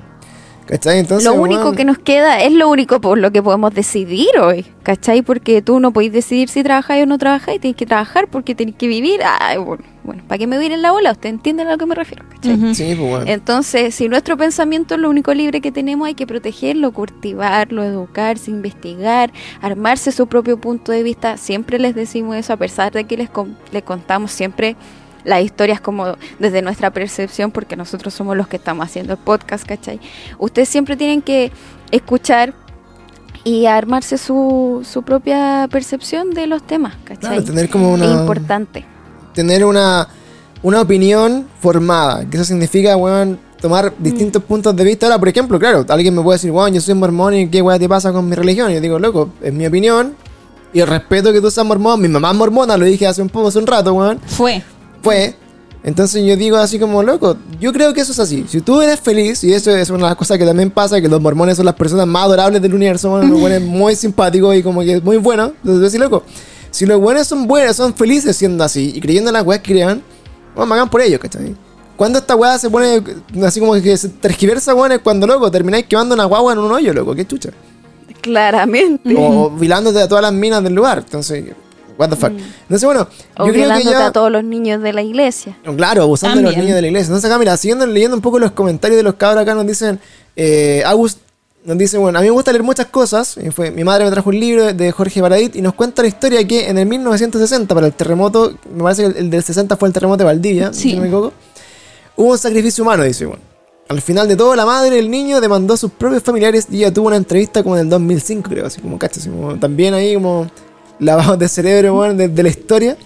¿Cachai? 0.66 0.98
Entonces, 1.00 1.24
lo 1.28 1.34
único 1.34 1.72
que 1.72 1.84
nos 1.84 1.98
queda 1.98 2.42
es 2.44 2.52
lo 2.52 2.68
único 2.68 3.00
por 3.00 3.18
lo 3.18 3.32
que 3.32 3.42
podemos 3.42 3.74
decidir 3.74 4.28
hoy, 4.40 4.64
¿cachai? 4.84 5.20
Porque 5.22 5.62
tú 5.62 5.80
no 5.80 5.92
podés 5.92 6.12
decidir 6.12 6.48
si 6.48 6.62
trabajáis 6.62 7.02
o 7.02 7.06
no 7.06 7.18
trabajáis, 7.18 7.60
tienes 7.60 7.76
que 7.76 7.86
trabajar 7.86 8.28
porque 8.30 8.54
tenés 8.54 8.76
que 8.76 8.86
vivir. 8.86 9.18
Ay, 9.40 9.58
bueno, 9.58 9.82
bueno, 10.04 10.22
¿para 10.28 10.38
qué 10.38 10.46
me 10.46 10.54
voy 10.56 10.64
a 10.64 10.66
ir 10.66 10.72
en 10.72 10.82
la 10.82 10.92
bola? 10.92 11.10
¿Usted 11.10 11.28
entiende 11.28 11.64
a 11.64 11.70
lo 11.72 11.76
que 11.76 11.86
me 11.86 11.96
refiero? 11.96 12.24
¿cachai? 12.30 12.74
Sí, 12.76 12.94
pues 12.96 12.98
bueno. 13.10 13.24
Entonces, 13.26 13.96
si 13.96 14.08
nuestro 14.08 14.36
pensamiento 14.36 14.94
es 14.94 15.00
lo 15.00 15.10
único 15.10 15.34
libre 15.34 15.60
que 15.60 15.72
tenemos, 15.72 16.06
hay 16.06 16.14
que 16.14 16.26
protegerlo, 16.28 16.92
cultivarlo, 16.92 17.82
educarse, 17.82 18.52
investigar, 18.52 19.32
armarse 19.60 20.12
su 20.12 20.28
propio 20.28 20.60
punto 20.60 20.92
de 20.92 21.02
vista. 21.02 21.36
Siempre 21.36 21.80
les 21.80 21.96
decimos 21.96 22.36
eso, 22.36 22.52
a 22.52 22.56
pesar 22.56 22.92
de 22.92 23.04
que 23.04 23.16
les, 23.16 23.28
con- 23.28 23.56
les 23.72 23.82
contamos 23.82 24.30
siempre 24.30 24.76
las 25.24 25.42
historias 25.42 25.80
como 25.80 26.16
desde 26.38 26.62
nuestra 26.62 26.90
percepción, 26.90 27.50
porque 27.50 27.76
nosotros 27.76 28.14
somos 28.14 28.36
los 28.36 28.48
que 28.48 28.56
estamos 28.56 28.84
haciendo 28.86 29.12
el 29.14 29.18
podcast, 29.18 29.64
¿cachai? 29.66 30.00
Ustedes 30.38 30.68
siempre 30.68 30.96
tienen 30.96 31.22
que 31.22 31.50
escuchar 31.90 32.54
y 33.44 33.66
armarse 33.66 34.18
su, 34.18 34.86
su 34.88 35.02
propia 35.02 35.66
percepción 35.70 36.30
de 36.30 36.46
los 36.46 36.62
temas, 36.66 36.94
¿cachai? 37.04 37.18
Claro, 37.30 37.44
tener 37.44 37.70
como 37.70 37.92
una- 37.92 38.04
Es 38.14 38.20
importante. 38.20 38.84
tener 39.34 39.64
una, 39.64 40.08
una 40.62 40.82
opinión 40.82 41.46
formada. 41.60 42.24
Que 42.28 42.36
eso 42.36 42.44
significa, 42.44 42.96
weón, 42.96 43.38
tomar 43.60 43.94
distintos 43.98 44.42
puntos 44.42 44.76
de 44.76 44.84
vista. 44.84 45.06
Ahora, 45.06 45.18
por 45.18 45.28
ejemplo, 45.28 45.58
claro, 45.58 45.86
alguien 45.88 46.14
me 46.14 46.22
puede 46.22 46.36
decir, 46.36 46.50
weón, 46.50 46.74
yo 46.74 46.80
soy 46.82 46.94
mormón 46.94 47.34
y 47.34 47.48
qué 47.48 47.62
weón 47.62 47.78
te 47.78 47.88
pasa 47.88 48.12
con 48.12 48.28
mi 48.28 48.34
religión. 48.36 48.70
Y 48.70 48.74
yo 48.74 48.80
digo, 48.80 48.98
loco, 48.98 49.30
es 49.42 49.52
mi 49.54 49.66
opinión. 49.66 50.14
Y 50.72 50.80
el 50.80 50.86
respeto 50.86 51.32
que 51.32 51.40
tú 51.40 51.50
seas 51.50 51.66
mormón. 51.66 52.00
Mi 52.00 52.08
mamá 52.08 52.30
es 52.32 52.36
mormona, 52.36 52.76
lo 52.76 52.84
dije 52.84 53.06
hace 53.06 53.22
un 53.22 53.28
poco, 53.30 53.48
hace 53.48 53.58
un 53.58 53.66
rato, 53.66 53.92
weón. 53.94 54.20
Fue. 54.26 54.62
Fue. 55.02 55.34
Entonces 55.82 56.24
yo 56.26 56.36
digo 56.36 56.58
así 56.58 56.78
como, 56.78 57.02
loco, 57.02 57.36
yo 57.58 57.72
creo 57.72 57.94
que 57.94 58.02
eso 58.02 58.12
es 58.12 58.18
así. 58.18 58.44
Si 58.48 58.60
tú 58.60 58.82
eres 58.82 59.00
feliz, 59.00 59.42
y 59.44 59.52
eso 59.52 59.70
es 59.70 59.88
una 59.88 59.98
de 59.98 60.10
las 60.10 60.16
cosas 60.16 60.36
que 60.36 60.44
también 60.44 60.70
pasa, 60.70 61.00
que 61.00 61.08
los 61.08 61.20
mormones 61.22 61.56
son 61.56 61.64
las 61.64 61.74
personas 61.74 62.06
más 62.06 62.24
adorables 62.24 62.60
del 62.60 62.74
universo, 62.74 63.08
bueno, 63.10 63.26
los 63.26 63.40
buenos 63.40 63.62
muy 63.68 63.96
simpáticos 63.96 64.54
y 64.56 64.62
como 64.62 64.82
que 64.82 65.00
muy 65.00 65.16
buenos. 65.16 65.52
Entonces, 65.62 65.80
decir, 65.80 66.00
loco, 66.00 66.22
si 66.70 66.84
los 66.84 67.00
buenos 67.00 67.26
son 67.26 67.46
buenos, 67.46 67.76
son 67.76 67.94
felices 67.94 68.36
siendo 68.36 68.62
así 68.62 68.92
y 68.94 69.00
creyendo 69.00 69.30
en 69.30 69.34
las 69.34 69.44
weas 69.44 69.62
que 69.62 69.72
crean, 69.72 70.02
bueno, 70.54 70.74
hagan 70.74 70.90
por 70.90 71.00
ellos, 71.00 71.18
¿cachai? 71.18 71.54
Cuando 71.96 72.18
esta 72.18 72.36
weá 72.36 72.58
se 72.58 72.70
pone 72.70 73.02
así 73.44 73.60
como 73.60 73.74
que 73.74 73.96
se 73.96 74.08
tergiversa, 74.08 74.74
weón, 74.74 74.92
es 74.92 75.00
cuando, 75.00 75.26
loco, 75.26 75.50
termináis 75.50 75.86
quemando 75.86 76.14
una 76.14 76.24
guagua 76.24 76.52
en 76.52 76.58
un 76.58 76.72
hoyo, 76.72 76.92
loco, 76.92 77.14
qué 77.14 77.26
chucha. 77.26 77.50
Claramente. 78.20 79.14
O 79.16 79.50
vilándote 79.50 80.00
a 80.00 80.08
todas 80.08 80.22
las 80.22 80.32
minas 80.32 80.62
del 80.62 80.74
lugar. 80.74 80.98
Entonces, 80.98 81.44
what 82.00 82.08
the 82.08 82.16
fuck. 82.16 82.32
Entonces, 82.32 82.84
bueno, 82.84 83.06
O 83.36 83.46
yo 83.46 83.52
creo 83.52 83.68
que 83.76 83.84
ya... 83.84 84.06
a 84.06 84.12
todos 84.12 84.32
los 84.32 84.42
niños 84.42 84.82
de 84.82 84.92
la 84.92 85.02
iglesia. 85.02 85.56
Claro, 85.76 86.02
abusando 86.02 86.36
de 86.38 86.42
los 86.42 86.50
También. 86.52 86.64
niños 86.66 86.76
de 86.76 86.82
la 86.82 86.88
iglesia. 86.88 87.06
Entonces 87.08 87.30
acá, 87.30 87.38
mira, 87.38 87.56
siguiendo 87.56 87.86
leyendo 87.86 88.16
un 88.16 88.22
poco 88.22 88.38
los 88.38 88.52
comentarios 88.52 88.96
de 88.96 89.02
los 89.02 89.14
cabros 89.14 89.42
acá, 89.42 89.54
nos 89.54 89.66
dicen, 89.66 90.00
eh, 90.34 90.82
August 90.86 91.18
nos 91.62 91.76
dice, 91.76 91.98
bueno, 91.98 92.18
a 92.18 92.22
mí 92.22 92.28
me 92.28 92.32
gusta 92.32 92.52
leer 92.52 92.62
muchas 92.64 92.86
cosas. 92.86 93.36
Y 93.36 93.50
fue, 93.50 93.70
mi 93.70 93.84
madre 93.84 94.06
me 94.06 94.10
trajo 94.10 94.30
un 94.30 94.40
libro 94.40 94.72
de 94.72 94.92
Jorge 94.92 95.20
Baradit 95.20 95.54
y 95.56 95.60
nos 95.62 95.74
cuenta 95.74 96.00
la 96.02 96.08
historia 96.08 96.42
que 96.48 96.70
en 96.70 96.78
el 96.78 96.86
1960, 96.86 97.74
para 97.74 97.86
el 97.86 97.92
terremoto, 97.92 98.54
me 98.74 98.82
parece 98.82 99.02
que 99.02 99.08
el, 99.08 99.16
el 99.16 99.30
del 99.30 99.42
60 99.42 99.76
fue 99.76 99.88
el 99.88 99.92
terremoto 99.92 100.18
de 100.18 100.24
Valdivia, 100.24 100.72
Sí. 100.72 100.90
si 100.90 100.94
no 100.94 101.02
me 101.02 101.08
equivoco, 101.08 101.32
hubo 102.16 102.30
un 102.32 102.38
sacrificio 102.38 102.82
humano, 102.82 103.04
dice, 103.04 103.26
bueno. 103.26 103.42
Al 103.88 104.00
final 104.00 104.28
de 104.28 104.36
todo, 104.36 104.54
la 104.54 104.64
madre 104.64 104.94
del 104.94 105.10
niño 105.10 105.40
demandó 105.40 105.74
a 105.74 105.76
sus 105.76 105.90
propios 105.90 106.22
familiares 106.22 106.68
y 106.70 106.76
ella 106.76 106.94
tuvo 106.94 107.08
una 107.08 107.16
entrevista 107.16 107.64
como 107.64 107.74
en 107.76 107.82
el 107.82 107.88
2005, 107.90 108.48
creo, 108.48 108.66
así 108.66 108.80
como, 108.80 108.96
¿cachai? 109.00 109.18
Así 109.20 109.28
como, 109.28 109.56
también 109.58 109.94
ahí 109.94 110.14
como 110.14 110.48
lavado 111.00 111.36
de 111.36 111.48
cerebro, 111.48 111.94
bueno, 111.94 112.14
de, 112.14 112.28
de 112.28 112.42
la 112.42 112.48
historia. 112.48 112.96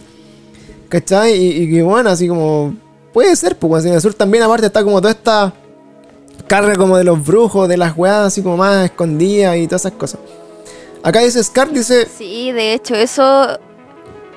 ¿Cachai? 0.89 1.33
Y, 1.33 1.63
y 1.63 1.71
que 1.71 1.83
bueno, 1.83 2.11
así 2.11 2.29
como. 2.29 2.75
Puede 3.13 3.35
ser, 3.37 3.57
pues 3.57 3.85
en 3.85 3.95
el 3.95 4.01
sur 4.01 4.13
también, 4.13 4.43
aparte, 4.43 4.67
está 4.67 4.83
como 4.83 5.01
toda 5.01 5.13
esta 5.13 5.53
carga 6.49 6.75
como 6.75 6.99
de 6.99 7.05
los 7.05 7.25
brujos, 7.25 7.69
de 7.69 7.77
las 7.77 7.97
weas 7.97 8.27
así 8.27 8.43
como 8.43 8.57
más 8.57 8.85
escondidas 8.85 9.57
y 9.57 9.67
todas 9.67 9.83
esas 9.83 9.93
cosas. 9.93 10.21
Acá 11.03 11.21
dice 11.21 11.43
Scar, 11.43 11.71
dice. 11.71 12.07
Sí, 12.07 12.51
de 12.51 12.75
hecho, 12.75 12.95
eso 12.95 13.59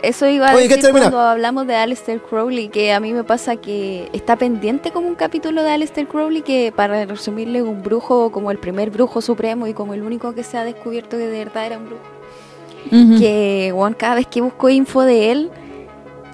eso 0.01 0.27
iba 0.27 0.49
a 0.49 0.55
Oye, 0.55 0.67
decir 0.67 0.91
cuando 0.91 1.19
hablamos 1.19 1.65
de 1.65 1.75
Aleister 1.75 2.21
Crowley, 2.21 2.69
que 2.69 2.93
a 2.93 2.99
mí 2.99 3.13
me 3.13 3.23
pasa 3.23 3.55
que 3.55 4.09
está 4.13 4.35
pendiente 4.35 4.91
como 4.91 5.07
un 5.07 5.15
capítulo 5.15 5.63
de 5.63 5.71
Aleister 5.71 6.07
Crowley 6.07 6.41
que, 6.43 6.71
para 6.75 7.05
resumirle, 7.05 7.63
un 7.63 7.81
brujo 7.81 8.31
como 8.31 8.51
el 8.51 8.59
primer 8.59 8.91
brujo 8.91 9.21
supremo 9.21 9.65
y 9.67 9.73
como 9.73 9.93
el 9.93 10.03
único 10.03 10.35
que 10.35 10.43
se 10.43 10.57
ha 10.57 10.63
descubierto 10.63 11.17
que 11.17 11.27
de 11.27 11.45
verdad 11.45 11.65
era 11.65 11.77
un 11.77 11.87
brujo. 11.87 12.03
Que, 12.89 13.71
bueno, 13.73 13.95
cada 13.99 14.15
vez 14.15 14.27
que 14.27 14.41
busco 14.41 14.69
info 14.69 15.01
de 15.01 15.31
él, 15.31 15.51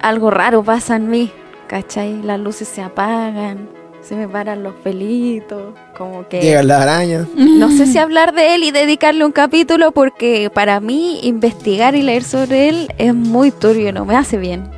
algo 0.01 0.29
raro 0.29 0.63
pasa 0.63 0.95
en 0.95 1.09
mí, 1.09 1.31
¿cachai? 1.67 2.21
Las 2.21 2.39
luces 2.39 2.67
se 2.67 2.81
apagan, 2.81 3.67
se 4.01 4.15
me 4.15 4.27
paran 4.27 4.61
los 4.63 4.75
pelitos, 4.75 5.73
como 5.97 6.27
que... 6.27 6.41
Llegan 6.41 6.67
las 6.67 6.81
arañas. 6.81 7.27
No 7.35 7.69
sé 7.71 7.87
si 7.87 7.97
hablar 7.97 8.33
de 8.33 8.55
él 8.55 8.63
y 8.63 8.71
dedicarle 8.71 9.25
un 9.25 9.31
capítulo 9.31 9.91
porque 9.91 10.51
para 10.53 10.79
mí 10.79 11.21
investigar 11.23 11.95
y 11.95 12.01
leer 12.01 12.23
sobre 12.23 12.69
él 12.69 12.89
es 12.97 13.15
muy 13.15 13.49
turbio, 13.51 13.93
no 13.93 14.05
me 14.05 14.15
hace 14.15 14.37
bien. 14.37 14.69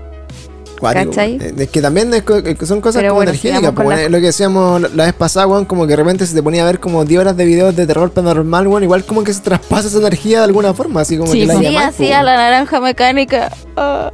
Cuático. 0.80 1.14
Es 1.20 1.70
que 1.70 1.82
también 1.82 2.14
es 2.14 2.24
son 2.68 2.82
cosas 2.82 3.02
Pero 3.02 3.10
como 3.14 3.20
bueno, 3.20 3.32
energéticas. 3.32 3.74
las- 3.86 4.00
es 4.02 4.12
lo 4.12 4.18
que 4.18 4.26
decíamos 4.26 4.82
la- 4.82 4.90
la 4.90 5.06
vez 5.06 5.14
pasada, 5.14 5.48
weón, 5.48 5.66
como 5.66 5.84
que 5.86 5.92
de 5.92 5.96
repente 5.96 6.26
se 6.28 6.34
te 6.36 6.44
ponía 6.44 6.64
a 6.64 6.66
ver 6.66 6.80
como 6.80 7.06
10 7.06 7.22
horas 7.22 7.38
de 7.38 7.46
videos 7.46 7.76
de 7.76 7.88
terror 7.88 8.12
paranormal, 8.12 8.68
weón, 8.68 8.84
igual 8.84 9.06
como 9.06 9.24
que 9.24 9.34
se 9.34 9.42
traspasa 9.42 9.88
esa 9.88 9.98
energía 10.00 10.40
de 10.40 10.46
alguna 10.46 10.74
forma, 10.74 11.02
así 11.02 11.18
como 11.18 11.32
Sí, 11.32 11.42
que 11.42 11.46
la 11.48 11.60
sí. 11.60 11.76
Así 11.78 12.12
a 12.12 12.24
la 12.24 12.36
naranja 12.36 12.80
mecánica 12.82 13.52
ah, 13.78 14.12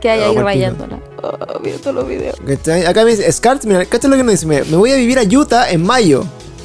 que 0.00 0.08
hay 0.10 0.20
Ah, 0.20 0.28
ahí 0.30 0.36
rayándola. 0.38 0.98
Ah, 1.22 1.58
viendo 1.62 1.92
los 1.92 2.08
videos. 2.08 2.36
¿Cachai? 2.46 2.86
Acá 2.86 3.04
me 3.04 3.10
dice, 3.10 3.30
Scar, 3.30 3.58
mira, 3.64 3.84
¿cachai 3.84 4.08
lo 4.10 4.16
que 4.16 4.22
nos 4.22 4.32
dice? 4.32 4.46
Me, 4.46 4.62
me 4.64 4.76
voy 4.76 4.92
a 4.92 4.96
vivir 4.96 5.18
a 5.18 5.22
Utah 5.22 5.70
en 5.70 5.84
mayo. 5.84 6.24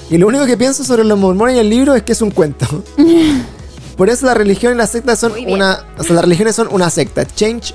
Y 0.10 0.18
lo 0.18 0.28
único 0.28 0.46
que 0.46 0.56
pienso 0.56 0.84
sobre 0.84 1.04
los 1.04 1.18
mormones 1.20 1.56
y 1.58 1.60
el 1.60 1.70
libro 1.70 1.94
es 1.96 2.04
que 2.04 2.14
es 2.14 2.22
un 2.22 2.32
cuento. 2.32 2.66
Por 3.98 4.10
eso 4.10 4.26
la 4.26 4.34
religión 4.34 4.74
y 4.74 4.78
la 4.78 4.88
secta 4.88 5.16
son 5.16 5.34
una. 5.48 5.86
O 5.98 6.04
sea, 6.04 6.16
las 6.16 6.24
religiones 6.26 6.56
son 6.56 6.68
una 6.72 6.90
secta. 6.90 7.26
Change 7.26 7.74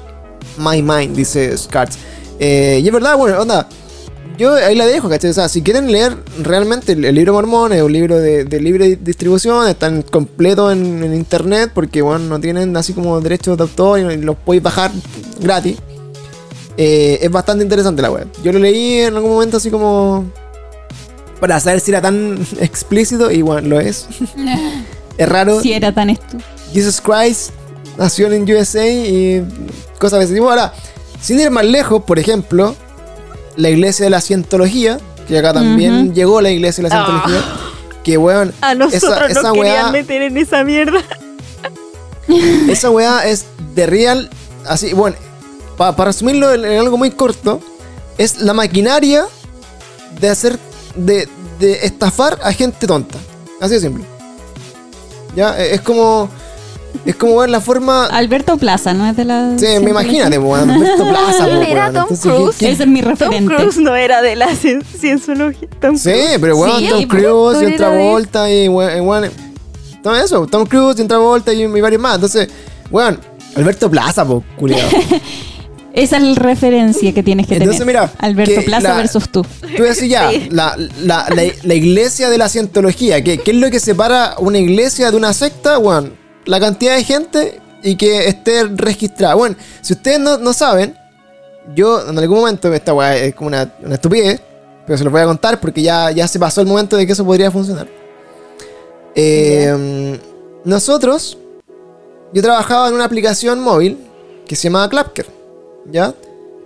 my 0.58 0.82
mind, 0.82 1.16
dice 1.16 1.56
Scars. 1.56 1.98
Eh, 2.38 2.80
y 2.82 2.86
es 2.86 2.92
verdad, 2.92 3.16
bueno, 3.16 3.40
onda. 3.40 3.68
Yo 4.38 4.54
ahí 4.54 4.74
la 4.74 4.86
dejo, 4.86 5.10
¿cachai? 5.10 5.30
O 5.30 5.34
sea, 5.34 5.50
si 5.50 5.60
quieren 5.60 5.92
leer 5.92 6.16
realmente 6.42 6.92
el, 6.92 7.04
el 7.04 7.14
libro 7.14 7.34
mormón, 7.34 7.74
es 7.74 7.82
un 7.82 7.92
libro 7.92 8.18
de, 8.18 8.44
de 8.44 8.60
libre 8.60 8.96
distribución, 8.96 9.68
están 9.68 10.00
completo 10.00 10.72
en, 10.72 11.04
en 11.04 11.14
internet, 11.14 11.72
porque 11.74 12.00
bueno, 12.00 12.24
no 12.24 12.40
tienen 12.40 12.74
así 12.74 12.94
como 12.94 13.20
derechos 13.20 13.58
de 13.58 13.64
autor 13.64 14.00
y 14.00 14.16
los 14.16 14.36
podéis 14.36 14.62
bajar 14.62 14.92
gratis. 15.40 15.76
Eh, 16.82 17.18
es 17.20 17.30
bastante 17.30 17.62
interesante 17.62 18.00
la 18.00 18.10
web. 18.10 18.26
Yo 18.42 18.52
lo 18.52 18.58
leí 18.58 19.00
en 19.00 19.14
algún 19.14 19.32
momento 19.32 19.58
así 19.58 19.70
como 19.70 20.24
para 21.38 21.60
saber 21.60 21.80
si 21.80 21.90
era 21.90 22.00
tan 22.00 22.38
explícito 22.60 23.30
y 23.30 23.42
bueno, 23.42 23.68
lo 23.68 23.80
es. 23.80 24.06
es 25.18 25.28
raro. 25.28 25.60
Si 25.60 25.74
era 25.74 25.92
tan 25.92 26.08
esto. 26.08 26.38
Jesus 26.72 27.00
Christ 27.00 27.50
nació 28.00 28.32
en 28.32 28.50
USA 28.50 28.86
y 28.88 29.46
cosas 29.98 30.18
de 30.20 30.24
ese 30.24 30.34
tipo. 30.34 30.48
Ahora, 30.48 30.72
sin 31.20 31.38
ir 31.38 31.50
más 31.50 31.64
lejos, 31.64 32.02
por 32.04 32.18
ejemplo, 32.18 32.74
la 33.56 33.68
iglesia 33.68 34.04
de 34.04 34.10
la 34.10 34.20
cientología, 34.20 34.98
que 35.28 35.38
acá 35.38 35.52
también 35.52 36.14
llegó 36.14 36.40
la 36.40 36.50
iglesia 36.50 36.82
de 36.82 36.88
la 36.88 36.94
cientología, 36.96 37.40
que 38.02 38.16
weón, 38.16 38.52
A 38.62 38.74
nosotros 38.74 39.12
esa, 39.12 39.26
esa 39.26 39.42
nos 39.42 39.52
querían 39.52 39.82
weá, 39.84 39.92
meter 39.92 40.22
en 40.22 40.36
esa 40.38 40.64
mierda. 40.64 41.00
esa 42.68 42.90
weá 42.90 43.26
es 43.28 43.44
de 43.74 43.86
real, 43.86 44.30
así, 44.66 44.92
bueno, 44.94 45.16
pa- 45.76 45.94
para 45.94 46.10
resumirlo 46.10 46.52
en, 46.54 46.64
en 46.64 46.78
algo 46.78 46.96
muy 46.96 47.10
corto, 47.10 47.60
es 48.18 48.38
la 48.40 48.54
maquinaria 48.54 49.26
de 50.20 50.28
hacer, 50.28 50.58
de, 50.94 51.28
de 51.58 51.84
estafar 51.84 52.38
a 52.42 52.52
gente 52.52 52.86
tonta. 52.86 53.18
Así 53.60 53.74
de 53.74 53.80
simple. 53.80 54.04
Ya, 55.36 55.58
e- 55.60 55.74
es 55.74 55.80
como, 55.82 56.28
es 57.04 57.14
como 57.16 57.36
ver 57.38 57.50
la 57.50 57.60
forma... 57.60 58.06
Alberto 58.06 58.56
Plaza, 58.58 58.92
¿no 58.94 59.06
es 59.06 59.16
de 59.16 59.24
la. 59.24 59.56
Sí, 59.58 59.66
me 59.82 59.90
imagínate, 59.90 60.38
weón. 60.38 60.70
Alberto 60.70 61.08
Plaza, 61.08 61.48
Él 61.48 61.56
po, 61.58 61.62
era 61.62 61.90
weón. 61.90 61.94
Tom 62.08 62.16
Cruise. 62.16 62.56
¿qué- 62.56 62.66
qué- 62.66 62.72
Ese 62.72 62.82
es 62.82 62.88
mi 62.88 63.00
Tom 63.00 63.10
referente. 63.10 63.54
Cruise 63.54 63.76
no 63.78 63.94
era 63.96 64.22
de 64.22 64.36
la 64.36 64.48
cien- 64.50 64.84
cienciología. 64.84 65.68
Tom 65.80 65.96
Sí, 65.96 66.12
pero 66.40 66.56
weón, 66.56 66.78
Sí, 66.80 66.88
Tom 66.88 67.04
Cruise 67.06 67.62
y 67.62 67.74
otra 67.74 67.90
de- 67.90 67.98
Volta 68.10 68.50
y 68.52 68.68
weón, 68.68 69.00
weón, 69.06 69.30
Todo 70.02 70.16
eso, 70.16 70.46
Tom 70.46 70.66
Cruise 70.66 70.98
y 70.98 71.02
otra 71.02 71.18
Volta 71.18 71.52
y, 71.52 71.62
y 71.62 71.80
varios 71.80 72.00
más. 72.00 72.14
Entonces, 72.16 72.48
weón, 72.90 73.18
Alberto 73.56 73.90
Plaza, 73.90 74.24
po, 74.26 74.42
culiado. 74.58 74.88
Esa 75.92 76.18
es 76.18 76.22
la 76.22 76.34
referencia 76.36 77.12
que 77.12 77.22
tienes 77.24 77.48
que 77.48 77.54
Entonces, 77.56 77.80
tener. 77.80 77.94
mira, 77.96 78.12
Alberto 78.18 78.54
que 78.54 78.62
Plaza 78.62 78.90
la- 78.90 78.96
versus 78.96 79.28
tú. 79.28 79.44
Tú 79.76 79.82
decís 79.82 80.08
ya, 80.08 80.30
Sí. 80.30 80.46
la, 80.50 80.76
la, 81.02 81.26
la, 81.34 81.44
la 81.64 81.74
iglesia 81.74 82.30
de 82.30 82.38
la 82.38 82.48
cientología, 82.48 83.22
¿qué, 83.24 83.38
¿qué 83.38 83.50
es 83.50 83.56
lo 83.56 83.68
que 83.72 83.80
separa 83.80 84.36
una 84.38 84.58
iglesia 84.58 85.10
de 85.10 85.16
una 85.16 85.32
secta? 85.32 85.78
Weón, 85.78 86.12
la 86.46 86.60
cantidad 86.60 86.96
de 86.96 87.04
gente 87.04 87.60
y 87.82 87.96
que 87.96 88.28
esté 88.28 88.64
registrada. 88.64 89.34
Bueno, 89.34 89.56
si 89.80 89.92
ustedes 89.94 90.18
no, 90.20 90.38
no 90.38 90.52
saben, 90.52 90.96
yo 91.74 92.08
en 92.08 92.18
algún 92.18 92.38
momento, 92.40 92.72
esta 92.72 92.92
weá 92.94 93.16
es 93.16 93.34
como 93.34 93.48
una, 93.48 93.72
una 93.82 93.94
estupidez, 93.94 94.40
pero 94.86 94.98
se 94.98 95.04
los 95.04 95.12
voy 95.12 95.22
a 95.22 95.26
contar 95.26 95.60
porque 95.60 95.82
ya, 95.82 96.10
ya 96.10 96.26
se 96.26 96.38
pasó 96.38 96.60
el 96.60 96.66
momento 96.66 96.96
de 96.96 97.06
que 97.06 97.12
eso 97.12 97.24
podría 97.24 97.50
funcionar. 97.50 97.86
Eh, 99.14 100.18
nosotros, 100.64 101.38
yo 102.32 102.42
trabajaba 102.42 102.88
en 102.88 102.94
una 102.94 103.04
aplicación 103.04 103.60
móvil 103.60 103.98
que 104.46 104.56
se 104.56 104.64
llamaba 104.64 104.88
Clapker, 104.88 105.26
¿ya? 105.90 106.14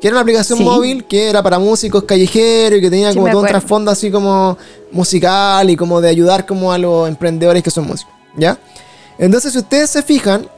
Que 0.01 0.09
era 0.09 0.16
una 0.16 0.22
aplicación 0.22 0.59
Sí. 0.59 0.64
móvil 0.64 1.05
que 1.05 1.28
era 1.30 1.42
para 1.42 1.59
músicos 1.59 2.05
callejeros 2.05 2.78
y 2.78 2.82
que 2.82 2.90
tenía 2.90 3.10
Sí, 3.12 3.18
como 3.18 3.30
todo 3.30 3.42
un 3.42 3.46
trasfondo 3.48 3.90
así 3.90 4.10
como 4.10 4.59
musical 4.92 5.70
y 5.70 5.76
como 5.76 6.01
de 6.01 6.09
ayudar 6.10 6.44
como 6.46 6.72
a 6.72 6.78
los 6.78 7.09
emprendedores 7.09 7.62
que 7.62 7.70
son 7.70 7.86
músicos, 7.86 8.12
¿ya? 8.36 8.59
Entonces, 9.19 9.53
si 9.53 9.59
ustedes 9.59 9.91
se 9.91 10.03
fijan, 10.03 10.49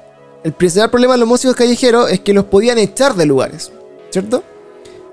el 0.43 0.53
principal 0.53 0.91
problema 0.91 1.15
de 1.15 1.19
los 1.19 1.29
músicos 1.29 1.57
callejeros 1.57 2.11
es 2.11 2.21
que 2.21 2.33
los 2.33 2.45
podían 2.45 2.79
echar 2.79 3.15
de 3.15 3.27
lugares, 3.27 3.73
¿cierto? 4.11 4.43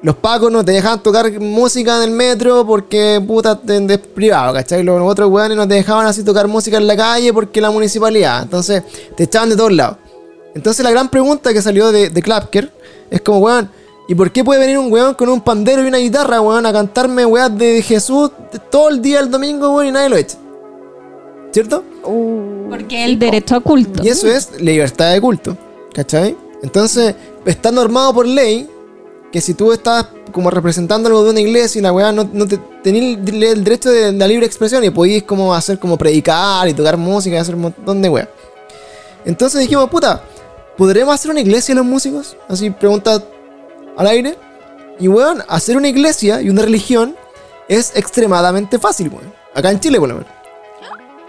Los 0.03 0.18
pacos 0.18 0.52
no 0.52 0.65
te 0.65 0.74
dejaban 0.74 1.02
tocar 1.02 1.32
música 1.40 1.98
en 1.98 2.03
el 2.03 2.11
metro 2.11 2.65
porque 2.68 3.24
puta 3.26 3.60
es 3.65 3.98
privado, 3.99 4.53
¿cachai? 4.53 4.84
Los 4.84 5.02
otros 5.02 5.30
weones 5.32 5.56
no 5.56 5.68
te 5.68 5.76
dejaban 5.76 6.06
así 6.06 6.24
tocar 6.24 6.48
música 6.48 6.78
en 6.78 6.86
la 6.86 6.95
calle 6.98 7.32
porque 7.32 7.61
la 7.61 7.72
municipalidad. 7.72 8.44
Entonces 8.44 8.84
te 9.15 9.24
echaban 9.24 9.49
de 9.49 9.56
todos 9.56 9.72
lados. 9.72 9.98
Entonces 10.53 10.84
la 10.84 10.91
gran 10.91 11.10
pregunta 11.10 11.53
que 11.53 11.61
salió 11.61 11.91
de, 11.91 12.10
de 12.10 12.22
Klapker 12.22 12.70
es 13.10 13.22
como, 13.22 13.40
weón, 13.40 13.72
¿y 14.07 14.14
por 14.14 14.32
qué 14.32 14.44
puede 14.44 14.60
venir 14.60 14.78
un 14.78 14.91
weón 14.91 15.14
con 15.14 15.30
un 15.30 15.40
pandero 15.40 15.84
y 15.84 15.88
una 15.88 15.99
guitarra, 15.99 16.41
weón, 16.41 16.65
a 16.65 16.74
cantarme 16.74 17.26
weas 17.26 17.57
de 17.57 17.82
Jesús 17.82 18.30
todo 18.70 18.90
el 18.90 19.02
día 19.02 19.22
el 19.22 19.32
domingo, 19.32 19.74
weón, 19.74 19.88
y 19.88 19.91
nadie 19.94 20.10
lo 20.10 20.18
echa? 20.18 20.38
¿Cierto? 21.53 21.84
Uh, 22.03 22.67
Porque 22.69 23.05
el 23.05 23.19
derecho 23.19 23.55
a 23.55 23.59
culto. 23.59 24.03
Y 24.03 24.09
eso 24.09 24.27
es 24.27 24.59
libertad 24.59 25.13
de 25.13 25.21
culto, 25.21 25.55
¿cachai? 25.93 26.35
Entonces, 26.63 27.13
está 27.45 27.71
normado 27.71 28.11
por 28.11 28.25
ley 28.25 28.67
que 29.31 29.39
si 29.39 29.53
tú 29.53 29.71
estás 29.71 30.07
como 30.31 30.49
representando 30.49 31.09
algo 31.09 31.23
de 31.23 31.30
una 31.30 31.41
iglesia 31.41 31.77
y 31.77 31.81
la 31.84 31.93
weá 31.93 32.11
no, 32.11 32.27
no 32.34 32.47
te 32.47 32.57
tenés 32.81 33.19
el, 33.19 33.43
el 33.43 33.63
derecho 33.63 33.91
de 33.91 34.11
la 34.13 34.27
libre 34.27 34.47
expresión 34.47 34.84
y 34.84 34.89
podís 34.89 35.23
como 35.23 35.53
hacer 35.53 35.77
como 35.77 35.95
predicar 35.95 36.67
y 36.67 36.73
tocar 36.73 36.97
música 36.97 37.35
y 37.35 37.39
hacer 37.39 37.53
un 37.53 37.61
montón 37.61 38.01
de 38.01 38.09
weá. 38.09 38.30
Entonces 39.23 39.61
dijimos, 39.61 39.89
puta, 39.89 40.23
¿podremos 40.75 41.13
hacer 41.13 41.30
una 41.30 41.41
iglesia 41.41 41.75
los 41.75 41.85
músicos? 41.85 42.35
Así 42.47 42.71
pregunta 42.71 43.23
al 43.95 44.07
aire. 44.07 44.38
Y 44.99 45.07
weón, 45.07 45.43
hacer 45.47 45.77
una 45.77 45.88
iglesia 45.88 46.41
y 46.41 46.49
una 46.49 46.63
religión 46.63 47.15
es 47.67 47.91
extremadamente 47.95 48.80
fácil, 48.80 49.09
weón. 49.09 49.31
Acá 49.53 49.69
en 49.69 49.80
Chile, 49.80 49.99
por 49.99 50.09
lo 50.09 50.15
menos. 50.15 50.43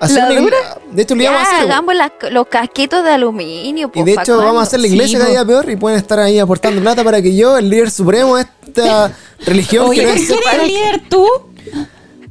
Hacer 0.05 0.19
¿La 0.19 0.25
una 0.27 0.35
igle- 0.35 0.41
dura? 0.43 0.57
De 0.93 1.03
hecho, 1.03 1.15
le 1.15 1.25
íbamos 1.25 1.41
a 1.41 1.45
ya, 1.45 1.51
hacer. 1.59 1.71
hagamos 1.73 1.95
los 2.31 2.47
casquitos 2.49 3.05
de 3.05 3.11
aluminio. 3.11 3.87
Y 3.95 3.99
po, 4.01 4.05
de 4.05 4.15
¿pa' 4.15 4.23
hecho 4.23 4.37
vamos 4.39 4.61
a 4.61 4.63
hacer 4.63 4.81
la 4.81 4.87
Sí, 4.89 4.95
iglesia 4.95 5.19
cada 5.19 5.31
po. 5.31 5.33
día 5.35 5.45
peor 5.47 5.71
y 5.71 5.77
pueden 5.77 5.99
estar 5.99 6.19
ahí 6.21 6.39
aportando 6.39 6.81
plata 6.81 7.03
para 7.05 7.21
que 7.23 7.35
yo, 7.35 7.57
el 7.59 7.69
líder 7.71 7.91
supremo 7.91 8.37
de 8.37 8.43
esta 8.67 9.13
religión, 9.47 9.87
Oye, 9.89 10.01
que 10.01 10.07
no 10.07 10.13
¿por 10.13 10.21
es- 10.23 10.29
qué 10.29 10.57
eres 10.57 10.67
líder 10.69 11.03
tú? 11.09 11.27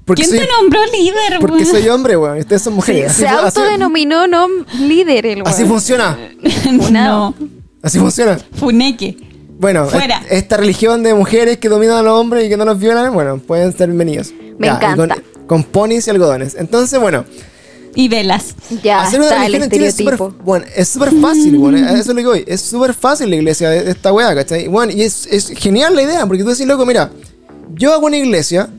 porque, 0.05 0.23
¿Quién 0.23 0.37
soy, 0.37 0.39
te 0.47 0.51
nombró 0.59 0.79
líder, 0.91 1.39
porque 1.39 1.65
soy 1.65 1.87
hombre, 1.87 2.17
weón. 2.17 2.37
Ustedes 2.37 2.61
son 2.61 2.73
mujeres. 2.73 3.11
así, 3.11 3.21
Se 3.21 3.27
así- 3.27 3.45
autodenominó 3.45 4.27
no 4.27 4.47
líder 4.79 5.25
el 5.25 5.41
así 5.45 5.61
weón. 5.63 5.73
funciona. 5.75 6.17
No, 6.91 7.33
Así 7.81 7.99
funciona. 7.99 8.37
funeque. 8.55 9.17
Bueno, 9.59 9.85
Fuera. 9.87 10.17
est- 10.17 10.31
esta 10.31 10.57
religión 10.57 11.03
de 11.03 11.13
mujeres 11.13 11.57
que 11.57 11.69
dominan 11.69 11.97
a 11.97 12.01
los 12.01 12.19
hombres 12.19 12.45
y 12.45 12.49
que 12.49 12.57
no 12.57 12.65
los 12.65 12.79
violan, 12.79 13.13
bueno, 13.13 13.37
pueden 13.37 13.71
ser 13.75 13.87
bienvenidos. 13.87 14.33
Me 14.57 14.67
encanta. 14.67 15.15
Con, 15.15 15.23
con 15.47 15.63
ponis 15.63 16.05
y 16.07 16.09
algodones. 16.09 16.55
Entonces, 16.55 16.99
bueno, 16.99 17.23
Y 17.95 18.07
velas. 18.07 18.55
Ya 18.83 19.01
hacer 19.01 19.19
una 19.19 19.29
está 19.29 19.45
el 19.45 19.53
religión 19.53 19.63
en 19.63 19.69
Chile 19.71 19.87
es 19.87 19.95
súper 19.95 20.17
bueno, 20.43 20.65
es 20.75 20.89
súper 20.89 21.11
fácil, 21.19 21.57
bueno, 21.57 21.77
a 21.77 21.91
eso 21.91 21.99
es 21.99 22.07
lo 22.07 22.15
que 22.15 22.25
voy. 22.25 22.43
Es 22.47 22.61
súper 22.61 22.93
fácil 22.93 23.29
la 23.29 23.35
iglesia 23.35 23.69
de, 23.69 23.83
de 23.83 23.91
esta 23.91 24.11
weá, 24.11 24.33
¿cachai? 24.33 24.67
Bueno, 24.67 24.93
y 24.95 25.03
es, 25.03 25.27
es 25.27 25.49
genial 25.49 25.95
la 25.95 26.01
idea, 26.01 26.25
porque 26.25 26.43
tú 26.43 26.49
decís, 26.49 26.65
loco, 26.65 26.85
mira, 26.85 27.11
yo 27.75 27.93
hago 27.93 28.07
una 28.07 28.17
iglesia, 28.17 28.69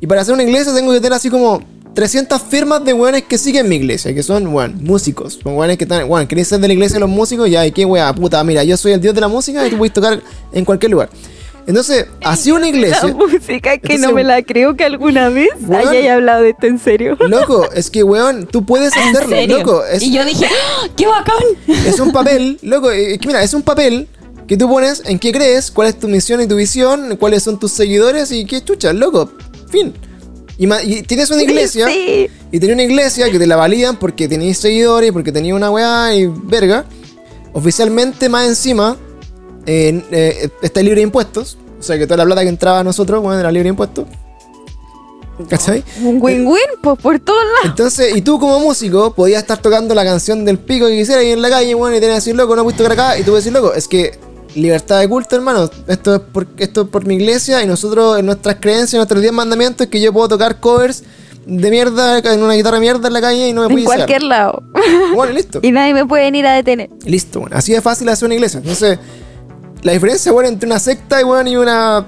y 0.00 0.06
para 0.06 0.22
hacer 0.22 0.34
una 0.34 0.42
iglesia 0.42 0.74
tengo 0.74 0.92
que 0.92 1.00
tener 1.00 1.14
así 1.14 1.30
como 1.30 1.60
300 1.94 2.40
firmas 2.42 2.84
de 2.84 2.92
weones 2.92 3.24
que 3.24 3.36
siguen 3.38 3.68
mi 3.68 3.76
iglesia, 3.76 4.14
que 4.14 4.22
son, 4.22 4.50
bueno, 4.52 4.74
músicos. 4.80 5.38
Son 5.42 5.56
weones 5.56 5.76
que 5.76 5.84
están, 5.84 6.06
bueno, 6.08 6.28
queréis 6.28 6.48
ser 6.48 6.60
de 6.60 6.68
la 6.68 6.74
iglesia 6.74 6.94
de 6.94 7.00
los 7.00 7.10
músicos, 7.10 7.50
ya, 7.50 7.66
y 7.66 7.72
qué 7.72 7.84
weá, 7.84 8.14
puta, 8.14 8.42
mira, 8.44 8.62
yo 8.64 8.76
soy 8.76 8.92
el 8.92 9.00
dios 9.00 9.14
de 9.14 9.20
la 9.20 9.28
música 9.28 9.66
y 9.66 9.70
tú 9.70 9.78
puedes 9.78 9.92
tocar 9.92 10.22
en 10.52 10.64
cualquier 10.64 10.92
lugar. 10.92 11.10
Entonces, 11.68 12.06
así 12.24 12.50
una 12.50 12.66
iglesia. 12.66 13.06
La 13.08 13.12
música 13.14 13.76
que 13.76 13.94
Entonces, 13.94 14.00
no 14.00 14.12
me 14.12 14.24
la 14.24 14.42
creo 14.42 14.74
que 14.74 14.84
alguna 14.84 15.28
vez 15.28 15.50
Weón. 15.66 15.88
haya 15.88 16.14
hablado 16.14 16.42
de 16.42 16.50
esto 16.50 16.66
en 16.66 16.78
serio. 16.78 17.16
Loco, 17.20 17.70
es 17.74 17.90
que, 17.90 18.02
weón, 18.02 18.46
tú 18.46 18.64
puedes 18.64 18.96
¿En 18.96 19.14
hacerlo, 19.14 19.58
loco. 19.58 19.84
Es, 19.84 20.02
Y 20.02 20.10
yo 20.12 20.24
dije, 20.24 20.46
¡Ah, 20.46 20.88
¡qué 20.96 21.06
bacán! 21.06 21.36
Es 21.86 22.00
un 22.00 22.10
papel, 22.10 22.58
loco, 22.62 22.90
es 22.90 23.18
que 23.18 23.26
mira, 23.26 23.42
es 23.42 23.52
un 23.52 23.60
papel 23.62 24.08
que 24.46 24.56
tú 24.56 24.66
pones 24.66 25.02
en 25.04 25.18
qué 25.18 25.30
crees, 25.30 25.70
cuál 25.70 25.88
es 25.88 25.98
tu 25.98 26.08
misión 26.08 26.40
y 26.40 26.46
tu 26.46 26.56
visión, 26.56 27.16
cuáles 27.18 27.42
son 27.42 27.60
tus 27.60 27.70
seguidores 27.70 28.32
y 28.32 28.46
qué 28.46 28.64
chucha, 28.64 28.94
loco. 28.94 29.30
Fin. 29.70 29.92
Y, 30.56 30.66
y 30.72 31.02
tienes 31.02 31.30
una 31.30 31.42
iglesia, 31.48 31.86
Sí. 31.86 32.30
y 32.50 32.58
tenés 32.60 32.74
una 32.74 32.82
iglesia 32.84 33.30
que 33.30 33.38
te 33.38 33.46
la 33.46 33.56
validan 33.56 33.98
porque 33.98 34.26
tenéis 34.26 34.56
seguidores, 34.56 35.12
porque 35.12 35.32
tenéis 35.32 35.52
una 35.52 35.70
weá 35.70 36.14
y 36.14 36.26
verga. 36.26 36.86
Oficialmente, 37.52 38.28
más 38.30 38.46
encima, 38.48 38.96
eh, 39.68 40.02
eh, 40.10 40.50
está 40.62 40.82
libre 40.82 40.96
de 40.96 41.02
impuestos. 41.02 41.58
O 41.78 41.82
sea 41.82 41.98
que 41.98 42.06
toda 42.06 42.16
la 42.16 42.24
plata 42.24 42.42
que 42.42 42.48
entraba 42.48 42.80
a 42.80 42.84
nosotros, 42.84 43.22
bueno, 43.22 43.38
era 43.38 43.52
libre 43.52 43.64
de 43.64 43.70
impuestos. 43.70 44.06
¿Cachai? 45.48 45.84
Un 46.02 46.20
win-win, 46.20 46.80
pues 46.82 46.98
por 46.98 47.20
todos 47.20 47.44
lados. 47.44 47.66
Entonces, 47.66 48.16
y 48.16 48.22
tú 48.22 48.40
como 48.40 48.58
músico 48.58 49.14
podías 49.14 49.42
estar 49.42 49.58
tocando 49.58 49.94
la 49.94 50.04
canción 50.04 50.44
del 50.44 50.58
pico 50.58 50.86
que 50.86 50.96
quisieras 50.96 51.22
ahí 51.22 51.30
en 51.30 51.42
la 51.42 51.50
calle, 51.50 51.74
bueno, 51.74 51.96
y 51.96 52.00
tenías 52.00 52.16
que 52.16 52.30
decir, 52.30 52.34
loco, 52.34 52.56
no 52.56 52.64
puedes 52.64 52.76
tocar 52.76 52.92
acá, 52.92 53.18
y 53.18 53.20
tú 53.20 53.30
puedes 53.30 53.44
decir, 53.44 53.52
loco, 53.52 53.72
es 53.72 53.86
que 53.86 54.18
libertad 54.56 54.98
de 54.98 55.08
culto, 55.08 55.36
hermano, 55.36 55.70
esto 55.86 56.16
es 56.16 56.20
por, 56.22 56.48
esto 56.56 56.82
es 56.82 56.88
por 56.88 57.06
mi 57.06 57.14
iglesia, 57.14 57.62
y 57.62 57.68
nosotros, 57.68 58.18
en 58.18 58.26
nuestras 58.26 58.56
creencias, 58.56 58.94
en 58.94 58.98
nuestros 58.98 59.20
10 59.20 59.32
mandamientos, 59.32 59.84
es 59.84 59.90
que 59.90 60.00
yo 60.00 60.12
puedo 60.12 60.26
tocar 60.26 60.58
covers 60.58 61.04
de 61.46 61.70
mierda, 61.70 62.18
en 62.18 62.42
una 62.42 62.54
guitarra 62.54 62.76
de 62.76 62.80
mierda 62.80 63.06
en 63.06 63.14
la 63.14 63.20
calle 63.20 63.48
y 63.48 63.52
no 63.52 63.62
me 63.62 63.68
En 63.68 63.72
puedes 63.84 63.86
cualquier 63.86 64.22
lado. 64.24 64.62
Bueno, 65.14 65.32
listo. 65.32 65.60
Y 65.62 65.72
nadie 65.72 65.94
me 65.94 66.04
puede 66.04 66.24
venir 66.24 66.46
a 66.46 66.52
detener. 66.52 66.90
Listo, 67.06 67.40
bueno. 67.40 67.56
Así 67.56 67.72
de 67.72 67.80
fácil 67.80 68.08
hacer 68.08 68.26
una 68.26 68.34
iglesia. 68.34 68.58
Entonces, 68.58 68.98
la 69.82 69.92
diferencia, 69.92 70.32
entre 70.44 70.66
una 70.66 70.78
secta 70.78 71.20
y, 71.20 71.24
bueno, 71.24 71.48
y 71.50 71.56
una 71.56 72.06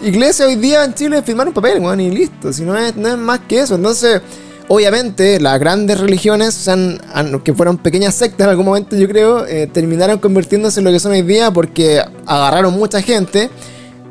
iglesia 0.00 0.46
hoy 0.46 0.56
día 0.56 0.84
en 0.84 0.94
Chile 0.94 1.18
es 1.18 1.24
firmar 1.24 1.48
un 1.48 1.54
papel, 1.54 1.80
bueno, 1.80 2.00
y 2.02 2.10
listo. 2.10 2.52
Si 2.52 2.62
no 2.62 2.76
es, 2.76 2.96
no 2.96 3.08
es 3.08 3.16
más 3.16 3.40
que 3.40 3.60
eso. 3.60 3.74
Entonces, 3.74 4.20
obviamente, 4.68 5.40
las 5.40 5.58
grandes 5.58 5.98
religiones, 6.00 6.54
se 6.54 6.70
han- 6.70 7.00
han- 7.12 7.40
que 7.40 7.52
fueron 7.54 7.78
pequeñas 7.78 8.14
sectas 8.14 8.44
en 8.46 8.50
algún 8.50 8.66
momento, 8.66 8.96
yo 8.96 9.08
creo, 9.08 9.46
eh, 9.46 9.66
terminaron 9.66 10.18
convirtiéndose 10.18 10.80
en 10.80 10.84
lo 10.84 10.92
que 10.92 11.00
son 11.00 11.12
hoy 11.12 11.22
día 11.22 11.50
porque 11.50 12.02
agarraron 12.26 12.72
mucha 12.74 13.02
gente. 13.02 13.50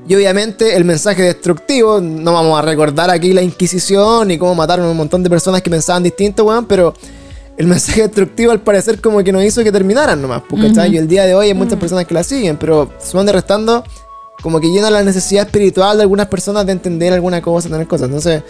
Y 0.10 0.16
obviamente 0.16 0.76
el 0.78 0.86
mensaje 0.86 1.22
destructivo, 1.22 2.00
no 2.00 2.32
vamos 2.34 2.58
a 2.58 2.62
recordar 2.62 3.10
aquí 3.10 3.34
la 3.34 3.42
Inquisición 3.42 4.32
y 4.32 4.38
cómo 4.38 4.56
mataron 4.56 4.86
a 4.86 4.92
un 4.92 4.96
montón 4.98 5.22
de 5.22 5.30
personas 5.30 5.62
que 5.62 5.70
pensaban 5.70 6.02
distinto, 6.02 6.46
weón, 6.46 6.66
pero 6.66 6.94
el 7.58 7.66
mensaje 7.66 8.04
destructivo 8.04 8.52
al 8.52 8.62
parecer 8.62 9.02
como 9.02 9.24
que 9.24 9.32
nos 9.32 9.44
hizo 9.44 9.64
que 9.64 9.72
terminaran 9.72 10.22
nomás, 10.22 10.44
pues, 10.48 10.64
¿cachai? 10.68 10.94
Y 10.94 10.98
el 10.98 11.08
día 11.08 11.26
de 11.26 11.34
hoy 11.34 11.48
hay 11.48 11.54
muchas 11.56 11.80
personas 11.80 12.06
que 12.06 12.14
la 12.14 12.24
siguen, 12.24 12.58
pero 12.58 12.92
sumando 13.04 13.32
y 13.32 13.36
restando, 13.36 13.84
como 14.42 14.60
que 14.60 14.68
llena 14.68 14.92
la 14.92 15.02
necesidad 15.02 15.48
espiritual 15.48 15.98
de 15.98 16.04
algunas 16.04 16.28
personas 16.28 16.66
de 16.68 16.74
entender 16.74 17.14
alguna 17.14 17.42
cosa, 17.42 17.68
tener 17.68 17.88
cosas. 17.88 18.08
Entonces, 18.08 18.44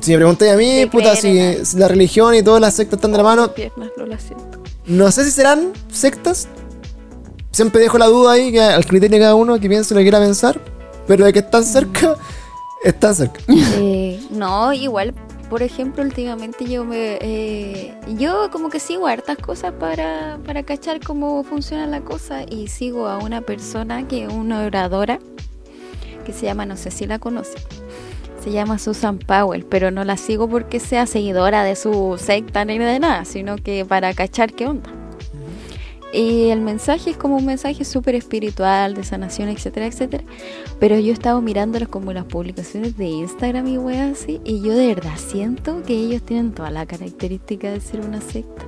si 0.00 0.10
me 0.10 0.16
preguntáis 0.16 0.52
a 0.52 0.56
mí, 0.56 0.86
puta, 0.86 1.14
si, 1.14 1.64
si 1.64 1.78
la 1.78 1.86
religión 1.86 2.34
y 2.34 2.42
todas 2.42 2.60
las 2.60 2.74
sectas 2.74 2.98
están 2.98 3.12
de 3.12 3.18
la 3.18 3.24
mano, 3.24 3.54
Piernas, 3.54 3.90
no 3.96 4.04
la 4.04 4.18
siento. 4.18 4.58
no 4.86 5.10
sé 5.12 5.24
si 5.24 5.30
serán 5.30 5.72
sectas. 5.90 6.48
Siempre 7.52 7.82
dejo 7.82 7.98
la 7.98 8.06
duda 8.06 8.32
ahí, 8.32 8.50
que 8.50 8.60
al 8.60 8.84
criterio 8.84 9.18
de 9.18 9.22
cada 9.22 9.34
uno, 9.36 9.60
que 9.60 9.68
piense 9.68 9.94
lo 9.94 9.98
que 9.98 10.04
quiera 10.04 10.18
pensar. 10.18 10.60
Pero 11.06 11.24
de 11.24 11.32
que 11.32 11.40
están 11.40 11.64
cerca, 11.64 12.16
están 12.82 13.14
cerca. 13.14 13.40
Eh, 13.48 14.20
no, 14.30 14.72
igual, 14.72 15.14
por 15.52 15.62
ejemplo, 15.62 16.02
últimamente 16.02 16.64
yo 16.64 16.82
me. 16.82 17.18
eh, 17.20 17.94
yo 18.16 18.48
como 18.50 18.70
que 18.70 18.80
sigo 18.80 19.06
hartas 19.06 19.36
cosas 19.36 19.74
para, 19.74 20.38
para 20.46 20.62
cachar 20.62 20.98
cómo 21.04 21.44
funciona 21.44 21.86
la 21.86 22.00
cosa 22.00 22.44
y 22.48 22.68
sigo 22.68 23.06
a 23.06 23.18
una 23.18 23.42
persona 23.42 24.08
que 24.08 24.24
es 24.24 24.32
una 24.32 24.64
oradora 24.64 25.18
que 26.24 26.32
se 26.32 26.46
llama, 26.46 26.64
no 26.64 26.78
sé 26.78 26.90
si 26.90 27.06
la 27.06 27.18
conoce. 27.18 27.58
Se 28.42 28.50
llama 28.50 28.78
Susan 28.78 29.18
Powell, 29.18 29.66
pero 29.66 29.90
no 29.90 30.04
la 30.04 30.16
sigo 30.16 30.48
porque 30.48 30.80
sea 30.80 31.04
seguidora 31.04 31.64
de 31.64 31.76
su 31.76 32.16
secta 32.18 32.64
ni 32.64 32.78
de 32.78 32.98
nada, 32.98 33.26
sino 33.26 33.56
que 33.56 33.84
para 33.84 34.14
cachar 34.14 34.54
qué 34.54 34.66
onda. 34.66 35.01
Y 36.12 36.50
el 36.50 36.60
mensaje 36.60 37.10
es 37.10 37.16
como 37.16 37.36
un 37.36 37.46
mensaje 37.46 37.84
súper 37.86 38.14
espiritual, 38.14 38.94
de 38.94 39.02
sanación, 39.02 39.48
etcétera, 39.48 39.86
etcétera. 39.86 40.24
Pero 40.78 40.98
yo 40.98 41.10
he 41.10 41.12
estado 41.14 41.40
mirándolas 41.40 41.88
como 41.88 42.12
las 42.12 42.24
publicaciones 42.26 42.98
de 42.98 43.06
Instagram 43.06 43.66
y 43.68 43.78
weas 43.78 44.18
así, 44.20 44.40
y 44.44 44.60
yo 44.60 44.74
de 44.74 44.88
verdad 44.88 45.14
siento 45.16 45.82
que 45.82 45.94
ellos 45.94 46.20
tienen 46.22 46.52
toda 46.52 46.70
la 46.70 46.84
característica 46.84 47.70
de 47.70 47.80
ser 47.80 48.00
una 48.00 48.20
secta. 48.20 48.62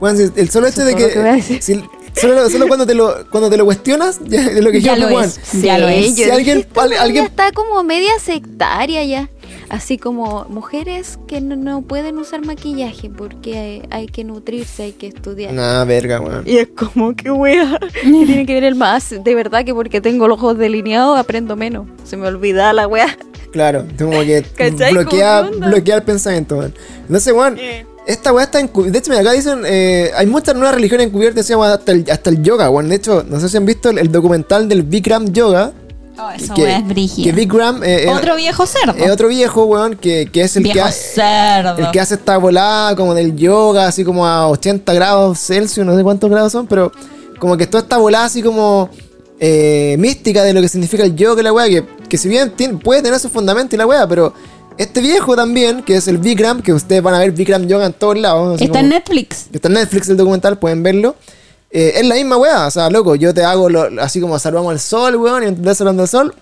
Bueno, 0.00 0.18
el 0.36 0.48
solo 0.48 0.68
hecho 0.68 0.84
de 0.84 0.94
que 0.94 1.42
si- 1.60 1.82
solo, 2.14 2.48
solo 2.48 2.68
cuando, 2.68 2.86
te 2.86 2.94
lo, 2.94 3.28
cuando 3.30 3.50
te 3.50 3.56
lo 3.56 3.64
cuestionas, 3.64 4.20
ya 4.24 4.46
es 4.46 4.62
lo 4.64 4.70
que 4.70 4.80
Ya 4.80 4.94
dijimos, 4.94 5.10
lo 5.10 5.16
Juan. 5.16 5.28
es. 5.28 5.62
Ya 5.62 5.78
lo 5.78 5.88
es. 5.88 6.14
Si 6.14 6.24
yo 6.24 6.32
alguien- 6.32 6.66
al- 6.76 6.92
alguien- 6.94 7.24
ya 7.24 7.28
está 7.28 7.52
como 7.52 7.82
media 7.82 8.12
sectaria 8.20 9.04
ya. 9.04 9.28
Así 9.70 9.98
como 9.98 10.46
mujeres 10.48 11.18
que 11.26 11.40
no, 11.40 11.56
no 11.56 11.82
pueden 11.82 12.16
usar 12.18 12.44
maquillaje 12.44 13.10
porque 13.10 13.58
hay, 13.58 13.82
hay 13.90 14.06
que 14.06 14.24
nutrirse, 14.24 14.84
hay 14.84 14.92
que 14.92 15.08
estudiar. 15.08 15.52
Nah, 15.52 15.84
verga, 15.84 16.20
weón. 16.20 16.42
Y 16.46 16.56
es 16.56 16.68
como 16.68 17.14
que 17.14 17.30
wea, 17.30 17.78
que 17.92 18.00
tiene 18.00 18.46
que 18.46 18.54
ver 18.54 18.64
el 18.64 18.74
más. 18.74 19.10
De 19.10 19.34
verdad 19.34 19.64
que 19.64 19.74
porque 19.74 20.00
tengo 20.00 20.26
los 20.26 20.38
ojos 20.38 20.58
delineados 20.58 21.18
aprendo 21.18 21.54
menos. 21.56 21.86
Se 22.04 22.16
me 22.16 22.26
olvida 22.26 22.72
la 22.72 22.86
wea. 22.86 23.16
Claro, 23.52 23.86
como 23.98 24.20
que 24.20 24.44
bloquea, 24.90 25.42
bloquea 25.42 25.96
el 25.96 26.02
pensamiento, 26.02 26.58
weón. 26.58 26.74
Entonces, 27.02 27.32
weón, 27.32 27.58
Esta 28.06 28.32
weá 28.32 28.44
está 28.44 28.60
encubierta. 28.60 28.92
De 28.92 28.98
hecho, 29.00 29.10
mira, 29.10 29.20
acá 29.20 29.32
dicen, 29.32 29.62
eh, 29.66 30.10
hay 30.16 30.26
muchas 30.26 30.54
nuevas 30.54 30.74
religiones 30.74 31.08
encubiertas, 31.08 31.44
se 31.44 31.52
llama 31.52 31.74
hasta 31.74 31.92
el, 31.92 32.06
hasta 32.10 32.30
el 32.30 32.42
yoga, 32.42 32.70
weón. 32.70 32.88
De 32.88 32.96
hecho, 32.96 33.24
no 33.28 33.38
sé 33.38 33.50
si 33.50 33.58
han 33.58 33.66
visto 33.66 33.90
el, 33.90 33.98
el 33.98 34.10
documental 34.10 34.66
del 34.68 34.82
Bikram 34.82 35.32
Yoga. 35.32 35.72
Oh, 36.20 36.30
esa 36.30 36.54
que, 36.54 36.68
es 36.74 36.82
que 36.82 36.88
brígida. 36.88 37.32
Bikram 37.32 37.82
eh, 37.84 38.04
eh, 38.04 38.08
Otro 38.08 38.34
viejo 38.36 38.66
cerdo. 38.66 38.94
es 38.96 39.10
otro 39.10 39.28
viejo, 39.28 39.64
weón, 39.66 39.96
que, 39.96 40.28
que 40.32 40.40
es 40.42 40.56
el 40.56 40.64
que, 40.64 40.72
viejo 40.72 40.88
ha- 40.88 40.92
cerdo. 40.92 41.76
el 41.78 41.90
que 41.92 42.00
hace 42.00 42.14
esta 42.14 42.36
volada 42.38 42.96
como 42.96 43.14
del 43.14 43.36
yoga, 43.36 43.86
así 43.86 44.04
como 44.04 44.26
a 44.26 44.48
80 44.48 44.92
grados 44.94 45.38
Celsius, 45.38 45.86
no 45.86 45.96
sé 45.96 46.02
cuántos 46.02 46.28
grados 46.28 46.50
son, 46.52 46.66
pero 46.66 46.90
como 47.38 47.56
que 47.56 47.66
toda 47.66 47.82
esta 47.84 47.98
volada 47.98 48.24
así 48.24 48.42
como 48.42 48.90
eh, 49.38 49.94
mística 49.98 50.42
de 50.42 50.52
lo 50.52 50.60
que 50.60 50.68
significa 50.68 51.04
el 51.04 51.14
yoga 51.14 51.40
y 51.40 51.44
la 51.44 51.52
weá, 51.52 51.68
que, 51.68 51.84
que 52.08 52.18
si 52.18 52.28
bien 52.28 52.50
tiene- 52.50 52.78
puede 52.78 53.00
tener 53.02 53.20
su 53.20 53.28
fundamento 53.28 53.76
y 53.76 53.78
la 53.78 53.86
weá, 53.86 54.06
pero 54.08 54.34
este 54.76 55.00
viejo 55.00 55.36
también, 55.36 55.82
que 55.82 55.96
es 55.96 56.08
el 56.08 56.18
Bikram, 56.18 56.62
que 56.62 56.72
ustedes 56.72 57.02
van 57.02 57.14
a 57.14 57.18
ver 57.18 57.32
Bikram 57.32 57.66
Yoga 57.66 57.86
en 57.86 57.92
todos 57.92 58.16
lados. 58.18 58.60
Está 58.60 58.66
como- 58.72 58.80
en 58.80 58.88
Netflix. 58.90 59.46
que 59.50 59.58
está 59.58 59.68
en 59.68 59.74
Netflix 59.74 60.08
el 60.08 60.16
documental, 60.16 60.58
pueden 60.58 60.82
verlo. 60.82 61.14
Eh, 61.70 61.92
es 61.96 62.06
la 62.06 62.14
misma 62.14 62.36
weá, 62.38 62.66
o 62.66 62.70
sea, 62.70 62.88
loco, 62.88 63.14
yo 63.14 63.34
te 63.34 63.44
hago 63.44 63.68
lo- 63.68 64.00
así 64.02 64.20
como 64.20 64.38
salvamos 64.38 64.72
al 64.72 64.80
sol, 64.80 65.16
weón, 65.16 65.42
y 65.42 65.46
entendés 65.46 65.76
salvando 65.76 66.02
al 66.02 66.08
sol, 66.08 66.34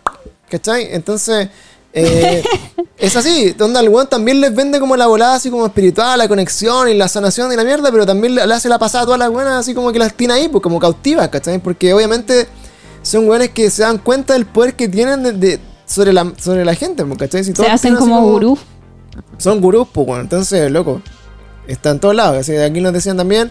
¿cachai? 0.48 0.88
Entonces, 0.92 1.48
eh, 1.92 2.44
es 2.98 3.16
así, 3.16 3.50
donde 3.58 3.80
al 3.80 3.88
weón 3.88 4.06
también 4.08 4.40
les 4.40 4.54
vende 4.54 4.78
como 4.78 4.96
la 4.96 5.08
volada 5.08 5.34
así 5.34 5.50
como 5.50 5.66
espiritual, 5.66 6.16
la 6.18 6.28
conexión 6.28 6.88
y 6.88 6.94
la 6.94 7.08
sanación 7.08 7.52
y 7.52 7.56
la 7.56 7.64
mierda, 7.64 7.90
pero 7.90 8.06
también 8.06 8.36
le, 8.36 8.46
le 8.46 8.54
hace 8.54 8.68
la 8.68 8.78
pasada 8.78 9.02
a 9.02 9.04
todas 9.06 9.18
las 9.18 9.30
buenas 9.30 9.54
así 9.54 9.74
como 9.74 9.90
que 9.90 9.98
las 9.98 10.14
tiene 10.14 10.34
ahí, 10.34 10.48
pues 10.48 10.62
como 10.62 10.78
cautivas, 10.78 11.28
¿cachai? 11.28 11.58
Porque 11.58 11.92
obviamente 11.92 12.46
son 13.02 13.28
weones 13.28 13.50
que 13.50 13.68
se 13.70 13.82
dan 13.82 13.98
cuenta 13.98 14.34
del 14.34 14.46
poder 14.46 14.74
que 14.74 14.88
tienen 14.88 15.22
de, 15.24 15.32
de- 15.32 15.60
sobre, 15.86 16.12
la, 16.12 16.32
sobre 16.38 16.64
la 16.64 16.74
gente, 16.74 17.04
pues, 17.04 17.18
¿cachai? 17.18 17.42
Si 17.42 17.52
Se 17.54 17.66
hacen 17.66 17.96
como 17.96 18.20
gurú. 18.22 18.56
son 19.38 19.60
gurús, 19.60 19.88
pues, 19.92 20.06
bueno, 20.06 20.22
entonces, 20.22 20.70
loco, 20.70 21.00
está 21.66 21.90
en 21.90 21.98
todos 22.00 22.14
lados. 22.14 22.38
Así, 22.38 22.56
aquí 22.56 22.80
nos 22.80 22.92
decían 22.92 23.16
también, 23.16 23.50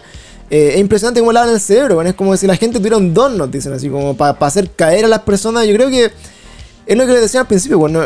eh, 0.50 0.72
es 0.74 0.80
impresionante 0.80 1.20
cómo 1.20 1.32
lavan 1.32 1.50
el 1.54 1.60
cerebro, 1.60 1.96
bueno, 1.96 2.10
es 2.10 2.16
como 2.16 2.36
si 2.36 2.46
la 2.46 2.56
gente 2.56 2.78
tuviera 2.78 2.96
un 2.96 3.12
don, 3.14 3.36
nos 3.36 3.50
dicen 3.50 3.72
así, 3.72 3.88
como 3.88 4.16
para 4.16 4.36
hacer 4.40 4.70
caer 4.70 5.04
a 5.04 5.08
las 5.08 5.20
personas. 5.20 5.66
Yo 5.66 5.74
creo 5.74 5.88
que 5.90 6.10
es 6.86 6.96
lo 6.96 7.06
que 7.06 7.12
les 7.12 7.22
decía 7.22 7.40
al 7.40 7.46
principio, 7.46 7.78
bueno, 7.78 8.02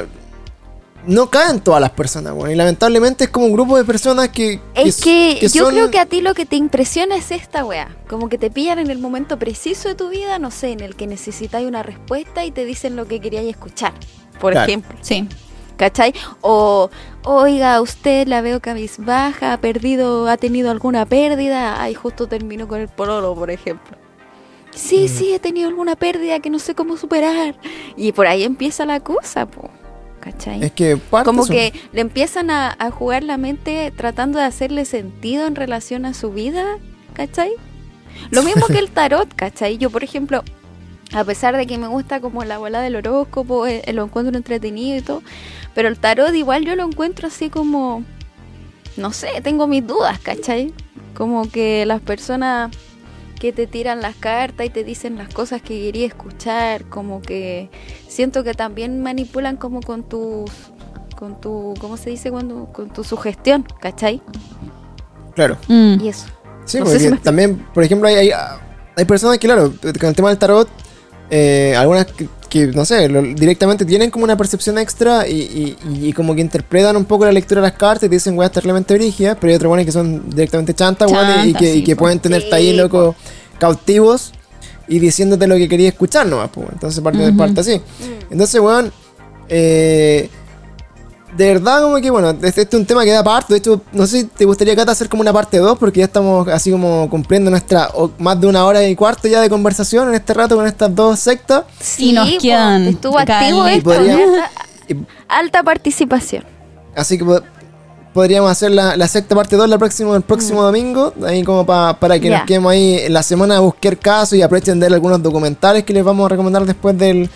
no 1.06 1.30
caen 1.30 1.60
todas 1.60 1.80
las 1.80 1.90
personas, 1.90 2.34
bueno, 2.34 2.52
y 2.52 2.56
lamentablemente 2.56 3.24
es 3.24 3.30
como 3.30 3.46
un 3.46 3.52
grupo 3.54 3.76
de 3.78 3.84
personas 3.84 4.28
que... 4.28 4.60
Es 4.74 5.00
que, 5.00 5.38
yo 5.52 5.64
son- 5.64 5.72
creo 5.74 5.90
que 5.90 5.98
a 5.98 6.04
ti 6.06 6.20
lo 6.20 6.34
que 6.34 6.44
te 6.44 6.56
impresiona 6.56 7.16
es 7.16 7.30
esta 7.30 7.64
weá. 7.64 7.96
Como 8.06 8.28
que 8.28 8.36
te 8.36 8.50
pillan 8.50 8.78
en 8.78 8.90
el 8.90 8.98
momento 8.98 9.38
preciso 9.38 9.88
de 9.88 9.94
tu 9.94 10.10
vida, 10.10 10.38
no 10.38 10.50
sé, 10.50 10.72
en 10.72 10.80
el 10.80 10.96
que 10.96 11.06
necesitáis 11.06 11.66
una 11.66 11.82
respuesta 11.82 12.44
y 12.44 12.50
te 12.50 12.66
dicen 12.66 12.96
lo 12.96 13.06
que 13.08 13.18
queríais 13.20 13.48
escuchar. 13.48 13.94
Por 14.40 14.52
Claro. 14.52 14.66
ejemplo. 14.68 14.98
Sí. 15.00 15.26
¿Cachai? 15.80 16.12
O, 16.42 16.90
oiga, 17.24 17.80
usted 17.80 18.28
la 18.28 18.42
veo 18.42 18.60
cabizbaja, 18.60 19.54
ha 19.54 19.60
perdido, 19.62 20.28
ha 20.28 20.36
tenido 20.36 20.70
alguna 20.70 21.06
pérdida. 21.06 21.80
Ay, 21.80 21.94
justo 21.94 22.26
terminó 22.28 22.68
con 22.68 22.82
el 22.82 22.88
pololo, 22.88 23.34
por 23.34 23.50
ejemplo. 23.50 23.96
Sí, 24.72 25.08
sí, 25.08 25.32
he 25.32 25.38
tenido 25.38 25.70
alguna 25.70 25.96
pérdida 25.96 26.38
que 26.40 26.50
no 26.50 26.58
sé 26.58 26.74
cómo 26.74 26.98
superar. 26.98 27.54
Y 27.96 28.12
por 28.12 28.26
ahí 28.26 28.42
empieza 28.44 28.84
la 28.84 29.00
cosa, 29.00 29.46
po. 29.46 29.70
¿Cachai? 30.20 30.62
Es 30.62 30.72
que 30.72 30.98
Como 31.24 31.46
son- 31.46 31.56
que 31.56 31.72
le 31.92 32.02
empiezan 32.02 32.50
a, 32.50 32.76
a 32.78 32.90
jugar 32.90 33.22
la 33.24 33.38
mente 33.38 33.90
tratando 33.96 34.38
de 34.38 34.44
hacerle 34.44 34.84
sentido 34.84 35.46
en 35.46 35.54
relación 35.56 36.04
a 36.04 36.12
su 36.12 36.30
vida, 36.30 36.76
¿cachai? 37.14 37.52
Lo 38.30 38.42
mismo 38.42 38.66
que 38.66 38.78
el 38.80 38.90
tarot, 38.92 39.34
¿cachai? 39.34 39.78
Yo, 39.78 39.88
por 39.88 40.04
ejemplo, 40.04 40.44
a 41.12 41.24
pesar 41.24 41.56
de 41.56 41.66
que 41.66 41.78
me 41.78 41.88
gusta 41.88 42.20
como 42.20 42.44
la 42.44 42.58
bola 42.58 42.82
del 42.82 42.96
horóscopo, 42.96 43.66
eh, 43.66 43.82
lo 43.94 44.04
encuentro 44.04 44.36
entretenido 44.36 44.98
y 44.98 45.00
todo, 45.00 45.22
pero 45.74 45.88
el 45.88 45.98
tarot 45.98 46.34
igual 46.34 46.64
yo 46.64 46.74
lo 46.76 46.84
encuentro 46.84 47.28
así 47.28 47.50
como, 47.50 48.04
no 48.96 49.12
sé, 49.12 49.28
tengo 49.42 49.66
mis 49.66 49.86
dudas, 49.86 50.18
¿cachai? 50.18 50.72
Como 51.14 51.48
que 51.50 51.84
las 51.86 52.00
personas 52.00 52.70
que 53.38 53.52
te 53.52 53.66
tiran 53.66 54.02
las 54.02 54.16
cartas 54.16 54.66
y 54.66 54.70
te 54.70 54.84
dicen 54.84 55.16
las 55.16 55.32
cosas 55.32 55.62
que 55.62 55.80
quería 55.80 56.06
escuchar, 56.06 56.84
como 56.84 57.22
que 57.22 57.70
siento 58.06 58.44
que 58.44 58.52
también 58.54 59.02
manipulan 59.02 59.56
como 59.56 59.80
con 59.80 60.02
tus 60.02 60.50
con 61.16 61.40
tu 61.40 61.74
¿cómo 61.80 61.96
se 61.98 62.10
dice 62.10 62.30
cuando 62.30 62.66
con 62.72 62.90
tu 62.90 63.04
sugestión, 63.04 63.64
¿cachai? 63.80 64.20
Claro. 65.34 65.56
Mm. 65.68 65.96
Y 66.02 66.08
eso. 66.08 66.26
Sí, 66.66 66.78
No 66.78 66.84
porque 66.84 67.00
si 67.00 67.08
me- 67.10 67.16
también, 67.18 67.56
por 67.74 67.82
ejemplo, 67.82 68.08
hay, 68.08 68.14
hay, 68.14 68.30
hay 68.96 69.04
personas 69.04 69.38
que, 69.38 69.46
claro, 69.46 69.72
con 69.98 70.08
el 70.08 70.14
tema 70.16 70.28
del 70.30 70.38
tarot, 70.38 70.68
eh, 71.30 71.74
algunas 71.76 72.06
que, 72.50 72.66
que, 72.66 72.66
no 72.76 72.84
sé, 72.84 73.08
lo- 73.08 73.22
directamente 73.22 73.84
tienen 73.84 74.10
como 74.10 74.24
una 74.24 74.36
percepción 74.36 74.76
extra 74.78 75.26
y, 75.28 75.76
y- 75.88 76.08
y 76.08 76.12
como 76.12 76.34
que 76.34 76.40
interpretan 76.40 76.96
un 76.96 77.04
poco 77.04 77.24
la 77.24 77.32
lectura 77.32 77.60
de 77.60 77.68
las 77.68 77.76
cartas 77.78 78.04
y 78.04 78.08
te 78.08 78.16
dicen 78.16 78.36
weas 78.36 78.52
terriblemente 78.52 78.92
brígidas, 78.94 79.36
pero 79.40 79.50
hay 79.50 79.56
otros 79.56 79.68
buenos 79.68 79.86
que 79.86 79.92
son 79.92 80.28
directamente 80.30 80.74
chantas, 80.74 81.10
weón, 81.10 81.48
y 81.48 81.54
que, 81.54 81.70
y 81.70 81.74
sí, 81.78 81.84
que 81.84 81.94
po. 81.96 82.00
pueden 82.00 82.18
tenerte 82.18 82.54
ahí, 82.54 82.72
loco, 82.74 83.14
cautivos 83.58 84.32
y 84.88 84.98
diciéndote 84.98 85.46
lo 85.46 85.56
que 85.56 85.68
querías 85.68 85.92
escuchar 85.92 86.26
nomás, 86.26 86.50
pues. 86.52 86.66
Entonces 86.72 87.00
parte, 87.02 87.28
Ujú. 87.28 87.36
parte 87.36 87.60
así. 87.60 87.80
Entonces, 88.30 88.60
weón, 88.60 88.92
eh, 89.48 90.28
de 91.36 91.46
verdad, 91.54 91.82
como 91.82 91.96
que 92.00 92.10
bueno, 92.10 92.30
este, 92.30 92.48
este 92.48 92.62
es 92.62 92.74
un 92.74 92.86
tema 92.86 93.04
que 93.04 93.10
da 93.12 93.22
parte. 93.24 93.54
De 93.54 93.58
hecho, 93.58 93.80
no 93.92 94.06
sé 94.06 94.20
si 94.22 94.24
te 94.26 94.44
gustaría, 94.44 94.74
Cata, 94.74 94.92
hacer 94.92 95.08
como 95.08 95.20
una 95.22 95.32
parte 95.32 95.58
2, 95.58 95.78
porque 95.78 96.00
ya 96.00 96.06
estamos 96.06 96.46
así 96.48 96.70
como 96.70 97.08
cumpliendo 97.08 97.50
nuestra 97.50 97.88
o- 97.94 98.10
más 98.18 98.40
de 98.40 98.46
una 98.46 98.64
hora 98.64 98.86
y 98.86 98.94
cuarto 98.96 99.28
ya 99.28 99.40
de 99.40 99.48
conversación 99.48 100.08
en 100.08 100.14
este 100.16 100.34
rato 100.34 100.56
con 100.56 100.66
estas 100.66 100.94
dos 100.94 101.18
sectas. 101.20 101.64
Sí, 101.80 102.12
nos 102.12 102.28
po, 102.28 102.38
quedan 102.38 102.82
estuvo 102.88 103.18
activo 103.18 103.66
esto, 103.66 103.90
Podría- 103.90 104.50
Y- 104.88 104.96
alta 105.28 105.62
participación. 105.62 106.44
así 106.96 107.16
que 107.16 107.24
po- 107.24 107.42
podríamos 108.12 108.50
hacer 108.50 108.72
la, 108.72 108.96
la 108.96 109.06
secta 109.06 109.36
parte 109.36 109.54
2 109.54 109.68
la 109.68 109.78
próximo, 109.78 110.16
el 110.16 110.22
próximo 110.22 110.62
domingo, 110.64 111.14
ahí 111.24 111.44
como 111.44 111.64
pa- 111.64 111.96
para 112.00 112.18
que 112.18 112.28
nos 112.28 112.42
quedemos 112.42 112.72
ahí 112.72 112.94
en 112.98 113.12
la 113.12 113.22
semana 113.22 113.58
a 113.58 113.60
buscar 113.60 113.96
casos 113.96 114.34
y 114.36 114.42
aprovechen 114.42 114.80
de 114.80 114.86
ver 114.86 114.94
algunos 114.94 115.22
documentales 115.22 115.84
que 115.84 115.92
les 115.92 116.02
vamos 116.04 116.26
a 116.26 116.28
recomendar 116.30 116.66
después 116.66 116.98
del, 116.98 117.30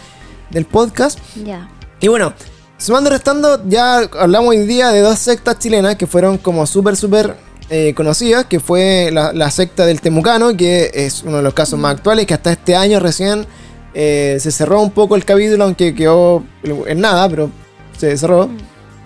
del 0.50 0.64
podcast. 0.64 1.20
Ya. 1.44 1.68
Y 2.00 2.08
bueno, 2.08 2.32
sumando 2.78 3.10
y 3.10 3.12
restando, 3.12 3.62
ya 3.68 3.98
hablamos 4.18 4.50
hoy 4.50 4.66
día 4.66 4.90
de 4.90 5.00
dos 5.00 5.18
sectas 5.18 5.58
chilenas 5.58 5.96
que 5.96 6.06
fueron 6.06 6.38
como 6.38 6.66
súper, 6.66 6.96
súper 6.96 7.36
eh, 7.70 7.94
conocidas, 7.94 8.44
que 8.46 8.60
fue 8.60 9.10
la, 9.12 9.32
la 9.32 9.50
secta 9.50 9.86
del 9.86 10.00
Temucano, 10.00 10.56
que 10.56 10.90
es 10.92 11.22
uno 11.22 11.38
de 11.38 11.42
los 11.42 11.54
casos 11.54 11.78
más 11.78 11.96
actuales, 11.96 12.26
que 12.26 12.34
hasta 12.34 12.52
este 12.52 12.76
año 12.76 13.00
recién 13.00 13.46
eh, 13.94 14.36
se 14.40 14.50
cerró 14.50 14.80
un 14.82 14.90
poco 14.90 15.16
el 15.16 15.24
capítulo, 15.24 15.64
aunque 15.64 15.94
quedó 15.94 16.44
en 16.62 17.00
nada, 17.00 17.28
pero 17.28 17.50
se 17.96 18.16
cerró, 18.18 18.50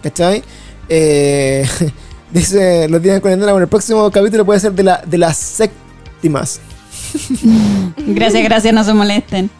¿cachai? 0.02 0.42
Eh, 0.88 1.66
dice 2.32 2.88
los 2.88 3.02
días 3.02 3.16
de 3.16 3.20
cuarentena, 3.20 3.52
bueno, 3.52 3.64
el 3.64 3.70
próximo 3.70 4.10
capítulo 4.10 4.44
puede 4.44 4.60
ser 4.60 4.72
de, 4.72 4.82
la, 4.82 5.02
de 5.06 5.18
las 5.18 5.36
séptimas. 5.36 6.60
Gracias, 7.96 8.42
gracias, 8.42 8.74
no 8.74 8.84
se 8.84 8.92
molesten. 8.92 9.50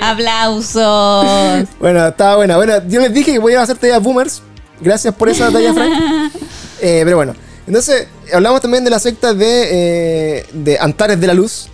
Aplausos. 0.00 1.68
Bueno, 1.78 2.06
estaba 2.06 2.36
buena. 2.36 2.56
Bueno, 2.56 2.74
yo 2.88 3.00
les 3.00 3.12
dije 3.12 3.32
que 3.32 3.38
voy 3.38 3.54
a 3.54 3.62
hacer 3.62 3.76
tallas 3.78 4.02
boomers. 4.02 4.42
Gracias 4.80 5.14
por 5.14 5.28
esa 5.28 5.50
talla, 5.50 5.72
Frank. 5.74 6.32
Eh, 6.78 7.00
pero 7.04 7.16
bueno, 7.16 7.34
entonces 7.66 8.06
hablamos 8.34 8.60
también 8.60 8.84
de 8.84 8.90
la 8.90 8.98
secta 8.98 9.32
de, 9.32 9.68
eh, 10.40 10.46
de 10.52 10.78
Antares 10.78 11.18
de 11.18 11.26
la 11.26 11.32
Luz. 11.32 11.68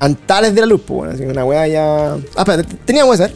Antares 0.00 0.52
de 0.52 0.60
la 0.60 0.66
Luz, 0.66 0.80
pues 0.84 0.96
bueno, 0.96 1.12
así 1.14 1.22
que 1.22 1.28
una 1.28 1.44
weá 1.44 1.68
ya. 1.68 2.14
Ah, 2.14 2.18
espera, 2.38 2.64
teníamos 2.84 3.14
esa. 3.20 3.30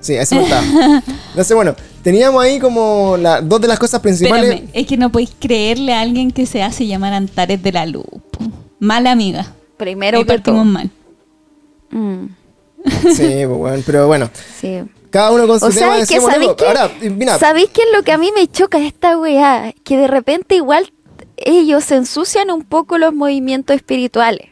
Sí, 0.00 0.14
esa 0.14 0.34
no 0.34 0.40
estaba. 0.42 0.62
Entonces, 1.30 1.54
bueno, 1.54 1.76
teníamos 2.02 2.42
ahí 2.42 2.58
como 2.58 3.16
la, 3.16 3.40
dos 3.40 3.60
de 3.60 3.68
las 3.68 3.78
cosas 3.78 4.00
principales. 4.00 4.50
Espérame, 4.50 4.70
es 4.72 4.86
que 4.88 4.96
no 4.96 5.12
podéis 5.12 5.30
creerle 5.38 5.94
a 5.94 6.00
alguien 6.00 6.32
que 6.32 6.44
se 6.44 6.60
hace 6.64 6.88
llamar 6.88 7.12
Antares 7.12 7.62
de 7.62 7.70
la 7.70 7.86
Luz. 7.86 8.04
po. 8.32 8.40
Mala 8.80 9.12
amiga. 9.12 9.46
Primero 9.76 10.18
Ahí 10.18 10.24
que 10.24 10.28
partimos 10.28 10.64
todo. 10.64 10.72
mal. 10.72 10.90
Mm, 11.90 12.24
Sí, 13.14 13.44
pues 13.46 13.48
bueno, 13.48 13.82
pero 13.86 14.06
bueno, 14.06 14.30
sí. 14.60 14.82
cada 15.10 15.30
uno 15.30 15.46
con 15.46 15.60
su 15.60 15.66
O 15.66 15.70
tema. 15.70 15.96
sea, 16.04 16.06
que 16.06 16.20
¿sabéis? 16.20 16.50
Ahora, 16.66 16.90
mira, 17.00 17.38
¿Sabéis 17.38 17.70
qué 17.72 17.82
es 17.82 17.88
lo 17.94 18.02
que 18.02 18.12
a 18.12 18.18
mí 18.18 18.30
me 18.34 18.46
choca 18.48 18.78
esta 18.78 19.18
weá? 19.18 19.72
Que 19.84 19.96
de 19.96 20.08
repente 20.08 20.54
igual 20.56 20.92
ellos 21.36 21.90
ensucian 21.90 22.50
un 22.50 22.62
poco 22.62 22.98
los 22.98 23.12
movimientos 23.14 23.76
espirituales. 23.76 24.48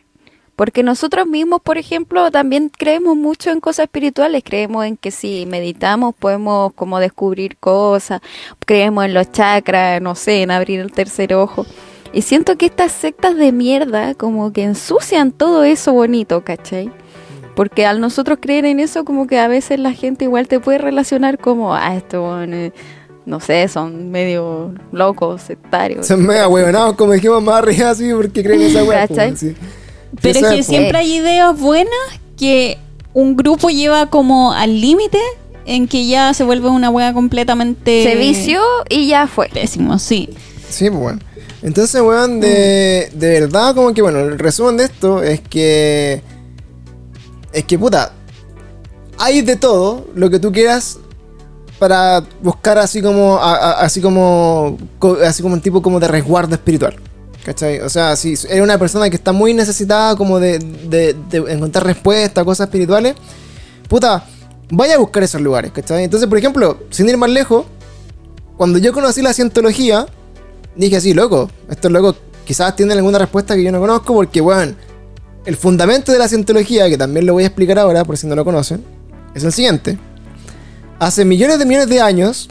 Porque 0.56 0.82
nosotros 0.82 1.26
mismos, 1.26 1.62
por 1.62 1.78
ejemplo, 1.78 2.30
también 2.30 2.68
creemos 2.68 3.16
mucho 3.16 3.50
en 3.50 3.60
cosas 3.60 3.84
espirituales. 3.84 4.42
Creemos 4.44 4.84
en 4.84 4.98
que 4.98 5.10
si 5.10 5.46
meditamos 5.46 6.14
podemos 6.14 6.74
como 6.74 6.98
descubrir 7.00 7.56
cosas. 7.56 8.20
Creemos 8.66 9.06
en 9.06 9.14
los 9.14 9.32
chakras, 9.32 10.02
no 10.02 10.14
sé, 10.14 10.42
en 10.42 10.50
abrir 10.50 10.80
el 10.80 10.92
tercer 10.92 11.32
ojo. 11.34 11.64
Y 12.12 12.20
siento 12.22 12.58
que 12.58 12.66
estas 12.66 12.92
sectas 12.92 13.36
de 13.36 13.52
mierda 13.52 14.14
como 14.14 14.52
que 14.52 14.64
ensucian 14.64 15.32
todo 15.32 15.64
eso 15.64 15.94
bonito, 15.94 16.42
¿cachai? 16.44 16.90
Porque 17.60 17.84
al 17.84 18.00
nosotros 18.00 18.38
creer 18.40 18.64
en 18.64 18.80
eso, 18.80 19.04
como 19.04 19.26
que 19.26 19.38
a 19.38 19.46
veces 19.46 19.78
la 19.78 19.92
gente 19.92 20.24
igual 20.24 20.48
te 20.48 20.60
puede 20.60 20.78
relacionar 20.78 21.36
como, 21.36 21.74
ah, 21.74 21.94
esto, 21.94 22.22
bueno, 22.22 22.72
no 23.26 23.38
sé, 23.38 23.68
son 23.68 24.10
medio 24.10 24.72
locos, 24.92 25.42
sectarios. 25.42 26.06
son 26.06 26.24
mega 26.24 26.48
huevonados, 26.48 26.96
como 26.96 27.12
dijimos 27.12 27.42
más 27.42 27.56
arriba, 27.56 27.90
así, 27.90 28.10
porque 28.14 28.42
creen 28.42 28.62
esa 28.62 28.82
weá. 28.82 29.06
pues. 29.06 29.44
Pero 30.22 30.38
es 30.38 30.46
que 30.46 30.54
pues. 30.54 30.66
siempre 30.68 30.96
hay 30.96 31.16
ideas 31.16 31.60
buenas 31.60 31.92
que 32.38 32.78
un 33.12 33.36
grupo 33.36 33.68
lleva 33.68 34.06
como 34.06 34.54
al 34.54 34.80
límite 34.80 35.20
en 35.66 35.86
que 35.86 36.06
ya 36.06 36.32
se 36.32 36.44
vuelve 36.44 36.70
una 36.70 36.88
wea 36.88 37.12
completamente 37.12 38.04
Se 38.04 38.16
vició 38.16 38.62
y 38.88 39.06
ya 39.06 39.26
fue. 39.26 39.50
pésimo, 39.50 39.98
sí. 39.98 40.30
Sí, 40.70 40.88
pues 40.88 41.02
bueno. 41.02 41.18
Entonces, 41.60 42.00
weón, 42.00 42.40
de, 42.40 43.10
de 43.12 43.40
verdad, 43.40 43.74
como 43.74 43.92
que, 43.92 44.00
bueno, 44.00 44.20
el 44.20 44.38
resumen 44.38 44.78
de 44.78 44.84
esto 44.84 45.22
es 45.22 45.42
que. 45.42 46.22
Es 47.52 47.64
que, 47.64 47.78
puta, 47.78 48.12
hay 49.18 49.42
de 49.42 49.56
todo 49.56 50.06
lo 50.14 50.30
que 50.30 50.38
tú 50.38 50.52
quieras 50.52 50.98
para 51.78 52.22
buscar 52.42 52.78
así 52.78 53.00
como. 53.02 53.38
así 53.42 54.00
como. 54.00 54.78
co- 54.98 55.18
así 55.24 55.42
como 55.42 55.54
un 55.54 55.60
tipo 55.60 55.82
como 55.82 55.98
de 56.00 56.08
resguardo 56.08 56.54
espiritual. 56.54 56.96
¿Cachai? 57.44 57.80
O 57.80 57.88
sea, 57.88 58.16
si 58.16 58.34
eres 58.48 58.60
una 58.62 58.76
persona 58.78 59.08
que 59.08 59.16
está 59.16 59.32
muy 59.32 59.54
necesitada 59.54 60.14
como 60.14 60.38
de, 60.38 60.58
de- 60.58 61.16
de 61.30 61.52
encontrar 61.52 61.86
respuestas, 61.86 62.44
cosas 62.44 62.66
espirituales, 62.66 63.14
puta, 63.88 64.24
vaya 64.70 64.96
a 64.96 64.98
buscar 64.98 65.22
esos 65.22 65.40
lugares, 65.40 65.72
¿cachai? 65.72 66.04
Entonces, 66.04 66.28
por 66.28 66.36
ejemplo, 66.36 66.78
sin 66.90 67.08
ir 67.08 67.16
más 67.16 67.30
lejos, 67.30 67.64
cuando 68.58 68.78
yo 68.78 68.92
conocí 68.92 69.22
la 69.22 69.32
cientología, 69.32 70.06
dije 70.76 70.96
así, 70.98 71.14
loco, 71.14 71.50
estos 71.70 71.90
locos 71.90 72.16
quizás 72.44 72.76
tienen 72.76 72.98
alguna 72.98 73.18
respuesta 73.18 73.54
que 73.56 73.62
yo 73.64 73.72
no 73.72 73.80
conozco 73.80 74.12
porque, 74.12 74.42
bueno, 74.42 74.74
el 75.44 75.56
fundamento 75.56 76.12
de 76.12 76.18
la 76.18 76.28
cientología, 76.28 76.88
que 76.88 76.98
también 76.98 77.26
lo 77.26 77.32
voy 77.32 77.44
a 77.44 77.46
explicar 77.46 77.78
ahora 77.78 78.04
por 78.04 78.16
si 78.16 78.26
no 78.26 78.34
lo 78.36 78.44
conocen, 78.44 78.84
es 79.34 79.44
el 79.44 79.52
siguiente. 79.52 79.98
Hace 80.98 81.24
millones 81.24 81.58
de 81.58 81.64
millones 81.64 81.88
de 81.88 82.00
años 82.00 82.48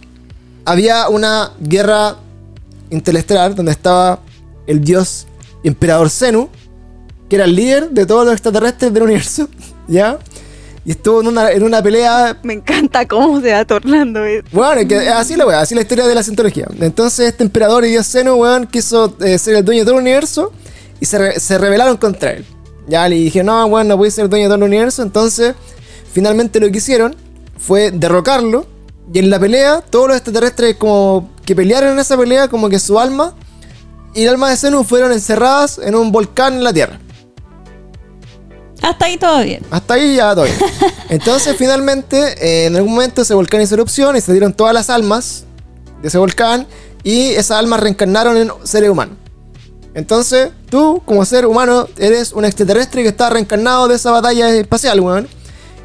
había 0.66 1.08
una 1.10 1.52
guerra 1.60 2.16
interestelar 2.90 3.54
donde 3.56 3.72
estaba 3.72 4.20
el 4.68 4.82
dios 4.82 5.28
emperador 5.64 6.10
Zenu, 6.10 6.50
que 7.30 7.36
era 7.36 7.46
el 7.46 7.56
líder 7.56 7.90
de 7.92 8.06
todos 8.06 8.26
los 8.26 8.34
extraterrestres 8.34 8.92
del 8.94 9.04
universo, 9.04 9.48
¿ya? 9.88 10.18
Y 10.86 10.92
estuvo 10.92 11.22
en 11.22 11.28
una, 11.28 11.52
en 11.52 11.62
una 11.62 11.84
pelea 11.84 12.40
Me 12.42 12.54
encanta 12.54 13.06
cómo 13.08 13.40
se 13.42 13.52
va 13.52 13.66
tornando 13.66 14.24
esto. 14.26 14.50
bueno, 14.52 14.88
que 14.88 14.98
así 15.10 15.36
la 15.36 15.46
weá, 15.46 15.60
así 15.62 15.76
la 15.76 15.82
historia 15.82 16.08
de 16.08 16.16
la 16.16 16.24
cientología. 16.24 16.66
Entonces 16.80 17.28
este 17.28 17.44
emperador 17.44 17.86
y 17.86 17.90
dios 17.90 18.08
Zeno, 18.08 18.36
weón, 18.36 18.66
quiso 18.66 19.16
eh, 19.20 19.38
ser 19.38 19.56
el 19.56 19.66
dueño 19.66 19.82
de 19.82 19.86
todo 19.86 19.96
el 19.96 20.02
universo 20.02 20.52
y 21.00 21.06
se, 21.06 21.18
re- 21.20 21.40
se 21.40 21.58
rebelaron 21.60 21.98
contra 21.98 22.32
él. 22.32 22.46
Ya 22.90 23.08
le 23.08 23.16
dije, 23.16 23.44
no, 23.44 23.66
weón, 23.66 23.88
no 23.88 23.98
puede 23.98 24.12
ser 24.12 24.28
dueño 24.28 24.46
de 24.46 24.50
todo 24.50 24.56
el 24.58 24.64
universo. 24.64 25.04
Entonces, 25.04 25.56
finalmente 26.12 26.60
lo 26.60 26.72
que 26.72 26.80
hicieron 26.80 27.16
fue 27.58 27.92
derrocarlo. 27.92 28.66
Y 29.14 29.20
en 29.20 29.30
la 29.30 29.40
pelea, 29.40 29.82
todos 29.82 30.08
los 30.08 30.18
extraterrestres 30.18 30.76
como 30.76 31.30
que 31.46 31.56
pelearon 31.56 31.94
en 31.94 32.00
esa 32.00 32.18
pelea, 32.18 32.48
como 32.48 32.70
que 32.70 32.80
su 32.80 33.00
alma 33.00 33.34
y 34.14 34.24
el 34.24 34.30
alma 34.30 34.50
de 34.50 34.58
Zenu 34.58 34.84
fueron 34.84 35.12
encerradas 35.12 35.80
en 35.84 35.96
un 35.96 36.12
volcán 36.12 36.56
en 36.56 36.64
la 36.64 36.74
Tierra. 36.74 37.00
Hasta 38.82 39.06
ahí 39.06 39.18
todo 39.18 39.44
bien. 39.44 39.64
Hasta 39.72 39.94
ahí 39.96 40.16
ya 40.16 40.34
todo 40.34 40.46
bien. 40.46 40.58
Entonces, 41.10 41.56
finalmente, 41.58 42.36
eh, 42.40 42.66
en 42.66 42.76
algún 42.76 42.94
momento 42.94 43.22
ese 43.22 43.34
volcán 43.34 43.62
hizo 43.62 43.76
erupción 43.76 44.16
y 44.16 44.22
se 44.22 44.32
dieron 44.32 44.54
todas 44.54 44.74
las 44.74 44.90
almas 44.90 45.44
de 46.02 46.08
ese 46.08 46.18
volcán 46.18 46.66
y 47.04 47.32
esas 47.32 47.58
almas 47.58 47.82
reencarnaron 47.82 48.38
en 48.38 48.52
seres 48.64 48.90
humanos. 48.90 49.16
Entonces, 49.94 50.52
tú, 50.70 51.02
como 51.06 51.26
ser 51.26 51.46
humano, 51.46 51.88
eres 51.98 52.32
un 52.34 52.46
extraterrestre 52.46 53.04
que 53.04 53.10
está 53.10 53.30
reencarnado 53.30 53.88
de 53.88 53.96
esa 53.96 54.12
batalla 54.12 54.50
espacial, 54.50 55.00
weón. 55.00 55.28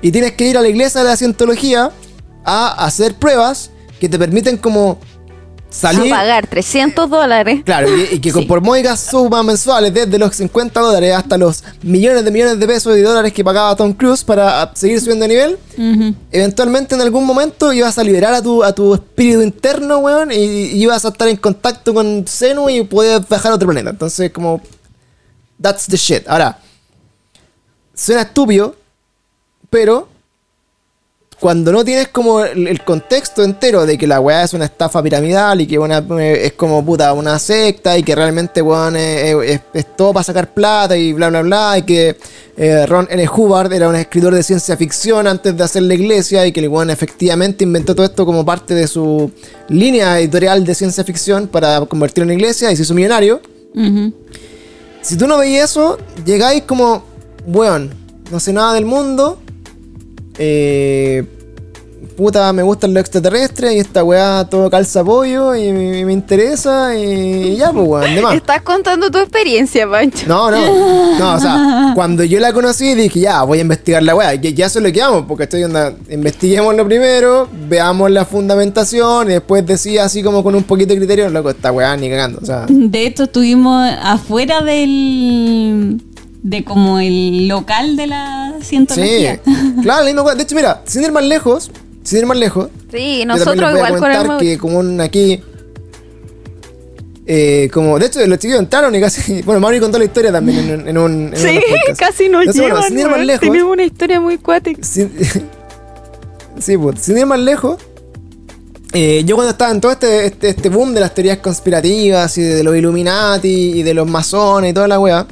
Y 0.03 0.13
tienes 0.13 0.33
que 0.33 0.47
ir 0.47 0.59
a 0.59 0.63
la 0.63 0.69
iglesia 0.69 1.03
de 1.03 1.09
la 1.09 1.17
cientología 1.17 1.91
a 2.45 2.85
hacer 2.85 3.15
pruebas 3.15 3.71
que 3.99 4.09
te 4.09 4.19
permiten 4.19 4.59
como 4.59 4.99
A 5.83 5.93
salir... 5.93 6.11
pagar 6.11 6.47
300 6.47 7.11
dólares. 7.11 7.63
Claro, 7.65 7.89
y, 7.97 8.15
y 8.15 8.21
que 8.21 8.31
Sí. 8.33 8.43
por 8.43 8.61
módicas 8.61 9.01
sumas 9.01 9.45
mensuales, 9.45 9.93
desde 9.93 10.19
los 10.19 10.35
50 10.37 10.79
dólares 10.81 11.15
hasta 11.15 11.37
los 11.37 11.65
millones 11.83 12.25
de 12.25 12.31
millones 12.31 12.59
de 12.61 12.67
pesos 12.67 12.97
y 12.97 13.01
dólares 13.01 13.33
que 13.33 13.43
pagaba 13.45 13.75
Tom 13.75 13.93
Cruise 13.93 14.23
para 14.25 14.63
ah, 14.63 14.71
seguir 14.75 15.01
subiendo 15.01 15.25
de 15.25 15.29
nivel, 15.29 15.59
eventualmente 16.31 16.95
en 16.95 17.01
algún 17.01 17.25
momento 17.27 17.73
ibas 17.73 17.99
a 17.99 18.05
liberar 18.05 18.35
a 18.35 18.41
tu, 18.43 18.63
a 18.63 18.73
tu 18.73 18.95
espíritu 18.95 19.43
interno, 19.43 19.99
weón, 19.99 20.31
y, 20.33 20.37
y 20.37 20.83
ibas 20.83 21.05
a 21.05 21.09
estar 21.09 21.27
en 21.29 21.37
contacto 21.37 21.93
con 21.93 22.25
Zenu 22.27 22.69
y 22.71 22.85
podías 22.85 23.29
viajar 23.29 23.53
a 23.53 23.55
otro 23.57 23.67
planeta. 23.69 23.91
Entonces, 23.91 24.31
como. 24.31 24.61
That's 25.61 25.87
the 25.87 25.97
shit. 25.97 26.29
Ahora, 26.29 26.59
suena 27.95 28.23
estúpido, 28.23 28.77
pero. 29.71 30.09
Cuando 31.45 31.73
no 31.73 31.85
tienes 31.85 32.09
como 32.09 32.43
el, 32.43 32.67
el 32.69 32.83
contexto 32.85 33.43
entero 33.45 33.85
de 33.85 33.99
que 33.99 34.07
la 34.07 34.19
weá 34.19 34.45
es 34.45 34.55
una 34.55 34.65
estafa 34.65 35.03
piramidal 35.03 35.61
y 35.61 35.67
que 35.67 35.79
una, 35.79 35.99
es 36.23 36.55
como 36.55 36.83
puta 36.83 37.13
una 37.13 37.39
secta 37.39 37.99
y 37.99 38.03
que 38.03 38.15
realmente 38.15 38.63
weón 38.63 38.97
es, 38.97 39.35
es- 39.45 39.61
es 39.75 39.95
todo 39.95 40.15
para 40.15 40.25
sacar 40.25 40.55
plata 40.55 40.97
y 40.97 41.13
bla 41.13 41.29
bla 41.29 41.43
bla 41.43 41.77
y 41.77 41.83
que 41.83 42.17
eh, 42.57 42.87
Ron 42.87 43.09
L. 43.11 43.29
Hubbard 43.29 43.71
era 43.75 43.91
un 43.91 43.95
escritor 43.97 44.33
de 44.35 44.43
ciencia 44.43 44.75
ficción 44.79 45.27
antes 45.27 45.55
de 45.55 45.63
hacer 45.63 45.83
la 45.83 45.93
iglesia 45.93 46.47
y 46.47 46.53
que 46.53 46.61
el 46.61 46.69
weón 46.69 46.89
efectivamente 46.89 47.63
inventó 47.63 47.95
todo 47.95 48.07
esto 48.07 48.25
como 48.25 48.43
parte 48.43 48.73
de 48.75 48.87
su 48.89 49.31
línea 49.69 50.19
editorial 50.21 50.65
de 50.65 50.75
ciencia 50.75 51.05
ficción 51.05 51.47
para 51.49 51.79
convertirlo 51.85 52.33
en 52.33 52.39
iglesia 52.39 52.73
y 52.73 52.77
se 52.77 52.85
hizo 52.85 52.95
millonario. 52.95 53.43
Si 55.03 55.19
tú 55.19 55.27
no 55.27 55.37
veis 55.37 55.63
eso, 55.63 55.99
llegáis 56.25 56.63
como, 56.63 57.05
weón, 57.47 57.93
no 58.31 58.41
sé 58.41 58.55
nada 58.55 58.73
del 58.73 58.87
mundo. 58.87 59.41
Eh, 60.39 61.25
puta, 62.17 62.53
me 62.53 62.63
gustan 62.63 62.95
los 62.95 63.01
extraterrestres 63.01 63.75
y 63.75 63.79
esta 63.79 64.05
weá 64.05 64.47
todo 64.49 64.71
calza 64.71 65.05
pollo 65.05 65.55
y 65.55 65.73
me, 65.73 66.05
me 66.05 66.13
interesa 66.13 66.97
y, 66.97 67.57
ya, 67.57 67.73
pues 67.73 67.87
weón, 67.87 68.15
de 68.15 68.23
más. 68.23 68.35
Estás 68.35 68.63
contando 68.63 69.11
tu 69.11 69.19
experiencia, 69.19 69.89
Pancho. 69.89 70.27
No, 70.27 70.51
no, 70.51 71.19
no, 71.19 71.35
o 71.35 71.41
sea, 71.41 71.93
cuando 71.95 72.25
yo 72.25 72.41
la 72.41 72.53
conocí 72.53 72.95
dije, 72.95 73.21
ya, 73.21 73.43
voy 73.43 73.59
a 73.59 73.63
investigar 73.63 74.03
la 74.03 74.15
weá, 74.15 74.41
que 74.41 74.55
ya 74.55 74.67
eso 74.67 74.79
es 74.79 74.85
lo 74.85 74.93
que 74.93 75.01
vamos, 75.01 75.25
porque 75.27 75.45
estoy 75.45 75.65
onda, 75.65 75.93
investiguémoslo 76.11 76.85
primero, 76.85 77.49
veamos 77.69 78.11
la 78.11 78.25
fundamentación 78.25 79.31
y 79.31 79.35
después 79.35 79.67
decía 79.67 80.05
así 80.05 80.23
como 80.23 80.43
con 80.43 80.55
un 80.55 80.65
poquito 80.65 80.91
de 80.91 80.99
criterio, 80.99 81.29
loco, 81.31 81.51
esta 81.51 81.73
weá 81.73 81.97
ni 81.97 82.09
cagando, 82.09 82.39
o 82.43 82.47
sea, 82.47 82.67
De 82.69 83.07
hecho, 83.07 83.25
estuvimos 83.25 83.91
afuera 84.03 84.61
del. 84.61 86.01
de 86.43 86.65
como 86.65 86.99
el 87.01 87.49
local 87.49 87.97
de 87.97 88.07
la 88.07 88.54
sí, 88.65 88.71
cientología. 88.71 89.41
claro, 89.83 90.01
la 90.01 90.07
misma 90.07 90.23
weá. 90.23 90.35
de 90.35 90.43
hecho, 90.43 90.55
mira, 90.57 90.83
sin 90.87 91.03
ir 91.05 91.13
más 91.13 91.25
lejos, 91.25 91.71
sin 92.03 92.19
ir 92.19 92.27
más 92.27 92.37
lejos, 92.37 92.69
Sí, 92.93 93.25
nosotros 93.27 93.57
les 93.57 93.71
voy 93.73 93.81
a 93.81 93.87
igual 93.89 94.01
con 94.01 94.11
el 94.11 94.17
comentar 94.19 94.39
que 94.39 94.59
como 94.59 94.79
un 94.79 95.01
aquí... 95.01 95.41
eh, 97.27 97.69
como, 97.73 97.99
de 97.99 98.07
hecho, 98.07 98.25
los 98.27 98.39
chicos 98.39 98.59
entraron 98.59 98.95
y 98.95 99.01
casi. 99.01 99.43
Bueno, 99.45 99.61
Mauri 99.61 99.81
contó 99.81 99.99
la 99.99 100.05
historia 100.05 100.31
también 100.33 100.59
en, 100.59 100.81
un- 100.81 100.89
en 100.89 100.99
un. 100.99 101.27
en 101.35 101.37
Sí, 101.37 101.61
casi 101.99 102.29
nos 102.29 102.43
Entonces, 102.43 102.63
bueno, 102.63 102.77
llevan, 102.77 102.89
sin 102.89 102.99
ir 102.99 103.09
más 103.09 103.27
lejos, 103.27 103.41
Tenemos 103.49 103.73
una 103.73 103.85
historia 103.85 104.21
muy 104.21 104.39
cuática. 104.39 104.83
Sin, 104.83 105.11
sí, 106.61 106.77
pues, 106.77 107.01
sin 107.01 107.19
ir 107.19 107.27
más 107.27 107.41
lejos. 107.41 107.79
eh, 108.93 109.23
yo 109.27 109.35
cuando 109.37 109.53
estaba 109.53 109.71
en 109.73 109.81
todo 109.81 109.91
este, 109.93 110.27
este, 110.27 110.51
este 110.51 110.69
boom 110.69 110.93
de 110.95 111.01
las 111.01 111.15
teorías 111.15 111.39
conspirativas 111.39 112.37
y 112.39 112.43
de 112.43 112.63
los 112.63 112.77
Illuminati 112.77 113.81
y 113.81 113.83
de 113.83 113.95
los 113.95 114.07
masones 114.09 114.71
y 114.71 114.75
toda 114.75 114.87
la 114.87 115.01
weá, 115.01 115.27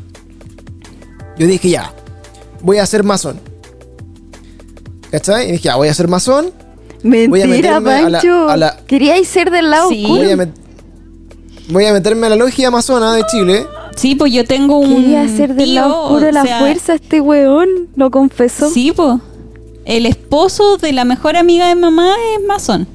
yo 1.38 1.46
dije 1.46 1.68
ya, 1.70 1.92
voy 2.62 2.78
a 2.78 2.86
ser 2.86 3.02
masón. 3.04 3.38
¿Cachai? 5.10 5.48
Y 5.48 5.52
dije 5.52 5.64
ya, 5.64 5.76
voy 5.76 5.88
a 5.88 5.94
ser 5.94 6.08
masón, 6.08 6.52
Voy 7.04 7.24
a 7.42 7.46
Mentira, 7.46 7.80
meterme 7.80 7.92
a 7.94 8.08
la- 8.10 8.18
Pancho. 8.20 8.48
a 8.48 8.56
la- 8.56 8.76
Queríais 8.86 9.26
ser 9.26 9.50
del 9.50 9.70
lado 9.70 9.88
Sí. 9.88 10.04
oscuro. 10.04 10.22
voy 10.22 10.30
a, 10.30 10.36
met- 10.36 10.52
voy 11.68 11.84
a 11.86 11.92
meterme 11.92 12.26
a 12.28 12.30
la 12.30 12.36
logia 12.36 12.68
amazona 12.68 13.12
de 13.14 13.24
Chile. 13.26 13.66
Sí, 13.96 14.14
pues 14.14 14.32
yo 14.32 14.44
tengo 14.44 14.78
un. 14.78 15.02
Quería 15.02 15.26
ser 15.28 15.54
del 15.54 15.66
tío, 15.70 15.74
lado 15.80 16.00
oscuro 16.04 16.26
de 16.26 16.32
la 16.32 16.42
sea, 16.44 16.60
fuerza 16.60 16.94
este 16.94 17.20
weón. 17.20 17.68
Lo 17.96 18.10
confesó. 18.12 18.70
Sí, 18.70 18.92
pues. 18.94 19.18
El 19.84 20.06
esposo 20.06 20.76
de 20.76 20.92
la 20.92 21.04
mejor 21.04 21.36
amiga 21.36 21.66
de 21.66 21.74
mamá 21.74 22.14
es 22.38 22.46
masón. 22.46 22.86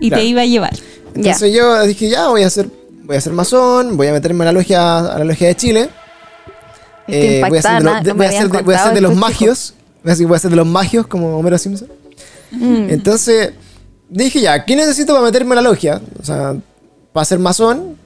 Y 0.00 0.08
Claro. 0.08 0.22
te 0.22 0.28
iba 0.28 0.40
a 0.40 0.46
llevar. 0.46 0.72
Entonces 1.14 1.52
yo 1.54 1.82
dije 1.82 2.08
ya, 2.08 2.28
voy 2.28 2.42
a 2.44 2.48
ser, 2.48 2.70
voy 3.04 3.16
a 3.16 3.20
ser 3.20 3.34
masón, 3.34 3.98
voy 3.98 4.06
a 4.06 4.12
meterme 4.12 4.44
a 4.44 4.46
la 4.46 4.52
logia, 4.52 5.00
a 5.00 5.18
la 5.18 5.24
logia 5.26 5.48
de 5.48 5.54
Chile. 5.56 5.90
Eh, 7.08 7.42
voy 7.48 7.58
a 7.58 7.62
ser 7.62 7.78
de, 7.78 7.84
los- 7.84 8.02
de- 8.04 8.08
no 8.10 8.14
me 8.14 8.18
voy 8.18 8.24
a 8.24 8.28
habían 8.28 8.42
ser 8.42 8.50
de- 8.52 8.62
voy 8.62 8.74
a 8.74 8.78
ser 8.78 8.84
contado 8.88 8.94
de 8.94 9.00
los 9.00 9.10
estos 9.12 9.20
magios. 9.20 9.74
Voy 10.02 10.36
a 10.36 10.38
ser- 10.38 10.50
de 10.50 10.56
los 10.56 10.66
magios 10.66 11.06
como 11.06 11.36
Homero 11.38 11.58
Simpson. 11.58 11.88
Mm. 12.52 12.90
Entonces 12.90 13.52
dije 14.08 14.40
ya, 14.40 14.64
¿qué 14.64 14.74
necesito 14.76 15.12
para 15.12 15.24
meterme 15.24 15.52
a 15.52 15.56
la 15.56 15.62
logia? 15.62 16.00
O 16.20 16.24
sea, 16.24 16.56
para 17.12 17.24
ser 17.24 17.38
masón, 17.38 17.96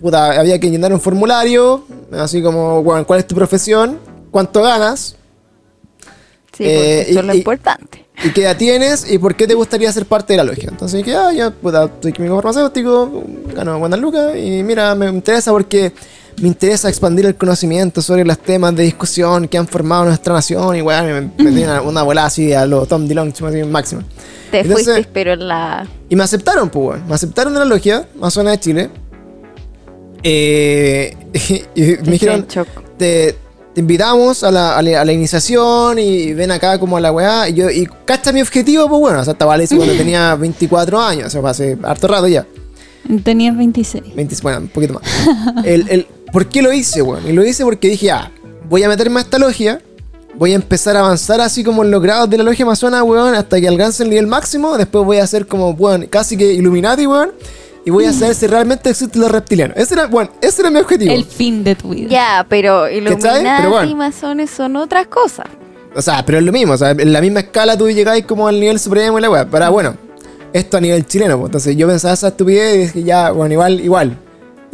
puta, 0.00 0.38
había 0.38 0.58
que 0.58 0.70
llenar 0.70 0.92
un 0.92 1.00
formulario, 1.00 1.84
así 2.12 2.42
como, 2.42 2.82
bueno, 2.82 3.06
¿cuál 3.06 3.20
es 3.20 3.26
tu 3.26 3.34
profesión? 3.34 3.98
¿Cuánto 4.30 4.62
ganas? 4.62 5.16
Sí, 6.56 6.64
Eh, 6.64 7.02
eso 7.02 7.12
y- 7.12 7.18
es 7.18 7.24
lo 7.24 7.34
y- 7.34 7.38
importante. 7.38 8.06
¿Y 8.24 8.30
qué 8.30 8.42
edad 8.42 8.56
tienes? 8.56 9.10
¿Y 9.10 9.18
por 9.18 9.34
qué 9.36 9.46
te 9.46 9.52
gustaría 9.52 9.92
ser 9.92 10.06
parte 10.06 10.32
de 10.32 10.38
la 10.38 10.44
logia? 10.44 10.70
Entonces 10.70 11.04
dije, 11.04 11.14
ah, 11.14 11.32
ya, 11.32 11.50
puta, 11.50 11.90
soy 12.00 12.12
químico 12.14 12.34
farmacéutico, 12.36 13.24
gano 13.54 13.78
buenas 13.78 14.00
lucas 14.00 14.34
y 14.36 14.62
mira, 14.62 14.94
me 14.94 15.06
interesa 15.10 15.50
porque 15.50 15.92
me 16.40 16.48
interesa 16.48 16.88
expandir 16.88 17.26
el 17.26 17.34
conocimiento 17.34 18.02
sobre 18.02 18.24
los 18.24 18.38
temas 18.38 18.74
de 18.76 18.82
discusión 18.82 19.48
que 19.48 19.56
han 19.56 19.66
formado 19.66 20.04
nuestra 20.06 20.34
nación 20.34 20.76
y 20.76 20.82
weá, 20.82 21.02
me, 21.02 21.20
me, 21.22 21.50
me 21.50 21.64
una, 21.64 22.02
una 22.02 22.24
así 22.24 22.52
a 22.52 22.66
lo 22.66 22.84
Tom 22.86 23.06
DeLonge, 23.06 23.44
así, 23.46 23.62
máximo. 23.64 24.02
Te 24.50 24.60
Entonces- 24.60 24.86
fuiste, 24.94 25.10
pero 25.12 25.32
en 25.32 25.48
la. 25.48 25.86
Y 26.08 26.16
me 26.16 26.22
aceptaron, 26.24 26.68
pues, 26.68 26.88
weón. 26.98 27.08
Me 27.08 27.14
aceptaron 27.14 27.52
de 27.52 27.58
la 27.60 27.64
logia, 27.64 28.06
Amazona 28.16 28.50
de 28.52 28.60
Chile. 28.60 28.90
Eh, 30.22 31.16
y, 31.74 31.80
me 31.82 31.96
Te 31.96 32.10
dijeron, 32.10 32.46
te, 32.98 33.34
te 33.74 33.80
invitamos 33.80 34.42
a 34.44 34.50
la, 34.50 34.76
a, 34.76 34.82
la, 34.82 35.00
a 35.00 35.04
la 35.04 35.12
iniciación 35.12 35.98
y 35.98 36.32
ven 36.34 36.50
acá 36.50 36.78
como 36.78 36.96
a 36.96 37.00
la 37.00 37.12
weá. 37.12 37.48
Y 37.48 37.54
yo, 37.54 37.70
y 37.70 37.88
cacha 38.04 38.32
mi 38.32 38.40
objetivo, 38.42 38.88
pues 38.88 39.00
bueno, 39.00 39.20
o 39.20 39.24
sea, 39.24 39.32
estaba 39.32 39.54
Alice 39.54 39.74
cuando 39.76 39.94
tenía 39.94 40.34
24 40.34 41.00
años, 41.00 41.34
o 41.34 41.40
sea, 41.40 41.50
hace 41.50 41.76
harto 41.82 42.08
rato 42.08 42.28
ya. 42.28 42.46
Tenías 43.22 43.56
26. 43.56 44.14
20, 44.16 44.36
bueno, 44.42 44.58
un 44.58 44.68
poquito 44.68 44.94
más. 44.94 45.02
El, 45.64 45.88
el- 45.88 46.06
¿Por 46.32 46.48
qué 46.48 46.62
lo 46.62 46.72
hice, 46.72 47.02
weón? 47.02 47.26
Y 47.26 47.32
lo 47.32 47.44
hice 47.44 47.64
porque 47.64 47.88
dije, 47.88 48.10
ah, 48.10 48.30
voy 48.68 48.82
a 48.82 48.88
meterme 48.88 49.20
a 49.20 49.22
esta 49.22 49.38
logia, 49.38 49.80
voy 50.34 50.52
a 50.52 50.56
empezar 50.56 50.96
a 50.96 51.00
avanzar 51.00 51.40
así 51.40 51.64
como 51.64 51.84
en 51.84 51.90
los 51.90 52.02
grados 52.02 52.28
de 52.28 52.38
la 52.38 52.44
logia 52.44 52.64
amazona, 52.64 53.02
weón, 53.02 53.34
hasta 53.34 53.60
que 53.60 53.68
alcance 53.68 54.02
el 54.02 54.10
nivel 54.10 54.26
máximo, 54.26 54.76
después 54.76 55.04
voy 55.04 55.18
a 55.18 55.26
ser 55.26 55.46
como, 55.46 55.70
weón, 55.70 56.06
casi 56.06 56.36
que 56.36 56.52
Illuminati, 56.52 57.06
weón, 57.06 57.32
y 57.84 57.90
voy 57.90 58.04
a 58.04 58.12
saber 58.12 58.34
si 58.34 58.48
realmente 58.48 58.90
existen 58.90 59.22
los 59.22 59.30
reptilianos. 59.30 59.76
Ese 59.76 59.94
era, 59.94 60.06
bueno, 60.06 60.30
ese 60.40 60.60
era 60.62 60.70
mi 60.70 60.80
objetivo. 60.80 61.14
El 61.14 61.24
fin 61.24 61.62
de 61.62 61.76
tu 61.76 61.90
vida. 61.90 62.08
Ya, 62.08 62.46
pero 62.48 62.90
Illuminati 62.90 63.44
Pero 63.58 63.70
bueno. 63.70 63.90
y 63.90 63.94
masones 63.94 64.50
son 64.50 64.74
otras 64.74 65.06
cosas. 65.06 65.46
O 65.94 66.02
sea, 66.02 66.26
pero 66.26 66.38
es 66.38 66.44
lo 66.44 66.52
mismo, 66.52 66.74
o 66.74 66.76
sea, 66.76 66.90
en 66.90 67.12
la 67.12 67.20
misma 67.20 67.40
escala 67.40 67.78
tú 67.78 67.88
llegáis 67.88 68.26
como 68.26 68.48
al 68.48 68.60
nivel 68.60 68.78
supremo 68.78 69.18
y 69.18 69.22
la 69.22 69.30
weá. 69.30 69.48
Pero 69.48 69.72
bueno, 69.72 69.96
esto 70.52 70.76
a 70.76 70.80
nivel 70.80 71.06
chileno, 71.06 71.38
pues. 71.38 71.48
Entonces 71.48 71.76
yo 71.76 71.86
pensaba 71.86 72.12
esa 72.12 72.28
estupidez 72.28 72.74
y 72.74 72.78
dije, 72.78 73.02
ya, 73.04 73.30
bueno, 73.30 73.54
igual, 73.54 73.80
igual. 73.80 74.18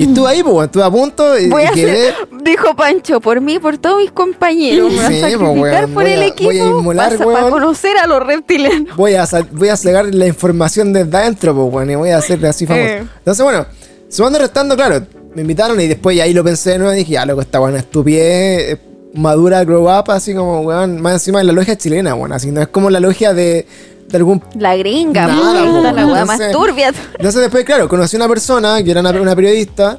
Y 0.03 0.09
estuve 0.09 0.29
ahí, 0.31 0.43
pues, 0.43 0.53
weón, 0.55 0.65
estuve 0.67 0.83
a 0.85 0.91
punto 0.91 1.39
y, 1.39 1.49
Voy 1.49 1.63
y 1.63 1.67
a 1.67 1.71
quedé. 1.73 2.09
hacer, 2.11 2.29
dijo 2.43 2.75
Pancho, 2.77 3.21
por 3.21 3.41
mí, 3.41 3.59
por 3.59 3.79
todos 3.79 3.99
mis 3.99 4.11
compañeros. 4.13 4.91
Me 4.91 4.97
voy 4.97 5.05
a 5.05 5.09
pues, 5.09 5.21
sacrificar 5.21 5.55
weón, 5.85 5.95
por 5.95 6.03
voy 6.05 6.13
el 6.13 6.23
a- 6.23 6.27
equipo 6.27 6.51
voy 6.51 6.59
a 6.61 6.65
inmolar, 6.67 7.17
para, 7.19 7.27
weón. 7.27 7.51
conocer 7.51 7.97
a 7.99 8.07
los 8.07 8.27
reptilianos. 8.27 8.97
Voy 8.97 9.15
a, 9.15 9.27
voy 9.53 9.69
a 9.69 9.77
sacar 9.77 10.07
la 10.15 10.27
información 10.27 10.93
desde 10.93 11.17
adentro, 11.17 11.55
pues, 11.55 11.71
bueno, 11.71 11.93
y 11.93 11.95
voy 11.97 12.11
a 12.11 12.19
hacer 12.19 12.45
así 12.47 12.67
famoso. 12.67 12.87
Eh. 12.87 13.05
Entonces, 13.19 13.45
bueno, 13.45 13.67
sumando 14.09 14.39
y 14.39 14.43
restando, 14.43 14.77
claro, 14.77 15.07
me 15.35 15.43
invitaron 15.43 15.81
y 15.81 15.87
después 15.87 16.21
ahí 16.21 16.35
lo 16.35 16.45
pensé 16.45 16.71
de 16.71 16.79
nuevo 16.79 16.93
y 16.93 16.99
dije, 16.99 17.13
ya, 17.13 17.25
loco, 17.27 17.41
esta 17.41 17.59
buena 17.59 17.79
estupidez, 17.79 18.73
eh, 18.75 18.79
madura, 19.15 19.65
grow 19.65 19.85
up, 19.89 20.11
así 20.11 20.35
como, 20.35 20.61
weón, 20.63 21.01
más 21.01 21.15
encima 21.15 21.39
de 21.39 21.45
la 21.45 21.53
logia 21.53 21.77
chilena, 21.77 22.15
bueno, 22.15 22.35
así 22.35 22.51
no 22.51 22.61
es 22.61 22.69
como 22.69 22.91
la 22.91 23.01
logia 23.01 23.33
de, 23.35 23.67
de 24.13 24.19
algún 24.19 24.41
La 24.59 24.77
gringa, 24.77 25.27
Nada, 25.27 25.65
po, 25.65 25.81
la 25.83 26.07
weá 26.07 26.25
más 26.25 26.41
entonces- 26.41 26.53
turbia. 26.53 26.93
Entonces 27.17 27.41
después, 27.41 27.65
claro, 27.65 27.89
conocí 27.89 28.17
a 28.17 28.21
una 28.21 28.29
persona 28.29 28.83
que 28.85 28.91
era 28.91 29.01
una, 29.01 29.11
una 29.11 29.35
periodista. 29.35 29.99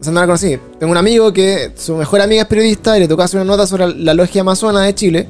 O 0.00 0.04
sea, 0.04 0.12
no 0.12 0.20
la 0.20 0.26
conocí. 0.26 0.56
Tengo 0.78 0.92
un 0.92 0.96
amigo 0.96 1.32
que 1.32 1.72
su 1.76 1.96
mejor 1.96 2.20
amiga 2.20 2.42
es 2.42 2.48
periodista 2.48 2.96
y 2.96 3.00
le 3.00 3.08
tocó 3.08 3.22
hacer 3.22 3.40
una 3.40 3.50
nota 3.50 3.66
sobre 3.66 3.88
la 3.94 4.14
logia 4.14 4.40
amazona 4.42 4.82
de 4.82 4.94
Chile. 4.94 5.28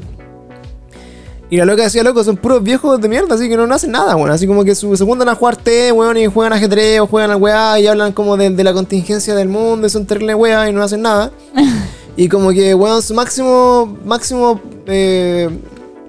Y 1.51 1.57
la 1.57 1.65
loca 1.65 1.83
decía, 1.85 2.03
loco, 2.03 2.23
son 2.23 2.37
puros 2.37 2.63
viejos 2.63 3.01
de 3.01 3.09
mierda, 3.09 3.35
así 3.35 3.49
que 3.49 3.57
no, 3.57 3.67
no 3.67 3.75
hacen 3.75 3.91
nada, 3.91 4.15
bueno. 4.17 4.35
Así 4.35 4.47
como 4.47 4.65
que 4.65 4.75
su, 4.75 4.95
se 4.99 5.05
juntan 5.07 5.31
a 5.31 5.35
jugar 5.35 5.57
té, 5.57 5.91
weón, 5.91 6.19
y 6.19 6.27
juegan 6.27 6.53
ajedrez 6.53 7.01
o 7.01 7.07
juegan 7.07 7.31
al 7.31 7.39
weá 7.39 7.81
y 7.81 7.87
hablan 7.87 8.13
como 8.13 8.37
de, 8.37 8.51
de 8.51 8.63
la 8.65 8.75
contingencia 8.75 9.35
del 9.35 9.49
mundo 9.49 9.87
y 9.87 9.91
son 9.91 10.05
terribles 10.05 10.37
weá 10.37 10.69
y 10.69 10.75
no 10.75 10.83
hacen 10.83 11.01
nada. 11.01 11.31
y 12.19 12.29
como 12.29 12.51
que, 12.51 12.75
weón, 12.75 13.01
su 13.01 13.15
máximo, 13.15 13.97
máximo, 14.05 14.61
eh, 14.87 15.49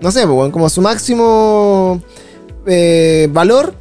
no 0.01 0.11
sé, 0.11 0.26
pues, 0.26 0.38
weón, 0.38 0.51
como 0.51 0.69
su 0.69 0.81
máximo 0.81 2.01
eh, 2.65 3.27
valor 3.31 3.73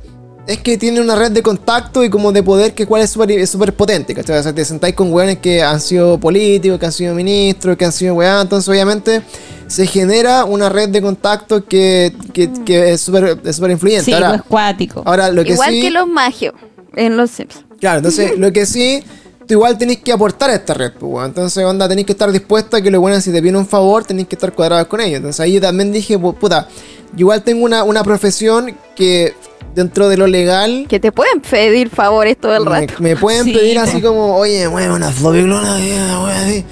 es 0.49 0.59
que 0.59 0.79
tiene 0.79 1.03
una 1.03 1.15
red 1.15 1.31
de 1.31 1.43
contacto 1.43 2.03
y 2.03 2.09
como 2.09 2.33
de 2.33 2.43
poder 2.43 2.73
que 2.73 2.87
cual 2.87 3.03
es 3.03 3.11
súper 3.11 3.33
es 3.33 3.51
súper 3.51 3.75
potente, 3.75 4.15
¿cachai? 4.15 4.39
O 4.39 4.43
sea, 4.43 4.55
te 4.55 4.65
sentáis 4.65 4.95
con 4.95 5.13
weones 5.13 5.39
que 5.39 5.63
han 5.63 5.79
sido 5.79 6.19
políticos, 6.19 6.79
que 6.79 6.87
han 6.87 6.93
sido 6.93 7.15
ministros, 7.15 7.77
que 7.77 7.85
han 7.85 7.93
sido 7.93 8.15
weá, 8.15 8.41
entonces 8.41 8.67
obviamente 8.67 9.23
se 9.67 9.87
genera 9.87 10.47
una 10.47 10.71
red 10.71 10.89
de 10.89 11.03
contacto 11.03 11.67
que, 11.67 12.15
que, 12.33 12.51
que 12.65 12.93
es 12.93 13.03
súper 13.03 13.39
es 13.45 13.57
súper 13.57 13.73
influyente. 13.73 14.07
Sí, 14.07 14.13
ahora, 14.15 14.31
pues 14.31 14.43
cuático. 14.43 15.03
ahora, 15.05 15.31
lo 15.31 15.45
que 15.45 15.53
Igual 15.53 15.75
sí... 15.75 15.83
que 15.83 15.91
los 15.91 16.09
magios 16.09 16.55
en 16.97 17.19
los 17.19 17.31
Sims. 17.31 17.67
Claro, 17.79 17.99
entonces 17.99 18.39
lo 18.39 18.51
que 18.51 18.65
sí, 18.65 19.03
tú 19.49 19.55
igual 19.55 19.77
tenés 19.79 19.97
que 19.99 20.13
aportar 20.13 20.51
a 20.51 20.55
esta 20.55 20.75
red, 20.75 20.93
pues, 20.93 21.11
weón. 21.13 21.27
Entonces, 21.27 21.65
onda, 21.65 21.89
tenés 21.89 22.05
que 22.05 22.13
estar 22.13 22.31
dispuesta 22.31 22.77
a 22.77 22.81
que 22.83 22.91
lo 22.91 23.01
bueno, 23.01 23.21
si 23.21 23.33
te 23.33 23.41
viene 23.41 23.59
un 23.59 23.67
favor, 23.67 24.05
tenés 24.05 24.29
que 24.29 24.37
estar 24.37 24.53
cuadrados 24.53 24.87
con 24.87 25.01
ellos. 25.01 25.17
Entonces 25.17 25.41
ahí 25.41 25.59
también 25.59 25.91
dije, 25.91 26.17
pu- 26.19 26.35
puta, 26.37 26.69
yo 27.15 27.21
igual 27.21 27.43
tengo 27.43 27.65
una, 27.65 27.83
una 27.83 28.05
profesión 28.05 28.77
que 28.95 29.35
dentro 29.75 30.09
de 30.09 30.17
lo 30.17 30.27
legal 30.27 30.87
Que 30.89 30.99
te 31.01 31.13
pueden 31.13 31.41
pedir 31.41 31.89
favores 31.89 32.37
todo 32.37 32.55
el 32.57 32.65
me, 32.65 32.71
rato. 32.87 32.95
me 33.01 33.17
pueden 33.17 33.45
Sí, 33.45 33.53
pedir 33.53 33.79
así 33.79 34.01
como, 34.03 34.37
oye, 34.37 34.69
mueve 34.69 34.93
una 34.95 35.09
wea 35.09 36.43
así. 36.43 36.65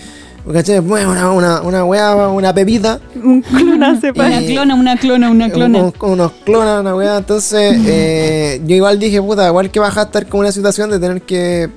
¿Cachai? 0.53 0.81
Mueve 0.81 1.07
una, 1.09 1.31
una, 1.33 1.61
una 1.63 1.85
wea, 1.85 2.15
una 2.29 2.55
pepita. 2.55 3.01
Un 3.21 3.43
clon 3.43 3.83
hace 3.83 4.13
pa- 4.13 4.27
Una 4.27 4.41
clona, 4.43 4.75
una 4.77 4.97
clona, 4.97 5.31
una 5.31 5.51
clona. 5.51 5.93
Unos 6.01 6.33
clonas, 6.45 6.81
una 6.83 6.95
weá. 6.95 7.17
Entonces, 7.17 7.77
eh, 7.87 8.61
yo 8.65 8.77
igual 8.77 8.99
dije, 8.99 9.21
puta, 9.21 9.49
igual 9.49 9.71
que 9.73 9.81
vas 9.81 9.97
a 9.97 10.03
estar 10.03 10.27
con 10.27 10.41
una 10.41 10.53
situación 10.53 10.89
de 10.91 11.01
tener 11.01 11.23
que, 11.23 11.69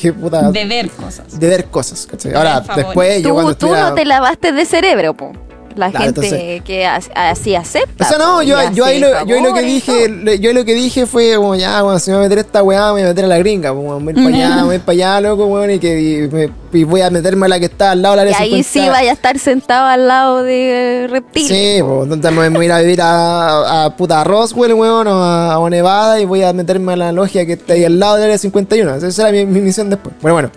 que 0.00 0.12
puta, 0.12 0.50
De 0.50 0.64
ver 0.64 0.90
cosas. 0.90 1.38
de 1.38 1.46
ver 1.48 1.66
cosas, 1.66 2.06
¿cachai? 2.06 2.34
Ahora, 2.34 2.60
después, 2.74 3.22
yo 3.22 3.34
cuando 3.34 3.54
tú 3.54 3.66
estuviera- 3.66 3.90
no 3.90 3.94
te 3.94 4.04
lavaste 4.04 4.52
de 4.52 4.64
cerebro, 4.64 5.14
po. 5.14 5.32
La 5.76 5.90
Claro, 5.90 6.06
gente 6.06 6.20
entonces- 6.26 6.62
que 6.62 6.84
as- 6.84 7.10
así 7.14 7.54
acepta. 7.54 8.04
O 8.04 8.08
sea, 8.08 8.18
no, 8.18 8.42
yo, 8.42 8.56
y 8.70 8.74
yo, 8.74 8.84
ahí 8.84 8.98
lo, 8.98 9.08
yo 9.24 9.36
ahí 9.36 9.42
lo 9.42 9.54
que 9.54 9.62
y 9.62 9.66
dije, 9.66 10.38
yo 10.40 10.48
ahí 10.50 10.54
lo 10.54 10.64
que 10.64 10.74
dije 10.74 11.06
fue 11.06 11.36
como 11.36 11.54
ya, 11.54 11.82
bueno, 11.82 11.98
si 12.00 12.10
me 12.10 12.16
voy 12.16 12.26
a 12.26 12.28
meter 12.28 12.44
esta 12.44 12.62
weá, 12.62 12.86
me 12.86 12.92
voy 12.92 13.02
a 13.02 13.06
meter 13.06 13.24
a 13.24 13.28
la 13.28 13.38
gringa, 13.38 13.70
voy 13.70 13.86
a 14.08 14.10
ir 14.10 14.14
para 14.16 14.28
allá, 14.28 14.64
voy 14.64 14.72
a 14.72 14.74
ir 14.76 14.80
para 14.80 14.92
allá, 14.94 15.20
loco, 15.20 15.46
weón, 15.46 15.70
y 15.70 15.78
que 15.78 16.00
y 16.00 16.28
me- 16.28 16.50
y 16.72 16.84
voy 16.84 17.00
a 17.02 17.10
meterme 17.10 17.46
a 17.46 17.48
la 17.50 17.58
que 17.60 17.66
está 17.66 17.92
al 17.92 18.02
lado 18.02 18.16
de 18.16 18.24
la 18.24 18.30
Y 18.30 18.34
área 18.34 18.44
ahí 18.44 18.62
50. 18.64 18.68
sí 18.72 18.88
vaya 18.88 19.10
a 19.10 19.14
estar 19.14 19.38
sentado 19.38 19.86
al 19.86 20.08
lado 20.08 20.42
de 20.42 21.06
reptiles. 21.08 21.48
Sí, 21.48 21.82
pues, 21.82 22.02
entonces 22.12 22.32
me 22.32 22.48
voy 22.48 22.64
a 22.64 22.66
ir 22.66 22.72
a 22.72 22.80
vivir 22.80 23.00
a, 23.02 23.84
a 23.84 23.96
puta 23.96 24.24
Roswell, 24.24 24.74
weón, 24.74 25.06
o 25.06 25.22
a, 25.22 25.54
a 25.54 25.70
Nevada 25.70 26.20
y 26.20 26.24
voy 26.26 26.42
a 26.42 26.52
meterme 26.52 26.92
a 26.94 26.96
la 26.96 27.12
logia 27.12 27.46
que 27.46 27.52
está 27.54 27.74
ahí 27.74 27.84
al 27.84 27.98
lado 27.98 28.16
del 28.16 28.24
área 28.24 28.38
51. 28.38 28.96
Esa 28.96 29.28
era 29.28 29.32
mi, 29.38 29.46
mi 29.46 29.60
misión 29.60 29.88
después. 29.88 30.14
Bueno, 30.20 30.34
bueno. 30.34 30.50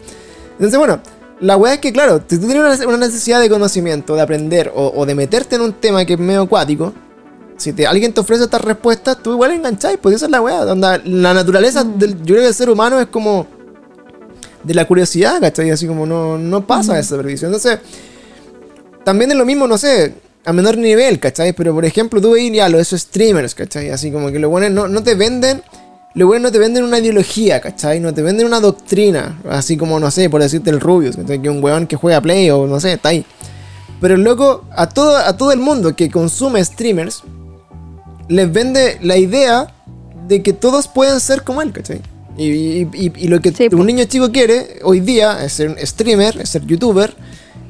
Entonces, 0.53 0.77
bueno, 0.77 0.99
la 1.43 1.57
weá 1.57 1.73
es 1.73 1.79
que, 1.79 1.91
claro, 1.91 2.23
si 2.27 2.37
tú 2.37 2.47
tienes 2.47 2.79
una, 2.79 2.87
una 2.87 3.05
necesidad 3.05 3.41
de 3.41 3.49
conocimiento, 3.49 4.15
de 4.15 4.21
aprender 4.21 4.71
o, 4.73 4.93
o 4.95 5.05
de 5.05 5.13
meterte 5.13 5.55
en 5.55 5.61
un 5.61 5.73
tema 5.73 6.05
que 6.05 6.13
es 6.13 6.19
medio 6.19 6.43
acuático, 6.43 6.93
si 7.57 7.73
te, 7.73 7.85
alguien 7.85 8.13
te 8.13 8.21
ofrece 8.21 8.43
estas 8.45 8.61
respuestas, 8.61 9.17
tú 9.21 9.33
igual 9.33 9.51
engancháis, 9.51 9.97
pues 10.01 10.15
esa 10.15 10.25
es 10.25 10.31
la 10.31 10.41
weá. 10.41 10.61
Onda, 10.61 11.01
la 11.03 11.33
naturaleza 11.33 11.83
del, 11.83 12.17
yo 12.19 12.35
creo 12.35 12.41
que 12.41 12.47
el 12.47 12.53
ser 12.53 12.69
humano 12.69 12.99
es 12.99 13.07
como 13.07 13.45
de 14.63 14.73
la 14.73 14.85
curiosidad, 14.85 15.41
¿cachai? 15.41 15.69
Así 15.69 15.85
como 15.85 16.05
no, 16.05 16.37
no 16.37 16.65
pasa 16.65 16.97
esa 16.97 17.09
supervisión. 17.15 17.53
Entonces, 17.53 17.79
también 19.03 19.31
es 19.31 19.37
lo 19.37 19.45
mismo, 19.45 19.67
no 19.67 19.77
sé, 19.77 20.13
a 20.45 20.53
menor 20.53 20.77
nivel, 20.77 21.19
¿cachai? 21.19 21.51
Pero 21.51 21.73
por 21.73 21.83
ejemplo, 21.83 22.21
tú 22.21 22.31
veis 22.31 22.53
ya 22.53 22.69
los 22.69 22.79
esos 22.79 23.01
streamers, 23.01 23.53
¿cachai? 23.53 23.89
Así 23.89 24.11
como 24.11 24.31
que 24.31 24.39
los 24.39 24.49
buenos 24.49 24.71
no, 24.71 24.87
no 24.87 25.03
te 25.03 25.15
venden, 25.15 25.61
los 26.15 26.27
buenos 26.27 26.43
no 26.43 26.51
te 26.51 26.59
venden 26.59 26.83
una 26.83 26.99
ideología, 26.99 27.59
¿cachai? 27.59 27.99
No 27.99 28.13
te 28.13 28.21
venden 28.21 28.45
una 28.45 28.59
doctrina, 28.59 29.39
así 29.49 29.77
como, 29.77 29.99
no 29.99 30.11
sé, 30.11 30.29
por 30.29 30.41
decirte 30.41 30.69
el 30.69 30.79
Rubius. 30.79 31.15
Que 31.15 31.49
un 31.49 31.63
weón 31.63 31.87
que 31.87 31.95
juega 31.95 32.21
Play 32.21 32.49
o 32.51 32.67
no 32.67 32.79
sé, 32.79 32.93
está 32.93 33.09
ahí. 33.09 33.25
Pero 33.99 34.15
el 34.15 34.21
loco, 34.23 34.65
a 34.75 34.87
todo, 34.89 35.17
a 35.17 35.35
todo 35.37 35.51
el 35.51 35.59
mundo 35.59 35.95
que 35.95 36.11
consume 36.11 36.63
streamers, 36.63 37.23
les 38.27 38.51
vende 38.51 38.99
la 39.01 39.17
idea 39.17 39.73
de 40.27 40.43
que 40.43 40.53
todos 40.53 40.87
pueden 40.87 41.19
ser 41.19 41.43
como 41.43 41.61
él, 41.61 41.71
¿cachai? 41.71 42.01
Y, 42.37 42.45
y- 42.45 42.89
y- 42.93 43.11
y 43.15 43.27
lo 43.27 43.39
que 43.41 43.51
Sí, 43.51 43.67
un 43.71 43.85
niño 43.85 44.03
chico 44.05 44.31
quiere 44.31 44.79
hoy 44.83 44.99
día 44.99 45.43
es 45.43 45.53
ser 45.53 45.69
un 45.69 45.77
streamer, 45.77 46.37
es 46.41 46.49
ser 46.49 46.65
youtuber 46.65 47.13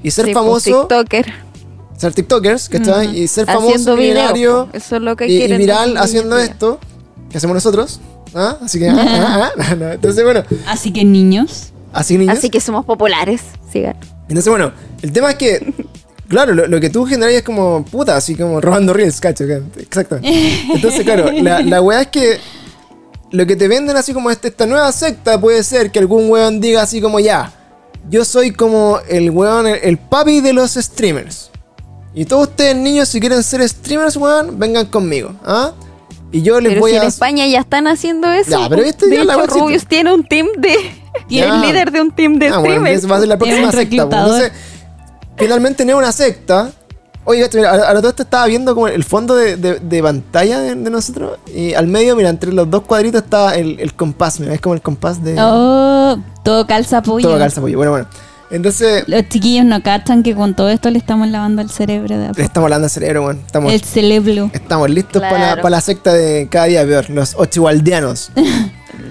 y 0.03 0.11
ser 0.11 0.25
Sí, 0.27 0.33
famoso 0.33 0.87
TikToker. 0.87 1.33
ser 1.97 2.13
TikTokers, 2.13 2.69
¿cachai? 2.69 3.19
Y 3.19 3.27
ser 3.27 3.45
famoso, 3.45 3.95
videos, 3.95 3.97
millonario. 3.99 4.69
Eso 4.73 4.95
es 4.97 5.01
lo 5.01 5.15
que 5.15 5.27
y, 5.27 5.37
quieren. 5.37 5.57
viral 5.57 5.97
haciendo 5.97 6.37
esto 6.37 6.79
que 7.29 7.37
hacemos 7.37 7.53
nosotros. 7.55 7.99
¿Ah? 8.35 8.57
Así 8.61 8.79
que, 8.79 8.89
ah, 8.89 8.95
ah, 8.97 9.51
ah, 9.59 9.75
no, 9.75 9.91
entonces 9.91 10.23
bueno, 10.23 10.43
Así 10.67 10.91
que 10.91 11.03
niños. 11.05 11.71
así 11.91 12.17
niños. 12.17 12.37
Así 12.37 12.49
que 12.49 12.59
somos 12.59 12.85
populares. 12.85 13.41
Sigan. 13.71 13.95
Entonces 14.27 14.49
bueno, 14.49 14.71
el 15.01 15.11
tema 15.11 15.31
es 15.31 15.35
que, 15.35 15.73
claro, 16.27 16.53
lo, 16.53 16.67
lo 16.67 16.79
que 16.79 16.89
tú 16.89 17.05
generas 17.05 17.33
es 17.33 17.43
como 17.43 17.83
puta, 17.85 18.15
así 18.15 18.35
como 18.35 18.61
robando 18.61 18.93
reels, 18.93 19.19
cacho, 19.19 19.43
exacto. 19.43 20.19
Entonces 20.23 21.03
claro, 21.03 21.31
la, 21.31 21.61
la 21.61 21.81
weá 21.81 22.01
es 22.01 22.07
que 22.07 22.39
lo 23.31 23.45
que 23.47 23.55
te 23.55 23.67
venden 23.67 23.97
así 23.97 24.13
como 24.13 24.29
este- 24.29 24.49
esta 24.49 24.65
nueva 24.65 24.91
secta 24.91 25.39
puede 25.41 25.63
ser 25.63 25.91
que 25.91 25.99
algún 25.99 26.29
weón 26.29 26.59
diga 26.61 26.83
así 26.83 27.01
como 27.01 27.19
ya, 27.19 27.51
yo 28.09 28.23
soy 28.25 28.51
como 28.51 28.99
el 29.09 29.31
weón, 29.31 29.65
el, 29.67 29.79
el 29.81 29.97
papi 29.97 30.39
de 30.41 30.53
los 30.53 30.73
streamers. 30.73 31.49
Y 32.15 32.25
todos 32.25 32.49
ustedes 32.49 32.75
niños 32.75 33.09
si 33.09 33.19
quieren 33.19 33.41
ser 33.41 33.67
streamers, 33.67 34.15
weón, 34.17 34.59
vengan 34.59 34.85
conmigo, 34.85 35.33
¿ah? 35.43 35.71
Y 36.33 36.41
yo 36.41 36.59
les 36.59 36.71
Pero 36.71 36.81
voy 36.81 36.91
si 36.91 36.97
a... 36.97 37.01
en 37.03 37.07
España 37.07 37.47
ya 37.47 37.59
están 37.61 37.87
haciendo 37.87 38.29
eso. 38.29 38.51
Ya, 38.51 38.67
pero 38.67 38.81
po. 38.83 38.89
esto 38.89 39.05
de 39.05 39.15
ya 39.17 39.23
la 39.23 39.35
hecho. 39.35 39.45
Rubius 39.53 39.85
tiene 39.87 40.13
un 40.13 40.25
team 40.25 40.47
de. 40.57 40.75
Tiene 41.29 41.47
Ya. 41.47 41.55
el 41.55 41.61
líder 41.61 41.91
de 41.91 42.01
un 42.01 42.11
team 42.11 42.39
de 42.39 42.47
Ah, 42.47 42.57
bueno, 42.57 42.65
streamers. 42.75 42.97
esa 42.99 43.07
va 43.07 43.15
a 43.15 43.19
ser 43.19 43.27
la 43.29 43.37
Tiene 43.37 43.61
próxima 43.61 43.71
secta. 43.81 44.09
pues. 44.09 44.19
Entonces, 44.21 44.51
finalmente 45.37 45.85
no 45.85 45.91
es 45.93 45.97
una 45.97 46.11
secta. 46.11 46.71
Oiga, 47.25 47.47
mira, 47.53 47.69
ahora 47.71 47.99
todo 48.01 48.09
esto 48.09 48.23
estaba 48.23 48.45
viendo 48.47 48.73
como 48.73 48.89
el 48.89 49.03
fondo 49.05 49.35
de, 49.35 49.55
de- 49.55 49.79
de 49.79 50.03
pantalla 50.03 50.59
de, 50.59 50.75
de 50.75 50.89
nosotros. 50.89 51.37
Y 51.55 51.73
al 51.73 51.87
medio, 51.87 52.15
mira, 52.17 52.29
entre 52.29 52.51
los 52.51 52.69
dos 52.69 52.81
cuadritos 52.81 53.21
está 53.23 53.55
el, 53.55 53.79
el 53.79 53.93
compás. 53.93 54.39
Mira, 54.41 54.53
es 54.53 54.59
como 54.59 54.75
el 54.75 54.81
compás 54.81 55.23
de 55.23 55.35
Oh, 55.39 56.17
todo 56.43 56.67
calza 56.67 57.01
pollo. 57.01 57.29
todo 57.29 57.37
calza 57.39 57.61
pollo. 57.61 57.77
Bueno, 57.77 57.91
bueno. 57.91 58.07
Entonces, 58.53 59.03
Los 59.07 59.27
chiquillos 59.29 59.65
no 59.65 59.81
cachan 59.83 60.21
que 60.23 60.35
con 60.35 60.53
todo 60.55 60.69
esto 60.69 60.89
le 60.91 60.99
estamos 60.99 61.27
lavando 61.27 61.61
el 61.61 61.69
cerebro 61.69 62.17
de 62.17 62.31
le 62.35 62.43
estamos 62.43 62.67
hablando 62.67 62.85
al 62.85 62.89
cerebro, 62.91 63.23
bueno. 63.23 63.39
Estamos, 63.45 63.73
El 63.73 63.81
cerebro. 63.81 64.49
estamos 64.53 64.89
listos 64.89 65.21
para, 65.21 65.35
Claro. 65.35 65.61
para 65.63 65.69
la 65.71 65.81
secta 65.81 66.13
de 66.13 66.47
cada 66.49 66.65
día 66.65 66.85
peor. 66.85 67.09
Los 67.09 67.35
ochiwaldianos. 67.35 68.31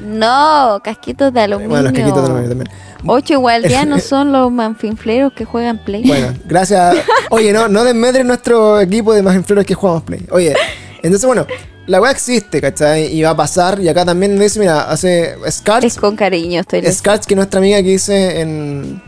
No, 0.06 0.80
casquitos 0.84 1.32
de 1.32 1.40
aluminio. 1.40 1.70
bueno, 1.70 1.84
los 1.84 1.92
caquitos 1.92 2.18
de 2.22 2.24
aluminio 2.26 2.48
también. 2.50 2.68
Ocho 3.06 3.32
igualdianos 3.34 4.02
son 4.04 4.30
los 4.30 4.50
manfinfleros 4.52 5.32
que 5.32 5.44
juegan 5.44 5.78
Play. 5.84 6.04
Bueno, 6.06 6.32
gracias. 6.44 6.96
Oye, 7.30 7.52
no, 7.52 7.66
no 7.68 7.82
desmedren 7.82 8.26
nuestro 8.28 8.80
equipo 8.80 9.12
de 9.12 9.20
influencers 9.20 9.66
que 9.66 9.74
jugamos 9.74 10.04
Play. 10.04 10.24
Oye, 10.30 10.54
Entonces, 11.02 11.26
bueno, 11.26 11.46
la 11.86 12.00
weá 12.00 12.12
existe, 12.12 12.60
¿cachai? 12.60 13.06
Y 13.12 13.22
va 13.22 13.30
a 13.30 13.36
pasar. 13.36 13.80
Y 13.80 13.88
acá 13.88 14.04
también 14.04 14.38
dice, 14.38 14.60
mira, 14.60 14.82
hace 14.82 15.34
Es 15.44 15.56
Scarts. 15.56 15.96
con 15.96 16.14
cariño, 16.14 16.60
estoy 16.60 16.82
Scarts, 16.92 17.26
que 17.26 17.34
es 17.34 17.36
nuestra 17.36 17.58
amiga 17.58 17.78
que 17.78 17.88
dice 17.88 18.40
en. 18.40 19.02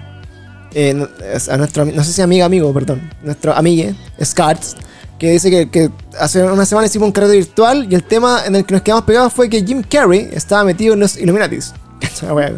En- 0.75 1.09
a 1.51 1.57
nuestra, 1.57 1.85
no 1.85 2.05
sé 2.05 2.13
si 2.13 2.23
amiga, 2.23 2.45
amigo, 2.47 2.73
perdón. 2.73 3.11
Nuestro 3.23 3.55
amigue, 3.55 3.95
Scarts. 4.23 4.77
Que 5.19 5.31
dice 5.31 5.49
que, 5.51 5.71
que 5.71 5.91
hace 6.19 6.43
una 6.43 6.67
semana 6.67 6.87
hicimos 6.87 7.07
un 7.07 7.13
carrete 7.13 7.37
virtual. 7.37 7.87
Y 7.91 7.95
el 7.95 8.03
tema 8.03 8.41
en 8.47 8.57
el 8.57 8.65
que 8.65 8.75
nos 8.75 8.83
quedamos 8.83 9.05
pegados 9.05 9.33
fue 9.33 9.49
que 9.49 9.65
Jim 9.65 9.83
Carrey 9.89 10.29
estaba 10.33 10.65
metido 10.65 10.95
en 10.95 11.01
los 11.01 11.17
Illuminatis. 11.17 11.73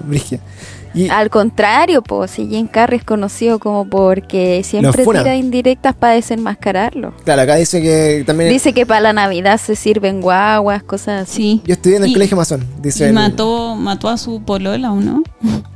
Y 0.95 1.11
Al 1.11 1.29
contrario, 1.29 2.01
pues 2.03 2.31
si 2.31 2.49
Jim 2.49 2.67
Carrey 2.69 2.99
es 2.99 3.05
conocido 3.05 3.59
como 3.59 3.87
porque 3.87 4.63
siempre 4.65 5.05
tira 5.05 5.37
indirectas 5.37 5.95
para 5.95 6.15
desenmascararlo. 6.15 7.13
claro, 7.23 7.43
acá 7.43 7.57
dice 7.57 7.83
que 7.83 8.25
también. 8.27 8.49
Dice 8.49 8.73
que 8.73 8.87
para 8.87 9.01
la 9.01 9.13
Navidad 9.13 9.61
se 9.61 9.77
sirven 9.77 10.23
guaguas, 10.23 10.83
cosas 10.83 11.29
así. 11.29 11.37
Sí. 11.37 11.63
yo 11.67 11.75
estudié 11.75 11.97
en 11.99 12.05
el 12.05 12.11
Y- 12.11 12.13
colegio 12.15 12.37
masón. 12.39 12.65
Dice 12.81 13.05
Y 13.05 13.09
el- 13.09 13.13
mató, 13.13 13.77
mató 13.77 14.09
a 14.09 14.17
su 14.17 14.43
polola, 14.43 14.91
¿o 14.91 14.97
no? 15.01 15.23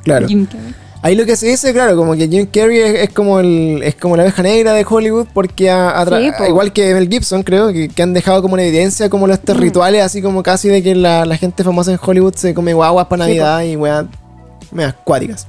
Claro. 0.04 0.26
Jim 0.28 0.46
Carrey. 0.46 0.74
Ahí 1.02 1.14
lo 1.14 1.24
que 1.24 1.34
se 1.34 1.46
dice, 1.46 1.72
claro, 1.72 1.96
como 1.96 2.14
que 2.14 2.28
Jim 2.28 2.46
Carrey 2.52 2.78
es, 2.78 2.94
es 3.04 3.10
como 3.14 3.40
el 3.40 3.80
es 3.82 3.94
como 3.94 4.16
la 4.16 4.22
abeja 4.22 4.42
negra 4.42 4.74
de 4.74 4.84
Hollywood 4.86 5.28
porque 5.32 5.64
Sí, 5.64 6.30
po. 6.36 6.44
igual 6.44 6.74
que 6.74 6.92
Mel 6.92 7.08
Gibson 7.08 7.42
creo 7.42 7.72
que, 7.72 7.88
que 7.88 8.02
han 8.02 8.12
dejado 8.12 8.42
como 8.42 8.58
en 8.58 8.66
evidencia 8.66 9.08
como 9.08 9.26
Mm. 9.26 9.30
estos 9.30 9.56
rituales 9.56 10.02
así 10.02 10.20
como 10.20 10.42
casi 10.42 10.68
de 10.68 10.82
que 10.82 10.94
la, 10.94 11.24
la 11.24 11.38
gente 11.38 11.64
famosa 11.64 11.90
en 11.92 11.98
Hollywood 12.02 12.34
se 12.34 12.52
come 12.52 12.74
guaguas 12.74 13.06
para 13.06 13.24
Sí, 13.24 13.30
Navidad 13.30 13.62
y 13.62 13.76
weas 13.76 14.04
medias 14.72 14.94
cuáticas. 15.04 15.46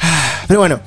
Pero 0.48 0.60
bueno, 0.60 0.80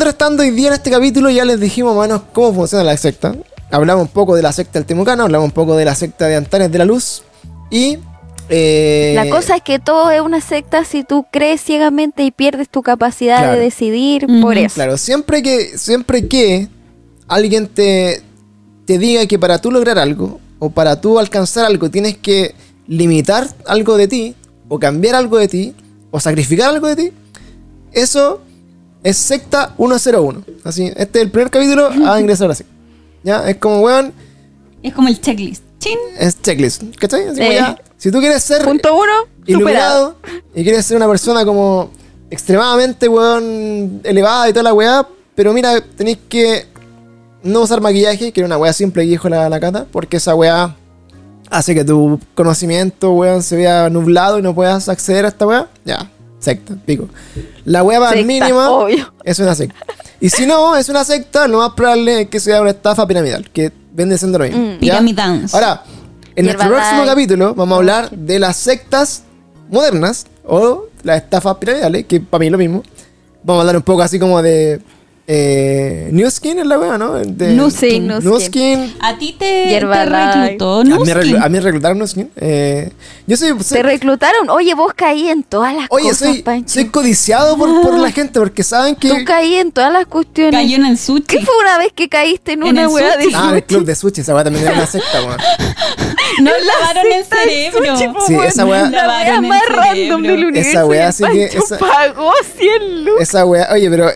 restando 0.00 0.42
hoy 0.42 0.50
día 0.50 0.68
en 0.68 0.74
este 0.74 0.90
capítulo 0.90 1.30
ya 1.30 1.44
les 1.44 1.58
dijimos 1.60 1.94
más 1.96 2.00
o 2.04 2.08
menos 2.08 2.22
cómo 2.32 2.52
funciona 2.52 2.84
la 2.84 2.96
secta. 2.96 3.34
Hablamos 3.70 4.02
un 4.02 4.08
poco 4.08 4.34
de 4.36 4.42
la 4.42 4.52
secta 4.52 4.78
del 4.78 4.84
Temucano, 4.86 5.22
hablamos 5.22 5.46
un 5.46 5.52
poco 5.52 5.76
de 5.76 5.84
la 5.84 5.94
secta 5.94 6.26
de 6.26 6.36
Antares 6.36 6.70
de 6.70 6.78
la 6.78 6.84
Luz 6.84 7.22
y 7.70 7.98
eh, 8.50 9.12
La 9.14 9.28
cosa 9.30 9.56
es 9.56 9.62
que 9.62 9.78
todo 9.78 10.10
es 10.10 10.20
una 10.20 10.40
secta 10.40 10.84
si 10.84 11.04
tú 11.04 11.24
crees 11.30 11.60
ciegamente 11.62 12.24
y 12.24 12.30
pierdes 12.30 12.68
tu 12.68 12.82
capacidad 12.82 13.38
Claro. 13.38 13.52
de 13.54 13.60
decidir 13.60 14.26
por 14.42 14.58
eso. 14.58 14.74
Claro, 14.74 14.96
siempre 14.98 15.42
que, 15.42 15.78
siempre 15.78 16.26
que 16.28 16.68
alguien 17.28 17.68
te, 17.68 18.22
te 18.86 18.98
diga 18.98 19.26
que 19.26 19.38
para 19.38 19.58
tú 19.60 19.70
lograr 19.70 19.98
algo 19.98 20.40
o 20.58 20.70
para 20.70 21.00
tú 21.00 21.18
alcanzar 21.18 21.64
algo 21.64 21.90
tienes 21.90 22.18
que 22.18 22.54
limitar 22.86 23.46
algo 23.66 23.96
de 23.96 24.08
ti 24.08 24.34
o 24.68 24.78
cambiar 24.78 25.14
algo 25.14 25.38
de 25.38 25.48
ti 25.48 25.74
o 26.10 26.18
sacrificar 26.20 26.68
algo 26.70 26.88
de 26.88 26.96
ti, 26.96 27.12
eso 27.92 28.42
es 29.02 29.16
secta 29.16 29.74
101. 29.78 30.42
Así, 30.64 30.86
este 30.96 31.20
es 31.20 31.24
el 31.24 31.30
primer 31.30 31.50
capítulo 31.50 31.88
a 32.06 32.20
ingresar 32.20 32.50
así. 32.50 32.64
¿Ya? 33.22 33.48
Es 33.48 33.56
como, 33.58 33.80
weón, 33.80 34.12
Es 34.82 34.92
como 34.92 35.08
el 35.08 35.20
checklist. 35.20 35.62
Chin. 35.80 35.98
es 36.18 36.40
checklist. 36.40 36.82
¿Cachai? 36.98 37.26
Así 37.28 37.38
como 37.40 37.50
Eh. 37.50 37.56
ya, 37.56 37.76
si 37.96 38.10
tú 38.12 38.20
quieres 38.20 38.42
ser 38.42 38.62
Punto 38.64 38.94
uno, 38.94 39.12
superado. 39.46 39.46
iluminado 39.46 40.16
y 40.54 40.62
quieres 40.62 40.86
ser 40.86 40.96
una 40.96 41.08
persona 41.08 41.44
como 41.44 41.90
extremadamente, 42.30 43.08
weón, 43.08 44.00
elevada 44.04 44.48
y 44.48 44.52
toda 44.52 44.62
la 44.64 44.74
weá, 44.74 45.06
pero 45.34 45.52
mira, 45.52 45.80
tenéis 45.80 46.18
que 46.28 46.66
no 47.42 47.62
usar 47.62 47.80
maquillaje, 47.80 48.30
que 48.32 48.40
era 48.40 48.46
una 48.46 48.58
weá 48.58 48.72
simple 48.72 49.02
que 49.04 49.08
dijo 49.10 49.28
la, 49.28 49.48
la 49.48 49.58
cata, 49.58 49.86
porque 49.90 50.18
esa 50.18 50.34
weá 50.34 50.76
hace 51.50 51.74
que 51.74 51.84
tu 51.84 52.20
conocimiento, 52.34 53.10
weón, 53.12 53.42
se 53.42 53.56
vea 53.56 53.88
nublado 53.90 54.38
y 54.38 54.42
no 54.42 54.54
puedas 54.54 54.88
acceder 54.88 55.24
a 55.24 55.28
esta 55.28 55.46
weá. 55.46 55.68
Ya, 55.84 56.08
secta, 56.38 56.76
pico. 56.86 57.08
La 57.64 57.82
weá 57.82 57.98
más 57.98 58.10
Secta, 58.10 58.26
mínima 58.26 58.70
obvio. 58.70 59.12
es 59.24 59.38
una 59.40 59.54
secta. 59.54 59.74
Y 60.20 60.28
si 60.28 60.46
no 60.46 60.76
es 60.76 60.88
una 60.88 61.04
secta, 61.04 61.48
lo 61.48 61.58
más 61.58 61.70
probable 61.70 62.22
es 62.22 62.28
que 62.28 62.40
sea 62.40 62.60
una 62.60 62.70
estafa 62.70 63.06
piramidal, 63.06 63.48
que 63.50 63.72
vende 63.92 64.18
siendo 64.18 64.38
lo 64.38 64.44
mismo. 64.44 64.60
Mm. 64.60 64.72
¿ya? 64.72 64.78
Piramidance. 64.78 65.56
Ahora, 65.56 65.82
en 66.36 66.44
nuestro 66.44 66.68
próximo 66.68 67.04
capítulo 67.06 67.54
vamos 67.54 67.74
a 67.74 67.78
hablar 67.78 68.10
de 68.10 68.38
las 68.38 68.56
sectas 68.56 69.22
modernas 69.70 70.26
o 70.44 70.84
las 71.02 71.22
estafas 71.22 71.56
piramidales, 71.56 72.04
que 72.06 72.20
para 72.20 72.40
mí 72.40 72.46
es 72.46 72.52
lo 72.52 72.58
mismo. 72.58 72.82
Vamos 73.42 73.60
a 73.60 73.62
hablar 73.62 73.76
un 73.76 73.82
poco 73.82 74.02
así 74.02 74.18
como 74.18 74.42
de 74.42 74.80
eh, 75.32 76.08
New 76.10 76.28
Skin 76.28 76.58
es 76.58 76.66
la 76.66 76.76
wea, 76.76 76.98
¿no? 76.98 77.12
De, 77.20 77.54
Nu 77.54 77.70
Skin, 77.70 78.08
Nu 78.08 78.18
New 78.20 78.40
Skin. 78.40 78.86
Skin. 78.88 78.96
A 79.00 79.16
ti 79.16 79.36
te, 79.38 79.44
te 79.68 79.78
reclutó 79.78 80.80
A 80.80 80.84
mí, 80.84 80.90
Nuskin. 80.90 81.14
reclu- 81.14 81.40
a 81.44 81.48
mí 81.48 81.60
reclutaron 81.60 81.98
New 81.98 82.06
Skin. 82.08 82.30
Eh, 82.34 82.90
yo 83.28 83.36
soy, 83.36 83.50
soy- 83.62 83.76
Te 83.78 83.82
reclutaron. 83.84 84.50
Oye, 84.50 84.74
vos 84.74 84.92
caí 84.94 85.28
en 85.28 85.44
todas 85.44 85.72
las 85.72 85.86
oye, 85.90 86.08
cosas, 86.08 86.18
soy, 86.30 86.42
Pancho. 86.42 86.74
soy 86.74 86.86
codiciado 86.88 87.56
por, 87.56 87.80
por 87.80 87.96
la 88.00 88.10
gente 88.12 88.40
porque 88.40 88.64
saben 88.64 88.96
que... 88.96 89.08
Tú 89.08 89.14
caí 89.24 89.54
en 89.54 89.70
todas 89.70 89.92
las 89.92 90.06
cuestiones. 90.06 90.52
Cayó 90.60 90.74
en 90.76 90.86
el 90.86 90.98
sushi. 90.98 91.22
¿Qué 91.22 91.40
fue 91.44 91.54
una 91.62 91.78
vez 91.78 91.92
que 91.94 92.08
caíste 92.08 92.54
en 92.54 92.62
En 92.64 92.68
una 92.70 92.82
el 92.82 92.88
weá 92.88 93.16
de 93.16 93.22
sushi. 93.24 93.36
Ah, 93.38 93.44
el 93.50 93.50
sushi? 93.54 93.62
club 93.62 93.84
de 93.84 93.94
sushi, 93.94 94.20
esa 94.22 94.34
wea 94.34 94.42
también 94.42 94.64
era 94.66 94.74
una 94.74 94.86
secta, 94.86 95.22
weón. 95.22 95.36
No 96.42 96.50
lavaron 96.50 97.12
el 97.12 97.24
cerebro. 97.24 97.96
sushi, 97.96 98.08
Sí, 98.26 98.34
esa 98.46 98.64
weá- 98.66 98.90
La 98.90 99.28
el 99.36 99.42
más 99.42 99.62
random 99.68 100.22
del 100.22 100.44
universo. 100.46 100.70
Esa 100.70 100.86
weá 100.86 101.04
y 101.04 101.06
el 101.06 101.12
sí 101.12 101.24
que- 101.32 101.44
esa- 101.58 101.78
pagó 101.78 102.32
100 102.58 103.04
lucas. 103.04 103.22
Esa 103.28 103.44
wea, 103.44 103.68
oye, 103.72 103.88
pero 103.90 104.10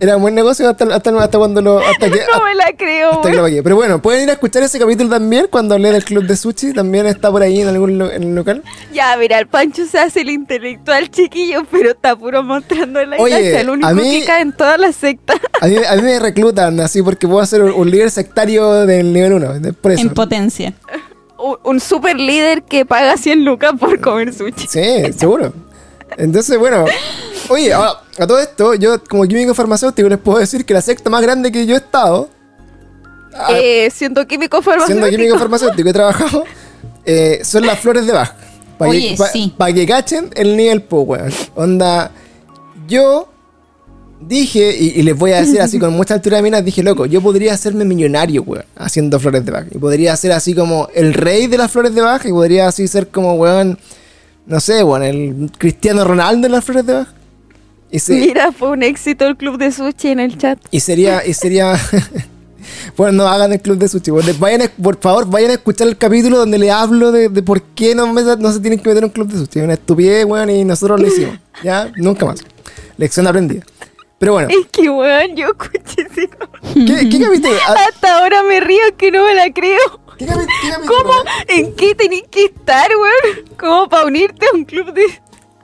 era 0.00 0.16
un 0.16 0.22
buen 0.22 0.34
negocio 0.34 0.68
hasta, 0.68 0.84
hasta, 0.94 1.10
hasta 1.22 1.38
cuando 1.38 1.62
lo... 1.62 1.78
Hasta 1.78 2.10
que, 2.10 2.20
No 2.32 2.44
me 2.44 2.54
la 2.54 2.72
creo, 2.76 3.10
Hasta 3.12 3.22
que 3.22 3.28
weón. 3.28 3.36
lo 3.36 3.42
pagué. 3.42 3.62
Pero 3.62 3.76
bueno, 3.76 4.02
pueden 4.02 4.24
ir 4.24 4.30
a 4.30 4.32
escuchar 4.34 4.62
ese 4.62 4.78
capítulo 4.78 5.08
también 5.10 5.46
cuando 5.50 5.74
hablé 5.74 5.92
del 5.92 6.04
club 6.04 6.24
de 6.24 6.36
sushi. 6.36 6.72
También 6.72 7.06
está 7.06 7.30
por 7.30 7.42
ahí 7.42 7.60
en 7.62 7.68
algún 7.68 7.98
lo- 7.98 8.10
en 8.12 8.22
el 8.22 8.34
local. 8.34 8.62
Ya, 8.92 9.16
mira, 9.16 9.38
el 9.38 9.46
Pancho 9.46 9.86
se 9.86 9.98
hace 9.98 10.20
el 10.20 10.30
intelectual 10.30 11.10
chiquillo, 11.10 11.64
pero 11.70 11.90
está 11.90 12.14
puro 12.16 12.42
mostrando 12.42 13.04
la 13.06 13.16
Oye, 13.16 13.58
el 13.60 13.70
único 13.70 13.88
a 13.88 13.92
mí- 13.94 14.20
que 14.20 14.26
cae 14.26 14.42
en 14.42 14.52
todas 14.52 14.78
las 14.78 14.96
sectas. 14.96 15.38
A 15.60 15.66
mí, 15.66 15.76
a 15.88 15.96
mí 15.96 16.02
me 16.02 16.18
reclutan 16.18 16.78
así 16.80 17.02
porque 17.02 17.26
puedo 17.26 17.44
ser 17.46 17.62
un, 17.62 17.72
un 17.72 17.90
líder 17.90 18.10
sectario 18.10 18.86
del 18.86 19.12
nivel 19.12 19.32
1. 19.34 19.72
Por 19.80 19.92
eso. 19.92 20.02
En 20.02 20.10
potencia. 20.10 20.74
Un, 21.38 21.56
un 21.64 21.80
super 21.80 22.18
líder 22.18 22.62
que 22.62 22.84
paga 22.86 23.16
100 23.16 23.44
lucas 23.44 23.72
por 23.78 24.00
comer 24.00 24.32
sushi. 24.34 24.66
Sí, 24.68 25.12
seguro. 25.16 25.52
Entonces, 26.18 26.58
bueno. 26.58 26.84
Oye, 27.48 27.72
ahora, 27.72 28.00
a 28.18 28.26
todo 28.26 28.38
esto, 28.38 28.74
yo 28.74 29.02
como 29.04 29.24
químico 29.24 29.54
farmacéutico 29.54 30.08
les 30.08 30.18
puedo 30.18 30.38
decir 30.38 30.64
que 30.64 30.74
la 30.74 30.80
secta 30.82 31.10
más 31.10 31.22
grande 31.22 31.52
que 31.52 31.66
yo 31.66 31.74
he 31.74 31.78
estado, 31.78 32.28
Eh, 33.50 33.90
siendo 33.94 34.26
químico 34.26 34.62
farmacéutico. 34.62 35.06
siendo 35.06 35.16
químico 35.16 35.38
farmacéutico, 35.38 35.88
he 35.88 35.92
trabajado, 35.92 36.44
eh, 37.04 37.40
son 37.44 37.66
las 37.66 37.78
flores 37.78 38.06
de 38.06 38.12
Bach. 38.12 38.32
Para 38.78 38.90
Oye, 38.90 39.10
que, 39.10 39.16
pa- 39.16 39.28
sí. 39.28 39.54
pa' 39.56 39.72
que 39.72 39.86
cachen 39.86 40.30
el 40.34 40.56
nivel 40.56 40.82
po, 40.82 41.00
weón. 41.02 41.30
Onda, 41.54 42.10
yo 42.88 43.28
dije, 44.20 44.74
y, 44.78 44.98
y 45.00 45.02
les 45.02 45.16
voy 45.16 45.32
a 45.32 45.40
decir 45.40 45.60
así 45.60 45.78
con 45.78 45.92
mucha 45.92 46.14
altura 46.14 46.38
de 46.38 46.42
miras, 46.42 46.64
dije, 46.64 46.82
loco, 46.82 47.06
yo 47.06 47.20
podría 47.20 47.52
hacerme 47.54 47.84
millonario, 47.84 48.42
weón, 48.42 48.64
haciendo 48.76 49.20
flores 49.20 49.44
de 49.44 49.52
Bach. 49.52 49.66
Y 49.70 49.78
podría 49.78 50.16
ser 50.16 50.32
así 50.32 50.54
como 50.54 50.88
el 50.94 51.12
rey 51.14 51.46
de 51.46 51.58
las 51.58 51.70
flores 51.70 51.94
de 51.94 52.00
Bach, 52.00 52.24
y 52.24 52.30
podría 52.30 52.68
así 52.68 52.88
ser 52.88 53.08
como, 53.08 53.34
weón, 53.34 53.78
no 54.46 54.60
sé, 54.60 54.82
weón, 54.82 55.02
el 55.02 55.50
Cristiano 55.58 56.04
Ronaldo 56.04 56.46
en 56.46 56.52
las 56.52 56.64
flores 56.64 56.86
de 56.86 56.92
Bach. 56.94 57.08
Y, 57.90 57.98
se- 58.00 58.14
Mira, 58.14 58.52
fue 58.52 58.70
un 58.70 58.82
éxito 58.82 59.26
el 59.26 59.36
club 59.36 59.58
de 59.58 59.70
sushi 59.72 60.08
en 60.08 60.20
el 60.20 60.36
chat. 60.38 60.58
y 60.70 60.80
sería, 60.80 61.24
y 61.26 61.34
sería. 61.34 61.78
Bueno, 62.96 63.12
no 63.24 63.28
hagan 63.28 63.52
el 63.52 63.60
club 63.60 63.78
de 63.78 63.86
sushi. 63.88 64.10
Vayan 64.40 64.62
a- 64.62 64.68
por 64.82 64.98
favor, 64.98 65.26
vayan 65.30 65.50
a 65.50 65.54
escuchar 65.54 65.86
el 65.86 65.96
capítulo 65.96 66.38
donde 66.38 66.58
le 66.58 66.70
hablo 66.72 67.12
de, 67.12 67.28
de 67.28 67.42
por 67.42 67.62
qué 67.62 67.94
no, 67.94 68.12
me- 68.12 68.22
no 68.22 68.52
se 68.52 68.58
tienen 68.60 68.80
que 68.80 68.88
meter 68.88 69.04
en 69.04 69.08
un 69.08 69.10
club 69.10 69.28
de 69.28 69.38
sushi. 69.38 69.58
Es 69.60 69.64
una 69.64 69.74
estupidez, 69.74 70.24
weón, 70.24 70.50
y 70.50 70.64
nosotros 70.64 71.00
lo 71.00 71.06
hicimos. 71.06 71.38
Ya, 71.62 71.92
nunca 71.96 72.26
más. 72.26 72.42
Lección 72.96 73.26
aprendida. 73.28 73.64
Pero 74.18 74.32
bueno, 74.32 74.48
Es 74.50 74.66
que, 74.72 74.88
weón, 74.90 75.36
yo 75.36 75.48
escuché 75.48 76.08
ese 76.10 76.28
¿qué, 76.74 77.08
qué 77.08 77.20
capítulo? 77.20 77.54
Hasta 77.88 78.18
ahora 78.18 78.42
me 78.42 78.58
río 78.60 78.80
que 78.96 79.10
no 79.12 79.24
me 79.24 79.34
la 79.34 79.52
creo. 79.52 79.78
¿Cómo? 80.88 81.12
¿En 81.48 81.74
qué 81.76 81.94
tenés 81.94 82.22
que 82.30 82.46
estar, 82.46 82.88
weón? 82.90 83.44
¿Cómo 83.60 83.88
para 83.88 84.06
unirte 84.06 84.46
a 84.52 84.56
un 84.56 84.64
club 84.64 84.92
de...? 84.92 85.02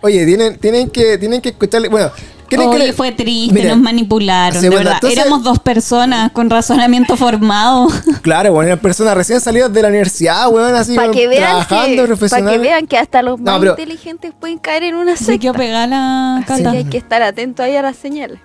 Oye, 0.03 0.27
tienen, 0.27 0.59
tienen 0.59 0.91
que, 0.91 1.17
tienen 1.19 1.41
que 1.41 1.51
escucharle. 1.51 1.89
Bueno, 1.89 2.11
¿quieren 2.49 2.69
que 2.71 2.77
Oye, 2.77 2.87
le- 2.89 2.93
fue 2.93 3.13
triste, 3.13 3.55
Mira, 3.55 3.71
nos 3.71 3.79
manipularon, 3.79 4.61
de 4.61 4.69
verdad. 4.69 4.95
entonces- 4.95 5.19
Éramos 5.19 5.43
dos 5.45 5.59
personas 5.61 6.33
con 6.33 6.51
razonamiento 6.51 7.17
formado. 7.17 7.87
Claro, 8.23 8.53
bueno, 8.53 8.67
eran 8.69 8.79
personas 8.81 9.17
recién 9.17 9.41
salidas 9.41 9.73
de 9.73 9.81
la 9.83 9.89
universidad, 9.89 10.49
weón, 10.49 10.75
así, 10.75 10.95
Para 10.97 11.09
weón, 11.09 11.19
que, 11.19 11.29
vean 11.29 11.43
trabajando, 11.45 11.89
que, 11.89 11.97
pa' 12.01 12.07
profesionales. 12.07 12.53
que 12.53 12.59
vean 12.67 12.87
que 12.87 12.99
hasta 12.99 13.23
los 13.23 13.39
No, 13.41 13.45
más 13.53 13.61
pero- 13.61 13.73
inteligentes 13.73 14.33
pueden 14.39 14.59
caer 14.59 14.83
en 14.85 14.97
una 14.97 15.17
Se 15.17 15.25
secta. 15.25 15.41
quedó 15.41 15.53
pegada 15.55 15.87
la 15.87 16.37
Así 16.39 16.63
que 16.63 16.69
hay 16.69 16.85
que 16.85 16.99
estar 16.99 17.23
atento 17.23 17.63
ahí 17.63 17.77
a 17.77 17.83
las 17.83 17.97
señales. 17.97 18.39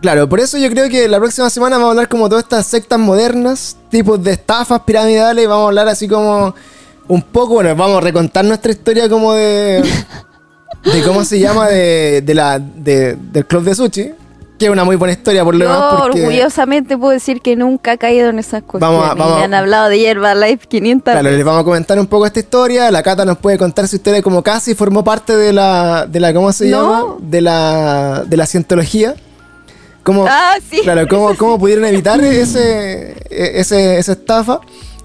Claro, 0.00 0.28
por 0.28 0.38
eso 0.38 0.56
yo 0.58 0.70
creo 0.70 0.88
que 0.88 1.08
la 1.08 1.18
próxima 1.18 1.50
semana 1.50 1.76
vamos 1.76 1.88
a 1.88 1.90
hablar 1.90 2.08
como 2.08 2.28
todas 2.28 2.44
estas 2.44 2.66
sectas 2.66 3.00
modernas, 3.00 3.76
tipos 3.90 4.22
de 4.22 4.32
estafas 4.32 4.80
piramidales, 4.82 5.48
vamos 5.48 5.64
a 5.64 5.68
hablar 5.68 5.88
así 5.88 6.06
como 6.06 6.54
un 7.08 7.22
poco, 7.22 7.54
bueno, 7.54 7.74
vamos 7.74 7.98
a 7.98 8.00
recontar 8.00 8.44
nuestra 8.44 8.70
historia 8.72 9.08
como 9.08 9.32
de... 9.34 9.82
de 10.84 11.02
cómo 11.02 11.24
se 11.24 11.38
llama 11.40 11.68
de, 11.68 12.22
de 12.22 12.34
la, 12.34 12.58
de- 12.58 13.16
del 13.16 13.46
club 13.46 13.64
de 13.64 13.74
sushi, 13.74 14.12
que 14.58 14.66
es 14.66 14.70
una 14.70 14.84
muy 14.84 14.96
buena 14.96 15.12
historia 15.12 15.44
por 15.44 15.54
lo 15.54 15.64
Yo 15.64 15.72
demás 15.72 15.94
porque... 16.02 16.22
orgullosamente 16.22 16.96
puedo 16.98 17.12
decir 17.12 17.40
que 17.40 17.56
nunca 17.56 17.92
he 17.94 17.98
caído 17.98 18.28
en 18.28 18.38
esas 18.38 18.62
cuestiones. 18.62 18.98
Vamos 18.98 19.10
a- 19.10 19.14
vamos 19.14 19.38
Me 19.38 19.44
han 19.44 19.54
hablado 19.54 19.88
de 19.88 20.06
Herbalife 20.06 20.66
500 20.68 21.04
Claro, 21.04 21.24
veces. 21.24 21.36
les 21.38 21.44
vamos 21.46 21.60
a 21.62 21.64
comentar 21.64 21.98
un 21.98 22.06
poco 22.06 22.26
esta 22.26 22.40
historia. 22.40 22.90
La 22.90 23.02
Cata 23.02 23.24
nos 23.24 23.38
puede 23.38 23.56
contar 23.58 23.86
su 23.88 23.96
historia 23.96 24.20
como 24.22 24.42
casi 24.42 24.74
formó 24.74 25.02
parte 25.04 25.36
de 25.36 25.52
la, 25.52 26.06
de 26.06 26.20
la 26.20 26.32
¿cómo 26.34 26.52
se 26.52 26.68
No. 26.68 26.82
llama? 26.82 27.14
De 27.20 27.40
la, 27.40 28.24
de 28.26 28.36
la 28.36 28.46
cientología. 28.46 29.14
cómo, 30.02 30.26
Ah, 30.28 30.54
sí. 30.70 30.80
claro, 30.82 31.06
cómo, 31.08 31.34
cómo 31.36 31.58
pudieron 31.58 31.84
evitar 31.84 32.20
ese, 32.22 33.12
e- 33.30 33.60
ese, 33.60 33.98
esa 33.98 34.12
estafa. 34.12 34.60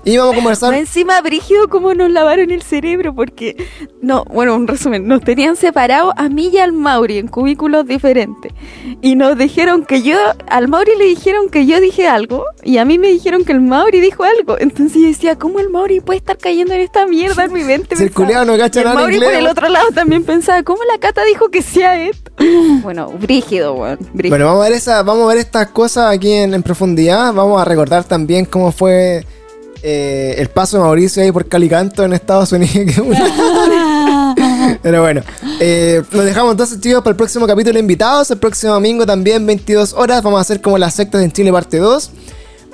Y 0.06 0.18
vamos 0.18 0.34
a 0.34 0.36
conversar. 0.36 0.74
Encima, 0.74 1.22
Brígido, 1.22 1.70
cómo 1.70 1.94
nos 1.94 2.12
lavaron 2.12 2.52
el 2.52 2.62
cerebro, 2.62 3.16
porque, 3.16 3.56
no, 4.02 4.26
bueno, 4.26 4.56
un 4.56 4.68
resumen, 4.68 5.08
nos 5.08 5.22
tenían 5.22 5.56
separados 5.56 6.14
a 6.18 6.28
mí 6.28 6.50
y 6.54 6.58
al 6.58 6.74
Mauri 6.74 7.20
en 7.20 7.28
cubículos 7.28 7.88
diferentes. 7.88 8.52
Y 9.02 9.16
nos 9.16 9.38
dijeron 9.38 9.86
que 9.86 10.02
yo, 10.02 10.18
al 10.48 10.68
Mauri 10.68 10.92
le 10.98 11.06
dijeron 11.06 11.50
que 11.50 11.66
yo 11.66 11.80
dije 11.80 12.08
algo, 12.08 12.46
y 12.64 12.80
a 12.80 12.86
mí 12.86 13.00
me 13.00 13.08
dijeron 13.08 13.46
que 13.46 13.54
el 13.54 13.62
Mauri 13.62 14.02
dijo 14.02 14.24
algo. 14.24 14.60
Entonces 14.60 15.02
yo 15.02 15.08
decía, 15.08 15.38
¿cómo 15.38 15.60
el 15.60 15.70
Mauri 15.70 16.02
puede 16.02 16.18
estar 16.18 16.38
cayendo 16.38 16.74
en 16.74 16.82
esta 16.82 17.08
mierda 17.08 17.46
en 17.46 17.54
mi 17.54 17.64
mente? 17.64 17.96
Si 18.04 18.04
el 18.04 18.12
no 18.48 18.58
cacha 18.58 18.80
Y 18.80 18.84
el 18.84 18.90
nada 18.90 19.00
Mauri 19.00 19.20
por 19.20 19.34
el 19.34 19.48
otro 19.48 19.70
lado 19.70 19.88
también 19.94 20.24
pensaba, 20.24 20.64
¿cómo 20.64 20.84
la 20.84 21.00
Cata 21.00 21.24
dijo 21.24 21.50
que 21.50 21.62
sea 21.62 22.02
esto? 22.02 22.32
bueno, 22.84 23.08
Brígido, 23.08 23.76
weón. 23.76 24.00
Brígido. 24.14 24.32
Bueno, 24.32 24.46
vamos 24.48 24.66
a 24.66 24.70
ver 24.70 24.78
esa, 24.78 25.04
vamos 25.04 25.24
a 25.24 25.28
ver 25.28 25.38
estas 25.38 25.68
cosas 25.68 26.14
aquí 26.14 26.32
en, 26.32 26.54
en 26.54 26.64
profundidad. 26.64 27.34
Vamos 27.34 27.62
a 27.62 27.66
recordar 27.66 28.04
también 28.04 28.46
cómo 28.46 28.72
fue 28.72 29.26
eh, 29.84 30.36
el 30.38 30.50
paso 30.50 30.78
de 30.78 30.84
Mauricio 30.84 31.22
ahí 31.22 31.32
por 31.32 31.48
Calicanto 31.48 32.04
en 32.04 32.14
Estados 32.14 32.52
Unidos. 32.54 32.96
Pero 34.82 35.02
bueno, 35.02 35.22
eh, 35.60 36.02
lo 36.12 36.24
dejamos 36.24 36.52
entonces, 36.52 36.80
chicos, 36.80 37.02
para 37.02 37.12
el 37.12 37.18
próximo 37.18 37.46
capítulo 37.46 37.78
invitados. 37.80 38.32
El 38.32 38.38
próximo 38.38 38.74
domingo 38.74 39.06
también, 39.06 39.46
22 39.46 39.94
horas. 39.94 40.24
Vamos 40.24 40.40
a 40.40 40.42
hacer 40.42 40.62
como 40.62 40.78
las 40.78 40.94
sectas 40.96 41.22
en 41.24 41.32
Chile, 41.32 41.52
parte 41.52 41.78
2. 41.78 42.12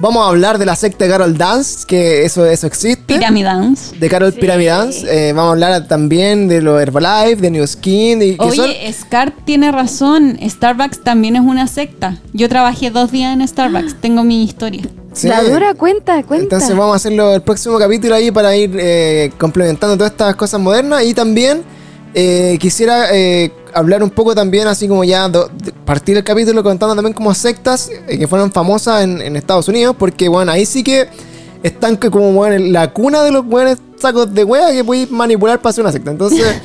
Vamos 0.01 0.25
a 0.25 0.29
hablar 0.29 0.57
de 0.57 0.65
la 0.65 0.77
secta 0.77 1.03
de 1.03 1.11
Carol 1.11 1.37
Dance, 1.37 1.85
que 1.85 2.23
eso, 2.23 2.45
eso 2.45 2.67
existe. 2.67 3.03
Pyramidance. 3.15 3.93
de 3.97 4.07
Carol 4.09 4.31
Pyramid 4.31 4.67
Dance. 4.67 5.05
Eh, 5.09 5.33
vamos 5.33 5.49
a 5.49 5.51
hablar 5.51 5.87
también 5.89 6.47
de 6.47 6.61
lo 6.61 6.79
Herbalife, 6.79 7.41
de 7.41 7.51
New 7.51 7.67
Skin. 7.67 8.19
Que 8.19 8.37
son- 8.37 8.61
Oye, 8.61 8.93
Scar 8.93 9.33
tiene 9.43 9.73
razón. 9.73 10.39
Starbucks 10.41 11.03
también 11.03 11.35
es 11.35 11.41
una 11.41 11.67
secta. 11.67 12.17
Yo 12.31 12.47
trabajé 12.47 12.91
dos 12.91 13.11
días 13.11 13.33
en 13.33 13.45
Starbucks. 13.45 13.99
Tengo 13.99 14.23
mi 14.23 14.43
historia. 14.43 14.83
Sí. 15.21 15.27
La 15.27 15.43
dura 15.43 15.73
cuenta, 15.73 16.23
cuenta. 16.23 16.43
Entonces 16.55 16.69
vamos 16.75 16.93
a 16.93 16.95
hacerlo 16.95 17.33
el 17.35 17.41
próximo 17.41 17.77
capítulo 17.77 18.15
ahí 18.15 18.31
para 18.31 18.55
ir 18.55 18.71
eh, 18.79 19.31
complementando 19.37 19.95
todas 19.97 20.11
estas 20.11 20.35
cosas 20.35 20.59
modernas. 20.59 21.03
Y 21.03 21.13
también 21.13 21.63
eh, 22.13 22.57
quisiera 22.59 23.13
eh, 23.13 23.51
hablar 23.73 24.01
un 24.03 24.09
poco 24.09 24.33
también, 24.33 24.67
así 24.67 24.87
como 24.87 25.03
ya 25.03 25.27
do- 25.27 25.49
partir 25.85 26.17
el 26.17 26.23
capítulo 26.23 26.63
contando 26.63 26.95
también 26.95 27.13
como 27.13 27.33
sectas 27.33 27.89
que 28.07 28.27
fueron 28.27 28.51
famosas 28.51 29.03
en, 29.03 29.21
en 29.21 29.35
Estados 29.35 29.67
Unidos. 29.67 29.95
Porque 29.99 30.27
bueno, 30.29 30.51
ahí 30.51 30.65
sí 30.65 30.83
que 30.83 31.07
están 31.63 31.97
como 31.97 32.31
bueno, 32.31 32.55
en 32.55 32.71
la 32.71 32.91
cuna 32.93 33.21
de 33.23 33.31
los 33.31 33.45
buenos 33.45 33.77
sacos 33.97 34.33
de 34.33 34.43
hueá 34.45 34.71
que 34.71 34.83
podéis 34.83 35.11
manipular 35.11 35.59
para 35.59 35.71
hacer 35.71 35.83
una 35.83 35.91
secta. 35.91 36.11
Entonces... 36.11 36.45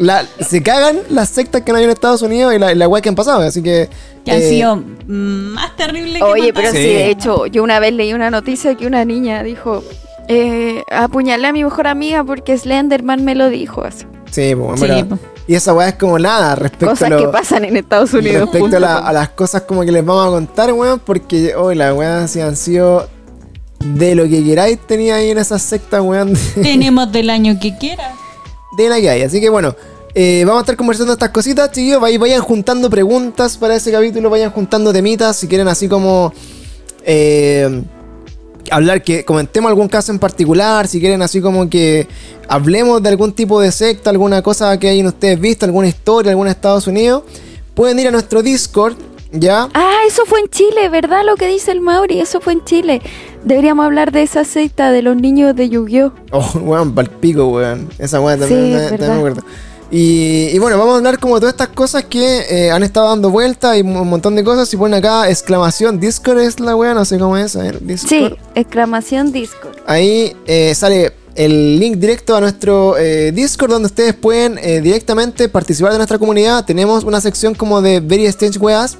La, 0.00 0.24
se 0.48 0.62
cagan 0.62 1.00
las 1.10 1.28
sectas 1.28 1.62
que 1.62 1.72
no 1.72 1.78
hay 1.78 1.82
en 1.82 1.90
Estados 1.90 2.22
Unidos 2.22 2.54
y 2.54 2.58
la, 2.60 2.72
la 2.72 2.86
weá 2.86 3.02
que 3.02 3.08
han 3.08 3.16
pasado. 3.16 3.40
Así 3.40 3.64
que. 3.64 3.88
Que 4.28 4.36
han 4.36 4.42
eh, 4.42 4.48
sido 4.48 4.82
más 5.06 5.76
terribles 5.76 6.18
que 6.18 6.22
Oye, 6.24 6.48
matar. 6.48 6.54
pero 6.54 6.70
Sí. 6.72 6.76
sí. 6.78 6.82
de 6.94 7.10
hecho, 7.10 7.46
yo 7.46 7.62
una 7.62 7.80
vez 7.80 7.92
leí 7.92 8.12
una 8.12 8.30
noticia 8.30 8.74
que 8.74 8.86
una 8.86 9.04
niña 9.04 9.42
dijo, 9.42 9.82
eh, 10.28 10.82
apuñalé 10.90 11.46
a 11.48 11.52
mi 11.52 11.64
mejor 11.64 11.86
amiga 11.86 12.22
porque 12.24 12.56
Slenderman 12.58 13.24
me 13.24 13.34
lo 13.34 13.48
dijo. 13.48 13.82
Así. 13.84 14.04
Sí, 14.30 14.54
pues, 14.54 14.80
Sí. 14.80 14.86
Y 15.46 15.54
esa 15.54 15.72
weá 15.72 15.88
es 15.88 15.94
como 15.94 16.18
nada 16.18 16.54
respecto 16.56 16.88
Cosas 16.88 17.06
a 17.06 17.08
lo- 17.08 17.18
que 17.18 17.28
pasan 17.28 17.64
en 17.64 17.76
Estados 17.78 18.12
Unidos. 18.12 18.50
Respecto 18.52 18.76
a, 18.76 18.80
la- 18.80 18.98
a 18.98 19.12
las 19.14 19.30
cosas 19.30 19.62
como 19.62 19.82
que 19.82 19.90
les 19.92 20.04
vamos 20.04 20.26
a 20.26 20.30
contar, 20.30 20.70
weón, 20.74 20.98
porque 21.00 21.54
hoy 21.56 21.74
la 21.74 21.94
weá 21.94 22.28
sí 22.28 22.40
han 22.42 22.54
sido 22.56 23.08
de 23.80 24.14
lo 24.14 24.24
que 24.24 24.44
queráis 24.44 24.78
tenía 24.86 25.14
ahí 25.14 25.30
en 25.30 25.38
esa 25.38 25.58
secta, 25.58 26.02
weón, 26.02 26.34
Tenemos 26.62 27.10
del 27.12 27.30
año 27.30 27.58
que 27.58 27.78
quiera. 27.78 28.12
de 28.76 28.88
la 28.90 29.00
que 29.00 29.08
hay. 29.08 29.22
Así 29.22 29.40
que 29.40 29.48
bueno, 29.48 29.74
eh, 30.14 30.42
vamos 30.46 30.60
a 30.60 30.62
estar 30.62 30.76
conversando 30.76 31.12
estas 31.12 31.30
cositas, 31.30 31.70
chiquillos. 31.72 32.00
Vayan, 32.00 32.20
vayan 32.20 32.40
juntando 32.42 32.88
preguntas 32.90 33.56
para 33.56 33.76
ese 33.76 33.90
capítulo, 33.92 34.30
vayan 34.30 34.50
juntando 34.50 34.92
temitas, 34.92 35.36
si 35.36 35.46
quieren 35.48 35.68
así 35.68 35.88
como... 35.88 36.32
eh, 37.04 37.82
hablar 38.70 39.02
que 39.02 39.24
comentemos 39.24 39.70
algún 39.70 39.88
caso 39.88 40.12
en 40.12 40.18
particular, 40.18 40.86
si 40.88 41.00
quieren 41.00 41.22
así 41.22 41.40
como 41.40 41.70
que 41.70 42.06
hablemos 42.48 43.02
de 43.02 43.08
algún 43.08 43.32
tipo 43.32 43.60
de 43.62 43.72
secta, 43.72 44.10
alguna 44.10 44.42
cosa 44.42 44.78
que 44.78 44.90
hayan 44.90 45.06
ustedes 45.06 45.40
visto, 45.40 45.64
alguna 45.64 45.88
historia, 45.88 46.30
alguna 46.32 46.50
Estados 46.50 46.86
Unidos, 46.86 47.22
pueden 47.74 47.98
ir 47.98 48.08
a 48.08 48.10
nuestro 48.10 48.42
Discord, 48.42 48.94
¿ya? 49.32 49.68
Ah, 49.72 50.00
eso 50.06 50.24
fue 50.26 50.40
en 50.40 50.48
Chile, 50.48 50.90
¿verdad? 50.90 51.22
Lo 51.24 51.36
que 51.36 51.46
dice 51.46 51.70
el 51.72 51.80
Mauri, 51.80 52.20
eso 52.20 52.42
fue 52.42 52.52
en 52.52 52.64
Chile. 52.64 53.00
Deberíamos 53.42 53.86
hablar 53.86 54.12
de 54.12 54.22
esa 54.22 54.44
secta 54.44 54.90
de 54.92 55.00
los 55.00 55.16
niños 55.16 55.56
de 55.56 55.70
Yu-Gi-Oh! 55.70 56.12
Oh, 56.32 56.58
weón, 56.58 56.94
palpico, 56.94 57.46
weón. 57.48 57.88
Esa 57.98 58.20
weón 58.20 58.40
también, 58.40 58.60
Sí, 58.66 58.70
me- 58.74 58.76
es 58.84 58.88
también 58.90 59.00
verdad. 59.00 59.08
me 59.14 59.18
acuerdo. 59.18 59.42
Y, 59.90 60.50
y 60.52 60.58
bueno, 60.58 60.76
vamos 60.76 60.94
a 60.94 60.96
hablar 60.98 61.18
como 61.18 61.36
de 61.36 61.40
todas 61.40 61.54
estas 61.54 61.68
cosas 61.68 62.04
que 62.04 62.44
eh, 62.50 62.70
han 62.70 62.82
estado 62.82 63.08
dando 63.08 63.30
vueltas 63.30 63.78
y 63.78 63.80
un 63.80 64.06
montón 64.06 64.36
de 64.36 64.44
cosas. 64.44 64.68
Si 64.68 64.76
ponen 64.76 64.98
acá 64.98 65.30
exclamación 65.30 65.98
Discord 65.98 66.40
es 66.40 66.60
la 66.60 66.76
weá, 66.76 66.92
no 66.92 67.06
sé 67.06 67.18
cómo 67.18 67.38
es. 67.38 67.56
A 67.56 67.62
ver, 67.62 67.80
Discord. 67.80 68.08
Sí, 68.10 68.36
exclamación 68.54 69.32
Discord. 69.32 69.76
Ahí 69.86 70.36
eh, 70.46 70.74
sale 70.74 71.14
el 71.34 71.78
link 71.78 71.96
directo 71.96 72.36
a 72.36 72.40
nuestro 72.40 72.98
eh, 72.98 73.32
Discord 73.32 73.70
donde 73.70 73.86
ustedes 73.86 74.12
pueden 74.12 74.56
directamente 74.82 75.48
participar 75.48 75.92
de 75.92 75.98
nuestra 75.98 76.18
comunidad. 76.18 76.66
Tenemos 76.66 77.04
una 77.04 77.20
sección 77.22 77.54
como 77.54 77.80
de 77.80 78.00
Very 78.00 78.26
Strange 78.26 78.58
Weas 78.58 78.98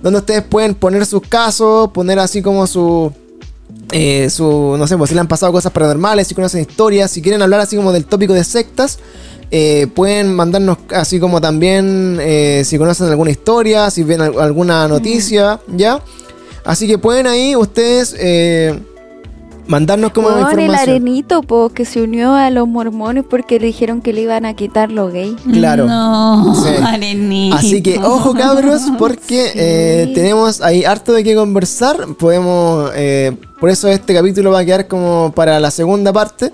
donde 0.00 0.20
ustedes 0.20 0.42
pueden 0.42 0.74
poner 0.76 1.06
sus 1.06 1.22
casos, 1.22 1.90
poner 1.90 2.20
así 2.20 2.40
como 2.40 2.66
su... 2.68 3.12
su, 4.28 4.76
no 4.78 4.86
sé, 4.86 4.96
pues 4.96 5.08
si 5.08 5.14
le 5.14 5.20
han 5.20 5.28
pasado 5.28 5.50
cosas 5.52 5.72
paranormales, 5.72 6.28
si 6.28 6.34
conocen 6.34 6.60
historias, 6.60 7.10
si 7.10 7.20
quieren 7.20 7.42
hablar 7.42 7.60
así 7.60 7.76
como 7.76 7.92
del 7.92 8.04
tópico 8.04 8.32
de 8.32 8.44
sectas, 8.44 8.98
eh, 9.50 9.86
pueden 9.94 10.34
mandarnos 10.34 10.78
así 10.94 11.18
como 11.20 11.40
también 11.40 12.18
eh, 12.20 12.62
si 12.64 12.78
conocen 12.78 13.08
alguna 13.08 13.30
historia, 13.30 13.90
si 13.90 14.02
ven 14.04 14.20
al- 14.20 14.40
alguna 14.40 14.86
noticia, 14.88 15.60
¿ya? 15.68 16.00
Así 16.64 16.86
que 16.86 16.98
pueden 16.98 17.26
ahí 17.26 17.56
ustedes 17.56 18.14
eh, 18.18 18.78
mandarnos 19.66 20.12
como 20.12 20.28
el 20.30 20.40
información. 20.40 20.76
arenito, 20.78 21.42
po, 21.42 21.70
que 21.70 21.84
se 21.84 22.02
unió 22.02 22.34
a 22.34 22.50
los 22.50 22.66
mormones 22.68 23.24
porque 23.28 23.58
le 23.60 23.66
dijeron 23.66 24.00
que 24.02 24.12
le 24.12 24.22
iban 24.22 24.44
a 24.44 24.54
quitar 24.54 24.90
lo 24.90 25.08
gay. 25.10 25.34
Claro. 25.52 25.86
No, 25.86 26.54
Sí. 26.62 26.68
arenito. 26.84 27.56
Así 27.56 27.82
que 27.82 27.98
ojo 27.98 28.34
cabros, 28.34 28.82
porque 28.98 29.52
eh, 29.54 30.12
tenemos 30.14 30.60
ahí 30.60 30.84
harto 30.84 31.12
de 31.12 31.24
qué 31.24 31.34
conversar. 31.34 32.06
Podemos, 32.18 32.90
eh, 32.94 33.32
por 33.58 33.70
eso 33.70 33.88
este 33.88 34.12
capítulo 34.14 34.50
va 34.50 34.60
a 34.60 34.64
quedar 34.64 34.86
como 34.88 35.32
para 35.34 35.58
la 35.60 35.70
segunda 35.70 36.12
parte. 36.12 36.52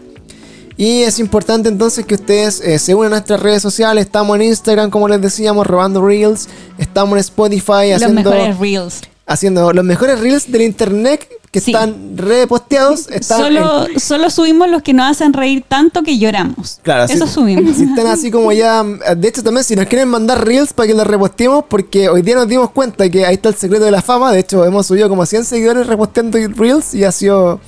Y 0.77 1.03
es 1.03 1.19
importante 1.19 1.69
entonces 1.70 2.05
que 2.05 2.16
ustedes 2.16 2.61
eh, 2.61 2.78
se 2.78 2.94
unan 2.94 3.07
a 3.12 3.16
nuestras 3.16 3.40
redes 3.40 3.62
sociales. 3.62 4.05
Estamos 4.05 4.36
en 4.36 4.43
Instagram, 4.43 4.90
como 4.90 5.09
les 5.09 5.20
decíamos, 5.23 5.66
robando 5.66 6.05
reels. 6.07 6.48
Estamos 6.77 7.15
en 7.15 7.20
Spotify 7.20 7.90
Los 7.93 8.03
haciendo, 8.03 8.31
mejores 8.31 8.59
reels. 8.59 9.01
haciendo 9.27 9.73
los 9.73 9.85
mejores 9.85 10.20
reels 10.20 10.53
del 10.53 10.62
internet 10.62 11.27
que 11.51 11.61
Sí. 11.61 11.70
están 11.73 12.19
reposteados. 12.19 13.09
Están 13.09 13.40
Solo, 13.40 13.86
en- 13.89 13.98
solo 13.98 14.28
subimos 14.28 14.69
los 14.69 14.82
que 14.82 14.93
nos 14.93 15.11
hacen 15.12 15.32
reír 15.32 15.65
tanto 15.66 16.03
que 16.03 16.19
lloramos. 16.19 16.78
Claro, 16.82 17.05
Eso 17.11 17.27
subimos. 17.27 17.74
Si 17.78 17.85
están 17.85 18.09
así 18.09 18.31
como 18.31 18.53
ya. 18.53 18.82
De 18.85 19.28
hecho, 19.28 19.43
también 19.43 19.65
si 19.65 19.77
nos 19.77 19.86
quieren 19.86 20.09
mandar 20.09 20.44
reels 20.47 20.74
para 20.74 20.89
que 20.89 20.93
los 20.94 21.07
reposteemos, 21.07 21.65
porque 21.70 22.11
hoy 22.11 22.20
día 22.20 22.35
nos 22.35 22.48
dimos 22.48 22.69
cuenta 22.73 23.09
que 23.09 23.24
ahí 23.24 23.36
está 23.36 23.48
el 23.48 23.55
secreto 23.55 23.86
de 23.86 23.90
la 23.93 24.03
fama. 24.03 24.31
De 24.31 24.40
hecho, 24.40 24.62
hemos 24.66 24.86
subido 24.86 25.09
como 25.09 25.24
100 25.24 25.47
seguidores 25.47 25.86
reposteando 25.86 26.36
reels 26.55 26.93
y 26.94 27.05
ha 27.05 27.12
sido 27.12 27.61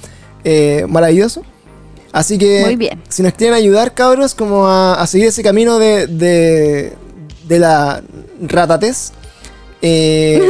eh, 0.44 0.85
maravilloso. 0.86 1.43
Así 2.12 2.39
que, 2.39 2.62
Muy 2.64 2.76
bien. 2.76 3.02
si 3.09 3.22
nos 3.22 3.32
quieren 3.35 3.55
ayudar, 3.55 3.94
cabros, 3.94 4.35
como 4.35 4.66
a, 4.66 4.94
a 4.94 5.06
seguir 5.06 5.28
ese 5.28 5.43
camino 5.43 5.78
de, 5.78 6.06
de, 6.06 6.94
de 7.47 7.59
la 7.59 8.02
ratatez, 8.40 9.12
eh, 9.82 10.40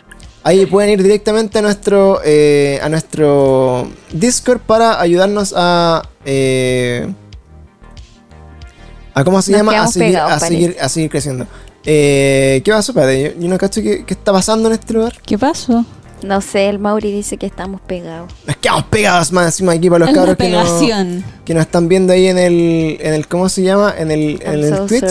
ahí 0.42 0.66
pueden 0.66 0.90
ir 0.90 1.02
directamente 1.02 1.58
a 1.58 1.62
nuestro, 1.62 2.20
eh, 2.24 2.80
a 2.82 2.88
nuestro 2.88 3.88
Discord 4.12 4.60
para 4.60 5.00
ayudarnos 5.00 5.54
a. 5.56 6.02
eh, 6.24 7.08
¿A 9.16 9.22
cómo 9.22 9.40
se 9.42 9.52
Nos 9.52 9.58
llama? 9.60 9.80
A 9.80 9.86
seguir, 9.86 10.08
pegados, 10.08 10.32
a, 10.32 10.40
seguir, 10.40 10.76
a 10.80 10.88
seguir 10.88 11.10
creciendo. 11.10 11.46
Eh, 11.84 12.60
¿Qué 12.64 12.72
pasó? 12.72 12.90
Espérate, 12.90 13.22
yo, 13.36 13.40
yo 13.40 13.48
no 13.48 13.58
cacho 13.58 13.80
qué, 13.80 14.04
qué 14.04 14.14
está 14.14 14.32
pasando 14.32 14.68
en 14.68 14.74
este 14.74 14.92
lugar. 14.94 15.12
¿Qué 15.24 15.38
pasó? 15.38 15.84
No 16.22 16.40
sé, 16.40 16.68
el 16.70 16.78
Mauri 16.78 17.12
dice 17.12 17.36
que 17.36 17.44
estamos 17.44 17.80
pegados. 17.82 18.32
Nos 18.46 18.56
quedamos 18.56 18.84
pegados 18.84 19.30
más 19.32 19.46
encima 19.46 19.72
aquí 19.72 19.90
para 19.90 20.06
los 20.06 20.14
cabros 20.14 20.36
que 20.36 20.48
no, 20.48 20.62
pegación. 20.62 21.24
que 21.44 21.52
nos 21.52 21.62
están 21.62 21.86
viendo 21.88 22.12
ahí 22.14 22.28
en 22.28 22.38
el, 22.38 22.96
en 23.00 23.12
el 23.14 23.28
¿cómo 23.28 23.48
se 23.50 23.62
llama? 23.62 23.94
En 23.98 24.10
el, 24.10 24.40
en 24.42 24.52
el 24.64 24.74
so 24.74 24.86
Twitch. 24.86 25.04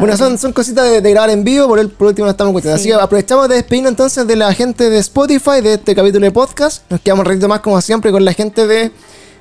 Bueno, 0.00 0.16
son, 0.16 0.36
son 0.38 0.52
cositas 0.52 0.90
de, 0.90 1.00
de 1.00 1.10
grabar 1.12 1.30
en 1.30 1.44
vivo, 1.44 1.68
por, 1.68 1.78
el, 1.78 1.88
por 1.90 2.08
último 2.08 2.26
nos 2.26 2.32
estamos 2.34 2.50
escuchando. 2.52 2.74
Así 2.74 2.84
Sí. 2.84 2.88
que 2.90 2.94
aprovechamos 2.96 3.48
de 3.48 3.54
despedirnos 3.56 3.90
entonces 3.90 4.26
de 4.26 4.34
la 4.36 4.52
gente 4.54 4.90
de 4.90 4.98
Spotify, 4.98 5.60
de 5.62 5.74
este 5.74 5.94
capítulo 5.94 6.24
de 6.24 6.32
podcast. 6.32 6.82
Nos 6.90 7.00
quedamos 7.00 7.24
un 7.24 7.26
ratito 7.30 7.46
más 7.48 7.60
como 7.60 7.80
siempre 7.80 8.10
con 8.10 8.24
la 8.24 8.32
gente 8.32 8.66
de 8.66 8.90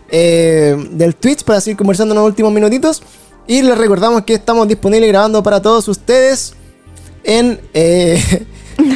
eh, 0.10 0.76
del 0.92 1.16
Twitch 1.16 1.44
para 1.44 1.60
seguir 1.60 1.78
conversando 1.78 2.14
en 2.14 2.20
los 2.20 2.28
últimos 2.28 2.52
minutitos. 2.52 3.02
Y 3.48 3.62
les 3.64 3.78
recordamos 3.78 4.24
que 4.24 4.36
estamos 4.36 4.68
disponibles 4.68 5.10
grabando 5.10 5.42
para 5.42 5.62
todos 5.62 5.88
ustedes 5.88 6.54
en, 7.24 7.60
eh, 7.74 8.22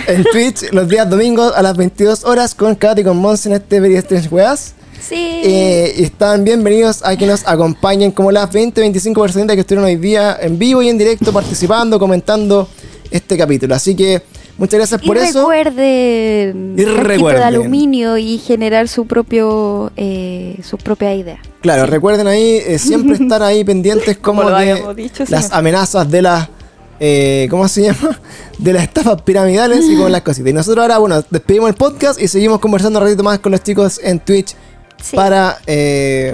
en 0.08 0.24
Twitch 0.26 0.72
los 0.72 0.88
días 0.88 1.10
domingos 1.10 1.54
a 1.56 1.62
las 1.62 1.76
22 1.78 2.24
horas 2.26 2.56
con 2.56 2.76
Katy 2.76 3.02
y 3.02 3.04
con 3.04 3.18
Mons 3.18 3.46
en 3.46 3.54
este 3.54 3.80
Very 3.80 3.96
Strange 3.96 4.30
Weas. 4.30 4.74
Sí. 5.02 5.16
Eh, 5.44 5.96
y 5.98 6.04
están 6.04 6.44
bienvenidos 6.44 7.04
a 7.06 7.16
que 7.16 7.26
nos 7.26 7.48
acompañen 7.48 8.12
como 8.12 8.32
las 8.32 8.52
20, 8.52 8.82
25 8.82 9.22
personas 9.22 9.56
que 9.56 9.62
estuvieron 9.62 9.86
hoy 9.86 9.96
día 9.96 10.38
en 10.42 10.60
vivo 10.60 10.82
y 10.82 10.90
en 10.90 10.98
directo 10.98 11.32
participando, 11.32 11.98
comentando 11.98 12.68
este 13.10 13.38
capítulo. 13.38 13.76
Así 13.76 13.96
que 13.96 14.22
Muchas 14.60 14.78
gracias 14.78 15.02
por 15.02 15.16
y 15.16 15.22
eso. 15.22 15.40
recuerden 15.40 16.76
Y 16.78 16.84
recuerden. 16.84 17.42
de 17.42 17.48
aluminio 17.48 18.18
y 18.18 18.38
generar 18.40 18.90
su 18.90 19.08
propio 19.08 19.90
eh, 19.96 20.58
su 20.62 20.78
propia 20.78 21.16
idea. 21.16 21.40
Claro, 21.62 21.86
recuerden 21.86 22.28
ahí 22.28 22.60
eh, 22.68 22.78
siempre 22.78 23.14
estar 23.22 23.42
ahí 23.42 23.64
pendientes 23.64 24.18
como, 24.18 24.42
Como 24.42 24.50
lo 24.52 24.58
de 24.58 24.72
habíamos 24.72 24.96
dicho 24.98 25.24
las 25.30 25.54
amenazas 25.54 26.12
de 26.12 26.22
las 26.24 26.50
eh, 27.00 27.48
¿cómo 27.50 27.68
se 27.68 27.84
llama? 27.84 28.20
De 28.58 28.74
las 28.74 28.84
estafas 28.84 29.22
piramidales 29.22 29.86
y 29.88 29.96
con 29.96 30.12
las 30.12 30.22
cositas. 30.22 30.50
Y 30.50 30.54
nosotros 30.54 30.82
ahora, 30.84 30.98
bueno, 30.98 31.24
despedimos 31.30 31.70
el 31.70 31.76
podcast 31.76 32.22
y 32.22 32.28
seguimos 32.28 32.60
conversando 32.60 33.00
un 33.00 33.06
ratito 33.06 33.24
más 33.24 33.40
con 33.40 33.52
los 33.54 33.64
chicos 33.64 34.00
en 34.04 34.20
Twitch 34.20 34.56
Sí. 35.02 35.16
para 35.16 35.58
eh, 35.66 36.34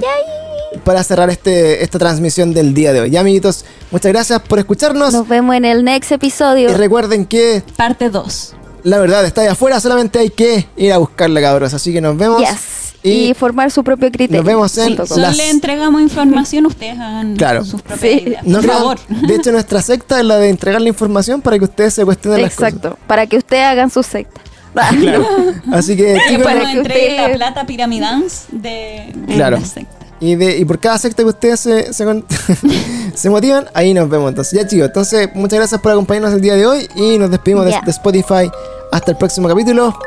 para 0.84 1.04
cerrar 1.04 1.30
este 1.30 1.84
esta 1.84 2.00
transmisión 2.00 2.52
del 2.52 2.74
día 2.74 2.94
de 2.94 3.02
hoy. 3.02 3.12
Ya 3.12 3.20
amiguitos, 3.20 3.64
muchas 3.92 4.12
gracias 4.12 4.42
por 4.42 4.58
escucharnos 4.58 5.14
Nos 5.14 5.28
vemos 5.28 5.56
en 5.56 5.66
el 5.66 5.84
next 5.84 6.12
episodio. 6.12 6.72
y 6.72 6.74
recuerden 6.74 7.28
que 7.28 7.62
Parte 7.78 8.10
2. 8.10 8.55
La 8.86 8.99
verdad 8.99 9.26
está 9.26 9.41
ahí 9.41 9.48
afuera, 9.48 9.80
solamente 9.82 10.20
hay 10.20 10.30
que 10.30 10.66
ir 10.78 10.94
a 10.94 10.98
buscarla, 10.98 11.41
cabros. 11.41 11.74
Así 11.74 11.91
que 11.91 11.99
nos 11.99 12.16
vemos. 12.18 12.40
Yes. 12.40 12.94
Y, 13.03 13.30
Y, 13.30 13.34
formar 13.36 13.70
su 13.70 13.84
propio 13.84 14.10
criterio. 14.10 14.38
nos 14.38 14.45
vemos 14.48 14.76
en 14.80 14.98
Sí, 15.06 15.20
Las- 15.20 15.38
le 15.38 15.49
entregamos 15.52 16.02
información, 16.02 16.66
ustedes 16.66 16.94
hagan 16.99 17.36
Claro. 17.36 17.64
sus 17.64 17.82
propias 17.84 17.99
Sí. 17.99 18.24
ideas. 18.26 18.44
no 18.45 18.62
Por 18.62 18.68
favor. 18.72 18.99
de 19.28 19.36
hecho, 19.36 19.52
nuestra 19.52 19.82
secta 19.84 20.20
es 20.20 20.26
la 20.26 20.38
de 20.38 20.49
entregar 20.49 20.82
la 20.82 20.88
información 20.90 21.41
para 21.41 21.60
que 21.60 21.66
ustedes 21.66 21.94
se 21.94 22.03
cuestionen 22.06 22.41
las 22.41 22.56
cosas. 22.56 22.74
Exacto. 22.74 22.98
Para 23.06 23.28
que 23.28 23.38
ustedes 23.38 23.64
hagan 23.64 23.90
su 23.91 24.02
secta. 24.02 24.41
Claro. 24.99 25.26
Así 25.72 25.95
que, 25.95 26.18
Y 26.32 26.38
para 26.40 26.44
para 26.44 26.60
que 26.72 26.78
entreguen 26.80 27.16
la 27.18 27.22
ustedes- 27.24 27.38
plata 27.38 27.66
piramidans 27.66 28.45
de, 28.52 29.12
de 29.16 29.34
Claro. 29.36 29.57
la 29.60 29.66
secta. 29.66 30.05
Y, 30.26 30.36
de, 30.36 30.58
y 30.58 30.66
por 30.66 30.80
cada 30.80 30.98
secta 30.98 31.24
que 31.24 31.30
ustedes 31.30 31.60
se, 31.60 31.94
se, 31.94 32.04
con- 32.06 32.26
se 33.16 33.30
motivan, 33.30 33.68
ahí 33.74 33.94
nos 33.94 34.10
vemos. 34.10 34.30
Entonces, 34.30 34.60
ya 34.60 34.68
chicos, 34.68 34.88
entonces, 34.88 35.30
muchas 35.36 35.60
gracias 35.60 35.82
por 35.82 35.92
acompañarnos 35.92 36.34
el 36.34 36.42
día 36.42 36.56
de 36.56 36.66
hoy 36.66 36.88
y 36.96 37.18
nos 37.18 37.30
despedimos 37.32 37.66
de- 37.66 37.72
Spotify. 37.92 38.50
Hasta 38.92 39.12
el 39.12 39.18
próximo 39.18 39.48
capítulo. 39.48 39.98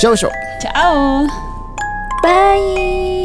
Show, 0.00 0.16
show. 0.16 0.30
Chao. 0.60 1.26
Bye. 2.22 3.24